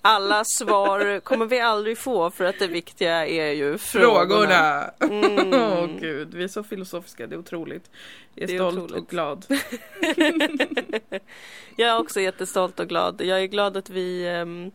Alla 0.01 0.43
svar 0.45 1.19
kommer 1.19 1.45
vi 1.45 1.59
aldrig 1.59 1.97
få 1.97 2.31
för 2.31 2.45
att 2.45 2.59
det 2.59 2.67
viktiga 2.67 3.27
är 3.27 3.51
ju 3.51 3.77
frågorna. 3.77 4.83
Mm. 4.99 5.53
Åh 5.53 5.89
gud, 5.99 6.33
vi 6.33 6.43
är 6.43 6.47
så 6.47 6.63
filosofiska, 6.63 7.27
det 7.27 7.35
är 7.35 7.39
otroligt. 7.39 7.89
Jag 8.35 8.49
är, 8.49 8.53
är 8.53 8.57
stolt 8.57 8.77
otroligt. 8.77 9.03
och 9.03 9.09
glad. 9.09 9.45
Jag 11.75 11.89
är 11.89 11.99
också 11.99 12.19
jättestolt 12.41 12.80
och 12.80 12.88
glad. 12.89 13.22
Jag 13.22 13.41
är 13.41 13.45
glad 13.47 13.77
att 13.77 13.89
vi 13.89 14.27
ehm, 14.27 14.72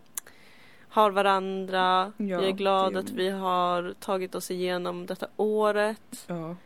har 0.88 1.10
varandra. 1.10 2.12
Ja, 2.16 2.24
jag 2.26 2.44
är 2.44 2.52
glad 2.52 2.92
det- 2.92 2.98
att 2.98 3.10
vi 3.10 3.28
har 3.30 3.94
tagit 4.00 4.34
oss 4.34 4.50
igenom 4.50 5.06
detta 5.06 5.26
året. 5.36 6.24
Ja. 6.26 6.56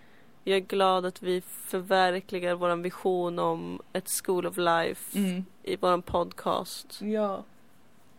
Jag 0.44 0.56
är 0.56 0.60
glad 0.60 1.06
att 1.06 1.22
vi 1.22 1.40
förverkligar 1.40 2.54
vår 2.54 2.76
vision 2.76 3.38
om 3.38 3.80
ett 3.92 4.06
School 4.24 4.46
of 4.46 4.56
Life 4.56 5.18
Mm. 5.18 5.44
i 5.62 5.76
vår 5.76 6.00
podcast. 6.00 6.98
ja, 7.02 7.44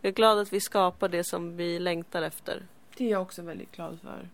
Jag 0.00 0.08
är 0.08 0.14
glad 0.14 0.38
att 0.38 0.52
vi 0.52 0.60
skapar 0.60 1.08
det 1.08 1.24
som 1.24 1.56
vi 1.56 1.78
längtar 1.78 2.22
efter. 2.22 2.62
det 2.96 3.04
är 3.06 3.10
jag 3.10 3.22
också 3.22 3.42
väldigt 3.42 3.72
glad 3.72 3.98
för. 4.00 4.28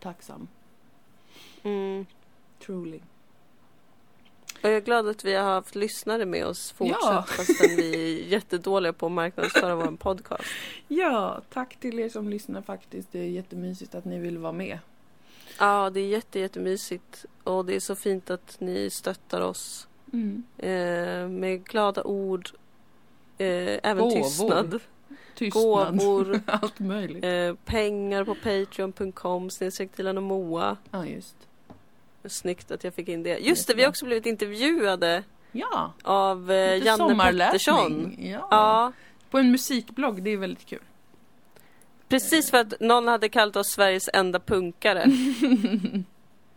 Tacksam. 0.00 0.48
Mm. 1.62 2.06
Truly. 2.66 3.00
Och 4.64 4.70
jag 4.70 4.76
är 4.76 4.80
glad 4.80 5.08
att 5.08 5.24
vi 5.24 5.34
har 5.34 5.42
haft 5.44 5.74
lyssnare 5.74 6.24
med 6.26 6.46
oss 6.46 6.70
fortsatt 6.72 6.98
Ja. 7.02 7.22
fastän 7.28 7.76
vi 7.76 7.94
är 7.94 8.26
jättedåliga 8.32 8.92
på 8.92 9.06
att 9.06 9.12
marknadsföra 9.12 9.74
vår 9.76 9.96
podcast. 9.96 10.44
Ja, 10.88 11.40
tack 11.52 11.76
till 11.80 11.98
er 12.00 12.08
som 12.08 12.28
lyssnar 12.28 12.62
faktiskt. 12.62 13.08
Det 13.12 13.18
är 13.18 13.24
jättemysigt 13.28 13.94
att 13.94 14.04
ni 14.04 14.18
vill 14.18 14.38
vara 14.38 14.52
med. 14.52 14.78
Ja, 15.58 15.90
det 15.90 16.00
är 16.00 16.06
jätte, 16.06 16.38
jättemysigt 16.40 17.24
och 17.44 17.64
det 17.64 17.74
är 17.76 17.80
så 17.80 17.94
fint 17.94 18.30
att 18.30 18.56
ni 18.60 18.90
stöttar 18.90 19.40
oss 19.40 19.88
Mm. 20.12 20.42
eh, 20.58 21.28
med 21.28 21.64
glada 21.64 22.02
ord, 22.02 22.50
eh, 23.38 23.46
även 23.82 23.98
Gåvor. 23.98 24.10
tystnad, 24.22 24.80
Tystnad. 25.34 25.98
gåvor, 25.98 26.40
Allt 26.46 26.78
möjligt. 26.78 27.24
eh, 27.24 27.54
pengar 27.64 28.24
på 28.24 28.34
patreon.com 28.34 29.50
snedstreck 29.50 29.96
Dilan 29.96 30.16
och 30.16 30.22
Moa. 30.22 30.76
Ja, 30.90 31.06
just. 31.06 31.36
Snyggt 32.28 32.70
att 32.70 32.84
jag 32.84 32.94
fick 32.94 33.08
in 33.08 33.22
det. 33.22 33.38
Just 33.38 33.68
det, 33.68 33.74
vi 33.74 33.82
har 33.82 33.88
också 33.88 34.04
blivit 34.04 34.26
intervjuade 34.26 35.22
Ja, 35.52 35.92
av 36.02 36.50
eh, 36.50 36.76
Janne. 36.84 37.32
Pettersson. 37.32 38.14
Ja. 38.18 38.48
Ja, 38.50 38.92
På 39.30 39.38
en 39.38 39.50
musikblogg, 39.50 40.22
det 40.22 40.30
är 40.30 40.36
väldigt 40.36 40.66
kul. 40.66 40.82
precis 42.08 42.50
för 42.50 42.58
att 42.58 42.80
någon 42.80 43.08
hade 43.08 43.28
kallat 43.28 43.56
oss 43.56 43.68
Sveriges 43.72 44.08
enda 44.12 44.40
punkare. 44.40 45.04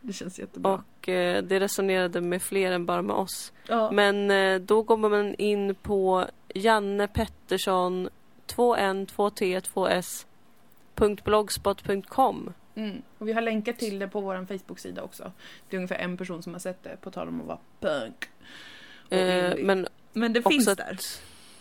Det 0.01 0.13
känns 0.13 0.39
jättebra. 0.39 0.73
Och 0.99 1.09
eh, 1.09 1.43
det 1.43 1.59
resonerade 1.59 2.21
med 2.21 2.41
fler 2.41 2.71
än 2.71 2.85
bara 2.85 3.01
med 3.01 3.15
oss. 3.15 3.51
ja. 3.67 3.91
Men 3.91 4.31
eh, 4.31 4.59
då 4.59 4.81
går 4.81 4.97
man 4.97 5.35
in 5.35 5.75
på 5.75 6.25
Janne 6.55 7.07
Pettersson 7.07 8.09
2N2T2S 8.47 10.25
.blogspot.com 11.23 12.53
Mm. 12.77 13.01
Och 13.17 13.27
vi 13.27 13.33
har 13.33 13.41
länkar 13.41 13.73
till 13.73 13.99
det 13.99 14.07
på 14.07 14.21
vår 14.21 14.45
Facebook-sida 14.45 15.01
också. 15.03 15.31
Det 15.69 15.75
är 15.75 15.77
ungefär 15.77 15.95
en 15.95 16.17
person 16.17 16.43
som 16.43 16.53
har 16.53 16.59
sett 16.59 16.83
det, 16.83 16.97
på 17.01 17.11
tal 17.11 17.27
om 17.27 17.41
att 17.41 17.47
vara 17.47 17.59
punk. 17.79 18.25
Eh. 19.09 19.65
Men 19.65 19.87
Men 20.13 20.33
det 20.33 20.41
finns 20.49 20.65
där. 20.65 20.99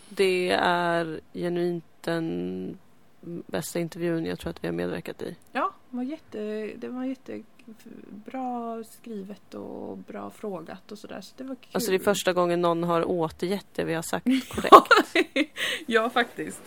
det 0.08 0.50
är 0.60 1.20
genuint 1.32 2.08
en 2.08 2.78
bästa 3.26 3.78
intervjun 3.78 4.26
jag 4.26 4.38
tror 4.38 4.50
att 4.50 4.64
vi 4.64 4.68
har 4.68 4.72
medverkat 4.72 5.22
i. 5.22 5.36
Ja, 5.52 5.74
det 5.90 5.96
var, 5.96 6.02
jätte, 6.02 6.72
det 6.76 6.88
var 6.88 7.04
jättebra 7.04 8.84
skrivet 8.84 9.54
och 9.54 9.98
bra 9.98 10.30
frågat 10.30 10.92
och 10.92 10.98
sådär. 10.98 11.20
Så 11.20 11.34
det 11.36 11.44
var 11.44 11.54
kul. 11.54 11.70
Alltså 11.72 11.90
det 11.90 11.96
är 11.96 12.04
första 12.04 12.32
gången 12.32 12.60
någon 12.60 12.82
har 12.82 13.04
återgett 13.04 13.66
det 13.72 13.84
vi 13.84 13.94
har 13.94 14.02
sagt 14.02 14.24
korrekt. 14.48 15.30
ja, 15.86 16.10
faktiskt. 16.10 16.62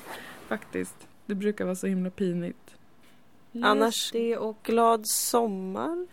Faktiskt. 0.47 1.07
Det 1.25 1.35
brukar 1.35 1.65
vara 1.65 1.75
så 1.75 1.87
himla 1.87 2.09
pinigt. 2.09 2.75
Annars- 3.63 4.11
det 4.11 4.37
och 4.37 4.57
Glad 4.63 5.07
sommar. 5.07 6.07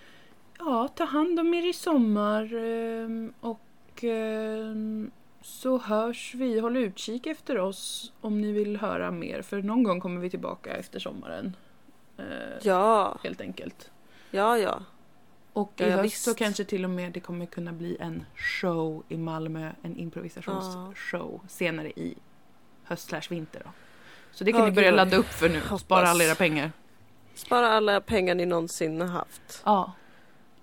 ja, 0.59 0.89
ta 0.89 1.05
hand 1.05 1.40
om 1.40 1.55
er 1.55 1.66
i 1.68 1.73
sommar 1.73 2.55
ehm, 2.55 3.32
och 3.40 4.05
ehm, 4.05 5.10
så 5.43 5.78
hörs 5.78 6.35
vi. 6.35 6.60
Håll 6.60 6.77
utkik 6.77 7.27
efter 7.27 7.59
oss 7.59 8.12
om 8.20 8.40
ni 8.40 8.52
vill 8.52 8.77
höra 8.77 9.10
mer 9.10 9.43
för 9.43 9.62
någon 9.62 9.82
gång 9.82 10.01
kommer 10.01 10.20
vi 10.20 10.31
tillbaka 10.31 10.77
efter 10.77 10.98
sommaren. 10.98 11.56
Eh, 12.18 12.24
Ja, 12.62 13.18
Helt 13.24 13.40
enkelt. 13.40 13.90
ja, 14.31 14.59
ja. 14.59 14.81
Och 15.52 15.73
Ja, 15.77 15.86
i 15.86 15.90
ja, 15.90 15.97
höst 15.97 16.05
visst. 16.05 16.24
så 16.24 16.35
kanske 16.35 16.64
till 16.64 16.85
och 16.85 16.90
med 16.90 17.12
det 17.12 17.20
kommer 17.20 17.47
kunna 17.47 17.73
bli 17.73 17.97
en 18.01 18.24
show 18.36 19.02
i 19.09 19.16
Malmö, 19.16 19.70
en 19.82 19.97
improvisationsshow 19.97 21.40
senare 21.48 21.89
i 21.90 22.14
höst 22.85 23.09
slash 23.09 23.23
vinter 23.31 23.60
då. 23.64 23.70
Så 24.32 24.44
det 24.44 24.52
kan 24.52 24.60
Ja, 24.60 24.66
ni 24.66 24.73
börja 24.73 24.90
ladda 24.90 25.16
upp 25.16 25.27
för 25.27 25.48
nu. 25.48 25.60
hoppas. 25.60 25.81
Spara 25.81 26.09
alla 26.09 26.24
era 26.24 26.35
pengar. 26.35 26.73
Spara 27.36 27.68
alla 27.68 28.00
pengar 28.00 28.34
ni 28.34 28.46
någonsin 28.46 29.00
har 29.00 29.08
haft. 29.08 29.62
Ja. 29.64 29.92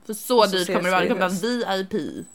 För 0.05 0.13
så, 0.13 0.43
så 0.43 0.57
dyrt 0.57 0.67
kommer 0.67 0.83
det 0.83 0.91
vara. 0.91 1.01
vi 1.01 1.07
Det 1.07 1.13
kommer 1.13 1.65
vara. 1.65 1.77
VIP. 1.77 2.25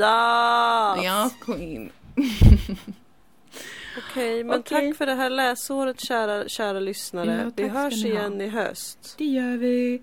Ja! 0.00 1.02
Ja, 1.04 1.30
queen. 1.40 1.90
Okej, 4.10 4.44
men 4.44 4.60
Okej. 4.60 4.88
tack 4.88 4.96
för 4.96 5.06
det 5.06 5.14
här 5.14 5.30
läsåret 5.30 6.00
kära, 6.00 6.48
kära 6.48 6.80
lyssnare. 6.80 7.40
Ja, 7.44 7.50
vi 7.56 7.68
hörs 7.68 8.04
igen 8.04 8.40
i 8.40 8.48
höst. 8.48 9.14
Det 9.18 9.24
gör 9.24 9.56
vi. 9.56 10.02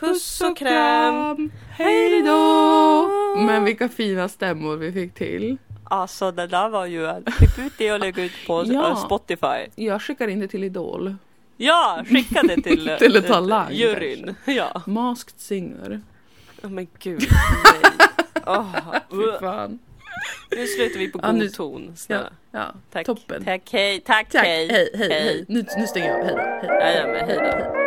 Puss 0.00 0.40
och 0.40 0.56
kräm! 0.56 1.50
Hej 1.70 2.22
då! 2.22 3.08
Men 3.46 3.64
vilka 3.64 3.88
fina 3.88 4.28
stämmor 4.28 4.76
vi 4.76 4.92
fick 4.92 5.14
till. 5.14 5.56
Alltså 5.84 6.30
det 6.32 6.46
där 6.46 6.68
var 6.68 6.86
ju... 6.86 7.22
Klipp 7.38 7.58
ut 7.66 7.72
det 7.78 7.92
och 7.92 8.00
lägg 8.00 8.18
ut 8.18 8.32
på 8.46 8.64
Ja. 8.66 8.96
Spotify. 8.96 9.66
Jag 9.74 10.02
skickar 10.02 10.28
in 10.28 10.40
det 10.40 10.48
till 10.48 10.64
Idol. 10.64 11.14
Ja, 11.56 12.04
skicka 12.08 12.42
det 12.42 12.62
till, 12.62 12.88
eh, 12.88 12.96
Till 12.98 13.16
ett 13.16 13.26
talang, 13.26 13.72
juryn. 13.72 14.34
Ja. 14.44 14.82
Masked 14.86 15.40
singer. 15.40 16.00
Oh, 16.62 16.70
men 16.70 16.86
gud, 16.98 17.22
nej. 17.64 17.92
Fy 19.10 19.38
fan. 19.40 19.78
nu 20.50 20.66
slutar 20.66 20.98
vi 20.98 21.08
på 21.08 21.20
Ja, 21.22 21.26
god 21.30 21.38
nu- 21.38 21.48
ton. 21.48 21.86
Ja, 21.90 21.96
Snälla. 21.96 22.30
ja. 22.50 22.74
Tack. 22.92 23.06
toppen. 23.06 23.44
Tack, 23.44 23.62
hej. 23.72 24.00
Tack, 24.00 24.30
Tack, 24.30 24.44
hej. 24.46 24.68
hej, 24.68 24.90
hej, 24.94 25.08
hej. 25.10 25.44
Nu, 25.48 25.64
nu 25.78 25.86
stänger 25.86 26.08
jag 26.08 26.20
av. 26.20 26.38
Hej 26.38 26.68
då. 26.68 26.68
Hej. 26.68 26.94
Ja, 26.96 27.00
ja, 27.00 27.06
men 27.06 27.28
hej 27.28 27.36
då. 27.36 27.85